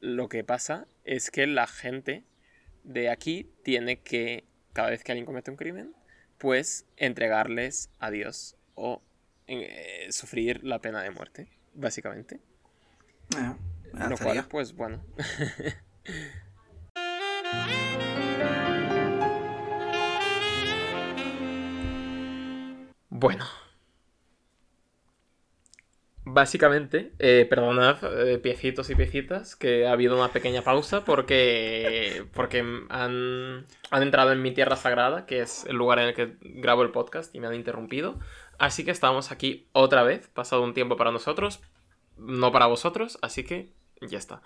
lo 0.00 0.28
que 0.28 0.44
pasa 0.44 0.86
es 1.04 1.30
que 1.30 1.46
la 1.46 1.66
gente 1.66 2.24
de 2.84 3.10
aquí 3.10 3.50
tiene 3.62 4.00
que, 4.00 4.44
cada 4.72 4.90
vez 4.90 5.04
que 5.04 5.12
alguien 5.12 5.26
comete 5.26 5.50
un 5.50 5.56
crimen, 5.56 5.94
pues 6.38 6.86
entregarles 6.96 7.90
a 7.98 8.10
Dios 8.10 8.56
o 8.74 9.02
eh, 9.46 10.06
sufrir 10.10 10.64
la 10.64 10.80
pena 10.80 11.02
de 11.02 11.10
muerte, 11.10 11.48
básicamente. 11.74 12.40
Eh, 13.36 13.54
Ya 13.94 14.08
Lo 14.08 14.16
cual, 14.16 14.46
pues 14.48 14.72
bueno. 14.74 15.04
bueno. 23.10 23.44
Básicamente, 26.24 27.12
eh, 27.18 27.46
perdonad, 27.50 27.98
eh, 28.28 28.38
piecitos 28.38 28.88
y 28.90 28.94
piecitas, 28.94 29.56
que 29.56 29.86
ha 29.88 29.92
habido 29.92 30.16
una 30.16 30.28
pequeña 30.28 30.62
pausa 30.62 31.04
porque, 31.04 32.24
porque 32.32 32.60
han, 32.90 33.66
han 33.90 34.02
entrado 34.02 34.30
en 34.30 34.40
mi 34.40 34.52
tierra 34.52 34.76
sagrada, 34.76 35.26
que 35.26 35.40
es 35.40 35.64
el 35.66 35.74
lugar 35.74 35.98
en 35.98 36.08
el 36.08 36.14
que 36.14 36.36
grabo 36.40 36.82
el 36.82 36.90
podcast, 36.90 37.34
y 37.34 37.40
me 37.40 37.48
han 37.48 37.54
interrumpido. 37.54 38.20
Así 38.58 38.84
que 38.84 38.92
estamos 38.92 39.32
aquí 39.32 39.66
otra 39.72 40.04
vez, 40.04 40.28
pasado 40.28 40.62
un 40.62 40.74
tiempo 40.74 40.96
para 40.96 41.10
nosotros, 41.10 41.60
no 42.16 42.52
para 42.52 42.66
vosotros, 42.66 43.18
así 43.20 43.42
que 43.42 43.72
ya 44.00 44.18
está. 44.18 44.42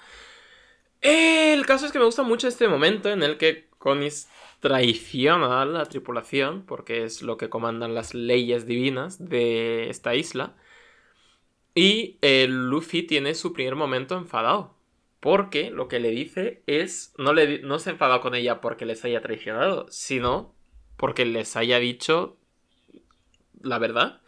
El 1.03 1.67
caso 1.67 1.85
es 1.85 1.93
que 1.93 1.99
me 1.99 2.07
gusta 2.07 2.23
mucho 2.23 2.49
este 2.49 2.69
momento 2.69 3.11
en 3.11 3.23
el 3.23 3.37
que 3.37 3.69
Conis 3.77 4.29
traiciona 4.61 5.61
a 5.61 5.67
la 5.67 5.85
tripulación, 5.85 6.65
porque 6.65 7.05
es 7.05 7.21
lo 7.21 7.37
que 7.37 7.51
comandan 7.51 7.95
las 7.95 8.15
leyes 8.15 8.67
divinas 8.67 9.29
de 9.29 9.91
esta 9.91 10.15
isla. 10.15 10.55
Y 11.77 12.17
eh, 12.23 12.47
Luffy 12.49 13.03
tiene 13.03 13.35
su 13.35 13.53
primer 13.53 13.77
momento 13.77 14.17
enfadado. 14.17 14.75
Porque 15.21 15.71
lo 15.71 15.89
que 15.89 16.01
le 16.01 16.11
dice 16.11 16.63
es. 16.67 17.15
No, 17.19 17.35
le, 17.35 17.61
no 17.61 17.79
se 17.79 17.91
enfada 17.91 18.21
con 18.21 18.35
ella 18.35 18.63
porque 18.63 18.87
les 18.87 19.05
haya 19.05 19.21
traicionado, 19.21 19.87
sino 19.91 20.55
porque 20.97 21.27
les 21.27 21.55
haya 21.55 21.79
dicho 21.79 22.39
la 23.61 23.79
verdad. 23.79 24.23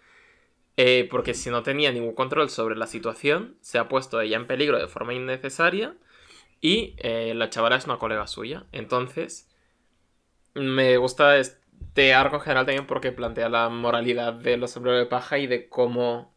Eh, 0.77 1.09
porque 1.11 1.33
si 1.33 1.49
no 1.49 1.63
tenía 1.63 1.91
ningún 1.91 2.15
control 2.15 2.51
sobre 2.51 2.77
la 2.77 2.87
situación, 2.87 3.57
se 3.63 3.79
ha 3.79 3.89
puesto 3.89 4.21
ella 4.21 4.37
en 4.37 4.47
peligro 4.47 4.79
de 4.79 4.87
forma 4.87 5.15
innecesaria. 5.15 5.97
Y 6.61 6.97
eh, 6.99 7.33
la 7.35 7.49
chavala 7.49 7.77
es 7.77 7.87
una 7.87 7.99
colega 7.99 8.27
suya. 8.27 8.67
Entonces, 8.73 9.49
me 10.53 10.99
gusta 10.99 11.39
este 11.39 12.13
arco 12.13 12.37
en 12.37 12.43
general 12.43 12.67
también 12.67 12.87
porque 12.87 13.11
plantea 13.11 13.49
la 13.49 13.71
moralidad 13.71 14.35
de 14.35 14.59
los 14.59 14.73
sombreros 14.73 15.01
de 15.01 15.07
paja 15.07 15.39
y 15.39 15.47
de 15.47 15.71
cómo 15.71 16.37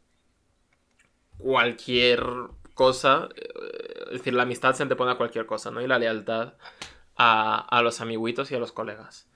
cualquier 1.41 2.23
cosa, 2.73 3.29
eh, 3.35 4.03
es 4.07 4.11
decir, 4.19 4.33
la 4.33 4.43
amistad 4.43 4.73
se 4.75 4.83
antepone 4.83 5.11
a 5.11 5.15
cualquier 5.15 5.45
cosa, 5.45 5.71
¿no? 5.71 5.81
Y 5.81 5.87
la 5.87 5.99
lealtad 5.99 6.53
a, 7.17 7.59
a 7.59 7.81
los 7.81 8.01
amiguitos 8.01 8.51
y 8.51 8.55
a 8.55 8.59
los 8.59 8.71
colegas. 8.71 9.27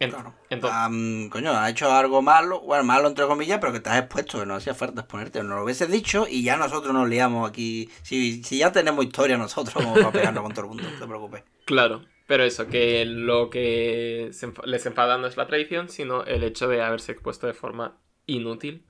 En- 0.00 0.10
Claro. 0.10 0.34
entonces, 0.50 1.30
coño, 1.30 1.52
ha 1.52 1.70
hecho 1.70 1.92
algo 1.92 2.22
malo, 2.22 2.60
bueno, 2.62 2.82
malo 2.82 3.06
entre 3.06 3.24
comillas, 3.26 3.58
pero 3.60 3.72
que 3.72 3.78
te 3.78 3.88
has 3.90 3.98
expuesto, 4.00 4.40
que 4.40 4.46
no 4.46 4.54
hacía 4.56 4.74
falta 4.74 5.02
exponerte. 5.02 5.40
Nos 5.44 5.56
lo 5.58 5.62
hubieses 5.64 5.88
dicho 5.90 6.26
y 6.28 6.42
ya 6.42 6.56
nosotros 6.56 6.92
nos 6.92 7.08
liamos 7.08 7.48
aquí. 7.48 7.88
Si, 8.02 8.42
si 8.42 8.58
ya 8.58 8.72
tenemos 8.72 9.04
historia 9.04 9.36
nosotros, 9.38 9.72
como 9.74 9.94
para 9.94 10.10
pegarnos 10.10 10.42
con 10.42 10.52
todo 10.52 10.62
el 10.62 10.68
mundo, 10.70 10.82
no 10.90 10.98
te 10.98 11.06
preocupes. 11.06 11.44
Claro, 11.66 12.04
pero 12.26 12.42
eso, 12.42 12.66
que 12.66 13.04
lo 13.04 13.48
que 13.48 14.30
se 14.32 14.48
enfa- 14.52 14.64
les 14.64 14.84
enfada 14.86 15.18
no 15.18 15.28
es 15.28 15.36
la 15.36 15.46
traición, 15.46 15.88
sino 15.88 16.24
el 16.24 16.42
hecho 16.42 16.66
de 16.66 16.82
haberse 16.82 17.12
expuesto 17.12 17.46
de 17.46 17.54
forma 17.54 17.96
inútil, 18.26 18.84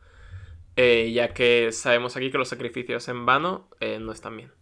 eh, 0.77 1.13
ya 1.13 1.35
que 1.35 1.73
sabemos 1.73 2.17
aquí 2.17 2.31
que 2.31 2.39
los 2.39 2.49
sacrificios 2.49 3.09
en 3.09 3.27
vano 3.27 3.69
eh, 3.81 3.99
no 4.01 4.13
están 4.13 4.37
bien. 4.37 4.53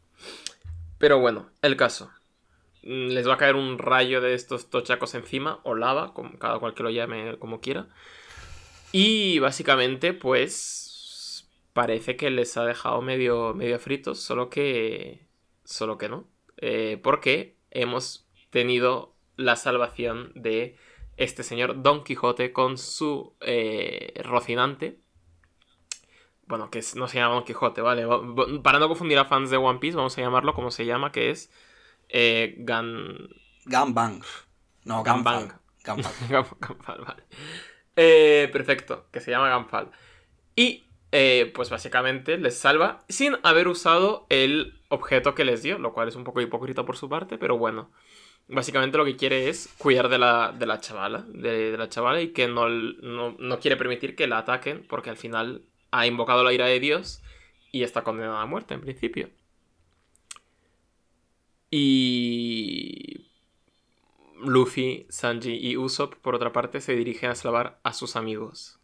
Pero 0.98 1.18
bueno, 1.18 1.50
el 1.62 1.76
caso. 1.76 2.10
Mm, 2.82 3.08
Les 3.08 3.28
va 3.28 3.34
a 3.34 3.36
caer 3.38 3.56
un 3.56 3.78
rayo 3.78 4.20
de 4.20 4.34
estos 4.34 4.70
tochacos 4.70 5.14
encima, 5.14 5.60
o 5.64 5.74
lava, 5.74 6.14
como 6.14 6.38
cada 6.38 6.58
cual 6.58 6.74
que 6.74 6.82
lo 6.82 6.90
llame 6.90 7.38
como 7.38 7.60
quiera. 7.60 7.88
Y 8.92 9.38
básicamente, 9.38 10.12
pues. 10.12 10.86
Parece 11.72 12.16
que 12.16 12.30
les 12.30 12.56
ha 12.56 12.64
dejado 12.64 13.00
medio, 13.00 13.54
medio 13.54 13.78
fritos, 13.78 14.20
solo 14.20 14.50
que. 14.50 15.26
Solo 15.64 15.98
que 15.98 16.08
no. 16.08 16.28
Eh, 16.56 16.98
porque 17.02 17.56
hemos 17.70 18.28
tenido 18.50 19.14
la 19.36 19.56
salvación 19.56 20.32
de 20.34 20.76
este 21.16 21.42
señor 21.44 21.82
Don 21.82 22.02
Quijote 22.04 22.52
con 22.52 22.76
su 22.76 23.34
eh, 23.40 24.12
Rocinante. 24.24 24.98
Bueno, 26.50 26.70
que 26.70 26.80
no 26.96 27.08
se 27.08 27.18
llama 27.18 27.34
Don 27.36 27.44
Quijote, 27.44 27.80
¿vale? 27.82 28.04
Va- 28.06 28.18
va- 28.18 28.62
Para 28.62 28.80
no 28.80 28.88
confundir 28.88 29.18
a 29.18 29.26
fans 29.26 29.50
de 29.50 29.58
One 29.58 29.78
Piece, 29.80 29.96
vamos 29.96 30.18
a 30.18 30.22
llamarlo 30.22 30.54
como 30.54 30.70
se 30.72 30.86
llama, 30.86 31.12
que 31.12 31.30
es 31.30 31.52
eh, 32.10 32.56
Gan... 32.58 33.30
Ganbang. 33.66 34.22
No, 34.84 35.02
Ganbang. 35.02 35.48
Ganbang. 35.48 35.60
Ganbang. 35.84 36.12
Gan- 36.28 36.46
Ganfal, 36.60 37.00
vale. 37.06 37.24
Eh, 37.96 38.48
perfecto, 38.52 39.08
que 39.12 39.20
se 39.20 39.30
llama 39.30 39.48
Ganfal. 39.48 39.90
Y 40.56 40.84
eh, 41.12 41.52
pues 41.54 41.70
básicamente 41.70 42.38
les 42.38 42.58
salva 42.58 43.04
sin 43.08 43.36
haber 43.42 43.68
usado 43.68 44.26
el 44.30 44.80
objeto 44.90 45.34
que 45.34 45.44
les 45.44 45.62
dio, 45.62 45.78
lo 45.78 45.92
cual 45.94 46.08
es 46.08 46.16
un 46.16 46.24
poco 46.24 46.40
hipócrita 46.42 46.84
por 46.86 46.96
su 46.96 47.08
parte, 47.08 47.38
pero 47.38 47.58
bueno. 47.58 47.90
Básicamente 48.48 48.98
lo 48.98 49.04
que 49.04 49.16
quiere 49.16 49.48
es 49.48 49.68
cuidar 49.78 50.08
de 50.08 50.18
la, 50.18 50.52
de 50.52 50.66
la 50.66 50.80
chavala, 50.80 51.24
de, 51.28 51.70
de 51.72 51.78
la 51.78 51.88
chavala 51.88 52.20
y 52.20 52.32
que 52.32 52.48
no, 52.48 52.68
no, 52.68 53.36
no 53.38 53.60
quiere 53.60 53.76
permitir 53.76 54.16
que 54.16 54.26
la 54.26 54.38
ataquen 54.38 54.86
porque 54.88 55.10
al 55.10 55.16
final 55.16 55.62
ha 55.90 56.06
invocado 56.06 56.44
la 56.44 56.52
ira 56.52 56.66
de 56.66 56.80
Dios 56.80 57.22
y 57.72 57.82
está 57.82 58.02
condenada 58.02 58.42
a 58.42 58.46
muerte 58.46 58.74
en 58.74 58.80
principio. 58.80 59.30
Y 61.70 63.30
Luffy, 64.42 65.06
Sanji 65.08 65.56
y 65.56 65.76
Usopp, 65.76 66.14
por 66.16 66.34
otra 66.34 66.52
parte, 66.52 66.80
se 66.80 66.96
dirigen 66.96 67.30
a 67.30 67.34
salvar 67.34 67.78
a 67.84 67.92
sus 67.92 68.16
amigos. 68.16 68.78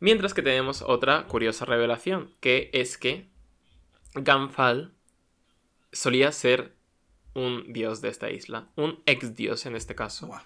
Mientras 0.00 0.34
que 0.34 0.42
tenemos 0.42 0.82
otra 0.82 1.26
curiosa 1.26 1.64
revelación, 1.64 2.34
que 2.40 2.70
es 2.72 2.98
que 2.98 3.28
Ganfal 4.14 4.92
solía 5.92 6.32
ser 6.32 6.74
un 7.34 7.72
dios 7.72 8.00
de 8.00 8.08
esta 8.08 8.30
isla, 8.30 8.68
un 8.76 9.02
ex 9.06 9.34
dios 9.34 9.66
en 9.66 9.76
este 9.76 9.94
caso. 9.94 10.26
Buah. 10.28 10.42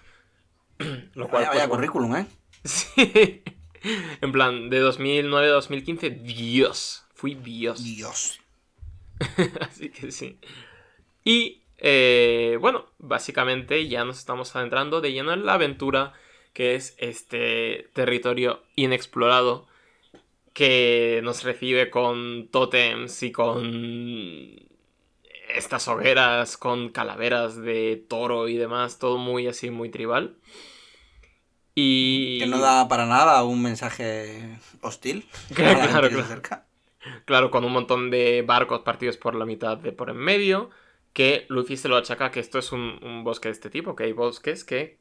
Lo 1.13 1.27
cual, 1.27 1.43
Vaya, 1.43 1.51
pues, 1.51 1.59
vaya 1.59 1.69
currículum, 1.69 2.15
¿eh? 2.15 2.27
Sí. 2.63 3.43
En 4.21 4.31
plan, 4.31 4.69
de 4.69 4.79
2009 4.79 5.47
a 5.47 5.51
2015, 5.51 6.09
Dios. 6.09 7.05
Fui 7.13 7.35
Dios. 7.35 7.83
Dios. 7.83 8.39
Así 9.59 9.89
que 9.89 10.11
sí. 10.11 10.39
Y 11.23 11.61
eh, 11.77 12.57
bueno, 12.61 12.85
básicamente 12.99 13.87
ya 13.87 14.05
nos 14.05 14.19
estamos 14.19 14.55
adentrando 14.55 15.01
de 15.01 15.11
lleno 15.11 15.33
en 15.33 15.45
la 15.45 15.55
aventura 15.55 16.13
que 16.53 16.75
es 16.75 16.95
este 16.97 17.89
territorio 17.93 18.61
inexplorado 18.75 19.67
que 20.53 21.21
nos 21.23 21.43
recibe 21.43 21.89
con 21.89 22.49
tótems 22.49 23.23
y 23.23 23.31
con 23.31 24.59
estas 25.55 25.87
hogueras, 25.87 26.57
con 26.57 26.89
calaveras 26.89 27.61
de 27.61 28.03
toro 28.07 28.47
y 28.47 28.57
demás, 28.57 28.99
todo 28.99 29.17
muy 29.17 29.47
así, 29.47 29.69
muy 29.69 29.89
tribal. 29.89 30.35
Y... 31.75 32.39
Que 32.39 32.47
no 32.47 32.59
da 32.59 32.87
para 32.87 33.05
nada 33.05 33.43
un 33.43 33.61
mensaje 33.61 34.59
hostil. 34.81 35.27
Claro, 35.53 35.81
a 35.81 35.87
la 35.87 35.87
gente 35.89 36.09
claro, 36.09 36.41
claro. 37.25 37.51
con 37.51 37.65
un 37.65 37.71
montón 37.73 38.09
de 38.11 38.43
barcos 38.45 38.81
partidos 38.81 39.17
por 39.17 39.35
la 39.35 39.45
mitad 39.45 39.77
de 39.77 39.91
por 39.91 40.09
en 40.09 40.17
medio, 40.17 40.69
que 41.13 41.45
Luffy 41.49 41.77
se 41.77 41.89
lo 41.89 41.97
achaca 41.97 42.31
que 42.31 42.39
esto 42.39 42.59
es 42.59 42.71
un, 42.71 42.99
un 43.03 43.23
bosque 43.23 43.49
de 43.49 43.53
este 43.53 43.69
tipo, 43.69 43.95
que 43.95 44.03
hay 44.05 44.13
bosques 44.13 44.63
que 44.63 44.99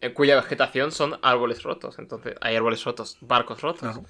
eh, 0.00 0.12
cuya 0.12 0.36
vegetación 0.36 0.92
son 0.92 1.18
árboles 1.22 1.62
rotos, 1.62 1.98
entonces 1.98 2.34
hay 2.40 2.56
árboles 2.56 2.84
rotos, 2.84 3.18
barcos 3.20 3.62
rotos, 3.62 3.80
Claro. 3.80 4.04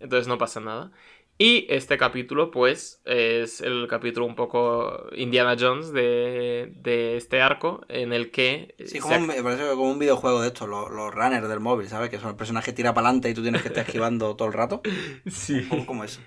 entonces 0.00 0.28
no 0.28 0.38
pasa 0.38 0.60
nada. 0.60 0.92
Y 1.38 1.66
este 1.68 1.98
capítulo, 1.98 2.50
pues, 2.50 3.02
es 3.04 3.60
el 3.60 3.86
capítulo 3.88 4.24
un 4.24 4.34
poco 4.34 5.06
Indiana 5.14 5.54
Jones 5.58 5.92
de, 5.92 6.72
de 6.76 7.18
este 7.18 7.42
arco, 7.42 7.84
en 7.88 8.14
el 8.14 8.30
que... 8.30 8.74
Sí, 8.78 8.86
se 8.86 8.98
como 9.00 9.16
un, 9.16 9.26
me 9.26 9.42
parece 9.42 9.68
como 9.68 9.90
un 9.90 9.98
videojuego 9.98 10.40
de 10.40 10.48
estos, 10.48 10.66
los, 10.66 10.90
los 10.90 11.14
runners 11.14 11.46
del 11.46 11.60
móvil, 11.60 11.88
¿sabes? 11.88 12.08
Que 12.08 12.18
son 12.18 12.30
el 12.30 12.36
personaje 12.36 12.70
que 12.70 12.76
tira 12.76 12.94
para 12.94 13.08
adelante 13.08 13.28
y 13.28 13.34
tú 13.34 13.42
tienes 13.42 13.60
que 13.60 13.68
estar 13.68 13.84
esquivando 13.84 14.34
todo 14.34 14.48
el 14.48 14.54
rato. 14.54 14.80
Sí. 15.26 15.66
Como, 15.68 15.84
como 15.86 16.04
eso. 16.04 16.20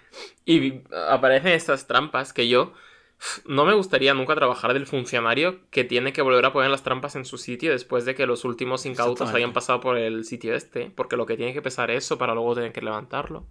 Y 0.46 0.84
aparecen 1.10 1.54
estas 1.54 1.88
trampas 1.88 2.32
que 2.32 2.48
yo 2.48 2.74
no 3.46 3.66
me 3.66 3.74
gustaría 3.74 4.14
nunca 4.14 4.36
trabajar 4.36 4.74
del 4.74 4.86
funcionario 4.86 5.60
que 5.72 5.84
tiene 5.84 6.14
que 6.14 6.22
volver 6.22 6.46
a 6.46 6.54
poner 6.54 6.70
las 6.70 6.84
trampas 6.84 7.16
en 7.16 7.26
su 7.26 7.38
sitio 7.38 7.72
después 7.72 8.06
de 8.06 8.16
que 8.16 8.26
los 8.26 8.46
últimos 8.46 8.86
incautos 8.86 9.34
hayan 9.34 9.54
pasado 9.54 9.82
por 9.82 9.98
el 9.98 10.24
sitio 10.24 10.54
este, 10.54 10.92
porque 10.92 11.18
lo 11.18 11.26
que 11.26 11.36
tiene 11.36 11.54
que 11.54 11.62
pesar 11.62 11.92
eso 11.92 12.18
para 12.18 12.34
luego 12.34 12.56
tener 12.56 12.72
que 12.72 12.82
levantarlo. 12.82 13.48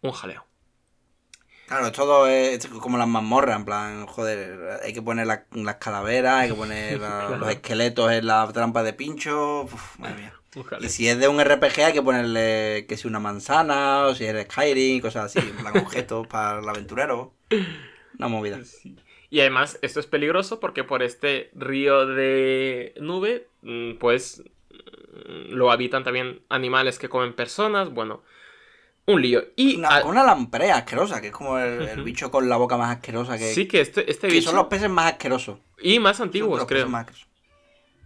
Un 0.00 0.12
jaleo. 0.12 0.46
Claro, 1.72 1.86
es 1.86 1.92
todo 1.92 2.26
es 2.28 2.66
como 2.66 2.98
las 2.98 3.08
mazmorras, 3.08 3.56
en 3.56 3.64
plan, 3.64 4.06
joder, 4.06 4.80
hay 4.84 4.92
que 4.92 5.00
poner 5.00 5.26
la- 5.26 5.46
las 5.54 5.76
calaveras, 5.76 6.34
hay 6.42 6.48
que 6.50 6.54
poner 6.54 7.00
la- 7.00 7.08
Claro. 7.28 7.36
los 7.38 7.48
esqueletos 7.48 8.12
en 8.12 8.26
la 8.26 8.46
trampa 8.52 8.82
de 8.82 8.92
pincho, 8.92 9.62
uf, 9.62 9.98
madre 9.98 10.16
mía. 10.16 10.34
Y 10.80 10.90
si 10.90 11.08
es 11.08 11.18
de 11.18 11.28
un 11.28 11.40
RPG 11.40 11.80
hay 11.82 11.92
que 11.94 12.02
ponerle 12.02 12.84
que 12.86 12.98
si 12.98 13.08
una 13.08 13.20
manzana, 13.20 14.04
o 14.06 14.14
si 14.14 14.26
es 14.26 14.44
Skyrim, 14.52 15.00
cosas 15.00 15.24
así, 15.34 15.38
en 15.48 15.56
plan 15.56 15.78
objetos 15.78 16.26
para 16.26 16.58
el 16.60 16.68
aventurero. 16.68 17.32
Una 18.18 18.28
movida. 18.28 18.62
Sí. 18.62 18.94
Y 19.30 19.40
además, 19.40 19.78
esto 19.80 19.98
es 19.98 20.06
peligroso 20.06 20.60
porque 20.60 20.84
por 20.84 21.02
este 21.02 21.48
río 21.54 22.04
de 22.04 22.92
nube, 23.00 23.48
mm, 23.62 23.94
pues 23.94 24.42
mm, 25.26 25.54
lo 25.54 25.72
habitan 25.72 26.04
también 26.04 26.42
animales 26.50 26.98
que 26.98 27.08
comen 27.08 27.32
personas. 27.32 27.88
Bueno, 27.88 28.22
Un 29.06 29.20
lío. 29.20 29.42
Y 29.56 29.76
Una, 29.76 29.88
a- 29.88 30.04
una 30.04 30.22
lamprea 30.24 30.76
asquerosa, 30.76 31.20
que 31.20 31.28
es 31.28 31.32
como 31.32 31.58
el, 31.58 31.82
el 31.82 32.02
bicho 32.04 32.30
con 32.30 32.48
la 32.48 32.56
boca 32.56 32.76
más 32.76 32.96
asquerosa 32.96 33.36
que, 33.36 33.52
sí 33.52 33.66
que 33.66 33.80
este, 33.80 34.08
este 34.10 34.28
que 34.28 34.34
bicho... 34.34 34.50
son 34.50 34.56
los 34.56 34.66
peces 34.68 34.88
más 34.88 35.12
asquerosos. 35.12 35.58
Y 35.80 35.98
más 35.98 36.20
antiguos, 36.20 36.64
creo. 36.66 36.88
más. 36.88 37.06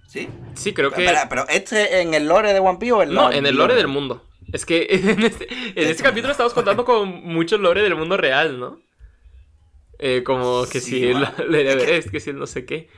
¿Sí? 0.08 0.28
Sí, 0.54 0.72
creo 0.72 0.90
que... 0.90 1.04
Espera, 1.04 1.28
pero 1.28 1.46
este 1.48 2.00
en 2.00 2.14
el 2.14 2.26
lore 2.26 2.52
de 2.54 2.60
One 2.60 2.78
Piece 2.78 2.92
o 2.92 3.02
en 3.02 3.12
No, 3.12 3.28
la- 3.28 3.36
en 3.36 3.44
el 3.44 3.56
lore 3.56 3.74
del 3.74 3.88
mundo. 3.88 4.24
Es 4.52 4.64
que 4.64 4.86
en 4.90 5.22
este, 5.22 5.52
en 5.52 5.58
este 5.68 5.90
Este 5.90 6.02
capítulo 6.02 6.30
estamos 6.32 6.54
contando 6.54 6.84
con 6.84 7.08
mucho 7.24 7.58
lore 7.58 7.82
del 7.82 7.94
mundo 7.96 8.16
real, 8.16 8.58
¿no? 8.58 8.80
Eh, 9.98 10.22
como 10.24 10.64
que 10.66 10.80
Sí, 10.80 10.90
si 11.00 11.04
el, 11.08 11.26
el 11.54 11.78
que- 12.04 12.10
que 12.10 12.20
si 12.20 12.30
el 12.30 12.38
no 12.38 12.46
sé 12.46 12.64
qué. 12.64 12.88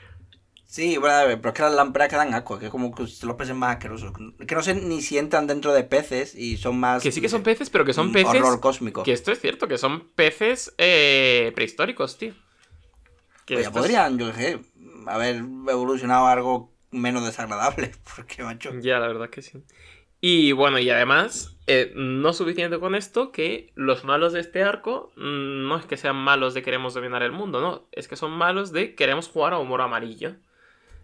Sí, 0.69 0.99
pero 1.01 1.49
es 1.49 1.55
que 1.55 1.63
las 1.63 1.73
lampreas 1.73 2.11
que 2.11 2.17
dan 2.17 2.35
asco, 2.35 2.59
que 2.59 2.67
es 2.67 2.71
como 2.71 2.95
que 2.95 3.03
los 3.03 3.37
peces 3.37 3.57
más 3.57 3.77
asquerosos. 3.77 4.13
Que 4.47 4.55
no 4.55 4.63
sé 4.63 4.75
ni 4.75 5.01
si 5.01 5.17
entran 5.17 5.47
dentro 5.47 5.73
de 5.73 5.83
peces 5.83 6.35
y 6.35 6.59
son 6.59 6.79
más... 6.79 7.03
Que 7.03 7.11
sí 7.11 7.23
que 7.23 7.31
son 7.31 7.43
peces, 7.43 7.71
pero 7.71 7.87
que 7.87 7.95
son 7.95 8.11
mm, 8.11 8.13
peces... 8.13 8.43
Horror 8.43 8.61
cósmico. 8.61 9.03
Que 9.03 9.13
esto 9.13 9.33
es 9.33 9.41
cierto, 9.41 9.67
que 9.67 9.79
son 9.79 10.11
peces 10.11 10.75
eh, 10.77 11.53
prehistóricos, 11.55 12.19
tío. 12.19 12.35
Que 13.47 13.55
Pues 13.55 13.67
ya 13.67 13.73
podrían, 13.73 14.19
yo 14.19 14.31
qué 14.35 14.61
haber 15.07 15.37
evolucionado 15.37 16.27
a 16.27 16.33
algo 16.33 16.71
menos 16.91 17.25
desagradable, 17.25 17.93
porque, 18.17 18.43
macho... 18.43 18.71
Ya, 18.79 18.99
la 18.99 19.09
verdad 19.09 19.31
que 19.31 19.41
sí. 19.41 19.63
Y 20.21 20.53
bueno, 20.53 20.79
y 20.79 20.91
además, 20.91 21.57
eh, 21.67 21.93
no 21.97 22.35
suficiente 22.35 22.79
con 22.79 22.95
esto, 22.95 23.33
que 23.33 23.73
los 23.75 24.05
malos 24.05 24.35
de 24.35 24.41
este 24.41 24.63
arco 24.63 25.13
mm, 25.17 25.67
no 25.67 25.79
es 25.79 25.87
que 25.87 25.97
sean 25.97 26.17
malos 26.17 26.53
de 26.53 26.61
queremos 26.61 26.93
dominar 26.93 27.23
el 27.23 27.33
mundo, 27.33 27.63
no, 27.63 27.89
es 27.93 28.07
que 28.07 28.17
son 28.17 28.33
malos 28.33 28.71
de 28.71 28.95
queremos 28.95 29.29
jugar 29.29 29.55
a 29.55 29.59
humor 29.59 29.81
amarillo. 29.81 30.37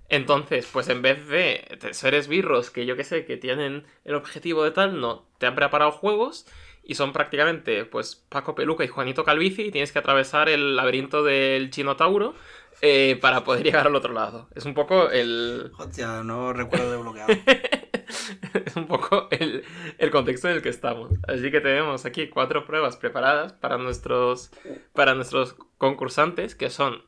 Entonces, 0.08 0.68
pues 0.72 0.88
en 0.88 1.02
vez 1.02 1.26
de 1.28 1.78
de 1.80 1.94
seres 1.94 2.28
birros 2.28 2.70
que 2.70 2.86
yo 2.86 2.96
que 2.96 3.04
sé, 3.04 3.24
que 3.24 3.36
tienen 3.36 3.84
el 4.04 4.14
objetivo 4.14 4.62
de 4.64 4.70
tal, 4.70 5.00
no, 5.00 5.26
te 5.38 5.46
han 5.46 5.54
preparado 5.54 5.92
juegos 5.92 6.46
y 6.86 6.94
son 6.94 7.12
prácticamente, 7.12 7.84
pues, 7.86 8.14
Paco 8.28 8.54
Peluca 8.54 8.84
y 8.84 8.88
Juanito 8.88 9.24
Calvici 9.24 9.62
y 9.62 9.70
tienes 9.70 9.90
que 9.90 9.98
atravesar 9.98 10.48
el 10.48 10.76
laberinto 10.76 11.24
del 11.24 11.70
Chinotauro 11.70 12.34
eh, 12.82 13.18
para 13.20 13.42
poder 13.42 13.62
llegar 13.64 13.86
al 13.86 13.96
otro 13.96 14.12
lado. 14.12 14.48
Es 14.54 14.66
un 14.66 14.74
poco 14.74 15.10
el, 15.10 15.72
Hostia, 15.78 16.22
no 16.22 16.52
recuerdo 16.52 16.90
de 16.90 16.98
bloqueado. 16.98 17.32
es 18.66 18.76
un 18.76 18.86
poco 18.86 19.28
el, 19.30 19.64
el 19.96 20.10
contexto 20.10 20.48
en 20.48 20.56
el 20.56 20.62
que 20.62 20.68
estamos. 20.68 21.12
Así 21.26 21.50
que 21.50 21.62
tenemos 21.62 22.04
aquí 22.04 22.28
cuatro 22.28 22.66
pruebas 22.66 22.98
preparadas 22.98 23.54
para 23.54 23.78
nuestros, 23.78 24.50
para 24.92 25.14
nuestros 25.14 25.56
concursantes, 25.78 26.54
que 26.54 26.68
son, 26.68 27.02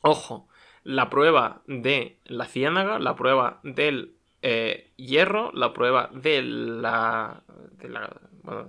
ojo, 0.00 0.48
la 0.86 1.10
prueba 1.10 1.62
de 1.66 2.16
la 2.26 2.46
ciénaga, 2.46 3.00
la 3.00 3.16
prueba 3.16 3.58
del 3.64 4.14
eh, 4.42 4.92
hierro, 4.96 5.50
la 5.52 5.72
prueba 5.72 6.10
de 6.12 6.42
la, 6.42 7.42
de 7.72 7.88
la... 7.88 8.16
Bueno, 8.44 8.68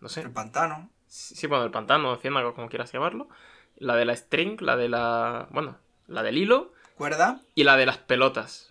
no 0.00 0.08
sé. 0.08 0.22
El 0.22 0.30
pantano. 0.30 0.88
Sí, 1.06 1.46
bueno, 1.46 1.64
el 1.64 1.70
pantano, 1.70 2.16
ciénaga, 2.16 2.54
como 2.54 2.70
quieras 2.70 2.90
llamarlo. 2.90 3.28
La 3.76 3.96
de 3.96 4.06
la 4.06 4.16
string, 4.16 4.60
la 4.62 4.76
de 4.76 4.88
la... 4.88 5.46
Bueno, 5.50 5.76
la 6.06 6.22
del 6.22 6.38
hilo 6.38 6.72
Cuerda. 6.96 7.42
y 7.54 7.64
la 7.64 7.76
de 7.76 7.84
las 7.84 7.98
pelotas. 7.98 8.67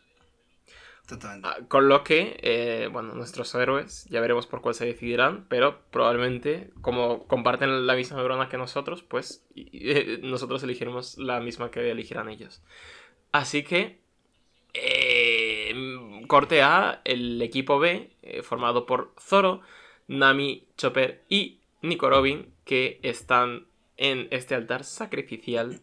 Totalmente. 1.08 1.48
Ah, 1.48 1.58
Con 1.68 1.88
lo 1.88 2.04
que, 2.04 2.38
eh, 2.42 2.90
bueno, 2.92 3.14
nuestros 3.14 3.56
héroes, 3.56 4.06
ya 4.10 4.20
veremos 4.20 4.46
por 4.46 4.62
cuál 4.62 4.76
se 4.76 4.86
decidirán, 4.86 5.46
pero 5.48 5.82
probablemente, 5.90 6.70
como 6.82 7.26
comparten 7.28 7.88
la 7.88 7.96
misma 7.96 8.18
neurona 8.18 8.50
que 8.50 8.58
nosotros, 8.58 9.04
pues 9.04 9.46
eh, 9.56 10.20
nosotros 10.22 10.64
elegiremos 10.64 11.18
la 11.18 11.40
misma 11.40 11.72
que 11.72 11.90
elegirán 11.90 12.28
ellos. 12.30 12.62
Así 13.32 13.64
que, 13.64 14.00
eh, 14.74 15.74
corte 16.28 16.62
A, 16.62 17.02
el 17.06 17.42
equipo 17.42 17.80
B, 17.80 18.12
eh, 18.22 18.44
formado 18.44 18.86
por 18.86 19.14
Zoro, 19.20 19.62
Nami, 20.08 20.68
Chopper 20.78 21.24
y 21.30 21.60
Nico 21.82 22.10
Robin, 22.10 22.54
que 22.66 23.00
están 23.02 23.68
en 23.96 24.28
este 24.32 24.56
altar 24.56 24.84
sacrificial 24.84 25.82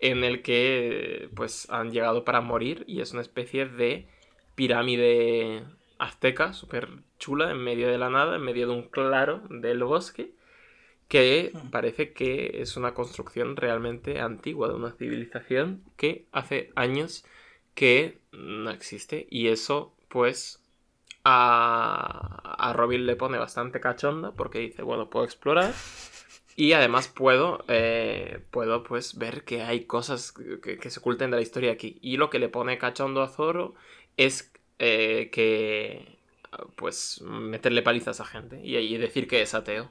en 0.00 0.22
el 0.24 0.42
que 0.42 1.28
pues 1.34 1.68
han 1.70 1.90
llegado 1.90 2.24
para 2.24 2.40
morir 2.40 2.84
y 2.86 3.00
es 3.00 3.12
una 3.12 3.22
especie 3.22 3.66
de 3.66 4.06
pirámide 4.54 5.64
azteca 5.98 6.52
súper 6.52 6.88
chula 7.18 7.50
en 7.50 7.58
medio 7.58 7.88
de 7.88 7.98
la 7.98 8.10
nada, 8.10 8.36
en 8.36 8.42
medio 8.42 8.66
de 8.66 8.74
un 8.74 8.82
claro 8.82 9.42
del 9.48 9.84
bosque 9.84 10.32
que 11.08 11.52
parece 11.70 12.12
que 12.12 12.60
es 12.62 12.76
una 12.76 12.94
construcción 12.94 13.56
realmente 13.56 14.20
antigua 14.20 14.68
de 14.68 14.74
una 14.74 14.92
civilización 14.92 15.82
que 15.96 16.26
hace 16.32 16.72
años 16.76 17.24
que 17.74 18.18
no 18.32 18.70
existe. 18.70 19.26
Y 19.30 19.48
eso 19.48 19.94
pues 20.08 20.62
a, 21.24 22.56
a 22.58 22.72
Robin 22.72 23.06
le 23.06 23.16
pone 23.16 23.38
bastante 23.38 23.80
cachonda 23.80 24.32
porque 24.32 24.58
dice 24.58 24.82
bueno 24.82 25.10
puedo 25.10 25.24
explorar 25.24 25.72
y 26.56 26.72
además 26.72 27.08
puedo, 27.08 27.64
eh, 27.68 28.40
puedo 28.50 28.84
pues 28.84 29.18
ver 29.18 29.44
que 29.44 29.62
hay 29.62 29.86
cosas 29.86 30.32
que, 30.32 30.78
que 30.78 30.90
se 30.90 31.00
oculten 31.00 31.30
de 31.30 31.36
la 31.36 31.42
historia 31.42 31.72
aquí. 31.72 31.98
Y 32.00 32.16
lo 32.16 32.30
que 32.30 32.38
le 32.38 32.48
pone 32.48 32.78
cachondo 32.78 33.22
a 33.22 33.28
Zoro 33.28 33.74
es 34.16 34.52
eh, 34.78 35.30
que 35.32 36.18
pues 36.76 37.20
meterle 37.22 37.82
palizas 37.82 38.20
a 38.20 38.24
gente 38.24 38.60
y, 38.64 38.76
y 38.76 38.96
decir 38.98 39.28
que 39.28 39.42
es 39.42 39.54
ateo. 39.54 39.90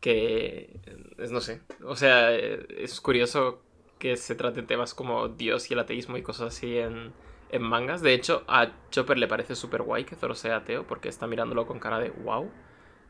Que 0.00 0.80
es 1.18 1.30
no 1.30 1.40
sé. 1.40 1.60
O 1.84 1.94
sea, 1.96 2.34
es 2.34 3.00
curioso 3.00 3.62
que 3.98 4.16
se 4.16 4.34
traten 4.34 4.66
temas 4.66 4.94
como 4.94 5.28
Dios 5.28 5.70
y 5.70 5.74
el 5.74 5.80
ateísmo 5.80 6.16
y 6.16 6.22
cosas 6.22 6.56
así 6.56 6.76
en, 6.78 7.12
en 7.50 7.62
mangas. 7.62 8.02
De 8.02 8.12
hecho, 8.14 8.44
a 8.48 8.72
Chopper 8.90 9.16
le 9.18 9.28
parece 9.28 9.54
súper 9.54 9.82
guay 9.82 10.04
que 10.04 10.16
Zoro 10.16 10.34
sea 10.34 10.56
ateo 10.56 10.86
porque 10.86 11.08
está 11.08 11.26
mirándolo 11.28 11.66
con 11.66 11.78
cara 11.78 12.00
de 12.00 12.10
wow. 12.10 12.50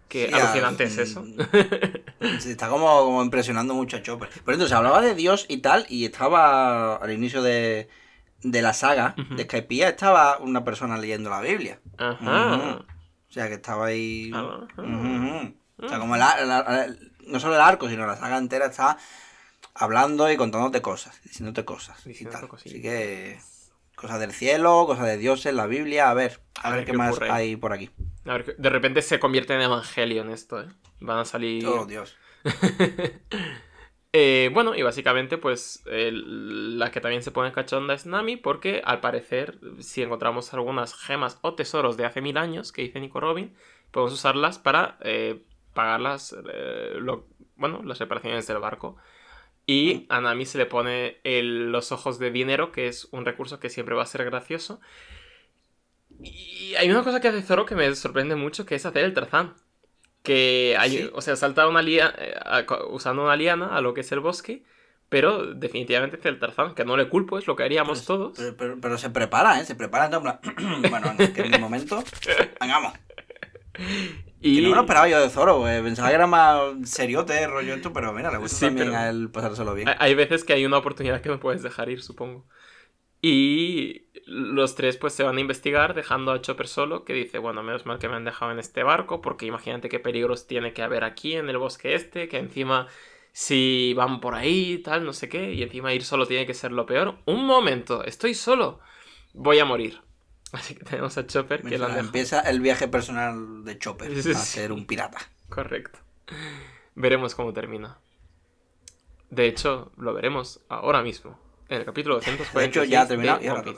Qué 0.09 0.28
Sí, 0.28 0.34
alucinante 0.34 0.84
ah, 0.84 0.86
es 0.86 0.98
eso. 0.98 1.30
Sí, 2.38 2.50
está 2.50 2.68
como, 2.68 2.86
como 3.05 3.22
impresionando 3.22 3.74
mucho 3.74 3.96
a 3.98 4.03
Chopper. 4.03 4.28
Pero 4.44 4.53
entonces 4.55 4.72
hablaba 4.76 5.03
de 5.03 5.14
Dios 5.14 5.46
y 5.48 5.59
tal, 5.59 5.86
y 5.88 6.05
estaba 6.07 6.96
al 6.96 7.12
inicio 7.12 7.42
de, 7.42 7.88
de 8.43 8.62
la 8.62 8.72
saga 8.74 9.14
Ujú. 9.18 9.36
de 9.36 9.45
Skypiea, 9.45 9.88
estaba 9.90 10.38
una 10.38 10.64
persona 10.64 10.99
leyendo 10.99 11.30
la 11.30 11.40
Biblia. 11.40 11.80
Ajá. 11.99 12.84
O 13.28 13.32
sea 13.32 13.49
que 13.49 13.55
estaba 13.55 13.86
ahí. 13.86 14.30
Ujú. 14.32 15.55
O 15.78 15.88
sea, 15.88 15.99
como 15.99 16.14
ar- 16.14 16.38
el- 16.88 17.12
no 17.26 17.40
solo 17.40 17.55
el 17.55 17.61
arco, 17.61 17.88
sino 17.88 18.07
la 18.07 18.16
saga 18.16 18.38
entera 18.38 18.66
está 18.66 18.99
hablando 19.74 20.30
y 20.30 20.36
contándote 20.36 20.82
cosas, 20.82 21.20
diciéndote 21.22 21.64
cosas 21.64 22.05
y 22.07 22.24
tal. 22.26 22.49
Así 22.55 22.82
que 22.82 23.38
cosas 23.97 24.20
del 24.20 24.32
cielo, 24.32 24.84
cosas 24.86 25.07
de 25.07 25.16
dioses, 25.16 25.55
la 25.55 25.66
Biblia, 25.66 26.11
a 26.11 26.14
ver, 26.14 26.40
a, 26.62 26.68
A 26.68 26.70
ver, 26.70 26.78
ver 26.80 26.84
qué, 26.86 26.93
qué 26.93 26.99
más 26.99 27.20
hay 27.22 27.57
por 27.57 27.72
aquí. 27.72 27.90
A 28.26 28.32
ver, 28.34 28.57
de 28.57 28.68
repente 28.70 29.01
se 29.03 29.18
convierte 29.18 29.55
en 29.55 29.62
evangelio 29.62 30.22
en 30.22 30.30
esto, 30.30 30.61
¿eh? 30.61 30.66
Van 31.01 31.18
a 31.20 31.24
salir... 31.24 31.66
Oh, 31.66 31.86
Dios. 31.86 32.16
Eh, 34.14 34.50
bueno, 34.52 34.74
y 34.74 34.82
básicamente, 34.82 35.38
pues, 35.38 35.82
la 35.86 36.90
que 36.90 37.00
también 37.00 37.22
se 37.22 37.30
pone 37.30 37.52
cachonda 37.52 37.94
es 37.94 38.05
Nami, 38.05 38.36
porque 38.36 38.82
al 38.84 39.01
parecer, 39.01 39.59
si 39.80 40.02
encontramos 40.02 40.52
algunas 40.52 40.94
gemas 40.94 41.39
o 41.43 41.55
tesoros 41.55 41.97
de 41.97 42.05
hace 42.05 42.20
mil 42.20 42.36
años, 42.36 42.72
que 42.72 42.82
dice 42.82 43.01
Nico 43.01 43.20
Robin, 43.20 43.55
podemos 43.90 44.12
usarlas 44.12 44.59
para 44.59 44.98
eh, 45.01 45.43
pagar 45.72 46.01
las, 46.01 46.36
eh, 46.52 46.98
bueno, 47.56 47.82
las 47.84 47.98
reparaciones 47.98 48.47
del 48.47 48.59
barco. 48.59 48.97
Y 49.66 50.06
a 50.09 50.20
Nami 50.20 50.44
se 50.44 50.59
le 50.59 50.66
pone 50.66 51.20
los 51.24 51.93
ojos 51.93 52.18
de 52.18 52.30
dinero, 52.30 52.72
que 52.72 52.89
es 52.89 53.09
un 53.12 53.24
recurso 53.24 53.60
que 53.60 53.70
siempre 53.70 53.94
va 53.94 54.02
a 54.02 54.06
ser 54.06 54.24
gracioso. 54.24 54.80
Y 56.20 56.74
hay 56.76 56.90
una 56.90 57.02
cosa 57.02 57.20
que 57.20 57.28
hace 57.28 57.43
Zoro 57.43 57.64
que 57.66 57.74
me 57.74 57.94
sorprende 57.94 58.34
mucho, 58.36 58.66
que 58.66 58.74
es 58.74 58.84
hacer 58.86 59.05
el 59.05 59.14
Tarzán. 59.14 59.55
Que 60.23 60.77
hay, 60.78 60.90
Sí. 60.99 61.11
o 61.12 61.20
sea, 61.20 61.35
salta 61.36 61.66
una 61.66 61.82
lia- 61.82 62.15
eh, 62.16 62.35
usando 62.90 63.24
una 63.24 63.35
liana 63.36 63.77
a 63.77 63.81
lo 63.81 63.93
que 63.94 64.03
es 64.03 64.12
el 64.12 64.20
bosque, 64.20 64.62
pero 65.09 65.53
definitivamente 65.55 66.16
hace 66.16 66.28
el 66.28 66.39
Tarzán, 66.39 66.74
que 66.74 66.85
no 66.85 66.97
le 66.97 67.09
culpo, 67.09 67.39
es 67.39 67.47
lo 67.47 67.57
que 67.57 67.65
haríamos 67.65 68.05
todos. 68.07 68.32
Pero, 68.39 68.57
pero- 68.57 68.78
pero 68.81 68.99
se 68.99 69.11
prepara, 69.11 69.61
¿eh? 69.61 69.65
Se 69.65 69.74
prepara. 69.74 70.07
en 70.15 70.23
plan, 70.23 70.40
bueno, 70.90 71.12
en 71.19 71.51
mi 71.51 71.59
momento. 71.59 72.03
Vengamos. 72.61 72.93
y 74.40 74.57
Que 74.57 74.62
no 74.62 74.69
me 74.70 74.74
lo 74.77 74.81
esperaba 74.82 75.09
yo 75.09 75.20
de 75.20 75.28
Zoro, 75.31 75.69
eh. 75.69 75.82
Pensaba 75.82 76.09
que 76.09 76.15
era 76.15 76.27
más 76.27 76.61
seriote, 76.85 77.47
rollo 77.47 77.74
esto, 77.74 77.93
pero 77.93 78.12
mira, 78.12 78.31
le 78.31 78.39
gusta 78.39 78.57
Sí, 78.59 78.66
también 78.66 78.94
a 78.94 79.09
él 79.09 79.28
pasárselo 79.31 79.74
bien. 79.74 79.89
hay- 79.89 79.97
hay 79.99 80.15
veces 80.15 80.44
que 80.44 80.53
hay 80.53 80.65
una 80.66 80.78
oportunidad 80.78 81.20
que 81.20 81.28
no 81.28 81.40
puedes 81.40 81.62
dejar 81.62 81.89
ir, 81.89 82.03
supongo. 82.03 82.47
Y 83.23 84.03
los 84.27 84.74
tres 84.74 84.97
pues 84.97 85.15
se 85.15 85.23
van 85.23 85.36
a 85.36 85.40
investigar 85.40 85.94
dejando 85.94 86.32
a 86.32 86.40
Chopper 86.43 86.66
solo, 86.66 87.05
que 87.05 87.15
dice, 87.15 87.39
bueno, 87.39 87.62
menos 87.62 87.86
mal 87.86 87.99
que 87.99 88.09
me 88.09 88.16
han 88.16 88.24
dejado 88.24 88.51
en 88.51 88.59
este 88.59 88.82
barco, 88.82 89.23
porque 89.23 89.47
imagínate 89.47 89.89
qué 89.89 90.01
peligros 90.01 90.49
tiene 90.49 90.73
que 90.73 90.82
haber 90.82 91.05
aquí 91.05 91.35
en 91.35 91.49
el 91.49 91.57
bosque 91.57 91.94
este, 91.94 92.28
que 92.28 92.39
encima 92.39 92.89
si 93.32 93.94
van 93.97 94.20
por 94.20 94.35
ahí, 94.35 94.78
tal, 94.78 95.05
no 95.05 95.12
sé 95.12 95.28
qué, 95.28 95.53
y 95.53 95.62
encima 95.62 95.94
ir 95.94 96.05
solo 96.05 96.27
tiene 96.27 96.47
que 96.47 96.53
ser 96.53 96.73
lo 96.73 96.85
peor. 96.85 97.16
Un 97.24 97.47
momento, 97.47 98.05
estoy 98.05 98.35
solo, 98.35 98.81
voy 99.32 99.61
a 99.61 99.65
morir. 99.65 100.01
Así 100.53 100.74
que 100.74 100.85
tenemos 100.85 101.16
a 101.16 101.27
Chopper 101.27 101.62
que 101.62 101.78
la 101.78 101.99
empieza 101.99 102.40
el 102.40 102.61
viaje 102.61 102.89
personal 102.89 103.65
de 103.65 103.78
Chopper 103.78 104.12
a 104.12 104.35
ser 104.35 104.73
un 104.73 104.85
pirata. 104.86 105.19
Correcto. 105.49 105.99
Veremos 106.94 107.35
cómo 107.35 107.53
termina. 107.53 107.99
De 109.31 109.47
hecho, 109.47 109.93
lo 109.97 110.12
veremos 110.12 110.61
ahora 110.69 111.03
mismo. 111.03 111.39
El 111.73 111.85
capítulo 111.86 112.16
246 112.16 112.55
De 112.55 112.65
hecho, 112.66 112.85
ya 112.85 113.03
ha 113.03 113.09
terminado 113.09 113.39
de 113.39 113.44
y 113.47 113.49
ahora 113.49 113.62
One 113.62 113.73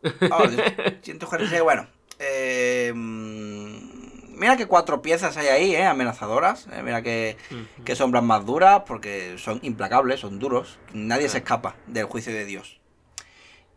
Piece. 0.00 0.32
Oh, 0.32 0.48
Dios. 0.48 0.62
146, 1.02 1.62
bueno. 1.62 1.86
Eh, 2.18 2.92
mira 2.94 4.56
que 4.56 4.66
cuatro 4.66 5.02
piezas 5.02 5.36
hay 5.36 5.48
ahí, 5.48 5.74
¿eh? 5.74 5.84
Amenazadoras. 5.84 6.66
eh, 6.72 6.82
Mira 6.82 7.02
que, 7.02 7.36
sombras 7.94 8.22
más 8.22 8.46
duras 8.46 8.82
porque 8.86 9.36
son 9.38 9.60
implacables, 9.62 10.20
son 10.20 10.38
duros. 10.38 10.78
Nadie 10.92 11.28
se 11.28 11.38
escapa 11.38 11.76
del 11.86 12.06
juicio 12.06 12.32
de 12.32 12.44
Dios. 12.46 12.80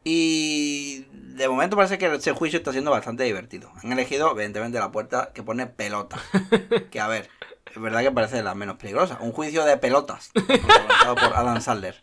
Y 0.04 1.06
de 1.12 1.50
momento 1.50 1.76
parece 1.76 1.98
que 1.98 2.14
ese 2.14 2.32
juicio 2.32 2.60
está 2.60 2.72
siendo 2.72 2.92
bastante 2.92 3.24
divertido. 3.24 3.72
Han 3.84 3.92
elegido, 3.92 4.32
evidentemente, 4.32 4.80
la 4.80 4.92
puerta 4.92 5.32
que 5.34 5.44
pone 5.44 5.68
pelota. 5.68 6.18
Que 6.92 7.00
a 7.02 7.08
ver, 7.08 7.30
es 7.74 7.82
verdad 7.82 8.02
que 8.02 8.12
parece 8.12 8.42
la 8.44 8.56
menos 8.56 8.78
peligrosa. 8.78 9.18
Un 9.20 9.32
juicio 9.34 9.66
de 9.66 9.78
pelotas. 9.78 10.32
por 10.36 11.34
Adam 11.36 11.60
Sandler. 11.60 12.00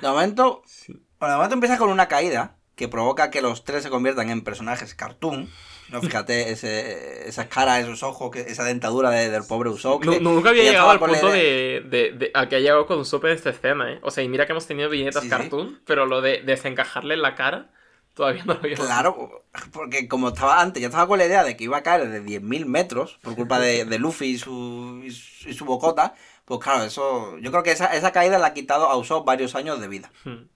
De 0.00 0.08
momento, 0.08 0.62
Sí. 0.66 0.92
bueno, 1.18 1.32
de 1.34 1.36
momento 1.36 1.54
empieza 1.54 1.78
con 1.78 1.90
una 1.90 2.08
caída 2.08 2.56
que 2.76 2.88
provoca 2.88 3.30
que 3.30 3.42
los 3.42 3.64
tres 3.64 3.82
se 3.82 3.90
conviertan 3.90 4.30
en 4.30 4.42
personajes 4.42 4.94
cartoon. 4.94 5.50
No, 5.90 6.00
fíjate, 6.24 6.52
ese, 6.52 7.28
esas 7.28 7.46
caras, 7.48 7.80
esos 7.82 8.02
ojos, 8.02 8.30
que, 8.30 8.40
esa 8.42 8.64
dentadura 8.64 9.10
de- 9.10 9.28
del 9.28 9.42
pobre 9.44 9.68
Usopp. 9.70 10.02
Que- 10.02 10.20
nunca 10.20 10.50
había 10.50 10.62
llegado 10.62 10.90
al 10.90 10.98
punto 11.00 11.30
de, 11.30 11.82
de, 11.90 12.12
de- 12.12 12.30
al 12.32 12.48
que 12.48 12.56
ha 12.56 12.60
llegado 12.60 12.86
con 12.86 13.00
Usopp 13.00 13.24
en 13.24 13.32
esta 13.32 13.50
escena, 13.50 13.92
¿eh? 13.92 13.98
O 14.02 14.10
sea, 14.10 14.22
y 14.24 14.28
mira 14.28 14.46
que 14.46 14.52
hemos 14.52 14.66
tenido 14.66 14.88
viñetas 14.88 15.22
Sí, 15.22 15.28
sí. 15.28 15.36
cartoon, 15.36 15.80
pero 15.84 16.06
lo 16.06 16.20
de 16.20 16.42
desencajarle 16.42 17.14
en 17.14 17.22
la 17.22 17.34
cara 17.34 17.70
todavía 18.14 18.44
no 18.44 18.54
lo 18.54 18.60
había 18.60 18.76
Claro, 18.76 19.44
porque 19.72 20.06
como 20.08 20.28
estaba 20.28 20.60
antes, 20.60 20.80
ya 20.80 20.88
estaba 20.88 21.06
con 21.06 21.18
la 21.18 21.26
idea 21.26 21.42
de 21.44 21.56
que 21.56 21.64
iba 21.64 21.78
a 21.78 21.82
caer 21.82 22.08
de 22.08 22.22
10.000 22.22 22.66
metros 22.66 23.18
por 23.22 23.34
culpa 23.34 23.58
de, 23.58 23.84
de 23.84 23.98
Luffy 23.98 24.26
y 24.26 24.38
su, 24.38 25.00
y 25.04 25.10
su, 25.10 25.48
y 25.48 25.54
su 25.54 25.64
bocota, 25.64 26.14
pues 26.50 26.60
claro, 26.64 26.82
eso. 26.82 27.38
Yo 27.38 27.52
creo 27.52 27.62
que 27.62 27.70
esa, 27.70 27.86
esa 27.94 28.10
caída 28.10 28.38
le 28.40 28.44
ha 28.44 28.52
quitado 28.52 28.86
a 28.88 28.96
Usopp 28.96 29.24
varios 29.24 29.54
años 29.54 29.80
de 29.80 29.86
vida. 29.86 30.10
Hmm. 30.24 30.48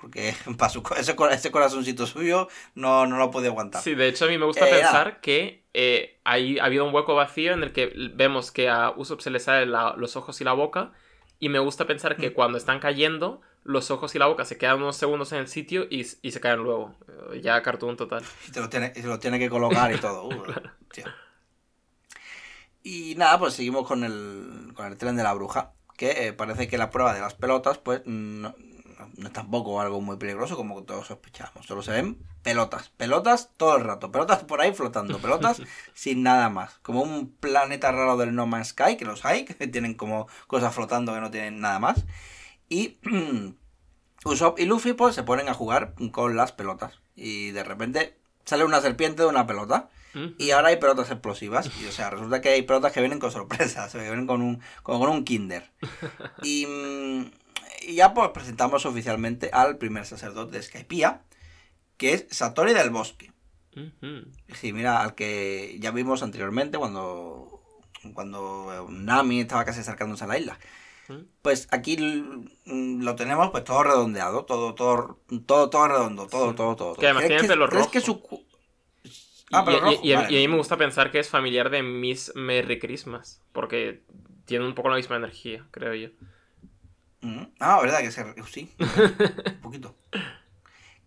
Porque 0.00 0.34
para 0.58 0.70
su, 0.70 0.82
ese, 0.96 1.14
ese 1.30 1.50
corazoncito 1.50 2.06
suyo 2.06 2.48
no, 2.74 3.06
no 3.06 3.18
lo 3.18 3.30
puede 3.30 3.48
aguantar. 3.48 3.82
Sí, 3.82 3.94
de 3.94 4.08
hecho 4.08 4.24
a 4.24 4.28
mí 4.28 4.38
me 4.38 4.46
gusta 4.46 4.66
Eh, 4.66 4.72
pensar 4.72 5.20
que 5.20 5.62
eh, 5.74 6.18
hay, 6.24 6.58
ha 6.58 6.64
habido 6.64 6.86
un 6.86 6.94
hueco 6.94 7.14
vacío 7.14 7.52
en 7.52 7.62
el 7.62 7.72
que 7.72 7.92
vemos 8.14 8.50
que 8.50 8.70
a 8.70 8.90
Usopp 8.96 9.20
se 9.20 9.28
le 9.30 9.40
salen 9.40 9.70
la- 9.72 9.94
los 9.96 10.16
ojos 10.16 10.40
y 10.40 10.44
la 10.44 10.54
boca 10.54 10.92
y 11.38 11.50
me 11.50 11.58
gusta 11.58 11.86
pensar 11.86 12.16
que 12.16 12.32
cuando 12.32 12.56
están 12.56 12.80
cayendo 12.80 13.42
los 13.64 13.90
ojos 13.90 14.14
y 14.14 14.18
la 14.18 14.26
boca 14.26 14.44
se 14.46 14.56
quedan 14.56 14.76
unos 14.78 14.96
segundos 14.96 15.32
en 15.32 15.38
el 15.40 15.48
sitio 15.48 15.86
y, 15.90 16.06
y 16.22 16.30
se 16.32 16.40
caen 16.40 16.60
luego. 16.60 16.94
Eh, 17.32 17.40
Ya 17.42 17.60
cartoon 17.62 17.96
total. 17.96 18.24
Y 18.48 18.52
te 18.52 18.60
lo 18.60 18.68
tiene, 18.68 18.92
y 18.96 19.02
se 19.02 19.06
lo 19.06 19.18
tiene 19.18 19.38
que 19.38 19.50
colocar 19.50 19.92
y 19.92 19.98
todo. 19.98 20.28
Uh, 20.28 20.44
tío. 20.92 21.04
Y 22.82 23.14
nada, 23.16 23.38
pues 23.38 23.54
seguimos 23.54 23.86
con 23.86 24.04
el, 24.04 24.72
con 24.74 24.86
el 24.86 24.96
tren 24.96 25.16
de 25.16 25.22
la 25.22 25.34
bruja. 25.34 25.72
Que 25.96 26.26
eh, 26.26 26.32
parece 26.32 26.68
que 26.68 26.78
la 26.78 26.90
prueba 26.90 27.14
de 27.14 27.20
las 27.20 27.34
pelotas, 27.34 27.78
pues 27.78 28.02
no, 28.06 28.54
no 29.16 29.26
es 29.26 29.32
tampoco 29.32 29.80
algo 29.80 30.00
muy 30.00 30.16
peligroso 30.16 30.56
como 30.56 30.82
todos 30.82 31.06
sospechamos. 31.06 31.66
Solo 31.66 31.82
se 31.82 31.92
ven 31.92 32.18
pelotas. 32.42 32.90
Pelotas 32.90 33.50
todo 33.56 33.76
el 33.76 33.84
rato. 33.84 34.10
Pelotas 34.10 34.44
por 34.44 34.60
ahí 34.60 34.72
flotando. 34.72 35.18
Pelotas 35.18 35.62
sin 35.94 36.22
nada 36.22 36.48
más. 36.48 36.78
Como 36.82 37.02
un 37.02 37.30
planeta 37.30 37.92
raro 37.92 38.16
del 38.16 38.34
No 38.34 38.46
Man's 38.46 38.68
Sky, 38.68 38.96
que 38.96 39.04
los 39.04 39.24
hay, 39.24 39.44
que 39.46 39.66
tienen 39.66 39.94
como 39.94 40.28
cosas 40.46 40.74
flotando 40.74 41.14
que 41.14 41.20
no 41.20 41.30
tienen 41.30 41.60
nada 41.60 41.78
más. 41.78 42.04
Y 42.68 42.98
Usopp 44.24 44.58
y 44.58 44.64
Luffy 44.64 44.92
pues 44.92 45.14
se 45.14 45.22
ponen 45.22 45.48
a 45.48 45.54
jugar 45.54 45.94
con 46.10 46.36
las 46.36 46.52
pelotas. 46.52 47.00
Y 47.14 47.50
de 47.50 47.64
repente 47.64 48.18
sale 48.44 48.64
una 48.64 48.80
serpiente 48.80 49.22
de 49.22 49.28
una 49.28 49.46
pelota. 49.46 49.90
Mm. 50.14 50.26
Y 50.38 50.50
ahora 50.50 50.68
hay 50.68 50.76
pelotas 50.76 51.10
explosivas. 51.10 51.70
Y 51.82 51.86
o 51.86 51.92
sea, 51.92 52.10
resulta 52.10 52.40
que 52.40 52.50
hay 52.50 52.62
pelotas 52.62 52.92
que 52.92 53.00
vienen 53.00 53.18
con 53.18 53.30
sorpresas. 53.32 53.92
Que 53.92 53.98
vienen 54.00 54.26
con 54.26 54.42
un, 54.42 54.60
con, 54.82 55.00
con 55.00 55.08
un 55.10 55.24
kinder. 55.24 55.70
Y, 56.42 56.66
mm, 56.66 57.30
y 57.88 57.94
ya 57.94 58.14
pues 58.14 58.30
presentamos 58.30 58.86
oficialmente 58.86 59.50
al 59.52 59.78
primer 59.78 60.06
sacerdote 60.06 60.56
de 60.56 60.62
Skypiea. 60.62 61.22
Que 61.96 62.14
es 62.14 62.26
Satori 62.30 62.72
del 62.74 62.90
Bosque. 62.90 63.32
Sí, 64.54 64.72
mira, 64.72 65.00
al 65.02 65.14
que 65.14 65.78
ya 65.80 65.90
vimos 65.92 66.22
anteriormente 66.22 66.76
cuando, 66.76 67.62
cuando 68.12 68.70
eh, 68.70 68.92
Nami 68.92 69.40
estaba 69.40 69.64
casi 69.64 69.80
acercándose 69.80 70.24
a 70.24 70.26
la 70.26 70.38
isla. 70.38 70.58
Pues 71.42 71.68
aquí 71.70 71.96
mm, 72.66 73.02
lo 73.02 73.14
tenemos 73.16 73.50
pues 73.50 73.64
todo 73.64 73.82
redondeado, 73.82 74.44
todo, 74.44 74.74
todo, 74.74 75.20
todo, 75.46 75.70
todo 75.70 75.88
redondo, 75.88 76.26
todo, 76.26 76.50
Sí. 76.50 76.56
todo, 76.56 76.76
todo. 76.76 76.94
Que 76.94 77.06
además 77.06 77.24
¿Crees 77.24 77.42
tiene 77.42 77.54
que- 77.64 77.70
crees 77.70 77.86
que 77.88 78.00
su 78.00 78.20
Ah, 79.52 79.64
pero 79.64 79.76
y- 79.78 79.80
rojo, 79.80 80.00
y- 80.02 80.08
y 80.08 80.12
a- 80.12 80.20
vale. 80.22 80.32
y 80.32 80.36
a 80.36 80.40
mí 80.40 80.48
me 80.48 80.56
gusta 80.56 80.76
pensar 80.76 81.10
que 81.10 81.18
es 81.18 81.28
familiar 81.28 81.70
de 81.70 81.82
Miss 81.82 82.32
Merry 82.34 82.78
Christmas, 82.78 83.40
porque 83.52 84.02
tiene 84.44 84.66
un 84.66 84.74
poco 84.74 84.88
la 84.88 84.96
misma 84.96 85.16
energía, 85.16 85.64
creo 85.70 85.94
yo. 85.94 86.08
Mm, 87.20 87.44
Ah, 87.60 87.80
verdad 87.80 88.00
que 88.00 88.10
se... 88.10 88.24
Sí, 88.50 88.72
un 88.78 89.60
poquito. 89.62 89.94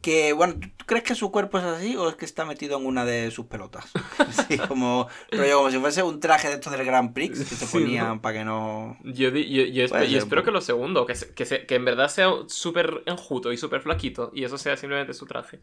Que, 0.02 0.34
bueno, 0.34 0.54
¿tú 0.78 0.86
crees 0.86 1.04
que 1.04 1.16
su 1.16 1.32
cuerpo 1.32 1.58
es 1.58 1.64
así 1.64 1.96
o 1.98 2.08
es 2.08 2.16
que 2.16 2.26
está 2.26 2.46
metido 2.46 2.78
en 2.78 2.86
una 2.86 3.06
de 3.06 3.32
sus 3.32 3.48
pelotas? 3.48 3.92
Sí, 4.48 4.58
como, 4.60 5.08
rollo, 5.32 5.58
como 5.58 5.72
si 5.72 5.80
fuese 5.80 6.04
un 6.04 6.20
traje 6.20 6.48
de 6.48 6.56
estos 6.56 6.72
del 6.72 6.86
Grand 6.86 7.12
Prix 7.14 7.40
que 7.40 7.56
se 7.56 7.66
ponían 7.66 8.20
para 8.22 8.38
que 8.40 8.46
no... 8.46 8.98
Yo, 9.04 9.30
yo, 9.30 9.64
yo 9.66 9.88
ser, 9.88 10.04
espero 10.16 10.44
que 10.44 10.52
lo 10.52 10.62
segundo, 10.62 11.06
que, 11.08 11.16
se- 11.16 11.34
que, 11.34 11.46
se- 11.46 11.66
que 11.66 11.74
en 11.76 11.86
verdad 11.86 12.08
sea 12.10 12.30
súper 12.48 13.02
enjuto 13.08 13.52
y 13.52 13.58
súper 13.58 13.82
flaquito, 13.82 14.30
y 14.34 14.44
eso 14.44 14.58
sea 14.60 14.78
simplemente 14.78 15.14
su 15.16 15.26
traje. 15.26 15.60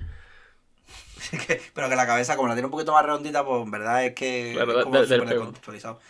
que- 1.46 1.60
pero 1.74 1.88
que 1.88 1.96
la 1.96 2.06
cabeza, 2.06 2.36
como 2.36 2.48
la 2.48 2.54
tiene 2.54 2.66
un 2.66 2.70
poquito 2.72 2.92
más 2.92 3.04
redondita, 3.04 3.44
pues 3.44 3.62
en 3.62 3.70
verdad 3.70 4.04
es 4.04 4.14
que 4.14 4.52
Claro, 4.54 4.78
es 4.78 4.84
como 4.84 5.00
de- 5.00 5.06
pego. 5.08 5.24
descontextualizado. 5.26 6.00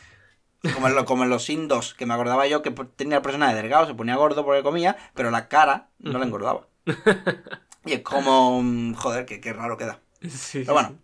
Como 0.74 0.86
en, 0.88 0.94
lo- 0.94 1.04
como 1.04 1.24
en 1.24 1.30
los 1.30 1.44
Sindos, 1.44 1.94
que 1.94 2.06
me 2.06 2.14
acordaba 2.14 2.46
yo 2.46 2.62
que 2.62 2.70
tenía 2.70 3.16
el 3.16 3.22
personaje 3.22 3.54
delgado, 3.56 3.86
se 3.86 3.94
ponía 3.94 4.16
gordo 4.16 4.44
porque 4.44 4.62
comía, 4.62 4.96
pero 5.14 5.30
la 5.30 5.48
cara 5.48 5.88
no 5.98 6.12
Ujú. 6.18 6.22
engordaba. 6.22 6.68
y 7.84 7.92
es 7.94 8.00
como, 8.02 8.62
joder, 8.96 9.26
que 9.26 9.40
qué 9.40 9.52
raro 9.52 9.76
queda. 9.76 10.00
Sí, 10.28 10.60
Pero 10.60 10.74
bueno, 10.74 10.94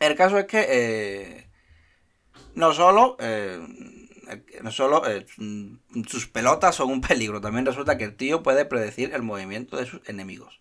el 0.00 0.14
caso 0.16 0.38
es 0.38 0.46
que 0.46 0.64
eh, 0.68 1.48
no 2.54 2.72
solo, 2.72 3.16
eh, 3.20 3.60
no 4.62 4.70
solo 4.70 5.02
eh, 5.08 5.26
sus 6.06 6.26
pelotas 6.28 6.76
son 6.76 6.90
un 6.90 7.00
peligro, 7.00 7.40
también 7.40 7.66
resulta 7.66 7.98
que 7.98 8.04
el 8.04 8.16
tío 8.16 8.42
puede 8.42 8.64
predecir 8.64 9.12
el 9.14 9.22
movimiento 9.22 9.76
de 9.76 9.86
sus 9.86 10.08
enemigos. 10.08 10.60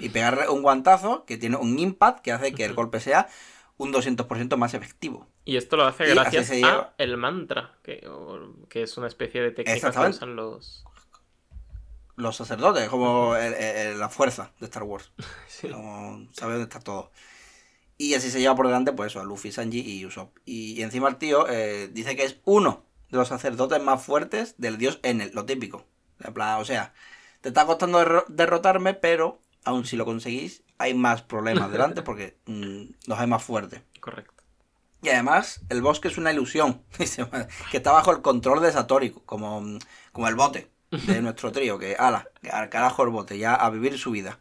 Y 0.00 0.08
pegarle 0.08 0.48
un 0.48 0.62
guantazo 0.62 1.24
que 1.24 1.36
tiene 1.36 1.56
un 1.56 1.78
impact 1.78 2.20
que 2.20 2.32
hace 2.32 2.52
que 2.52 2.64
el 2.64 2.74
golpe 2.74 3.00
sea 3.00 3.28
un 3.76 3.92
200% 3.92 4.56
más 4.56 4.74
efectivo. 4.74 5.26
Y 5.44 5.56
esto 5.56 5.76
lo 5.76 5.84
hace 5.84 6.06
Y 6.08 6.14
gracias 6.14 6.50
a 6.62 6.92
el 6.98 7.16
mantra, 7.16 7.78
que, 7.82 8.06
que 8.68 8.82
es 8.82 8.96
una 8.98 9.06
especie 9.06 9.40
de 9.42 9.50
técnica 9.52 9.90
que 9.90 10.08
usan 10.10 10.36
los... 10.36 10.84
Los 12.16 12.36
sacerdotes, 12.36 12.88
como 12.90 13.34
el- 13.36 13.54
el- 13.54 13.98
la 13.98 14.10
fuerza 14.10 14.52
de 14.60 14.66
Star 14.66 14.82
Wars. 14.82 15.10
Sí. 15.48 15.68
Como 15.68 16.26
sabe 16.32 16.52
dónde 16.52 16.64
está 16.64 16.80
todo. 16.80 17.10
Y 17.96 18.14
así 18.14 18.30
se 18.30 18.40
lleva 18.40 18.54
por 18.56 18.66
delante, 18.66 18.92
pues 18.92 19.12
eso, 19.12 19.20
a 19.20 19.24
Luffy, 19.24 19.52
Sanji 19.52 19.80
y 19.80 20.06
Usopp. 20.06 20.36
Y, 20.46 20.72
y 20.78 20.82
encima 20.82 21.08
el 21.08 21.16
tío 21.16 21.46
eh, 21.48 21.88
dice 21.92 22.16
que 22.16 22.24
es 22.24 22.36
uno 22.44 22.84
de 23.10 23.18
los 23.18 23.28
sacerdotes 23.28 23.82
más 23.82 24.02
fuertes 24.02 24.54
del 24.58 24.78
dios 24.78 25.00
Enel, 25.02 25.30
lo 25.34 25.44
típico. 25.44 25.84
En 26.20 26.32
plan, 26.34 26.60
o 26.60 26.64
sea, 26.64 26.92
te 27.40 27.48
está 27.48 27.66
costando 27.66 27.98
derro- 28.00 28.24
derrotarme, 28.28 28.94
pero 28.94 29.40
aun 29.64 29.84
si 29.84 29.96
lo 29.96 30.04
conseguís, 30.04 30.62
hay 30.78 30.94
más 30.94 31.22
problemas 31.22 31.70
delante 31.72 32.02
porque 32.02 32.36
mm, 32.46 32.82
los 33.06 33.18
hay 33.18 33.26
más 33.26 33.42
fuertes. 33.42 33.82
Correcto. 34.00 34.34
Y 35.02 35.08
además, 35.08 35.62
el 35.70 35.80
bosque 35.80 36.08
es 36.08 36.18
una 36.18 36.32
ilusión, 36.32 36.82
que 37.70 37.76
está 37.76 37.92
bajo 37.92 38.10
el 38.12 38.20
control 38.20 38.60
de 38.60 38.72
Satori, 38.72 39.10
como, 39.10 39.78
como 40.12 40.28
el 40.28 40.34
bote 40.34 40.70
de 40.90 41.22
nuestro 41.22 41.52
trío, 41.52 41.78
que 41.78 41.96
ala, 41.96 42.28
al 42.52 42.68
carajo 42.68 43.02
el 43.04 43.10
bote, 43.10 43.38
ya 43.38 43.54
a 43.54 43.70
vivir 43.70 43.98
su 43.98 44.10
vida. 44.10 44.38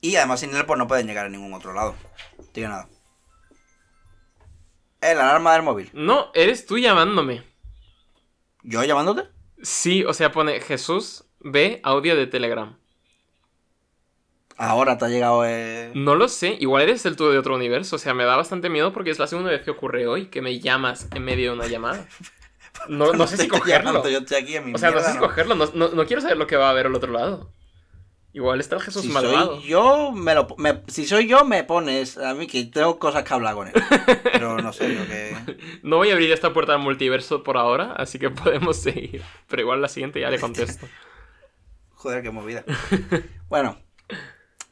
Y 0.00 0.16
además 0.16 0.40
sin 0.40 0.54
él 0.54 0.64
pues 0.66 0.78
no 0.78 0.86
pueden 0.86 1.06
llegar 1.06 1.26
a 1.26 1.28
ningún 1.28 1.54
otro 1.54 1.72
lado. 1.72 1.94
Tiene 2.52 2.70
nada. 2.70 2.88
La 5.00 5.10
alarma 5.10 5.52
del 5.52 5.62
móvil. 5.62 5.90
No, 5.92 6.30
eres 6.34 6.66
tú 6.66 6.78
llamándome. 6.78 7.44
¿Yo 8.62 8.82
llamándote? 8.84 9.28
Sí, 9.62 10.04
o 10.04 10.12
sea, 10.12 10.32
pone 10.32 10.60
Jesús 10.60 11.24
ve 11.40 11.80
audio 11.82 12.16
de 12.16 12.26
Telegram. 12.26 12.78
Ahora 14.60 14.98
te 14.98 15.04
ha 15.04 15.08
llegado 15.08 15.44
eh... 15.46 15.92
No 15.94 16.16
lo 16.16 16.26
sé, 16.28 16.56
igual 16.58 16.82
eres 16.82 17.06
el 17.06 17.14
tú 17.14 17.28
de 17.30 17.38
otro 17.38 17.54
universo. 17.54 17.94
O 17.96 17.98
sea, 17.98 18.12
me 18.12 18.24
da 18.24 18.34
bastante 18.36 18.68
miedo 18.68 18.92
porque 18.92 19.10
es 19.10 19.18
la 19.20 19.28
segunda 19.28 19.50
vez 19.50 19.62
que 19.62 19.70
ocurre 19.70 20.06
hoy 20.08 20.26
que 20.26 20.42
me 20.42 20.58
llamas 20.58 21.06
en 21.14 21.24
medio 21.24 21.52
de 21.52 21.56
una 21.58 21.68
llamada. 21.68 22.06
No, 22.88 23.12
no 23.12 23.26
sé 23.28 23.36
si 23.36 23.46
cogerlo. 23.48 24.06
Yo 24.08 24.18
estoy 24.18 24.36
aquí 24.42 24.56
en 24.56 24.66
mi 24.66 24.74
O 24.74 24.78
sea, 24.78 24.90
no 24.90 25.00
sé 25.00 25.12
si 25.12 25.18
cogerlo. 25.18 25.54
No, 25.54 25.66
no- 25.74 25.90
no 25.90 26.06
quiero 26.06 26.20
saber 26.22 26.36
lo 26.36 26.46
que 26.48 26.56
va 26.56 26.66
a 26.66 26.70
haber 26.70 26.86
al 26.86 26.94
otro 26.96 27.12
lado. 27.12 27.52
Igual 28.32 28.60
está 28.60 28.76
el 28.76 28.82
Jesús 28.82 29.02
Si 29.02 29.08
malvado. 29.08 29.56
soy 29.60 29.68
yo, 29.68 30.12
me 30.12 30.34
lo, 30.34 30.46
me- 30.58 30.82
si 30.88 31.06
soy 31.06 31.26
yo, 31.28 31.44
me 31.44 31.64
pones 31.64 32.18
a 32.18 32.34
mí 32.34 32.46
que 32.46 32.64
tengo 32.64 32.98
cosas 32.98 33.22
que 33.24 33.34
hablar 33.34 33.54
con 33.54 33.68
él. 33.68 33.74
Pero 34.32 34.58
no 34.58 34.72
sé, 34.72 34.94
yo 34.94 35.06
que... 35.06 35.34
No 35.82 35.96
voy 35.96 36.10
a 36.10 36.12
abrir 36.12 36.30
esta 36.32 36.52
puerta 36.52 36.72
al 36.74 36.80
multiverso 36.80 37.42
por 37.42 37.56
ahora, 37.56 37.92
así 37.92 38.18
que 38.18 38.30
podemos 38.30 38.76
seguir. 38.76 39.22
Pero 39.48 39.62
igual 39.62 39.80
la 39.80 39.88
siguiente 39.88 40.20
ya 40.20 40.30
le 40.30 40.38
contesto. 40.40 40.86
Joder, 41.94 42.22
qué 42.22 42.30
movida. 42.30 42.64
bueno, 43.48 43.76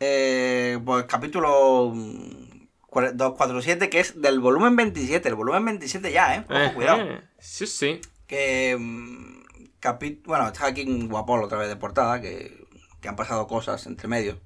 eh, 0.00 0.78
pues 0.84 1.04
capítulo 1.04 1.92
mm, 1.94 2.66
cuare- 2.88 3.12
247, 3.12 3.88
que 3.90 4.00
es 4.00 4.20
del 4.20 4.40
volumen 4.40 4.76
27. 4.76 5.28
El 5.28 5.34
volumen 5.34 5.64
27 5.64 6.12
ya, 6.12 6.36
¿eh? 6.36 6.44
Ojo, 6.48 6.74
cuidado. 6.74 7.04
Sí, 7.38 7.66
sí. 7.66 8.00
Que. 8.26 8.76
mm, 8.78 9.44
capi- 9.80 10.20
bueno, 10.24 10.46
está 10.48 10.66
aquí 10.66 10.82
un 10.82 11.08
guapolo 11.08 11.44
otra 11.46 11.58
vez 11.58 11.68
de 11.68 11.76
portada, 11.76 12.20
que, 12.20 12.66
que 13.00 13.08
han 13.08 13.16
pasado 13.16 13.46
cosas 13.46 13.86
entre 13.86 14.08
medio. 14.08 14.40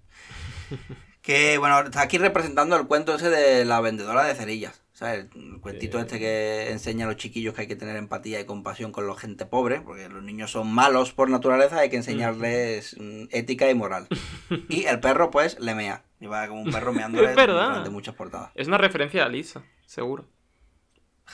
Que 1.22 1.58
bueno, 1.58 1.80
está 1.80 2.00
aquí 2.00 2.16
representando 2.16 2.76
el 2.76 2.86
cuento 2.86 3.14
ese 3.14 3.28
de 3.28 3.66
la 3.66 3.82
vendedora 3.82 4.24
de 4.24 4.34
cerillas. 4.34 4.80
¿Sabes? 5.00 5.28
El 5.34 5.60
cuentito 5.62 5.98
este 5.98 6.18
que 6.18 6.70
enseña 6.70 7.06
a 7.06 7.08
los 7.08 7.16
chiquillos 7.16 7.54
que 7.54 7.62
hay 7.62 7.66
que 7.66 7.74
tener 7.74 7.96
empatía 7.96 8.38
y 8.38 8.44
compasión 8.44 8.92
con 8.92 9.06
la 9.06 9.14
gente 9.14 9.46
pobre, 9.46 9.80
porque 9.80 10.10
los 10.10 10.22
niños 10.22 10.50
son 10.50 10.70
malos 10.70 11.12
por 11.14 11.30
naturaleza, 11.30 11.78
hay 11.78 11.88
que 11.88 11.96
enseñarles 11.96 12.98
mm, 13.00 13.28
ética 13.30 13.70
y 13.70 13.74
moral. 13.74 14.08
Y 14.68 14.84
el 14.84 15.00
perro, 15.00 15.30
pues, 15.30 15.58
le 15.58 15.74
mea. 15.74 16.04
Y 16.20 16.26
va 16.26 16.46
como 16.48 16.60
un 16.60 16.70
perro 16.70 16.92
verdad. 17.14 17.68
durante 17.68 17.88
muchas 17.88 18.14
portadas. 18.14 18.50
Es 18.54 18.68
una 18.68 18.76
referencia 18.76 19.24
a 19.24 19.28
Lisa, 19.30 19.64
seguro. 19.86 20.28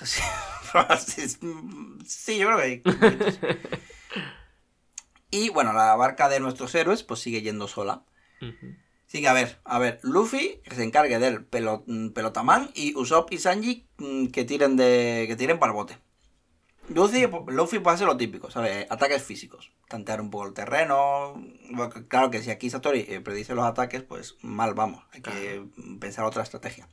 Sí, 0.99 1.27
sí, 1.29 1.39
sí, 2.07 2.39
yo 2.39 2.47
creo 2.49 2.59
que 2.59 2.65
hay. 2.65 2.83
Y 5.31 5.49
bueno, 5.49 5.73
la 5.73 5.97
barca 5.97 6.29
de 6.29 6.39
nuestros 6.39 6.73
héroes 6.75 7.03
pues 7.03 7.19
sigue 7.19 7.43
yendo 7.43 7.67
sola. 7.67 8.05
Ujú. 8.41 8.77
Así 9.07 9.21
que 9.21 9.29
a 9.29 9.33
ver, 9.33 9.59
a 9.65 9.79
ver, 9.79 10.01
Luffy 10.03 10.61
que 10.65 10.75
se 10.75 10.83
encargue 10.83 11.19
del 11.19 11.49
pelo- 11.49 11.85
mm, 11.87 12.09
pelotamán 12.11 12.71
y 12.75 12.95
Usopp 12.97 13.33
y 13.33 13.39
Sanji 13.39 13.87
mm, 13.99 14.27
que 14.29 14.45
tiren 14.45 14.77
de 14.77 15.25
que 15.29 15.37
tiren 15.37 15.59
para 15.59 15.71
el 15.73 15.77
bote. 15.77 15.99
Luffy, 16.89 17.27
Luffy 17.49 17.81
puede 17.81 17.97
hacer 17.97 18.07
lo 18.07 18.17
típico, 18.17 18.49
¿sabes? 18.51 18.87
Ataques 18.91 19.23
físicos. 19.23 19.73
Tantear 19.89 20.21
un 20.21 20.31
poco 20.31 20.47
el 20.47 20.55
terreno. 20.55 21.35
Bueno, 21.71 21.93
Claro 22.09 22.31
que 22.31 22.43
si 22.43 22.51
aquí 22.51 22.71
Satori 22.71 23.05
eh, 23.09 23.21
predice 23.21 23.55
los 23.55 23.65
ataques, 23.65 24.03
pues 24.03 24.37
mal 24.41 24.75
vamos. 24.75 25.05
Hay 25.13 25.21
que 25.21 25.65
pensar 26.01 26.25
otra 26.25 26.45
estrategia. 26.45 26.89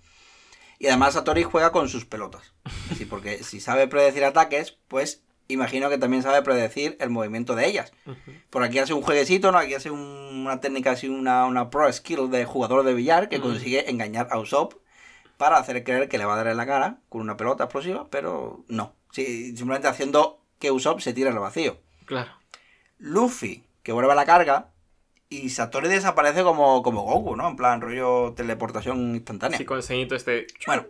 Y 0.79 0.87
además 0.87 1.13
Satori 1.13 1.43
juega 1.43 1.71
con 1.71 1.89
sus 1.89 2.05
pelotas. 2.05 2.53
Sí, 2.97 3.05
porque 3.05 3.43
si 3.43 3.59
sabe 3.59 3.87
predecir 3.87 4.23
ataques, 4.25 4.77
pues 4.87 5.23
imagino 5.47 5.89
que 5.89 5.97
también 5.97 6.23
sabe 6.23 6.41
predecir 6.41 6.97
el 6.99 7.09
movimiento 7.09 7.55
de 7.55 7.67
ellas. 7.67 7.91
Por 8.49 8.63
aquí 8.63 8.79
hace 8.79 8.93
un 8.93 9.01
jueguecito, 9.01 9.51
¿no? 9.51 9.57
Aquí 9.57 9.73
hace 9.73 9.91
un- 9.91 9.99
una 10.43 10.59
técnica 10.59 10.91
así, 10.91 11.07
una, 11.09 11.45
una 11.45 11.69
pro 11.69 11.91
skill 11.91 12.29
de 12.31 12.45
jugador 12.45 12.83
de 12.83 12.93
billar 12.93 13.29
que 13.29 13.39
consigue 13.41 13.89
engañar 13.89 14.27
a 14.31 14.39
Usopp 14.39 14.73
para 15.37 15.57
hacer 15.57 15.83
creer 15.83 16.07
que 16.09 16.17
le 16.17 16.25
va 16.25 16.33
a 16.33 16.37
dar 16.37 16.47
en 16.47 16.57
la 16.57 16.65
cara 16.65 16.97
con 17.09 17.21
una 17.21 17.37
pelota 17.37 17.65
explosiva, 17.65 18.07
pero 18.09 18.63
no. 18.67 18.93
Sí, 19.11 19.55
simplemente 19.55 19.87
haciendo 19.87 20.39
que 20.59 20.71
Usopp 20.71 20.99
se 21.01 21.13
tire 21.13 21.29
al 21.29 21.39
vacío. 21.39 21.77
Claro. 22.05 22.31
Luffy, 22.97 23.63
que 23.83 23.91
vuelve 23.91 24.11
a 24.11 24.15
la 24.15 24.25
carga, 24.25 24.69
y 25.29 25.49
Satori 25.49 25.87
desaparece 25.89 26.43
como, 26.43 26.83
como 26.83 27.01
Goku, 27.03 27.35
¿no? 27.35 27.47
En 27.49 27.55
plan, 27.55 27.81
rollo 27.81 28.33
teleportación 28.35 29.15
instantánea. 29.15 29.57
Sí, 29.57 29.65
con 29.65 29.77
el 29.77 29.83
ceñito 29.83 30.15
este. 30.15 30.45
Bueno, 30.67 30.85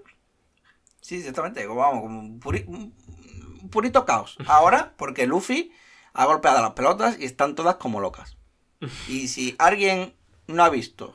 sí, 1.02 1.16
exactamente, 1.18 1.66
como 1.66 1.80
vamos, 1.82 2.02
como 2.02 2.20
un, 2.20 2.40
puri- 2.42 2.66
un 2.68 2.94
purito 3.72 4.06
caos. 4.06 4.38
Ahora, 4.48 4.94
porque 4.98 5.28
Luffy 5.28 5.72
ha 6.14 6.26
golpeado 6.26 6.62
las 6.62 6.72
pelotas 6.74 7.20
y 7.20 7.26
están 7.26 7.56
todas 7.56 7.76
como 7.76 8.00
locas. 8.02 8.38
Y 9.08 9.28
si 9.30 9.56
alguien 9.60 10.14
no 10.48 10.64
ha 10.64 10.70
visto 10.70 11.14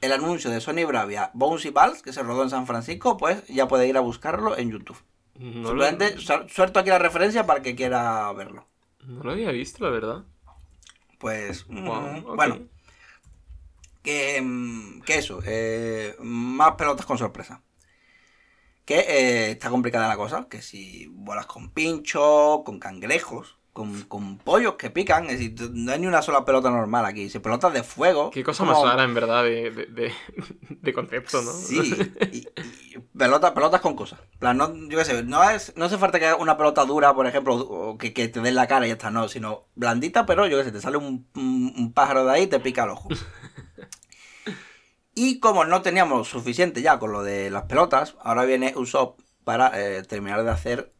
el 0.00 0.12
anuncio 0.12 0.50
de 0.50 0.60
Sony 0.60 0.84
Bravia 0.86 1.30
Bouncy 1.34 1.70
Balls, 1.70 2.02
que 2.02 2.12
se 2.12 2.22
rodó 2.22 2.42
en 2.42 2.50
San 2.50 2.66
Francisco, 2.66 3.16
pues 3.16 3.46
ya 3.48 3.68
puede 3.68 3.86
ir 3.88 3.96
a 3.96 4.00
buscarlo 4.00 4.56
en 4.58 4.70
YouTube. 4.70 4.98
No 5.36 5.72
lo, 5.74 5.84
Simplemente 5.86 6.18
su- 6.20 6.48
suelto 6.48 6.80
aquí 6.80 6.90
la 6.90 6.98
referencia 6.98 7.46
para 7.46 7.58
el 7.58 7.64
que 7.64 7.76
quiera 7.76 8.32
verlo. 8.32 8.66
no 9.04 9.22
lo 9.22 9.30
había 9.32 9.50
visto, 9.52 9.84
la 9.84 9.90
verdad. 9.90 10.24
Pues, 11.18 11.64
mm, 11.68 11.84
bueno, 12.36 12.58
que, 14.02 14.40
mm, 14.42 15.00
que 15.02 15.18
eso, 15.18 15.40
eh, 15.44 16.16
más 16.20 16.72
pelotas 16.76 17.06
con 17.06 17.18
sorpresa. 17.18 17.62
Que 18.88 19.00
eh, 19.00 19.50
está 19.50 19.68
complicada 19.68 20.08
la 20.08 20.16
cosa, 20.16 20.46
que 20.48 20.62
si 20.62 21.08
vuelas 21.12 21.44
con 21.44 21.68
pincho, 21.72 22.62
con 22.64 22.78
cangrejos, 22.78 23.58
con, 23.74 24.04
con 24.04 24.38
pollos 24.38 24.76
que 24.76 24.88
pican, 24.88 25.26
es 25.26 25.32
decir, 25.38 25.70
no 25.74 25.92
hay 25.92 26.00
ni 26.00 26.06
una 26.06 26.22
sola 26.22 26.46
pelota 26.46 26.70
normal 26.70 27.04
aquí, 27.04 27.28
si 27.28 27.38
pelotas 27.38 27.74
de 27.74 27.82
fuego. 27.82 28.30
Qué 28.30 28.42
cosa 28.42 28.64
como- 28.64 28.72
más 28.82 28.90
rara, 28.90 29.04
en 29.04 29.12
verdad, 29.12 29.44
de, 29.44 29.70
de, 29.70 29.86
de, 29.86 30.12
de 30.70 30.92
concepto, 30.94 31.42
¿no? 31.42 31.52
Sí, 31.52 31.94
y, 32.32 32.38
y 32.38 32.98
pelotas, 33.16 33.50
pelotas 33.52 33.82
con 33.82 33.94
cosas. 33.94 34.20
Plan, 34.38 34.56
no, 34.56 34.74
yo 34.88 34.96
qué 34.96 35.04
sé, 35.04 35.22
no, 35.22 35.42
es, 35.50 35.74
no 35.76 35.84
hace 35.84 35.98
falta 35.98 36.18
que 36.18 36.32
una 36.32 36.56
pelota 36.56 36.86
dura, 36.86 37.14
por 37.14 37.26
ejemplo, 37.26 37.56
o 37.56 37.98
que, 37.98 38.14
que 38.14 38.28
te 38.28 38.40
dé 38.40 38.48
en 38.48 38.54
la 38.54 38.66
cara 38.68 38.86
y 38.86 38.88
ya 38.88 38.94
está, 38.94 39.10
no, 39.10 39.28
sino 39.28 39.66
blandita, 39.74 40.24
pero 40.24 40.46
yo 40.46 40.56
qué 40.56 40.64
sé, 40.64 40.72
te 40.72 40.80
sale 40.80 40.96
un, 40.96 41.28
un- 41.36 41.74
un 41.76 41.92
pájaro 41.92 42.24
de 42.24 42.32
ahí 42.32 42.42
y 42.44 42.46
te 42.46 42.58
pica 42.58 42.84
el 42.84 42.90
ojo. 42.90 43.10
Y 45.18 45.40
como 45.40 45.64
no 45.64 45.82
teníamos 45.82 46.28
suficiente 46.28 46.80
ya 46.80 47.00
con 47.00 47.10
lo 47.10 47.24
de 47.24 47.50
las 47.50 47.64
pelotas, 47.64 48.14
ahora 48.22 48.44
viene 48.44 48.72
Usopp 48.76 49.18
para 49.42 49.72
eh, 49.74 50.04
terminar 50.04 50.44
de 50.44 50.50
hacer 50.50 50.92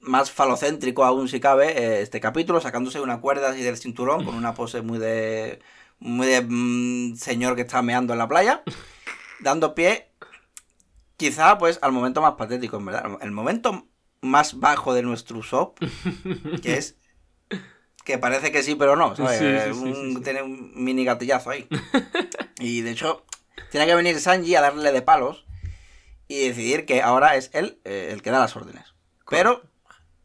más 0.00 0.32
falocéntrico 0.32 1.04
aún 1.04 1.28
si 1.28 1.38
cabe 1.38 1.68
eh, 1.78 2.02
este 2.02 2.18
capítulo, 2.20 2.60
sacándose 2.60 3.00
una 3.00 3.20
cuerda 3.20 3.50
así 3.50 3.62
del 3.62 3.76
cinturón 3.76 4.24
con 4.24 4.34
una 4.34 4.54
pose 4.54 4.82
muy 4.82 4.98
de 4.98 5.60
muy 6.00 6.26
de 6.26 6.40
mm, 6.48 7.14
señor 7.14 7.54
que 7.54 7.62
está 7.62 7.80
meando 7.82 8.12
en 8.12 8.18
la 8.18 8.26
playa, 8.26 8.64
dando 9.40 9.74
pie 9.76 10.10
quizá 11.16 11.56
pues 11.58 11.78
al 11.82 11.92
momento 11.92 12.20
más 12.20 12.34
patético, 12.34 12.78
en 12.78 12.86
verdad, 12.86 13.18
el 13.20 13.30
momento 13.30 13.86
más 14.20 14.58
bajo 14.58 14.94
de 14.94 15.02
nuestro 15.02 15.38
Usopp, 15.38 15.78
que 16.62 16.76
es 16.76 16.96
que 18.04 18.18
parece 18.18 18.50
que 18.50 18.64
sí, 18.64 18.74
pero 18.74 18.96
no, 18.96 19.14
¿sabes? 19.14 19.38
Sí, 19.38 19.44
sí, 19.46 19.74
sí, 19.74 19.88
Un- 19.88 19.94
sí, 19.94 20.14
sí. 20.16 20.20
Tiene 20.22 20.42
un 20.42 20.72
mini 20.74 21.04
gatillazo 21.04 21.50
ahí. 21.50 21.68
Y 22.58 22.80
de 22.82 22.90
hecho, 22.90 23.24
tiene 23.70 23.86
que 23.86 23.94
venir 23.94 24.18
Sanji 24.20 24.54
a 24.54 24.60
darle 24.60 24.92
de 24.92 25.02
palos 25.02 25.46
y 26.28 26.48
decidir 26.48 26.86
que 26.86 27.02
ahora 27.02 27.36
es 27.36 27.50
él 27.52 27.80
eh, 27.84 28.10
el 28.12 28.22
que 28.22 28.30
da 28.30 28.38
las 28.38 28.56
órdenes. 28.56 28.94
Pero 29.28 29.62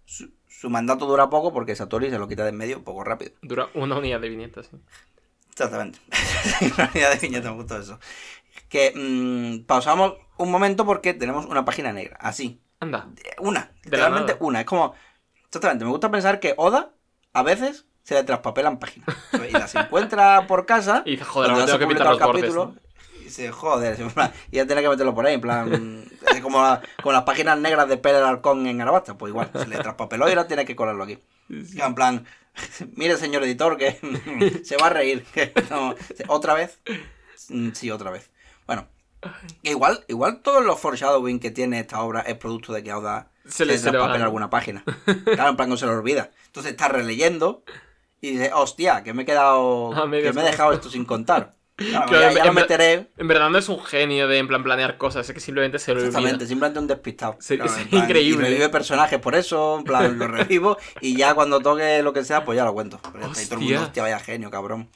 su, 0.05 0.31
su 0.47 0.69
mandato 0.69 1.05
dura 1.05 1.29
poco 1.29 1.53
porque 1.53 1.75
Satori 1.75 2.09
se 2.09 2.19
lo 2.19 2.27
quita 2.27 2.43
de 2.43 2.49
en 2.49 2.57
medio 2.57 2.77
un 2.77 2.83
poco 2.83 3.03
rápido. 3.03 3.33
Dura 3.41 3.69
una 3.73 3.97
unidad 3.97 4.19
de 4.19 4.29
viñetas, 4.29 4.67
sí. 4.67 4.77
Exactamente. 5.55 5.99
Una 6.75 6.91
unidad 6.93 7.13
de 7.13 7.19
viñeta, 7.19 7.49
me 7.49 7.55
gustó 7.55 7.79
eso. 7.79 7.97
Que 8.67 8.91
mm, 8.93 9.65
pausamos 9.65 10.15
un 10.37 10.51
momento 10.51 10.85
porque 10.85 11.13
tenemos 11.13 11.45
una 11.45 11.63
página 11.63 11.93
negra. 11.93 12.17
Así. 12.19 12.59
Anda. 12.81 13.07
Una. 13.39 13.71
Nada. 13.85 14.35
una. 14.41 14.59
Es 14.59 14.65
como. 14.65 14.95
Exactamente. 15.45 15.85
Me 15.85 15.91
gusta 15.91 16.11
pensar 16.11 16.41
que 16.41 16.55
Oda 16.57 16.91
a 17.31 17.41
veces 17.41 17.85
se 18.03 18.15
le 18.15 18.23
traspapelan 18.23 18.79
páginas. 18.79 19.07
Y 19.49 19.51
las 19.53 19.73
encuentra 19.75 20.45
por 20.45 20.65
casa. 20.65 21.03
Y 21.05 21.11
dice, 21.11 21.23
joder, 21.23 21.55
ya 21.55 21.65
tengo 21.65 21.79
que 21.79 21.87
pintar 21.87 22.07
los 22.07 22.19
bordes. 22.19 22.43
capítulo, 22.43 22.75
Y 22.75 22.84
dice, 23.25 23.51
joder. 23.51 23.97
Y 24.51 24.55
ya 24.57 24.65
tiene 24.65 24.81
que 24.81 24.89
meterlo 24.89 25.13
por 25.13 25.25
ahí. 25.25 25.35
En 25.35 25.41
plan. 25.41 26.05
es 26.33 26.41
como, 26.41 26.61
la- 26.61 26.81
como 27.01 27.11
las 27.13 27.23
páginas 27.23 27.57
negras 27.59 27.87
de 27.87 27.97
Pérez 27.97 28.21
Halcón 28.23 28.65
en 28.67 28.81
Arabasta. 28.81 29.17
Pues 29.17 29.29
igual. 29.31 29.49
Se 29.53 29.67
le 29.67 29.77
traspapeló 29.77 30.27
y 30.27 30.31
ahora 30.31 30.47
tiene 30.47 30.65
que 30.65 30.75
colarlo 30.75 31.03
aquí. 31.03 31.19
En 31.49 31.93
plan, 31.95 32.25
mire 32.95 33.17
señor 33.17 33.43
editor 33.43 33.77
que 33.77 34.61
se 34.63 34.77
va 34.77 34.87
a 34.87 34.89
reír. 34.91 35.23
que 35.33 35.53
no, 35.69 35.93
¿Otra 36.27 36.53
vez? 36.53 36.79
Mm, 37.49 37.71
Sí, 37.73 37.91
otra 37.91 38.09
vez. 38.11 38.31
Bueno, 38.65 38.87
que 39.63 39.71
igual, 39.71 40.03
igual 40.07 40.41
todos 40.41 40.63
los 40.65 40.79
foreshadowing 40.79 41.39
que 41.39 41.51
tiene 41.51 41.79
esta 41.79 42.01
obra 42.01 42.21
es 42.21 42.35
producto 42.37 42.73
de 42.73 42.83
que 42.83 42.91
Auda 42.91 43.29
Se 43.47 43.65
le- 43.65 43.77
se 43.77 43.85
le 43.91 43.97
va, 43.97 44.05
traspapela 44.05 44.25
alguna 44.25 44.49
página. 44.49 44.83
Claro, 45.25 45.49
en 45.49 45.55
plan 45.57 45.69
no 45.69 45.77
se 45.77 45.85
lo 45.85 45.91
olvida. 45.93 46.31
Entonces 46.47 46.71
está 46.71 46.87
releyendo 46.87 47.63
y 48.21 48.31
dice, 48.31 48.51
hostia, 48.53 49.03
que 49.03 49.13
me 49.13 49.23
he 49.23 49.25
quedado, 49.25 49.91
que 50.09 50.31
me 50.33 50.41
he 50.41 50.45
dejado 50.45 50.73
esto 50.73 50.89
sin 50.89 51.05
contar. 51.05 51.53
Claro, 51.77 52.07
Claro, 52.07 52.21
ya, 52.21 52.29
en- 52.29 52.35
ya 52.37 52.45
lo 52.45 52.53
meteré. 52.53 53.11
En 53.17 53.27
verdad 53.27 53.49
no 53.49 53.57
es 53.57 53.67
un 53.67 53.83
genio 53.83 54.27
de 54.29 54.37
en 54.37 54.47
plan 54.47 54.63
planear 54.63 54.97
cosas, 54.97 55.27
es 55.27 55.33
que 55.33 55.41
simplemente 55.41 55.77
se 55.77 55.91
lo 55.93 55.99
olvida. 55.99 56.07
Exactamente, 56.07 56.47
simplemente 56.47 56.79
un 56.79 56.87
despistado. 56.87 57.35
Sí, 57.41 57.57
Claro, 57.57 57.75
es 57.75 57.87
plan, 57.87 58.03
increíble. 58.03 58.47
Y 58.47 58.49
revive 58.51 58.69
personajes 58.69 59.19
por 59.19 59.35
eso, 59.35 59.77
en 59.79 59.83
plan, 59.83 60.17
lo 60.17 60.27
revivo 60.29 60.77
y 61.01 61.17
ya 61.17 61.33
cuando 61.35 61.59
toque 61.59 62.01
lo 62.01 62.13
que 62.13 62.23
sea, 62.23 62.45
pues 62.45 62.55
ya 62.55 62.63
lo 62.65 62.73
cuento. 62.73 62.99
Pero 63.11 63.27
todo 63.27 63.55
el 63.55 63.59
mundo, 63.59 63.81
Hostia. 63.81 63.81
hostia, 63.81 64.03
vaya 64.03 64.19
genio, 64.19 64.49
cabrón. 64.49 64.89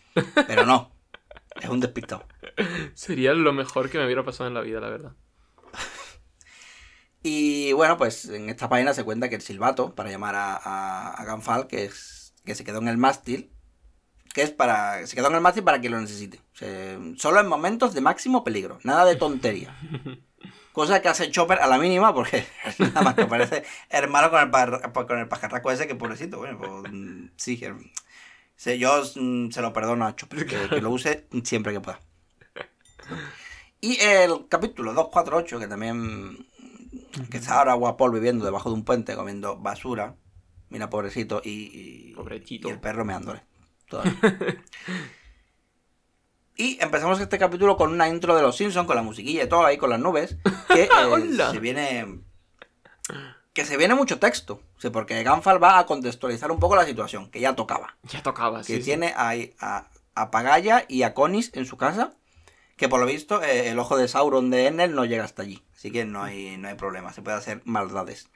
Pero 0.48 0.66
no, 0.66 0.92
es 1.62 1.70
un 1.70 1.82
despistado. 1.82 2.26
Sería 2.94 3.34
lo 3.34 3.52
mejor 3.54 3.90
que 3.90 3.98
me 3.98 4.06
hubiera 4.06 4.24
pasado 4.24 4.48
en 4.48 4.54
la 4.54 4.62
vida, 4.62 4.80
la 4.80 4.90
verdad. 4.90 5.12
Y 7.22 7.74
bueno, 7.74 7.98
pues 7.98 8.26
en 8.30 8.50
esta 8.50 8.70
página 8.70 8.94
se 8.94 9.04
cuenta 9.04 9.28
que 9.30 9.36
el 9.36 9.42
silbato, 9.42 9.94
para 9.94 10.10
llamar 10.10 10.36
a, 10.36 10.56
a, 10.56 11.12
a 11.14 11.26
Ganfal, 11.26 11.68
que, 11.68 11.86
es, 11.86 12.34
que 12.46 12.56
se 12.56 12.64
quedó 12.64 12.80
en 12.80 12.88
el 12.88 12.98
mástil, 12.98 13.52
que 14.34 14.42
es 14.44 14.52
para. 14.52 15.06
Se 15.08 15.16
quedó 15.16 15.28
en 15.30 15.36
el 15.36 15.42
mástil 15.42 15.64
para 15.64 15.82
que 15.82 15.90
lo 15.90 16.00
necesite. 16.00 16.40
O 16.54 16.58
sea, 16.58 17.00
solo 17.18 17.40
en 17.40 17.48
momentos 17.48 17.94
de 17.94 18.02
máximo 18.02 18.44
peligro, 18.44 18.80
nada 18.84 19.06
de 19.06 19.16
tontería. 19.16 19.78
Cosa 20.74 21.02
que 21.02 21.10
hace 21.10 21.30
Chopper 21.32 21.60
a 21.60 21.68
la 21.68 21.78
mínima, 21.78 22.14
porque 22.14 22.46
nada 22.80 23.02
más 23.02 23.16
que 23.16 23.26
parece 23.26 23.64
hermano 23.90 24.30
con 24.30 24.40
el, 24.42 24.50
par- 24.50 24.92
con 24.94 25.18
el 25.20 25.28
pajarraco 25.28 25.72
ese, 25.72 25.88
que 25.88 25.96
pobrecito, 25.96 26.38
bueno, 26.38 26.58
pues 26.58 26.92
sí, 27.36 27.58
yo 28.78 29.02
mm, 29.16 29.50
se 29.52 29.62
lo 29.62 29.74
perdono 29.74 30.06
a 30.06 30.16
Chopper, 30.16 30.46
que, 30.46 30.70
que 30.70 30.80
lo 30.82 30.92
use 30.92 31.28
siempre 31.44 31.74
que 31.74 31.82
pueda. 31.82 32.00
Y 33.82 33.98
el 34.02 34.48
capítulo 34.48 34.94
248, 34.94 35.60
que 35.60 35.68
también 35.68 36.46
que 37.32 37.38
está 37.38 37.60
ahora 37.60 37.74
Guapol 37.74 38.12
viviendo 38.14 38.46
debajo 38.46 38.70
de 38.70 38.76
un 38.76 38.86
puente 38.86 39.16
comiendo 39.16 39.58
basura. 39.58 40.16
Mira, 40.70 40.90
pobrecito, 40.90 41.42
y, 41.44 41.50
y, 42.12 42.14
Pobrecito. 42.14 42.68
y 42.68 42.72
el 42.72 42.80
perro 42.80 43.04
meándole. 43.04 43.42
Todavía. 43.90 44.14
y 46.56 46.78
empezamos 46.82 47.20
este 47.20 47.38
capítulo 47.38 47.76
con 47.78 47.91
una 47.91 48.07
intro 48.07 48.36
de 48.36 48.41
los 48.41 48.56
Simpsons, 48.56 48.88
con 48.88 48.95
la 48.95 49.02
musiquilla 49.02 49.44
y 49.44 49.49
todo 49.49 49.66
ahí, 49.66 49.78
con 49.78 49.90
las 49.90 49.99
nubes, 49.99 50.38
que 50.74 50.84
eh, 50.91 51.38
se 51.52 51.60
viene... 51.60 52.22
Que 53.53 53.66
se 53.66 53.78
viene 53.78 53.95
mucho 53.95 54.20
texto, 54.20 54.61
o 54.78 54.82
sea, 54.82 54.91
porque 54.91 55.22
Ganfal 55.24 55.61
va 55.61 55.80
a 55.80 55.86
contextualizar 55.86 56.52
un 56.52 56.60
poco 56.60 56.76
la 56.76 56.86
situación, 56.86 57.30
que 57.30 57.40
ya 57.40 57.56
tocaba 57.56 57.98
Ya 58.03 58.22
tocaba, 58.22 58.60
que 58.60 58.66
sí. 58.66 58.76
sí. 58.78 58.84
tiene 58.84 59.14
ahí 59.18 59.53
a, 59.60 59.90
a 60.16 60.32
Pagaya 60.32 60.86
y 60.88 61.03
a 61.03 61.14
Conis 61.14 61.52
en 61.56 61.66
su 61.66 61.76
casa, 61.76 62.14
que 62.78 62.88
por 62.88 62.99
lo 62.99 63.06
visto 63.06 63.44
eh, 63.44 63.70
el 63.70 63.80
ojo 63.80 63.98
de 63.98 64.07
Sauron 64.07 64.49
de 64.49 64.68
Enel 64.68 64.95
no 64.95 65.03
llega 65.03 65.26
hasta 65.26 65.41
allí. 65.41 65.61
Así 65.76 65.91
que 65.91 66.06
no 66.06 66.24
hay, 66.24 66.57
no 66.57 66.70
hay 66.70 66.76
problema, 66.76 67.11
se 67.11 67.22
puede 67.22 67.38
hacer 67.38 67.61
maldades. 67.66 68.30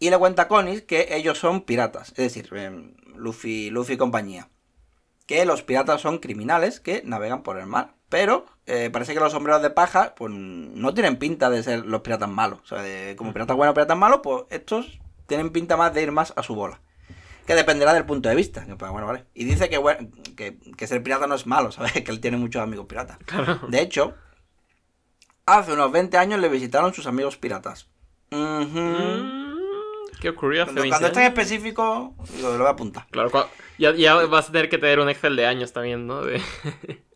Y 0.00 0.10
le 0.10 0.18
cuenta 0.18 0.42
a 0.42 0.48
Conis 0.48 0.82
que 0.82 1.08
ellos 1.10 1.38
son 1.38 1.62
piratas, 1.62 2.10
es 2.10 2.16
decir, 2.16 2.48
em, 2.54 2.94
Luffy, 3.18 3.70
Luffy 3.70 3.94
y 3.94 3.96
compañía. 3.98 4.48
Que 5.26 5.44
los 5.44 5.62
piratas 5.62 6.00
son 6.00 6.18
criminales 6.18 6.80
que 6.80 7.02
navegan 7.04 7.42
por 7.42 7.58
el 7.58 7.66
mar. 7.66 7.94
Pero 8.08 8.46
eh, 8.64 8.88
parece 8.90 9.12
que 9.12 9.20
los 9.20 9.32
sombreros 9.32 9.60
de 9.60 9.68
paja 9.70 10.14
pues, 10.16 10.32
no 10.32 10.94
tienen 10.94 11.16
pinta 11.18 11.50
de 11.50 11.62
ser 11.62 11.84
los 11.84 12.00
piratas 12.00 12.30
malos. 12.30 12.60
O 12.62 12.66
sea, 12.66 12.80
de- 12.82 13.14
como 13.16 13.32
piratas 13.34 13.54
buenos, 13.56 13.74
piratas 13.74 13.98
malos, 13.98 14.20
pues 14.22 14.44
estos 14.50 14.98
tienen 15.26 15.50
pinta 15.50 15.76
más 15.76 15.92
de 15.92 16.02
ir 16.02 16.12
más 16.12 16.32
a 16.36 16.42
su 16.42 16.54
bola. 16.54 16.80
Que 17.46 17.54
dependerá 17.54 17.92
del 17.92 18.06
punto 18.06 18.28
de 18.30 18.34
vista. 18.34 18.64
que, 18.64 18.76
pues, 18.76 18.90
bueno, 18.90 19.06
vale. 19.06 19.26
Y 19.34 19.44
dice 19.44 19.68
que, 19.68 19.76
bueno, 19.78 20.08
que, 20.36 20.58
que 20.76 20.86
ser 20.86 21.02
pirata 21.02 21.26
no 21.26 21.34
es 21.34 21.46
malo, 21.46 21.70
¿sabes? 21.72 21.92
Que 21.92 22.10
él 22.10 22.20
tiene 22.20 22.38
muchos 22.38 22.62
amigos 22.62 22.86
piratas. 22.86 23.18
De 23.68 23.80
hecho, 23.82 24.14
hace 25.44 25.72
unos 25.74 25.92
20 25.92 26.16
años 26.16 26.40
le 26.40 26.48
visitaron 26.48 26.94
sus 26.94 27.06
amigos 27.06 27.36
piratas. 27.36 27.88
Mm, 28.30 29.47
¿Qué 30.20 30.30
ocurrió 30.30 30.64
hace 30.64 30.72
Cuando, 30.74 30.80
20 30.80 30.88
cuando 30.88 31.06
esté 31.08 31.20
en 31.20 31.26
años? 31.26 31.28
específico, 31.28 32.14
digo, 32.34 32.50
lo 32.52 32.58
voy 32.58 32.66
a 32.66 32.70
apuntar. 32.70 33.06
Claro, 33.10 33.34
ya, 33.78 33.94
ya 33.94 34.14
vas 34.26 34.48
a 34.48 34.52
tener 34.52 34.68
que 34.68 34.78
tener 34.78 35.00
un 35.00 35.08
Excel 35.08 35.36
de 35.36 35.46
años 35.46 35.72
también, 35.72 36.06
¿no? 36.06 36.22
De-. 36.24 36.42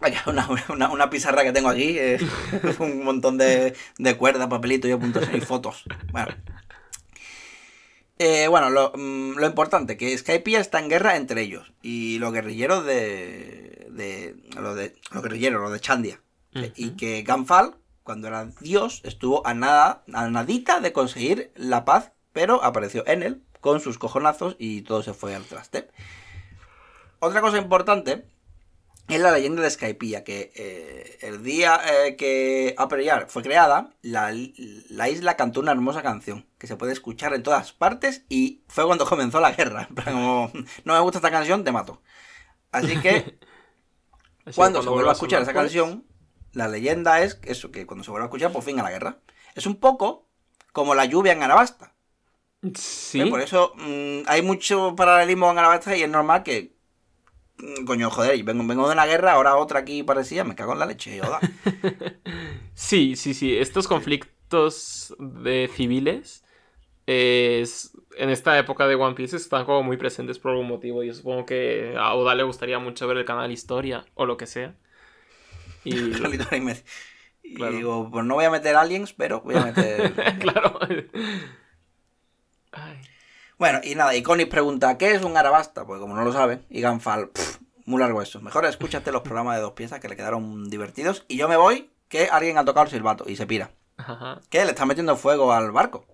Vaya, 0.00 0.22
una, 0.26 0.48
una, 0.70 0.90
una 0.90 1.10
pizarra 1.10 1.44
que 1.44 1.52
tengo 1.52 1.68
aquí, 1.68 1.98
eh, 1.98 2.18
un 2.78 3.04
montón 3.04 3.36
de, 3.36 3.76
de 3.98 4.16
cuerdas, 4.16 4.48
papelitos 4.48 4.88
y 4.88 4.92
apuntes 4.92 5.28
y 5.34 5.40
fotos. 5.42 5.84
Bueno, 6.10 6.34
Eh, 8.18 8.48
bueno 8.48 8.70
lo, 8.70 8.92
mm, 8.94 9.36
lo 9.38 9.46
importante, 9.46 9.96
que 9.96 10.16
Skypiea 10.16 10.60
está 10.60 10.78
en 10.78 10.88
guerra 10.88 11.16
entre 11.16 11.42
ellos 11.42 11.72
y 11.82 12.18
los 12.18 12.32
guerrilleros 12.32 12.84
de... 12.86 13.86
de 13.90 14.36
los, 14.58 14.74
de 14.76 14.94
los 15.12 15.22
guerrilleros, 15.22 15.60
los 15.60 15.72
de 15.72 15.80
Chandia. 15.80 16.20
Eh, 16.54 16.72
Y 16.76 16.90
que 16.92 17.22
Ganfal, 17.22 17.74
cuando 18.10 18.26
era 18.26 18.46
dios, 18.58 19.02
estuvo 19.04 19.46
a 19.46 19.54
nada, 19.54 20.02
a 20.12 20.28
nadita 20.28 20.80
de 20.80 20.92
conseguir 20.92 21.52
la 21.54 21.84
paz, 21.84 22.10
pero 22.32 22.64
apareció 22.64 23.06
en 23.06 23.22
él 23.22 23.44
con 23.60 23.78
sus 23.78 23.98
cojonazos 23.98 24.56
y 24.58 24.82
todo 24.82 25.04
se 25.04 25.14
fue 25.14 25.32
al 25.32 25.44
traste. 25.44 25.88
Otra 27.20 27.40
cosa 27.40 27.58
importante 27.58 28.24
es 29.06 29.20
la 29.20 29.30
leyenda 29.30 29.62
de 29.62 29.70
Skypiea, 29.70 30.24
que 30.24 30.50
eh, 30.56 31.18
el 31.20 31.44
día 31.44 31.80
eh, 31.88 32.16
que 32.16 32.74
Upper 32.82 33.28
fue 33.28 33.44
creada, 33.44 33.94
la, 34.02 34.34
la 34.88 35.08
isla 35.08 35.36
cantó 35.36 35.60
una 35.60 35.70
hermosa 35.70 36.02
canción 36.02 36.48
que 36.58 36.66
se 36.66 36.74
puede 36.74 36.92
escuchar 36.92 37.32
en 37.32 37.44
todas 37.44 37.72
partes 37.72 38.24
y 38.28 38.64
fue 38.66 38.86
cuando 38.86 39.06
comenzó 39.08 39.38
la 39.38 39.52
guerra. 39.52 39.88
Como, 40.04 40.50
no 40.82 40.94
me 40.94 41.00
gusta 41.00 41.18
esta 41.18 41.30
canción, 41.30 41.62
te 41.62 41.70
mato. 41.70 42.02
Así 42.72 43.00
que 43.00 43.38
cuando 44.56 44.80
que 44.80 44.84
se 44.86 44.90
vuelva 44.90 45.10
a 45.10 45.14
escuchar 45.14 45.42
esa 45.42 45.52
canción, 45.52 46.09
la 46.52 46.68
leyenda 46.68 47.22
es 47.22 47.38
eso, 47.44 47.70
que 47.70 47.86
cuando 47.86 48.04
se 48.04 48.10
vuelva 48.10 48.26
a 48.26 48.28
escuchar, 48.28 48.52
por 48.52 48.62
fin 48.62 48.80
a 48.80 48.82
la 48.82 48.90
guerra. 48.90 49.18
Es 49.54 49.66
un 49.66 49.76
poco 49.76 50.26
como 50.72 50.94
la 50.94 51.04
lluvia 51.04 51.32
en 51.32 51.42
Anabasta. 51.42 51.94
Sí. 52.74 53.20
¿eh? 53.22 53.26
Por 53.26 53.40
eso 53.40 53.72
mm, 53.76 54.22
hay 54.26 54.42
mucho 54.42 54.94
paralelismo 54.96 55.50
en 55.50 55.58
Anabasta 55.58 55.96
y 55.96 56.02
es 56.02 56.08
normal 56.08 56.42
que. 56.42 56.74
mm, 57.58 57.84
Coño, 57.86 58.10
joder, 58.10 58.42
vengo, 58.44 58.64
vengo 58.66 58.86
de 58.88 58.94
una 58.94 59.06
guerra, 59.06 59.32
ahora 59.32 59.56
otra 59.56 59.80
aquí 59.80 60.02
parecía, 60.02 60.44
me 60.44 60.54
cago 60.56 60.72
en 60.74 60.78
la 60.80 60.86
leche, 60.86 61.18
joda. 61.20 61.40
Sí, 62.74 63.16
sí, 63.16 63.34
sí. 63.34 63.56
Estos 63.56 63.86
conflictos 63.88 65.14
de 65.18 65.70
civiles 65.74 66.44
es- 67.06 67.92
en 68.18 68.30
esta 68.30 68.58
época 68.58 68.86
de 68.88 68.94
One 68.96 69.14
Piece 69.14 69.36
están 69.36 69.64
como 69.66 69.82
muy 69.82 69.96
presentes 69.96 70.38
por 70.38 70.52
algún 70.52 70.68
motivo. 70.68 71.02
Yo 71.02 71.14
supongo 71.14 71.46
que 71.46 71.94
a 71.98 72.14
Oda 72.14 72.34
le 72.34 72.42
gustaría 72.44 72.78
mucho 72.78 73.06
ver 73.08 73.18
el 73.18 73.24
canal 73.24 73.50
Historia 73.52 74.06
o 74.14 74.26
lo 74.26 74.36
que 74.36 74.46
sea. 74.46 74.76
Y 75.84 75.92
Literal, 75.92 76.56
y 76.56 76.60
me- 76.60 76.82
y 77.42 77.54
Claro. 77.54 77.72
digo, 77.76 78.10
pues 78.10 78.24
no 78.24 78.34
voy 78.34 78.44
a 78.44 78.50
meter 78.50 78.76
aliens, 78.76 79.12
pero 79.12 79.40
voy 79.40 79.56
a 79.56 79.64
meter. 79.64 80.12
claro. 80.40 80.78
Ay. 82.72 83.00
bueno, 83.58 83.80
y 83.82 83.94
nada, 83.94 84.14
y 84.14 84.22
Conis 84.22 84.46
pregunta, 84.46 84.96
¿qué 84.98 85.12
es 85.12 85.22
un 85.22 85.36
Arabasta? 85.36 85.84
Pues 85.86 86.00
como 86.00 86.14
no 86.14 86.24
lo 86.24 86.32
sabe, 86.32 86.60
y 86.70 86.80
Ganfal, 86.80 87.30
pff, 87.30 87.58
muy 87.86 88.00
largo 88.00 88.22
eso. 88.22 88.40
Mejor 88.40 88.64
escúchate 88.66 89.10
los 89.12 89.22
programas 89.22 89.56
de 89.56 89.62
dos 89.62 89.72
piezas 89.72 90.00
que 90.00 90.08
le 90.08 90.16
quedaron 90.16 90.70
divertidos. 90.70 91.24
Y 91.28 91.36
yo 91.36 91.48
me 91.48 91.56
voy, 91.56 91.90
que 92.08 92.28
alguien 92.30 92.58
ha 92.58 92.64
tocado 92.64 92.84
el 92.86 92.90
silbato 92.92 93.24
y 93.28 93.36
se 93.36 93.46
pira. 93.46 93.72
Ajá. 93.96 94.40
Que 94.48 94.64
le 94.64 94.70
está 94.70 94.86
metiendo 94.86 95.16
fuego 95.16 95.52
al 95.52 95.72
barco. 95.72 96.06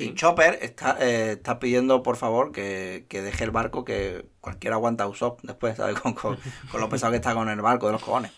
Y. 0.00 0.14
Chopper 0.14 0.58
está, 0.62 0.96
eh, 1.00 1.32
está 1.32 1.60
pidiendo, 1.60 2.02
por 2.02 2.16
favor, 2.16 2.50
que, 2.50 3.06
que 3.08 3.22
deje 3.22 3.44
el 3.44 3.52
barco, 3.52 3.84
que 3.84 4.26
cualquiera 4.40 4.74
aguanta 4.76 5.06
Usopp 5.06 5.42
después, 5.42 5.76
¿sabes? 5.76 6.00
Con, 6.00 6.14
con, 6.14 6.36
con 6.72 6.80
lo 6.80 6.88
pesado 6.88 7.12
que 7.12 7.16
está 7.18 7.34
con 7.34 7.48
el 7.48 7.60
barco 7.60 7.86
de 7.86 7.92
los 7.92 8.02
cojones. 8.02 8.32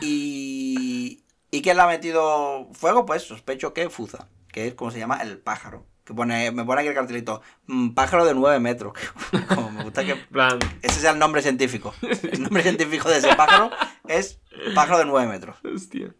Y, 0.00 1.22
¿Y 1.50 1.62
quién 1.62 1.76
le 1.76 1.82
ha 1.82 1.86
metido 1.86 2.68
fuego? 2.72 3.06
Pues 3.06 3.22
sospecho 3.22 3.72
que 3.74 3.88
Fuza, 3.90 4.28
que 4.52 4.68
es 4.68 4.74
como 4.74 4.90
se 4.90 4.98
llama 4.98 5.18
el 5.22 5.38
pájaro. 5.38 5.86
Que 6.04 6.14
pone, 6.14 6.52
me 6.52 6.64
pone 6.64 6.80
aquí 6.82 6.88
el 6.88 6.94
cartelito, 6.94 7.42
mm, 7.66 7.90
pájaro 7.90 8.24
de 8.24 8.32
9 8.34 8.60
metros. 8.60 8.92
Como 9.48 9.72
me 9.72 9.82
gusta 9.82 10.04
que 10.04 10.14
plan, 10.14 10.56
ese 10.82 11.00
sea 11.00 11.10
el 11.10 11.18
nombre 11.18 11.42
científico. 11.42 11.92
El 12.30 12.44
nombre 12.44 12.62
científico 12.62 13.08
de 13.08 13.18
ese 13.18 13.34
pájaro 13.34 13.70
es 14.06 14.38
pájaro 14.76 14.98
de 14.98 15.04
9 15.06 15.26
metros. 15.28 15.56
hostia. 15.64 16.14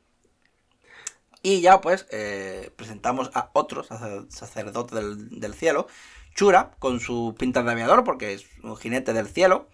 Y 1.43 1.61
ya 1.61 1.81
pues 1.81 2.07
eh, 2.11 2.73
presentamos 2.74 3.31
a 3.35 3.51
otro 3.53 3.85
sacer- 3.85 4.27
sacerdote 4.28 4.97
del, 4.97 5.39
del 5.39 5.55
cielo, 5.55 5.86
Chura, 6.35 6.73
con 6.81 6.98
sus 6.98 7.35
pintas 7.35 7.65
de 7.65 7.70
aviador, 7.70 8.03
porque 8.03 8.32
es 8.35 8.44
un 8.65 8.77
jinete 8.77 9.12
del 9.12 9.28
cielo, 9.28 9.69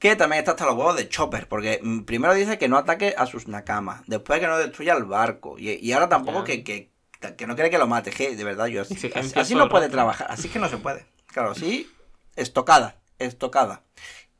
que 0.00 0.16
también 0.16 0.40
está 0.40 0.52
hasta 0.52 0.66
los 0.66 0.74
huevos 0.74 0.96
de 0.96 1.08
Chopper, 1.08 1.46
porque 1.46 1.78
mm, 1.82 2.00
primero 2.00 2.34
dice 2.34 2.58
que 2.58 2.68
no 2.68 2.78
ataque 2.78 3.14
a 3.16 3.26
sus 3.26 3.46
nakamas, 3.46 4.02
después 4.06 4.40
que 4.40 4.48
no 4.48 4.58
destruya 4.58 4.94
el 4.94 5.04
barco, 5.04 5.56
y, 5.58 5.70
y 5.70 5.92
ahora 5.92 6.08
tampoco 6.08 6.42
que, 6.42 6.64
que, 6.64 6.90
que 7.36 7.46
no 7.46 7.54
quiere 7.54 7.70
que 7.70 7.78
lo 7.78 7.86
mate, 7.86 8.10
que 8.10 8.34
de 8.34 8.44
verdad 8.44 8.66
yo 8.66 8.82
así, 8.82 8.98
así, 9.14 9.54
no 9.54 9.68
puede 9.68 9.88
trabajar, 9.88 10.26
así 10.30 10.48
que 10.48 10.58
no 10.58 10.68
se 10.68 10.78
puede. 10.78 11.06
Claro, 11.26 11.54
sí, 11.54 11.88
estocada, 12.34 12.96
estocada. 13.18 13.82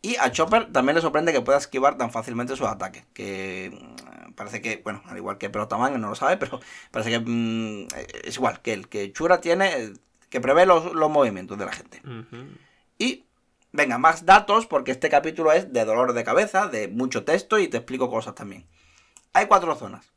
Y 0.02 0.16
a 0.16 0.32
Chopper 0.32 0.72
también 0.72 0.96
le 0.96 1.02
sorprende 1.02 1.32
que 1.32 1.42
pueda 1.42 1.58
esquivar 1.58 1.98
tan 1.98 2.10
fácilmente 2.10 2.56
sus 2.56 2.66
ataques. 2.66 3.04
Que 3.12 3.70
mm, 3.70 4.32
parece 4.32 4.62
que, 4.62 4.80
bueno, 4.82 5.02
al 5.06 5.18
igual 5.18 5.36
que 5.36 5.50
Pelotaman, 5.50 6.00
no 6.00 6.08
lo 6.08 6.14
sabe, 6.14 6.38
pero 6.38 6.58
parece 6.90 7.10
que 7.10 7.20
mm, 7.20 7.88
es 8.24 8.36
igual 8.36 8.62
que 8.62 8.72
el 8.72 8.88
que 8.88 9.12
Chura 9.12 9.42
tiene, 9.42 9.68
eh, 9.76 9.92
que 10.30 10.40
prevé 10.40 10.64
los, 10.64 10.94
los 10.94 11.10
movimientos 11.10 11.58
de 11.58 11.66
la 11.66 11.72
gente. 11.72 12.00
Y, 12.98 13.26
venga, 13.72 13.98
más 13.98 14.26
datos, 14.26 14.66
porque 14.66 14.90
este 14.92 15.08
capítulo 15.08 15.52
es 15.52 15.72
de 15.72 15.84
dolor 15.84 16.12
de 16.12 16.24
cabeza, 16.24 16.68
de 16.68 16.88
mucho 16.88 17.24
texto 17.24 17.58
y 17.58 17.68
te 17.68 17.78
explico 17.78 18.10
cosas 18.10 18.34
también. 18.34 18.66
Hay 19.32 19.46
cuatro 19.46 19.74
zonas, 19.76 20.12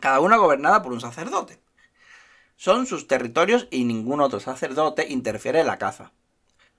cada 0.00 0.20
una 0.20 0.36
gobernada 0.36 0.82
por 0.82 0.92
un 0.92 1.00
sacerdote. 1.00 1.60
Son 2.56 2.86
sus 2.86 3.08
territorios 3.08 3.66
y 3.70 3.84
ningún 3.84 4.20
otro 4.20 4.40
sacerdote 4.40 5.08
interfiere 5.08 5.60
en 5.60 5.66
la 5.66 5.78
caza. 5.78 6.12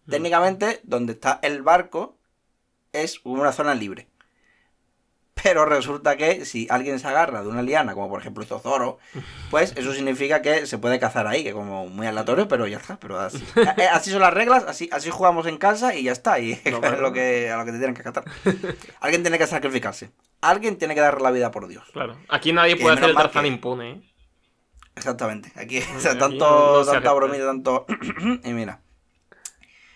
Técnicamente, 0.10 0.80
donde 0.84 1.14
está 1.14 1.40
el 1.42 1.62
barco 1.62 2.18
es 2.94 3.20
una 3.24 3.52
zona 3.52 3.76
libre. 3.76 4.08
Pero 5.44 5.66
resulta 5.66 6.16
que 6.18 6.46
si 6.46 6.66
alguien 6.72 6.98
se 7.00 7.08
agarra 7.08 7.44
de 7.44 7.50
una 7.50 7.62
liana, 7.62 7.94
como 7.94 8.10
por 8.10 8.20
ejemplo 8.20 8.44
hizo 8.44 8.58
Zoro, 8.60 8.98
pues 9.52 9.74
eso 9.76 9.94
significa 9.94 10.42
que 10.42 10.66
se 10.66 10.78
puede 10.78 10.98
cazar 10.98 11.28
ahí, 11.28 11.44
que 11.44 11.52
como 11.52 11.88
muy 11.88 12.08
aleatorio, 12.08 12.48
pero 12.48 12.66
ya 12.68 12.78
está. 12.78 12.98
Pero 12.98 13.20
así, 13.20 13.44
eh, 13.78 13.88
así 13.92 14.10
son 14.12 14.22
las 14.22 14.34
reglas, 14.34 14.64
así, 14.68 14.90
así 14.92 15.10
jugamos 15.12 15.46
en 15.46 15.58
casa 15.58 15.94
y 15.94 16.04
ya 16.04 16.14
está. 16.14 16.40
Y 16.40 16.60
No, 16.72 16.78
es 16.84 17.00
lo 17.00 17.12
que, 17.14 17.52
a 17.52 17.58
lo 17.58 17.66
que 17.66 17.72
te 17.74 17.78
tienen 17.78 17.94
que 17.94 18.02
acatar. 18.02 18.24
Alguien 19.02 19.22
tiene 19.24 19.38
que 19.38 19.46
sacrificarse. 19.46 20.10
Alguien 20.42 20.78
tiene 20.78 20.96
que 20.96 21.02
dar 21.02 21.22
la 21.22 21.32
vida 21.32 21.52
por 21.52 21.68
Dios. 21.68 21.84
Claro. 21.92 22.18
Aquí 22.30 22.54
nadie 22.54 22.78
puede 22.78 22.96
hacer 22.96 23.10
el 23.10 23.16
Tarzán 23.16 23.44
que- 23.44 23.50
impune, 23.50 23.92
¿eh? 23.92 24.02
Exactamente. 24.96 25.52
Aquí, 25.56 25.80
o 25.98 26.00
sea, 26.00 26.18
tanto, 26.18 26.84
no 26.86 26.92
tanta 26.92 27.12
bromita, 27.12 27.46
tanto. 27.46 27.86
y 28.44 28.54
mira. 28.54 28.80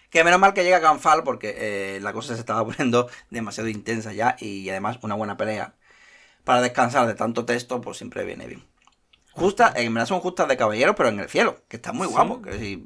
Que 0.10 0.24
menos 0.24 0.40
mal 0.40 0.54
que 0.54 0.64
llega 0.64 0.82
Canfal 0.82 1.24
porque 1.24 1.56
eh, 1.58 2.00
la 2.02 2.14
cosa 2.14 2.34
se 2.34 2.40
estaba 2.40 2.66
poniendo 2.66 3.10
demasiado 3.30 3.70
intensa 3.70 4.14
ya 4.14 4.36
y 4.40 4.70
además 4.70 5.00
una 5.02 5.16
buena 5.16 5.38
pelea. 5.38 5.76
Para 6.44 6.62
descansar 6.62 7.06
de 7.08 7.14
tanto 7.16 7.46
texto, 7.46 7.82
pues 7.82 7.98
siempre 7.98 8.24
viene 8.26 8.48
bien. 8.48 8.64
Justa, 9.34 9.72
en 9.76 9.94
verdad 9.94 10.08
son 10.08 10.20
justas 10.20 10.48
de 10.48 10.58
caballero, 10.58 10.96
pero 10.96 11.10
en 11.10 11.20
el 11.20 11.30
cielo, 11.30 11.62
que 11.68 11.78
está 11.78 11.94
muy 11.94 12.08
Sí. 12.08 12.14
guapo. 12.14 12.42
Que 12.42 12.58
sí, 12.58 12.84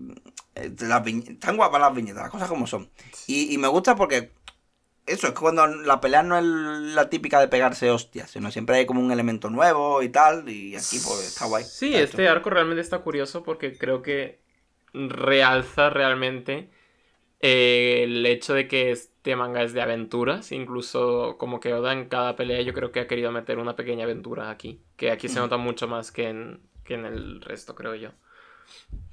eh, 0.56 0.72
las 0.82 1.08
están 1.08 1.58
guapas 1.58 1.80
las 1.82 1.94
viñetas, 1.96 2.24
las 2.24 2.32
cosas 2.32 2.50
como 2.50 2.68
son. 2.68 2.90
Y, 3.28 3.54
y 3.54 3.58
me 3.58 3.68
gusta 3.70 3.96
porque 3.96 4.32
eso 5.06 5.28
es 5.28 5.34
cuando 5.34 5.66
la 5.68 6.00
pelea 6.02 6.24
no 6.24 6.38
es 6.38 6.44
la 6.44 7.10
típica 7.10 7.40
de 7.40 7.48
pegarse 7.48 7.90
hostias, 7.90 8.32
sino 8.32 8.52
siempre 8.52 8.78
hay 8.78 8.86
como 8.86 9.00
un 9.02 9.12
elemento 9.12 9.50
nuevo 9.50 10.02
y 10.04 10.10
tal. 10.10 10.48
Y 10.50 10.76
aquí 10.76 11.00
pues 11.00 11.26
está 11.28 11.46
guay. 11.46 11.64
Sí, 11.64 11.88
Está 11.88 11.98
hecho. 12.00 12.06
este 12.10 12.28
arco 12.28 12.50
realmente 12.50 12.82
está 12.82 13.00
curioso 13.00 13.44
porque 13.44 13.78
creo 13.78 14.02
que 14.02 14.42
realza 14.94 15.90
realmente 15.90 16.70
eh, 17.44 18.04
el 18.04 18.26
hecho 18.26 18.54
de 18.56 18.68
que 18.68 18.92
este 18.92 19.36
manga 19.36 19.62
es 19.64 19.74
de 19.74 19.82
aventuras. 19.82 20.52
Incluso 20.52 21.38
como 21.38 21.60
que 21.60 21.74
Oda 21.74 21.94
en 21.94 22.08
cada 22.10 22.36
pelea 22.36 22.62
yo 22.62 22.74
creo 22.74 22.92
que 22.92 23.02
ha 23.02 23.08
querido 23.08 23.32
meter 23.32 23.60
una 23.60 23.76
pequeña 23.76 24.06
aventura 24.06 24.50
aquí. 24.50 24.82
Que 24.98 25.12
aquí 25.12 25.28
se 25.30 25.40
nota 25.40 25.58
mucho 25.58 25.88
más 25.88 26.12
que 26.12 26.30
en, 26.30 26.62
que 26.86 26.96
en 26.96 27.06
el 27.06 27.42
resto, 27.42 27.76
creo 27.76 27.96
yo. 27.96 28.12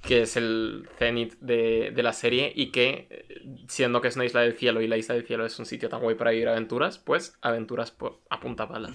que 0.02 0.23
es 0.23 0.36
el 0.36 0.89
cenit 0.98 1.35
de, 1.40 1.93
de 1.94 2.02
la 2.02 2.12
serie 2.12 2.52
y 2.55 2.70
que, 2.73 3.09
eh, 3.11 3.43
siendo 3.69 4.01
que 4.01 4.09
es 4.09 4.16
una 4.16 4.24
isla 4.24 4.40
del 4.40 4.57
cielo 4.57 4.81
y 4.81 4.89
la 4.89 4.97
isla 4.97 5.15
del 5.15 5.27
cielo 5.27 5.44
es 5.44 5.59
un 5.59 5.66
sitio 5.66 5.89
tan 5.89 6.01
guay 6.01 6.15
para 6.16 6.31
vivir 6.31 6.48
aventuras, 6.48 6.98
pues 6.98 7.36
aventuras 7.43 7.90
por, 7.90 8.20
a 8.31 8.40
punta 8.40 8.69
pala, 8.69 8.90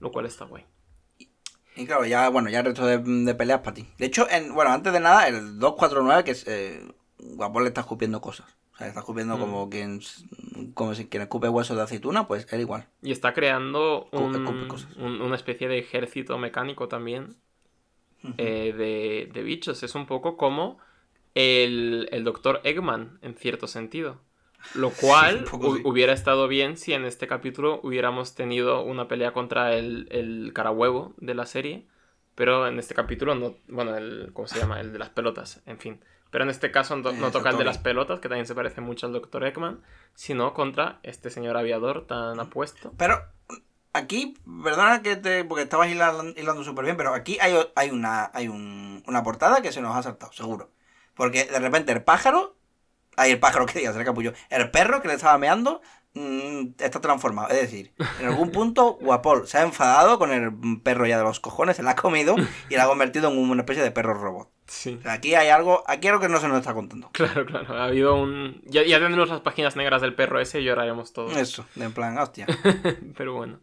lo 0.00 0.12
cual 0.12 0.26
está 0.26 0.44
guay. 0.44 0.64
Y 1.76 1.86
claro, 1.86 2.04
ya, 2.06 2.28
bueno, 2.28 2.50
ya 2.50 2.60
el 2.60 2.66
resto 2.66 2.86
de, 2.86 2.98
de 2.98 3.34
peleas 3.34 3.60
para 3.60 3.74
ti. 3.74 3.88
De 3.98 4.06
hecho, 4.06 4.28
en, 4.30 4.54
bueno, 4.54 4.70
antes 4.70 4.92
de 4.92 5.00
nada, 5.00 5.26
el 5.28 5.58
249, 5.58 6.24
que 6.24 6.30
es. 6.32 6.46
Eh, 6.46 6.80
Guapo 7.18 7.60
le 7.60 7.68
está 7.68 7.80
escupiendo 7.80 8.20
cosas. 8.20 8.46
O 8.74 8.76
sea, 8.76 8.88
está 8.88 9.00
escupiendo 9.00 9.36
Mm. 9.36 9.40
como 9.40 9.70
quien. 9.70 10.00
Como 10.74 10.94
si 10.94 11.06
quien 11.06 11.22
escupe 11.22 11.48
huesos 11.48 11.76
de 11.76 11.82
aceituna, 11.84 12.26
pues 12.26 12.46
él 12.52 12.60
igual. 12.60 12.88
Y 13.02 13.12
está 13.12 13.32
creando 13.32 14.08
un- 14.12 15.20
una 15.22 15.36
especie 15.36 15.68
de 15.68 15.78
ejército 15.78 16.38
mecánico 16.38 16.88
también 16.88 17.36
eh, 18.38 18.72
de, 18.76 19.30
de 19.32 19.42
bichos. 19.42 19.82
Es 19.82 19.94
un 19.94 20.06
poco 20.06 20.36
como 20.36 20.78
el, 21.34 22.08
el 22.10 22.24
Dr. 22.24 22.60
Eggman, 22.64 23.18
en 23.22 23.34
cierto 23.34 23.66
sentido. 23.66 24.20
Lo 24.74 24.90
cual 25.00 25.44
hu- 25.46 25.76
sí. 25.76 25.82
hubiera 25.84 26.12
estado 26.12 26.48
bien 26.48 26.76
si 26.76 26.94
en 26.94 27.04
este 27.04 27.26
capítulo 27.26 27.80
hubiéramos 27.82 28.34
tenido 28.34 28.82
una 28.82 29.08
pelea 29.08 29.32
contra 29.32 29.74
el, 29.74 30.08
el 30.10 30.52
carahuevo 30.54 31.14
de 31.18 31.34
la 31.34 31.46
serie. 31.46 31.86
Pero 32.34 32.66
en 32.66 32.78
este 32.80 32.94
capítulo 32.94 33.34
no. 33.36 33.54
Bueno, 33.68 33.96
el. 33.96 34.30
¿Cómo 34.32 34.48
se 34.48 34.58
llama? 34.58 34.80
El 34.80 34.92
de 34.92 34.98
las 34.98 35.10
pelotas, 35.10 35.62
en 35.66 35.78
fin. 35.78 36.00
Pero 36.34 36.42
en 36.42 36.50
este 36.50 36.72
caso 36.72 36.96
no, 36.96 37.12
no 37.12 37.28
Eh, 37.28 37.30
toca 37.30 37.50
el 37.50 37.58
de 37.58 37.64
las 37.64 37.78
pelotas, 37.78 38.18
que 38.18 38.28
también 38.28 38.44
se 38.44 38.56
parece 38.56 38.80
mucho 38.80 39.06
al 39.06 39.12
Dr. 39.12 39.44
Eggman, 39.44 39.82
sino 40.14 40.52
contra 40.52 40.98
este 41.04 41.30
señor 41.30 41.56
aviador 41.56 42.08
tan 42.08 42.40
apuesto. 42.40 42.92
Pero 42.98 43.22
aquí, 43.92 44.34
perdona 44.64 45.00
que 45.00 45.14
te. 45.14 45.44
Porque 45.44 45.62
estabas 45.62 45.88
hilando, 45.88 46.24
hilando 46.36 46.64
súper 46.64 46.86
bien, 46.86 46.96
pero 46.96 47.14
aquí 47.14 47.38
hay, 47.40 47.54
hay, 47.76 47.90
una, 47.90 48.32
hay 48.34 48.48
un- 48.48 49.04
una 49.06 49.22
portada 49.22 49.62
que 49.62 49.70
se 49.70 49.80
nos 49.80 49.94
ha 49.94 50.02
saltado, 50.02 50.32
seguro. 50.32 50.72
Porque 51.14 51.44
de 51.44 51.58
repente 51.60 51.92
el 51.92 52.02
pájaro. 52.02 52.56
Ay, 53.16 53.30
el 53.30 53.38
pájaro 53.38 53.64
que 53.66 53.78
diga, 53.78 53.92
será 53.92 54.04
capullo. 54.04 54.32
El 54.50 54.72
perro 54.72 55.00
que 55.00 55.06
le 55.06 55.14
estaba 55.14 55.38
meando. 55.38 55.82
mm, 56.14 56.74
está 56.78 57.00
transformado. 57.00 57.48
Es 57.50 57.60
decir, 57.60 57.92
en 58.18 58.26
algún 58.26 58.50
punto 58.50 58.94
Guapol 59.00 59.46
se 59.46 59.58
ha 59.58 59.62
enfadado 59.62 60.18
con 60.18 60.32
el 60.32 60.80
perro 60.82 61.06
ya 61.06 61.16
de 61.18 61.22
los 61.22 61.38
cojones, 61.38 61.76
se 61.76 61.84
la 61.84 61.92
ha 61.92 61.96
comido 61.96 62.34
y 62.68 62.74
la 62.76 62.82
ha 62.84 62.88
convertido 62.88 63.30
en 63.30 63.38
una 63.38 63.62
especie 63.62 63.84
de 63.84 63.92
perro 63.92 64.14
robot. 64.14 64.50
Sí. 64.66 64.96
O 64.98 65.02
sea, 65.02 65.12
aquí 65.14 65.34
hay 65.34 65.48
algo, 65.48 65.84
aquí 65.86 66.06
hay 66.06 66.12
algo 66.12 66.22
que 66.22 66.28
no 66.28 66.40
se 66.40 66.48
nos 66.48 66.58
está 66.58 66.72
contando. 66.74 67.10
Claro, 67.12 67.44
claro. 67.44 67.76
Ha 67.76 67.84
habido 67.84 68.14
un. 68.14 68.62
Ya, 68.64 68.82
ya 68.82 68.98
tendremos 68.98 69.28
las 69.28 69.40
páginas 69.40 69.76
negras 69.76 70.00
del 70.02 70.14
perro 70.14 70.40
ese 70.40 70.60
y 70.60 70.64
lloraremos 70.64 71.12
todos. 71.12 71.36
Eso, 71.36 71.66
en 71.76 71.92
plan, 71.92 72.16
hostia. 72.18 72.46
Pero 73.16 73.34
bueno. 73.34 73.60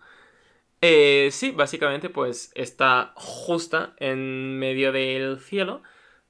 Eh, 0.81 1.29
sí, 1.31 1.51
básicamente, 1.51 2.09
pues 2.09 2.51
está 2.55 3.13
justa 3.15 3.93
en 3.97 4.57
medio 4.59 4.91
del 4.91 5.39
cielo. 5.39 5.81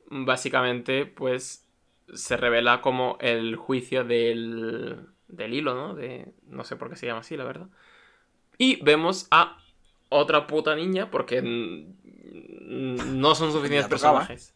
Básicamente, 0.09 1.05
pues 1.05 1.65
se 2.13 2.37
revela 2.37 2.81
como 2.81 3.17
el 3.21 3.55
juicio 3.55 4.03
del, 4.03 5.07
del 5.27 5.53
hilo, 5.53 5.73
¿no? 5.73 5.95
De, 5.95 6.33
no 6.47 6.63
sé 6.63 6.75
por 6.75 6.89
qué 6.89 6.95
se 6.95 7.07
llama 7.07 7.21
así, 7.21 7.37
la 7.37 7.45
verdad. 7.45 7.67
Y 8.57 8.81
vemos 8.83 9.27
a 9.31 9.57
otra 10.09 10.47
puta 10.47 10.75
niña, 10.75 11.09
porque 11.09 11.41
no 11.41 13.35
son 13.35 13.51
suficientes 13.53 13.87
personajes. 13.87 14.53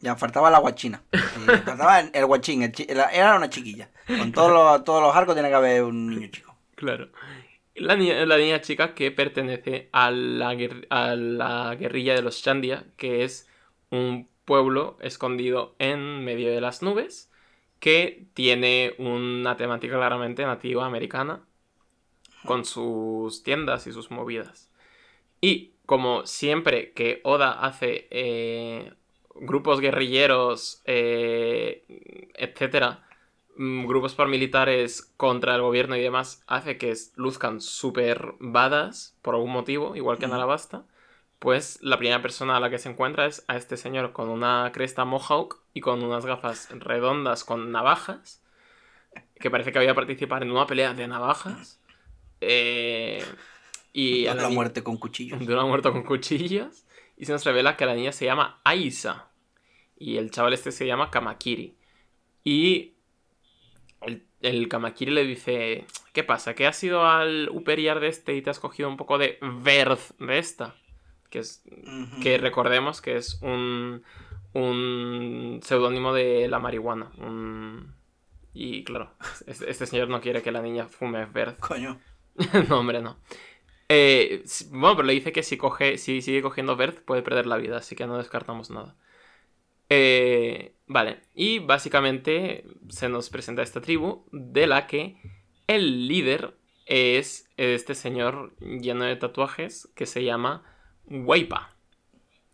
Ya 0.00 0.16
faltaba 0.16 0.50
la 0.50 0.58
guachina. 0.58 1.02
Faltaba 1.12 2.00
el, 2.00 2.10
el 2.14 2.26
guachín, 2.26 2.62
el 2.62 2.72
chi- 2.72 2.86
la- 2.88 3.10
era 3.10 3.36
una 3.36 3.50
chiquilla. 3.50 3.90
Con 4.06 4.32
todos 4.32 4.50
los, 4.52 4.84
todos 4.84 5.02
los 5.02 5.14
arcos 5.14 5.34
tiene 5.34 5.48
que 5.48 5.54
haber 5.54 5.82
un 5.84 6.08
niño 6.08 6.28
chico. 6.28 6.54
Claro. 6.74 7.08
La 7.74 7.96
niña, 7.96 8.24
la 8.26 8.36
niña 8.36 8.60
chica 8.60 8.94
que 8.94 9.10
pertenece 9.10 9.88
a 9.92 10.10
la, 10.10 10.56
a 10.90 11.14
la 11.16 11.74
guerrilla 11.76 12.14
de 12.14 12.22
los 12.22 12.42
Chandia, 12.42 12.86
que 12.96 13.24
es 13.24 13.48
un 13.90 14.28
pueblo 14.44 14.98
escondido 15.00 15.76
en 15.78 16.24
medio 16.24 16.50
de 16.52 16.60
las 16.60 16.82
nubes, 16.82 17.30
que 17.78 18.26
tiene 18.34 18.94
una 18.98 19.56
temática 19.56 19.94
claramente 19.96 20.44
nativa 20.44 20.84
americana, 20.86 21.42
con 22.44 22.64
sus 22.64 23.42
tiendas 23.42 23.86
y 23.86 23.92
sus 23.92 24.10
movidas. 24.10 24.70
Y 25.40 25.72
como 25.86 26.26
siempre 26.26 26.92
que 26.92 27.20
Oda 27.24 27.52
hace 27.64 28.08
eh, 28.10 28.92
grupos 29.40 29.80
guerrilleros, 29.80 30.82
eh, 30.84 32.30
etcétera, 32.34 33.06
mm, 33.56 33.86
grupos 33.86 34.14
paramilitares 34.14 35.12
contra 35.16 35.54
el 35.54 35.62
gobierno 35.62 35.96
y 35.96 36.00
demás, 36.00 36.42
hace 36.46 36.78
que 36.78 36.94
luzcan 37.16 37.60
súper 37.60 38.34
badas 38.38 39.16
por 39.22 39.34
algún 39.34 39.50
motivo, 39.52 39.96
igual 39.96 40.18
que 40.18 40.26
en. 40.26 40.32
Alabasta, 40.32 40.84
pues 41.38 41.78
la 41.82 41.98
primera 41.98 42.22
persona 42.22 42.56
a 42.56 42.60
la 42.60 42.70
que 42.70 42.78
se 42.78 42.90
encuentra 42.90 43.26
es 43.26 43.44
a 43.48 43.56
este 43.56 43.76
señor 43.76 44.12
con 44.12 44.28
una 44.28 44.70
cresta 44.72 45.04
mohawk 45.04 45.58
y 45.74 45.80
con 45.80 46.02
unas 46.02 46.26
gafas 46.26 46.68
redondas 46.70 47.44
con 47.44 47.72
navajas, 47.72 48.42
que 49.38 49.50
parece 49.50 49.72
que 49.72 49.78
había 49.78 49.94
participado 49.94 50.42
en 50.44 50.50
una 50.50 50.66
pelea 50.66 50.92
de 50.94 51.08
navajas. 51.08 51.80
Eh, 52.42 53.24
y 53.92 54.26
a 54.26 54.34
la 54.34 54.48
ni- 54.48 54.54
muerte 54.54 54.82
con 54.82 54.98
cuchillos. 54.98 55.44
de 55.44 55.52
una 55.52 55.64
muerto 55.64 55.92
con 55.92 56.02
cuchillas. 56.04 56.86
Y 57.16 57.24
se 57.26 57.32
nos 57.32 57.44
revela 57.44 57.76
que 57.76 57.84
la 57.86 57.94
niña 57.94 58.12
se 58.12 58.24
llama 58.24 58.60
Aisa. 58.64 59.29
Y 60.00 60.16
el 60.16 60.30
chaval 60.32 60.54
este 60.54 60.72
se 60.72 60.86
llama 60.86 61.10
Kamakiri. 61.10 61.76
Y 62.42 62.94
el, 64.00 64.26
el 64.40 64.66
Kamakiri 64.68 65.12
le 65.12 65.24
dice, 65.24 65.84
¿qué 66.14 66.24
pasa? 66.24 66.54
¿Que 66.54 66.66
has 66.66 66.82
ido 66.82 67.06
al 67.06 67.50
Uperiar 67.52 68.00
de 68.00 68.08
este 68.08 68.34
y 68.34 68.40
te 68.42 68.48
has 68.50 68.58
cogido 68.58 68.88
un 68.88 68.96
poco 68.96 69.18
de 69.18 69.38
Verth 69.42 70.18
de 70.18 70.38
esta? 70.38 70.74
Que, 71.28 71.40
es, 71.40 71.62
que 72.22 72.38
recordemos 72.38 73.00
que 73.02 73.16
es 73.16 73.38
un, 73.42 74.02
un 74.54 75.60
seudónimo 75.62 76.12
de 76.14 76.48
la 76.48 76.58
marihuana. 76.58 77.12
un- 77.18 77.94
Y 78.54 78.82
claro, 78.84 79.12
este, 79.46 79.70
este 79.70 79.86
señor 79.86 80.08
no 80.08 80.20
quiere 80.22 80.42
que 80.42 80.50
la 80.50 80.62
niña 80.62 80.86
fume 80.88 81.26
Verth. 81.26 81.60
Coño. 81.68 82.00
no, 82.68 82.80
hombre, 82.80 83.02
no. 83.02 83.18
Eh, 83.90 84.44
bueno, 84.70 84.96
pero 84.96 85.06
le 85.06 85.12
dice 85.12 85.30
que 85.32 85.42
si, 85.42 85.56
coge, 85.58 85.98
si 85.98 86.22
sigue 86.22 86.40
cogiendo 86.42 86.74
Verth 86.76 87.00
puede 87.04 87.22
perder 87.22 87.46
la 87.46 87.58
vida, 87.58 87.76
así 87.76 87.94
que 87.96 88.06
no 88.06 88.16
descartamos 88.16 88.70
nada. 88.70 88.96
Eh, 89.90 90.72
vale, 90.86 91.20
y 91.34 91.58
básicamente 91.58 92.64
se 92.88 93.08
nos 93.08 93.28
presenta 93.28 93.62
esta 93.62 93.80
tribu 93.80 94.24
de 94.32 94.66
la 94.68 94.86
que 94.86 95.16
el 95.66 96.06
líder 96.08 96.54
es 96.86 97.48
este 97.56 97.94
señor 97.94 98.56
lleno 98.60 99.04
de 99.04 99.16
tatuajes 99.16 99.88
que 99.94 100.06
se 100.06 100.24
llama 100.24 100.62
Waipa. 101.06 101.76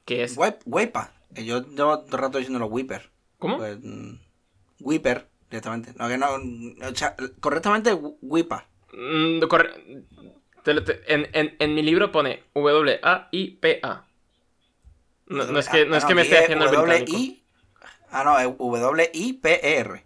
Que 0.07 0.23
es... 0.23 0.37
Wipa. 0.65 1.13
Que 1.35 1.45
Yo 1.45 1.63
llevo 1.63 2.01
todo 2.01 2.17
el 2.17 2.23
rato 2.23 2.39
diciéndolo 2.39 2.67
Whipper. 2.67 3.11
¿Cómo? 3.39 3.59
Pues, 3.59 3.79
mm, 3.83 4.15
Whipper, 4.81 5.29
directamente. 5.51 5.93
No, 5.99 6.09
que 6.09 6.17
no. 6.17 6.27
O 6.89 6.95
sea, 6.95 7.17
correctamente 7.41 7.93
Wipa. 8.23 8.67
Mm, 8.93 9.41
corre- 9.49 10.05
en, 11.07 11.29
en- 11.33 11.57
en 11.59 11.75
mi 11.75 11.83
libro 11.83 12.11
pone 12.13 12.45
W-A-I-P-A. 12.55 14.06
No, 15.27 15.45
no 15.45 15.59
es 15.59 15.69
que, 15.69 15.87
no 15.87 15.97
es 15.97 16.05
que 16.05 16.15
me 16.15 16.23
esté 16.23 16.39
haciendo 16.39 16.65
el 16.67 16.71
británico. 16.77 17.17
Ah, 18.11 18.25
no, 18.25 18.39
es 18.39 18.47
W-I-P-E-R. 18.59 20.05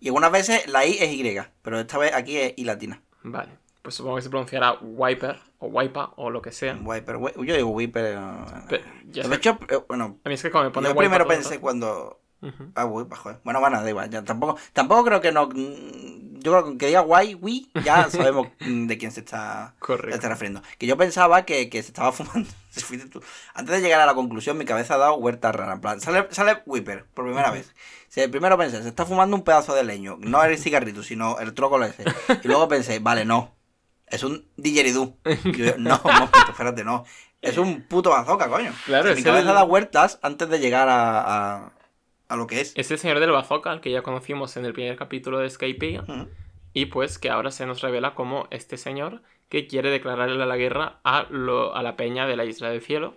Y 0.00 0.08
algunas 0.08 0.30
veces 0.30 0.68
la 0.68 0.86
I 0.86 0.96
es 1.00 1.12
Y, 1.12 1.24
pero 1.62 1.80
esta 1.80 1.98
vez 1.98 2.14
aquí 2.14 2.36
es 2.36 2.54
I 2.56 2.64
latina. 2.64 3.02
Vale, 3.24 3.50
pues 3.82 3.96
supongo 3.96 4.16
que 4.16 4.22
se 4.22 4.30
pronunciará 4.30 4.74
Wiper 4.80 5.36
o 5.58 5.66
Wipa 5.66 6.12
o 6.16 6.30
lo 6.30 6.40
que 6.40 6.52
sea. 6.52 6.78
Wiper, 6.80 7.16
wi- 7.16 7.32
yo 7.44 7.56
digo 7.56 7.70
Whipper. 7.70 8.16
eh, 8.70 8.84
ya 9.10 9.26
de 9.26 9.34
hecho, 9.36 9.58
eh, 9.68 9.80
bueno, 9.88 10.18
a 10.24 10.28
mí 10.28 10.34
es 10.36 10.42
que 10.42 10.50
me 10.50 10.70
pone 10.70 10.88
yo 10.88 10.94
primero 10.96 11.26
pensé 11.26 11.58
cuando. 11.58 12.20
Ujú. 12.40 12.70
Ah, 12.76 12.84
Wipa, 12.84 13.16
joder. 13.16 13.40
Bueno, 13.42 13.58
bueno, 13.58 13.82
da 13.82 13.88
igual. 13.90 14.08
Ya, 14.08 14.22
tampoco, 14.22 14.56
tampoco 14.72 15.04
creo 15.04 15.20
que 15.20 15.32
no. 15.32 15.48
Yo 16.40 16.52
creo 16.52 16.72
que 16.72 16.78
que 16.78 16.86
diga 16.86 17.00
guay, 17.00 17.34
Wii, 17.34 17.70
ya 17.84 18.08
sabemos 18.10 18.48
de 18.60 18.98
quién 18.98 19.12
se 19.12 19.20
está, 19.20 19.74
se 19.74 19.80
Correcto. 19.80 20.14
está 20.16 20.28
refiriendo. 20.28 20.62
Que 20.78 20.86
yo 20.86 20.96
pensaba 20.96 21.44
que, 21.44 21.68
que 21.68 21.82
se 21.82 21.88
estaba 21.88 22.12
fumando. 22.12 22.48
Antes 23.54 23.74
de 23.76 23.80
llegar 23.80 24.00
a 24.00 24.06
la 24.06 24.14
conclusión, 24.14 24.56
mi 24.58 24.64
cabeza 24.64 24.94
ha 24.94 24.98
dado 24.98 25.14
huerta 25.16 25.52
rara. 25.52 25.72
En 25.74 25.80
plan, 25.80 26.00
sale, 26.00 26.26
sale 26.30 26.62
Whipper 26.66 27.04
por 27.14 27.24
primera 27.24 27.50
vez. 27.50 27.74
Si 28.08 28.26
primero 28.28 28.56
pensé, 28.56 28.82
se 28.82 28.88
está 28.88 29.04
fumando 29.04 29.36
un 29.36 29.42
pedazo 29.42 29.74
de 29.74 29.84
leño. 29.84 30.16
No 30.20 30.42
el 30.44 30.58
cigarrito, 30.58 31.02
sino 31.02 31.38
el 31.40 31.54
trócolo 31.54 31.84
ese. 31.84 32.04
Y 32.42 32.46
luego 32.48 32.68
pensé, 32.68 32.98
vale, 33.00 33.24
no. 33.24 33.54
Es 34.06 34.22
un 34.22 34.48
didgeridoo. 34.56 35.16
Yo, 35.44 35.76
no, 35.76 36.00
mosquito, 36.04 36.50
espérate, 36.50 36.84
no. 36.84 37.04
Es 37.42 37.58
un 37.58 37.82
puto 37.82 38.10
bazooka, 38.10 38.48
coño. 38.48 38.72
Claro, 38.86 39.12
mi 39.12 39.18
es 39.18 39.24
cabeza 39.24 39.50
el- 39.50 39.54
da 39.54 39.62
vueltas 39.64 40.18
antes 40.22 40.48
de 40.48 40.58
llegar 40.58 40.88
a, 40.88 41.20
a, 41.56 41.72
a 42.28 42.36
lo 42.36 42.46
que 42.46 42.60
es. 42.60 42.72
Es 42.76 42.90
el 42.90 42.98
señor 42.98 43.20
del 43.20 43.30
bazooka, 43.32 43.70
al 43.70 43.80
que 43.80 43.90
ya 43.90 44.02
conocimos 44.02 44.56
en 44.56 44.64
el 44.64 44.72
primer 44.72 44.96
capítulo 44.96 45.38
de 45.38 45.50
Skype. 45.50 46.00
Ujú. 46.00 46.28
Y 46.74 46.86
pues 46.86 47.18
que 47.18 47.30
ahora 47.30 47.50
se 47.50 47.66
nos 47.66 47.80
revela 47.80 48.14
como 48.14 48.46
este 48.50 48.76
señor 48.76 49.22
que 49.48 49.66
quiere 49.66 49.90
declararle 49.90 50.44
la 50.44 50.56
guerra 50.56 51.00
a, 51.04 51.26
lo- 51.30 51.74
a 51.74 51.82
la 51.82 51.96
peña 51.96 52.26
de 52.26 52.36
la 52.36 52.44
Isla 52.44 52.70
del 52.70 52.82
Cielo. 52.82 53.14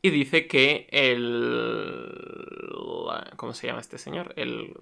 Y 0.00 0.10
dice 0.10 0.46
que 0.48 0.88
el... 0.90 2.72
¿Cómo 3.36 3.52
se 3.52 3.66
llama 3.66 3.80
este 3.80 3.98
señor? 3.98 4.32
El... 4.36 4.74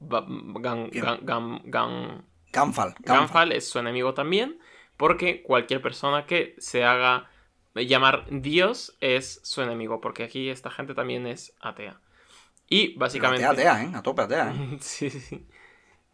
Gan, 0.00 0.54
gan, 0.62 1.18
gan, 1.22 1.62
gan- 1.64 2.22
Ganfal. 2.52 2.94
Ganfal. 2.94 2.94
Ganfal 3.00 3.52
es 3.52 3.68
su 3.68 3.78
enemigo 3.78 4.14
también, 4.14 4.58
porque 4.96 5.42
cualquier 5.42 5.82
persona 5.82 6.26
que 6.26 6.54
se 6.58 6.84
haga 6.84 7.30
llamar 7.74 8.26
Dios 8.30 8.96
es 9.00 9.40
su 9.42 9.62
enemigo, 9.62 10.00
porque 10.00 10.24
aquí 10.24 10.48
esta 10.48 10.70
gente 10.70 10.94
también 10.94 11.26
es 11.26 11.54
atea. 11.60 12.00
Y 12.68 12.94
básicamente... 12.96 13.44
Atea, 13.44 13.72
atea, 13.72 13.84
¿eh? 13.84 13.92
A 13.94 14.02
tope 14.02 14.22
atea, 14.22 14.54
¿eh? 14.54 14.78
sí, 14.80 15.10
sí, 15.10 15.20
sí. 15.20 15.46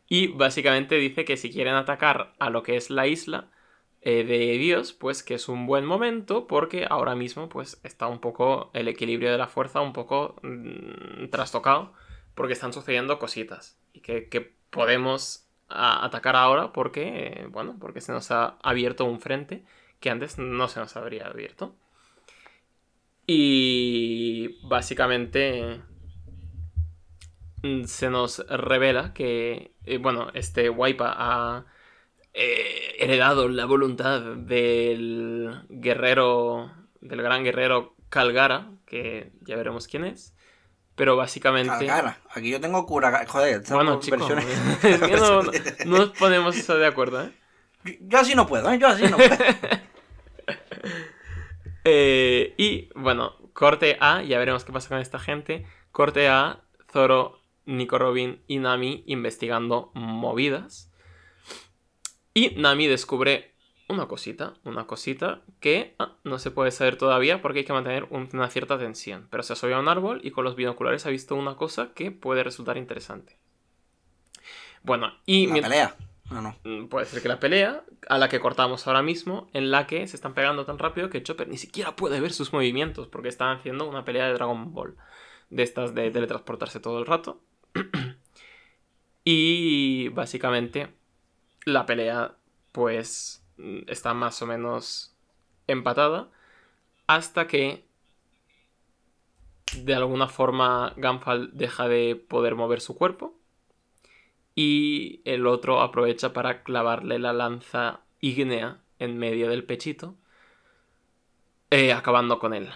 Y 0.09 0.29
básicamente 0.29 0.97
dice 0.97 1.25
que 1.25 1.37
si 1.37 1.51
quieren 1.51 1.75
atacar 1.75 2.35
a 2.39 2.51
lo 2.51 2.63
que 2.63 2.77
es 2.77 2.91
la 2.91 3.07
isla 3.07 3.51
eh, 4.03 4.25
de 4.25 4.57
Dios, 4.59 4.93
pues 4.93 5.23
que 5.23 5.35
es 5.35 5.49
un 5.49 5.67
buen 5.67 5.85
momento 5.85 6.47
porque 6.47 6.87
ahora 6.89 7.17
mismo 7.17 7.49
pues 7.49 7.81
está 7.83 8.07
un 8.07 8.21
poco 8.21 8.71
el 8.73 8.87
equilibrio 8.87 9.33
de 9.33 9.39
la 9.39 9.49
fuerza 9.49 9.81
un 9.81 9.93
poco 9.93 10.37
mm, 10.43 11.29
trastocado 11.31 11.93
porque 12.37 12.53
están 12.53 12.73
sucediendo 12.73 13.19
cositas 13.19 13.79
y 13.93 14.01
que, 14.01 14.29
que 14.29 14.55
podemos 14.71 15.49
atacar 15.69 16.37
ahora 16.37 16.73
porque, 16.73 17.43
eh, 17.43 17.47
bueno, 17.51 17.77
porque 17.81 18.01
se 18.01 18.13
nos 18.13 18.31
ha 18.31 18.59
abierto 18.63 19.05
un 19.05 19.21
frente 19.21 19.65
que 20.01 20.11
antes 20.11 20.39
no 20.39 20.69
se 20.69 20.81
nos 20.81 20.97
habría 20.97 21.27
abierto. 21.27 21.75
Y 23.27 24.59
básicamente 24.69 25.81
mm, 27.63 27.85
se 27.85 28.11
nos 28.11 28.39
revela 28.49 29.13
que, 29.13 29.73
eh, 29.85 29.99
bueno, 29.99 30.31
este 30.35 30.71
Waipa 30.71 31.15
ha 31.17 31.65
eh, 32.35 32.95
heredado 32.99 33.49
la 33.49 33.65
voluntad 33.65 34.21
del 34.21 35.63
guerrero, 35.69 36.73
del 37.01 37.23
gran 37.23 37.43
guerrero 37.43 37.95
Calgara, 38.09 38.71
que 38.87 39.33
ya 39.43 39.57
veremos 39.57 39.89
quién 39.89 40.05
es. 40.05 40.33
Pero 40.95 41.17
básicamente... 41.17 41.69
Calgara. 41.87 42.21
Aquí 42.31 42.51
yo 42.51 42.61
tengo 42.61 42.87
cura. 42.87 43.27
Joder, 43.27 43.63
Bueno, 43.71 44.01
chicos, 44.01 44.21
no- 45.11 45.43
no 45.85 45.99
nos 45.99 46.11
ponemos 46.11 46.57
eso 46.57 46.79
de 46.79 46.87
acuerdo, 46.87 47.23
¿eh? 47.25 47.33
Yo, 48.01 48.19
así 48.19 48.35
no 48.35 48.47
puedo, 48.47 48.71
¿eh? 48.71 48.79
Yo 48.79 48.87
así 48.89 49.03
no 49.05 49.17
puedo. 49.17 49.31
Eh, 51.85 52.55
y 52.57 52.89
bueno, 52.97 53.37
corte 53.53 53.97
A, 54.01 54.23
ya 54.23 54.39
veremos 54.39 54.65
qué 54.65 54.73
pasa 54.73 54.89
con 54.89 54.99
esta 54.99 55.19
gente. 55.19 55.67
Corte 55.93 56.29
A, 56.29 56.65
Zoro, 56.93 57.41
Nico 57.65 57.99
Robin 57.99 58.43
y 58.49 58.59
Nami 58.59 59.05
investigando 59.07 59.93
movidas. 59.95 60.91
Y 62.35 62.51
Nami 62.57 62.87
descubre 62.89 63.55
una 63.89 64.07
cosita, 64.09 64.55
una 64.65 64.89
cosita 64.89 65.43
que 65.61 65.95
ah, 66.01 66.17
no 66.25 66.41
se 66.41 66.51
puede 66.51 66.73
saber 66.73 66.97
todavía 66.99 67.41
porque 67.41 67.61
hay 67.61 67.65
que 67.65 67.73
mantener 67.73 68.05
un- 68.11 68.29
una 68.33 68.51
cierta 68.51 68.79
tensión. 68.79 69.29
Pero 69.31 69.45
se 69.45 69.53
ha 69.53 69.57
subido 69.57 69.77
a 69.77 69.81
un 69.81 69.89
árbol 69.89 70.21
y 70.25 70.33
con 70.33 70.43
los 70.43 70.57
binoculares 70.57 71.07
ha 71.07 71.11
visto 71.11 71.37
una 71.37 71.55
cosa 71.55 71.93
que 71.95 72.11
puede 72.11 72.43
resultar 72.43 72.77
interesante. 72.79 73.39
Bueno, 74.83 75.13
y 75.25 75.47
mien- 75.47 75.63
pelea. 75.63 75.95
No. 76.31 76.57
Mm, 76.65 76.87
Puede 76.89 77.07
ser 77.07 77.23
que 77.23 77.29
la 77.29 77.39
pelea, 77.39 77.85
a 78.09 78.19
la 78.19 78.29
que 78.29 78.41
cortamos 78.41 78.87
ahora 78.87 79.03
mismo, 79.03 79.49
en 79.53 79.71
la 79.71 79.87
que 79.87 80.07
se 80.09 80.17
están 80.17 80.35
pegando 80.35 80.65
tan 80.65 80.79
rápido 80.79 81.11
que 81.11 81.23
Chopper 81.23 81.49
ni 81.49 81.57
siquiera 81.57 81.95
puede 81.97 82.21
ver 82.21 82.33
sus 82.33 82.53
movimientos, 82.53 83.07
porque 83.09 83.29
están 83.29 83.57
haciendo 83.57 83.89
una 83.89 84.05
pelea 84.05 84.27
de 84.27 84.35
Dragon 84.35 84.73
Ball, 84.73 84.97
de 85.51 85.63
estas 85.63 85.95
de 85.95 86.11
teletransportarse 86.11 86.81
todo 86.81 86.99
el 86.99 87.07
rato. 87.07 87.41
y 89.25 90.09
básicamente 90.09 90.89
la 91.65 91.87
pelea, 91.87 92.35
pues, 92.73 93.45
mm, 93.59 93.81
está 93.89 94.15
más 94.15 94.41
o 94.43 94.47
menos 94.47 95.15
empatada, 95.69 96.29
hasta 97.07 97.47
que 97.47 97.85
de 99.77 99.95
alguna 99.95 100.29
forma 100.29 100.93
Ganfal 100.97 101.51
deja 101.53 101.89
de 101.89 102.17
poder 102.17 102.55
mover 102.55 102.81
su 102.81 102.97
cuerpo 102.97 103.36
y 104.57 105.21
el 105.27 105.47
otro 105.47 105.81
aprovecha 105.83 106.33
para 106.33 106.65
clavarle 106.65 107.19
la 107.21 107.33
lanza 107.33 108.01
ígnea 108.21 108.81
en 108.99 109.19
medio 109.19 109.49
del 109.51 109.65
pechito, 109.65 110.17
eh, 111.71 111.93
acabando 111.93 112.39
con 112.39 112.55
él. 112.55 112.69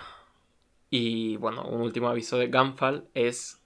Y 0.90 1.36
bueno, 1.36 1.64
un 1.64 1.80
último 1.80 2.08
aviso 2.08 2.36
de 2.36 2.48
Ganfal 2.48 3.08
es 3.14 3.62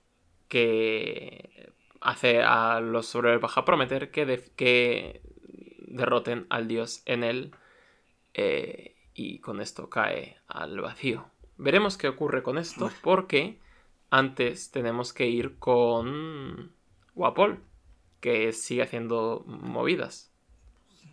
que 0.48 1.72
hace 2.00 2.42
a 2.42 2.80
los 2.80 3.06
sobre 3.06 3.32
el 3.32 3.38
baja 3.40 3.64
prometer 3.64 4.10
que, 4.10 4.26
de- 4.26 4.50
que 4.56 5.22
derroten 5.88 6.46
al 6.50 6.68
dios 6.68 7.02
en 7.06 7.24
él 7.24 7.50
eh, 8.34 8.94
y 9.14 9.38
con 9.40 9.60
esto 9.60 9.88
cae 9.90 10.36
al 10.46 10.80
vacío. 10.80 11.26
Veremos 11.56 11.96
qué 11.96 12.08
ocurre 12.08 12.42
con 12.42 12.58
esto 12.58 12.90
porque 13.02 13.58
antes 14.10 14.70
tenemos 14.70 15.12
que 15.12 15.26
ir 15.26 15.58
con 15.58 16.72
Guapol 17.14 17.60
que 18.24 18.54
sigue 18.54 18.82
haciendo 18.82 19.44
movidas. 19.46 20.32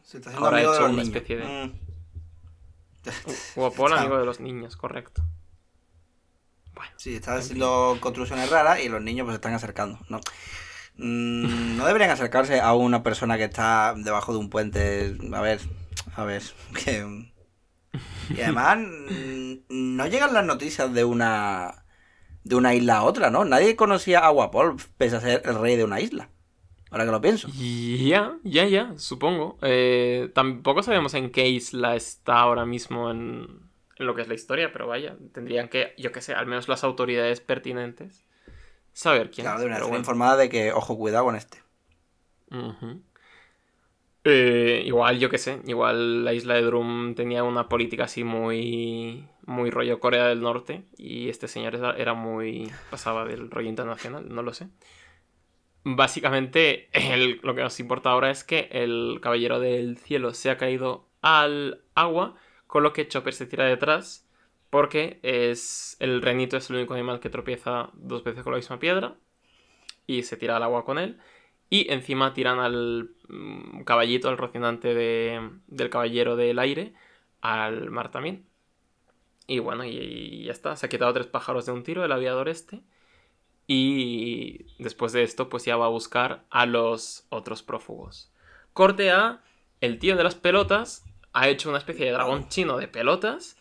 Se 0.01 0.15
está 0.17 0.29
haciendo 0.29 0.45
Ahora 0.47 0.57
ha 0.59 0.61
hecho 0.61 0.79
una 0.85 0.88
niños. 0.91 1.07
especie 1.07 1.35
de- 1.38 1.43
Mm. 1.43 1.79
Guapol, 3.55 3.91
Está- 3.91 4.01
amigo 4.01 4.17
de 4.17 4.25
los 4.25 4.39
niños, 4.39 4.77
correcto. 4.77 5.21
Bueno, 6.73 6.93
Sí, 6.95 7.15
está 7.15 7.35
haciendo 7.35 7.97
construcciones 7.99 8.49
raras 8.49 8.79
y 8.81 8.88
los 8.88 9.01
niños 9.01 9.25
pues 9.25 9.33
se 9.33 9.38
están 9.39 9.53
acercando. 9.53 9.99
No, 10.07 10.21
Mm, 10.95 11.75
no 11.77 11.85
deberían 11.85 12.11
acercarse 12.11 12.61
a 12.61 12.73
una 12.73 13.03
persona 13.03 13.35
que 13.38 13.43
está 13.45 13.93
debajo 13.97 14.31
de 14.31 14.39
un 14.39 14.49
puente. 14.49 15.17
A 15.33 15.41
ver, 15.41 15.59
a 16.15 16.23
ver. 16.23 16.43
Que... 16.85 17.31
Y 18.29 18.41
además 18.41 18.77
mm, 18.77 19.55
no 19.69 20.07
llegan 20.07 20.33
las 20.33 20.45
noticias 20.45 20.93
de 20.93 21.03
una 21.03 21.83
de 22.45 22.55
una 22.55 22.73
isla 22.73 22.97
a 22.99 23.03
otra, 23.03 23.29
¿no? 23.31 23.43
Nadie 23.43 23.75
conocía 23.75 24.19
a 24.19 24.29
Guapol 24.29 24.77
pese 24.97 25.17
a 25.17 25.21
ser 25.21 25.41
el 25.45 25.59
rey 25.59 25.75
de 25.75 25.83
una 25.83 25.99
isla. 25.99 26.29
Ahora 26.91 27.05
que 27.05 27.11
lo 27.11 27.22
pienso. 27.22 27.47
ya, 27.49 28.38
ya, 28.43 28.65
ya, 28.68 28.93
supongo. 28.97 29.57
Eh, 29.61 30.30
tampoco 30.34 30.84
sabemos 30.84 31.13
en 31.13 31.31
qué 31.31 31.47
isla 31.47 31.95
está 31.95 32.39
ahora 32.39 32.65
mismo 32.65 33.09
en, 33.11 33.47
en 33.97 34.05
lo 34.05 34.15
que 34.15 34.22
es 34.23 34.27
la 34.27 34.34
historia, 34.35 34.72
pero 34.72 34.88
vaya, 34.88 35.15
tendrían 35.34 35.69
que, 35.69 35.93
yo 35.97 36.11
qué 36.11 36.22
sé, 36.22 36.34
al 36.34 36.47
menos 36.47 36.68
las 36.68 36.84
autoridades 36.84 37.41
pertinentes, 37.41 38.26
saber 38.93 39.31
quién 39.31 39.45
Claro, 39.45 39.59
es. 39.59 39.65
estar 39.77 39.89
bueno. 39.89 39.97
informada 39.99 40.38
de 40.38 40.49
que, 40.49 40.72
ojo, 40.73 40.97
cuidado 40.97 41.26
con 41.26 41.35
este. 41.35 41.59
Eh, 44.23 44.84
igual, 44.85 45.18
yo 45.19 45.30
qué 45.31 45.39
sé, 45.39 45.61
igual 45.65 46.23
la 46.23 46.34
isla 46.34 46.53
de 46.53 46.61
Drum 46.61 47.15
tenía 47.15 47.43
una 47.43 47.68
política 47.68 48.03
así 48.03 48.23
muy, 48.23 49.27
muy 49.47 49.72
rollo 49.72 49.99
Corea 49.99 50.27
del 50.27 50.41
Norte 50.41 50.85
y 50.95 51.30
este 51.30 51.47
señor 51.47 51.76
era 51.97 52.13
muy, 52.13 52.72
pasaba 52.91 53.26
del 53.26 53.49
rollo 53.49 53.69
internacional, 53.69 54.30
no 54.30 54.43
lo 54.43 54.53
sé. 54.53 54.68
Básicamente, 55.84 56.90
lo 57.44 57.56
que 57.56 57.62
nos 57.62 57.80
importa 57.80 58.12
ahora 58.12 58.30
es 58.32 58.44
que 58.44 58.70
el 58.72 59.20
caballero 59.22 59.60
del 59.60 59.98
cielo 59.98 60.34
se 60.34 60.49
ha 60.49 60.58
caído 60.58 61.08
al 61.22 61.82
agua, 61.95 62.36
con 62.68 62.84
lo 62.84 62.94
que 62.94 63.08
Chopper 63.08 63.34
se 63.34 63.45
tira 63.48 63.66
detrás, 63.66 64.28
porque 64.70 65.20
es 65.24 65.98
el 65.99 66.22
renito 66.22 66.56
es 66.58 66.70
el 66.70 66.78
único 66.78 66.94
animal 66.94 67.20
que 67.20 67.30
tropieza 67.30 67.90
dos 67.94 68.24
veces 68.24 68.44
con 68.44 68.53
la 68.53 68.58
misma 68.58 68.80
piedra 68.80 69.16
y 70.08 70.24
se 70.24 70.38
tira 70.38 70.58
al 70.58 70.64
agua 70.64 70.86
con 70.86 70.99
él. 70.99 71.20
Y 71.70 71.91
encima 71.91 72.34
tiran 72.34 72.60
al 72.60 73.12
mm, 73.30 73.84
caballito, 73.84 74.30
al 74.30 74.38
rocinante 74.38 74.94
de- 74.94 75.52
del 75.68 75.90
caballero 75.90 76.36
del 76.36 76.60
aire, 76.60 76.94
al 77.41 77.91
mar 77.91 78.12
también. 78.12 78.45
Y 79.48 79.60
bueno, 79.60 79.84
y, 79.86 79.90
y 79.98 80.44
ya 80.45 80.52
está. 80.52 80.76
Se 80.76 80.86
ha 80.86 80.90
quitado 80.90 81.14
tres 81.14 81.28
pájaros 81.28 81.66
de 81.66 81.72
un 81.74 81.84
tiro 81.84 82.06
el 82.06 82.12
aviador 82.12 82.49
este. 82.49 82.82
Y 83.67 84.65
después 84.79 85.13
de 85.13 85.23
esto, 85.23 85.49
pues 85.49 85.65
ya 85.65 85.77
va 85.77 85.85
a 85.85 85.89
buscar 85.89 86.43
a 86.49 86.65
los 86.65 87.25
otros 87.29 87.63
prófugos. 87.63 88.31
Corte 88.73 89.11
A, 89.11 89.41
el 89.79 89.99
tío 89.99 90.15
de 90.17 90.23
las 90.23 90.35
pelotas 90.35 91.05
ha 91.33 91.47
hecho 91.47 91.69
una 91.69 91.77
especie 91.77 92.05
de 92.05 92.11
dragón 92.11 92.49
chino 92.49 92.77
de 92.77 92.88
pelotas. 92.88 93.57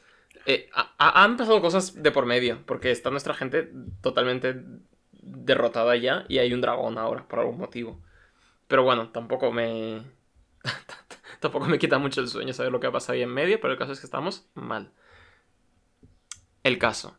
Eh, 0.47 0.69
ha- 0.75 0.95
ha- 0.99 1.23
han 1.25 1.37
pasado 1.37 1.61
cosas 1.61 2.03
de 2.03 2.11
por 2.11 2.27
medio, 2.27 2.65
porque 2.67 2.91
está 2.91 3.11
nuestra 3.11 3.35
gente 3.35 3.71
totalmente 4.01 4.57
derrotada 5.13 5.97
ya 5.97 6.25
y 6.29 6.39
hay 6.39 6.53
un 6.55 6.61
dragón 6.61 6.99
ahora, 6.99 7.29
por 7.29 7.39
algún 7.41 7.59
motivo. 7.59 8.01
Pero 8.69 8.83
bueno, 8.85 9.11
tampoco 9.11 9.53
me... 9.53 10.03
tampoco 11.41 11.67
me 11.67 11.79
quita 11.79 11.99
mucho 11.99 12.21
el 12.21 12.29
sueño 12.29 12.53
saber 12.53 12.73
lo 12.73 12.81
que 12.81 12.87
ha 12.89 12.93
pasado 12.93 13.15
ahí 13.15 13.23
en 13.23 13.31
medio, 13.35 13.61
pero 13.61 13.73
el 13.75 13.79
caso 13.79 13.93
es 13.93 14.01
que 14.01 14.07
estamos 14.07 14.47
mal. 14.55 14.93
El 16.63 16.79
caso. 16.79 17.17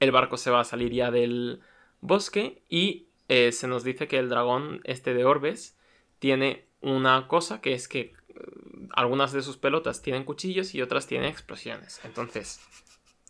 El 0.00 0.12
barco 0.12 0.36
se 0.36 0.50
va 0.50 0.60
a 0.60 0.64
salir 0.64 0.92
ya 0.92 1.10
del 1.10 1.60
bosque 2.00 2.62
y 2.68 3.08
eh, 3.28 3.52
se 3.52 3.68
nos 3.68 3.84
dice 3.84 4.08
que 4.08 4.18
el 4.18 4.28
dragón 4.28 4.80
este 4.84 5.14
de 5.14 5.24
Orbes 5.24 5.76
tiene 6.18 6.66
una 6.80 7.28
cosa 7.28 7.60
que 7.60 7.72
es 7.74 7.88
que 7.88 8.00
eh, 8.00 8.14
algunas 8.94 9.32
de 9.32 9.42
sus 9.42 9.56
pelotas 9.56 10.02
tienen 10.02 10.24
cuchillos 10.24 10.74
y 10.74 10.82
otras 10.82 11.06
tienen 11.06 11.28
explosiones. 11.28 12.00
Entonces... 12.04 12.60